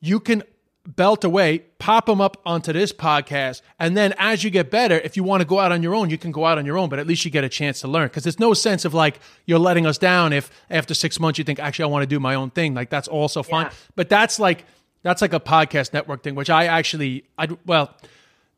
you 0.00 0.20
can 0.20 0.42
belt 0.86 1.24
away 1.24 1.60
pop 1.78 2.04
them 2.06 2.20
up 2.20 2.36
onto 2.44 2.70
this 2.72 2.92
podcast 2.92 3.62
and 3.78 3.96
then 3.96 4.12
as 4.18 4.44
you 4.44 4.50
get 4.50 4.70
better 4.70 4.96
if 5.00 5.16
you 5.16 5.24
want 5.24 5.40
to 5.40 5.46
go 5.46 5.58
out 5.58 5.72
on 5.72 5.82
your 5.82 5.94
own 5.94 6.10
you 6.10 6.18
can 6.18 6.30
go 6.30 6.44
out 6.44 6.58
on 6.58 6.66
your 6.66 6.76
own 6.76 6.90
but 6.90 6.98
at 6.98 7.06
least 7.06 7.24
you 7.24 7.30
get 7.30 7.42
a 7.42 7.48
chance 7.48 7.80
to 7.80 7.88
learn 7.88 8.06
because 8.06 8.22
there's 8.22 8.38
no 8.38 8.52
sense 8.52 8.84
of 8.84 8.92
like 8.92 9.18
you're 9.46 9.58
letting 9.58 9.86
us 9.86 9.96
down 9.96 10.30
if 10.32 10.50
after 10.70 10.92
six 10.92 11.18
months 11.18 11.38
you 11.38 11.44
think 11.44 11.58
actually 11.58 11.84
i 11.84 11.86
want 11.86 12.02
to 12.02 12.06
do 12.06 12.20
my 12.20 12.34
own 12.34 12.50
thing 12.50 12.74
like 12.74 12.90
that's 12.90 13.08
also 13.08 13.42
fine 13.42 13.64
Yeah. 13.66 13.72
but 13.96 14.10
that's 14.10 14.38
like 14.38 14.66
that's 15.02 15.22
like 15.22 15.32
a 15.32 15.40
podcast 15.40 15.94
network 15.94 16.22
thing 16.22 16.34
which 16.34 16.50
i 16.50 16.66
actually 16.66 17.24
i 17.38 17.48
well 17.64 17.94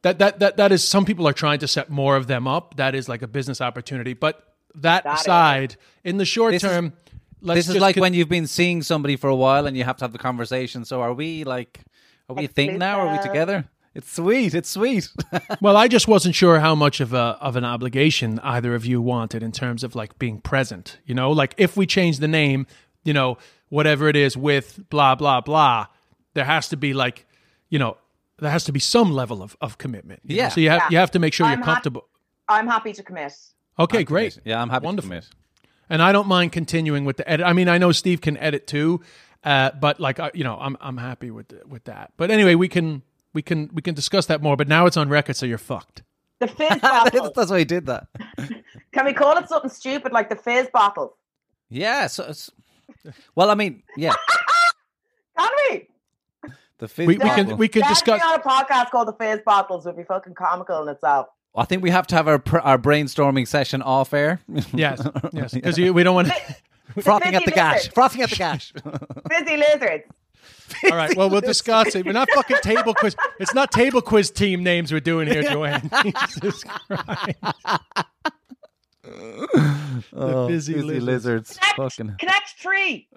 that 0.02 0.18
that 0.18 0.40
that 0.40 0.56
that 0.56 0.72
is 0.72 0.82
some 0.82 1.04
people 1.04 1.28
are 1.28 1.32
trying 1.32 1.60
to 1.60 1.68
set 1.68 1.90
more 1.90 2.16
of 2.16 2.26
them 2.26 2.48
up 2.48 2.76
that 2.76 2.96
is 2.96 3.08
like 3.08 3.22
a 3.22 3.28
business 3.28 3.60
opportunity 3.60 4.14
but 4.14 4.52
that, 4.74 5.04
That 5.04 5.14
is. 5.14 5.20
aside 5.20 5.76
in 6.02 6.16
the 6.16 6.24
short 6.24 6.52
This 6.54 6.64
is- 6.64 6.70
term 6.70 6.92
let's 7.40 7.66
This 7.66 7.76
is 7.76 7.80
like 7.80 7.94
con- 7.94 8.00
when 8.02 8.14
you've 8.14 8.28
been 8.28 8.48
seeing 8.48 8.82
somebody 8.82 9.14
for 9.14 9.28
a 9.30 9.36
while 9.36 9.66
and 9.66 9.76
you 9.76 9.84
have 9.84 9.96
to 9.98 10.04
have 10.04 10.12
the 10.12 10.18
conversation. 10.18 10.84
So 10.84 11.00
are 11.02 11.12
we 11.12 11.44
like, 11.44 11.80
are 12.28 12.34
we 12.36 12.44
a 12.44 12.48
thing 12.48 12.78
now? 12.78 13.00
Are 13.00 13.12
we 13.16 13.22
together? 13.22 13.64
It's 13.94 14.12
sweet. 14.12 14.54
It's 14.54 14.68
sweet. 14.68 15.08
Well, 15.62 15.76
I 15.76 15.88
just 15.88 16.06
wasn't 16.06 16.34
sure 16.34 16.60
how 16.60 16.74
much 16.74 17.00
of 17.00 17.14
a 17.14 17.38
of 17.40 17.56
an 17.56 17.64
obligation 17.64 18.38
either 18.40 18.74
of 18.74 18.84
you 18.84 19.00
wanted 19.00 19.42
in 19.42 19.52
terms 19.52 19.82
of 19.82 19.94
like 19.94 20.18
being 20.18 20.40
present. 20.40 20.98
You 21.06 21.14
know, 21.14 21.30
like 21.30 21.54
if 21.56 21.76
we 21.76 21.86
change 21.86 22.18
the 22.18 22.28
name, 22.28 22.66
you 23.04 23.14
know, 23.14 23.38
whatever 23.70 24.08
it 24.08 24.16
is 24.16 24.36
with 24.36 24.80
blah 24.90 25.14
blah 25.14 25.40
blah, 25.40 25.86
there 26.34 26.44
has 26.44 26.68
to 26.68 26.76
be 26.76 26.92
like, 26.92 27.26
you 27.70 27.78
know, 27.78 27.96
there 28.38 28.50
has 28.50 28.64
to 28.64 28.72
be 28.72 28.80
some 28.80 29.12
level 29.12 29.42
of, 29.42 29.56
of 29.62 29.78
commitment. 29.78 30.20
you 30.24 30.36
know? 30.36 30.42
Yeah. 30.42 30.48
So 30.50 30.60
you 30.60 30.68
have 30.70 30.82
Yeah. 30.82 30.88
you 30.90 30.98
have 30.98 31.10
to 31.12 31.18
make 31.18 31.32
sure 31.32 31.46
I'm 31.46 31.58
you're 31.58 31.64
hap- 31.64 31.74
comfortable. 31.76 32.06
I'm 32.48 32.66
happy 32.66 32.92
to 32.92 33.02
commit. 33.02 33.32
Okay, 33.78 34.04
great. 34.04 34.38
yeah, 34.44 34.60
I'm 34.60 34.68
happy 34.70 34.84
Wonderful. 34.84 35.08
to 35.10 35.14
commit. 35.20 35.28
And 35.88 36.02
I 36.02 36.12
don't 36.12 36.28
mind 36.28 36.52
continuing 36.52 37.04
with 37.06 37.16
the 37.16 37.28
edit. 37.30 37.46
I 37.46 37.52
mean, 37.54 37.68
I 37.68 37.78
know 37.78 37.92
Steve 37.92 38.20
can 38.20 38.36
edit 38.38 38.66
too, 38.66 39.00
uh, 39.44 39.70
but 39.80 40.00
like 40.00 40.18
I- 40.20 40.30
you 40.34 40.44
know, 40.44 40.56
I'm 40.60 40.76
I'm 40.80 40.96
happy 40.96 41.30
with 41.30 41.48
the, 41.48 41.62
with 41.66 41.84
that. 41.84 42.12
But 42.16 42.30
anyway, 42.30 42.54
we 42.54 42.68
can 42.68 43.02
we 43.32 43.42
can 43.42 43.70
we 43.72 43.82
can 43.82 43.94
discuss 43.94 44.26
that 44.26 44.42
more. 44.42 44.56
But 44.56 44.68
now 44.68 44.86
it's 44.86 44.96
on 44.96 45.08
record, 45.08 45.36
so 45.36 45.46
you're 45.46 45.58
fucked. 45.58 46.02
The 46.38 46.48
fizz 46.48 46.68
that's, 46.68 46.80
bottles. 46.82 47.32
that's 47.34 47.50
why 47.50 47.58
he 47.60 47.64
did 47.64 47.86
that. 47.86 48.08
Can 48.92 49.04
we 49.06 49.12
call 49.12 49.36
it 49.38 49.48
something 49.48 49.70
stupid 49.70 50.12
like 50.12 50.28
the 50.30 50.36
fizz 50.36 50.68
bottles? 50.72 51.12
Yeah. 51.68 52.06
So, 52.06 52.22
it's- 52.24 52.50
well, 53.34 53.50
I 53.50 53.54
mean, 53.54 53.82
yeah, 53.96 54.12
Can 55.38 55.50
we? 55.70 55.88
the 56.78 56.88
fizz 56.88 57.06
We, 57.06 57.14
we 57.18 57.18
can 57.30 57.56
we 57.56 57.68
can 57.68 57.82
Dancing 57.82 58.14
discuss. 58.14 58.22
on 58.22 58.34
a 58.40 58.42
podcast 58.42 58.90
called 58.90 59.08
the 59.08 59.12
fizz 59.14 59.40
bottles 59.46 59.86
would 59.86 59.96
be 59.96 60.02
fucking 60.04 60.34
comical 60.34 60.82
in 60.82 60.88
itself. 60.88 61.28
I 61.54 61.64
think 61.64 61.82
we 61.82 61.90
have 61.90 62.06
to 62.08 62.14
have 62.16 62.28
our 62.28 62.42
our 62.62 62.78
brainstorming 62.78 63.48
session 63.48 63.80
off 63.82 64.12
air. 64.12 64.40
Yes, 64.74 65.00
yes, 65.32 65.54
because 65.54 65.78
we 65.78 66.02
don't 66.02 66.14
want. 66.14 66.28
to... 66.28 66.34
frothing 67.02 67.34
at 67.34 67.42
fizzy 67.42 67.50
the 67.50 67.54
gash. 67.54 67.88
Frothing 67.88 68.22
at 68.22 68.30
the 68.30 68.36
gash. 68.36 68.72
Fizzy 69.30 69.56
lizards. 69.56 70.04
All 70.84 70.96
right. 70.96 71.16
Well, 71.16 71.30
we'll 71.30 71.40
discuss 71.40 71.94
it. 71.94 72.04
We're 72.04 72.12
not 72.12 72.28
fucking 72.30 72.58
table 72.62 72.94
quiz. 72.94 73.16
It's 73.38 73.54
not 73.54 73.70
table 73.70 74.02
quiz 74.02 74.30
team 74.30 74.62
names 74.62 74.92
we're 74.92 75.00
doing 75.00 75.28
here, 75.28 75.42
Joanne. 75.42 75.90
Jesus 76.02 76.64
Christ. 76.64 77.38
Oh, 80.12 80.48
busy 80.48 80.74
busy 80.74 80.84
lizards. 81.00 81.04
lizards. 81.04 81.58
Connect, 81.58 81.76
Fucking. 81.76 82.16
connect 82.18 82.58
tree. 82.58 83.08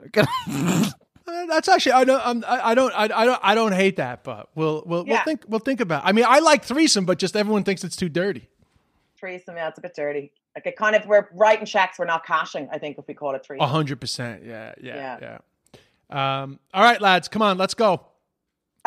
Uh, 1.30 1.46
that's 1.46 1.68
actually 1.68 1.92
I 1.92 2.04
don't 2.04 2.26
I'm, 2.26 2.44
I 2.48 2.72
I 2.72 2.76
don't 2.76 2.94
I, 2.94 3.04
I 3.04 3.26
don't 3.26 3.40
I 3.44 3.56
don't 3.56 3.72
hate 3.72 3.98
that, 3.98 4.24
but 4.24 4.50
we'll 4.56 4.84
we'll 4.86 5.06
we'll 5.06 5.24
think 5.24 5.44
we'll 5.48 5.60
think 5.60 5.80
about. 5.80 6.04
I 6.06 6.12
mean, 6.12 6.26
I 6.28 6.40
like 6.40 6.64
threesome, 6.64 7.06
but 7.06 7.20
just 7.20 7.36
everyone 7.36 7.64
thinks 7.64 7.84
it's 7.84 7.96
too 7.96 8.10
dirty. 8.10 8.50
Threesome, 9.20 9.56
yeah, 9.58 9.68
it's 9.68 9.78
a 9.78 9.82
bit 9.82 9.96
dirty. 9.96 10.32
Like 10.56 10.66
it 10.66 10.76
kind 10.76 10.96
of 10.96 11.06
we're 11.06 11.28
writing 11.34 11.66
checks, 11.66 12.00
we're 12.00 12.06
not 12.06 12.26
cashing. 12.26 12.68
I 12.72 12.78
think 12.80 12.98
if 12.98 13.08
we 13.08 13.14
call 13.14 13.34
it 13.34 13.38
A 13.38 13.40
threesome. 13.40 13.68
hundred 13.70 14.02
percent. 14.02 14.44
Yeah, 14.44 14.74
yeah, 14.82 15.18
Yeah. 15.22 15.38
yeah. 16.12 16.42
Um. 16.44 16.60
All 16.74 16.84
right, 16.84 17.00
lads, 17.00 17.28
come 17.28 17.42
on, 17.42 17.58
let's 17.58 17.74
go. 17.76 18.06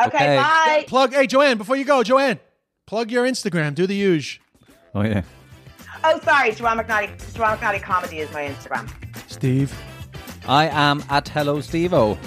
Okay, 0.01 0.17
Okay. 0.17 0.35
bye. 0.37 0.83
Plug. 0.87 1.13
Hey, 1.13 1.25
Joanne, 1.27 1.57
before 1.57 1.75
you 1.77 1.85
go, 1.85 2.03
Joanne, 2.03 2.39
plug 2.85 3.11
your 3.11 3.25
Instagram. 3.25 3.73
Do 3.75 3.87
the 3.87 3.95
huge. 3.95 4.41
Oh 4.93 5.01
yeah. 5.03 5.21
Oh, 6.03 6.19
sorry, 6.21 6.51
Joanne 6.51 6.77
McNally. 6.79 7.33
Joanne 7.35 7.57
McNally 7.57 7.81
comedy 7.81 8.19
is 8.19 8.31
my 8.33 8.43
Instagram. 8.49 8.89
Steve. 9.31 9.73
I 10.47 10.67
am 10.67 11.01
at 11.09 11.29
Hello 11.29 11.59
Stevo. 11.59 12.17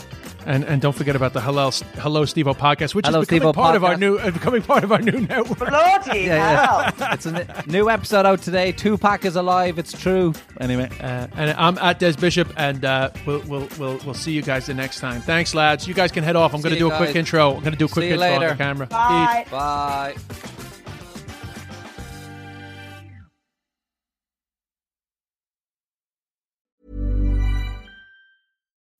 And 0.46 0.62
and 0.64 0.80
don't 0.80 0.94
forget 0.94 1.16
about 1.16 1.32
the 1.32 1.40
Hello 1.40 1.70
Hello 1.98 2.24
Steve 2.24 2.46
podcast, 2.46 2.94
which 2.94 3.04
Hello 3.06 3.20
is 3.20 3.26
becoming 3.26 3.40
Steve-O 3.40 3.52
part 3.52 3.74
of 3.74 3.82
our 3.84 3.96
new 3.96 4.16
uh, 4.16 4.30
becoming 4.30 4.62
part 4.62 4.84
of 4.84 4.92
our 4.92 5.02
new 5.02 5.20
network. 5.20 5.58
Bloody 5.58 6.20
Yeah, 6.20 6.92
hell! 6.94 7.10
It's 7.12 7.26
a 7.26 7.34
n- 7.34 7.64
new 7.66 7.90
episode 7.90 8.26
out 8.26 8.42
today. 8.42 8.70
Tupac 8.70 9.24
is 9.24 9.34
alive. 9.34 9.78
It's 9.78 9.92
true. 9.92 10.32
Anyway. 10.60 10.88
Uh, 11.00 11.26
and 11.34 11.50
I'm 11.58 11.76
at 11.78 11.98
Des 11.98 12.12
Bishop, 12.12 12.48
and 12.56 12.84
uh, 12.84 13.10
we'll, 13.26 13.40
we'll 13.48 13.68
we'll 13.76 13.98
we'll 14.04 14.14
see 14.14 14.30
you 14.32 14.42
guys 14.42 14.66
the 14.66 14.74
next 14.74 15.00
time. 15.00 15.20
Thanks, 15.20 15.52
lads. 15.52 15.88
You 15.88 15.94
guys 15.94 16.12
can 16.12 16.22
head 16.22 16.36
off. 16.36 16.54
I'm 16.54 16.60
going 16.60 16.74
to 16.74 16.80
you 16.80 16.88
do 16.90 16.94
a 16.94 16.96
quick 16.96 17.16
intro. 17.16 17.54
I'm 17.54 17.60
going 17.60 17.72
to 17.72 17.78
do 17.78 17.86
a 17.86 17.88
quick 17.88 18.04
See 18.04 18.08
you 18.10 18.14
intro 18.14 18.28
on 18.34 18.40
later. 18.40 18.52
the 18.52 18.56
camera. 18.58 18.86
Bye. 18.86 19.42
Peace. 19.44 19.50
Bye. 19.50 20.75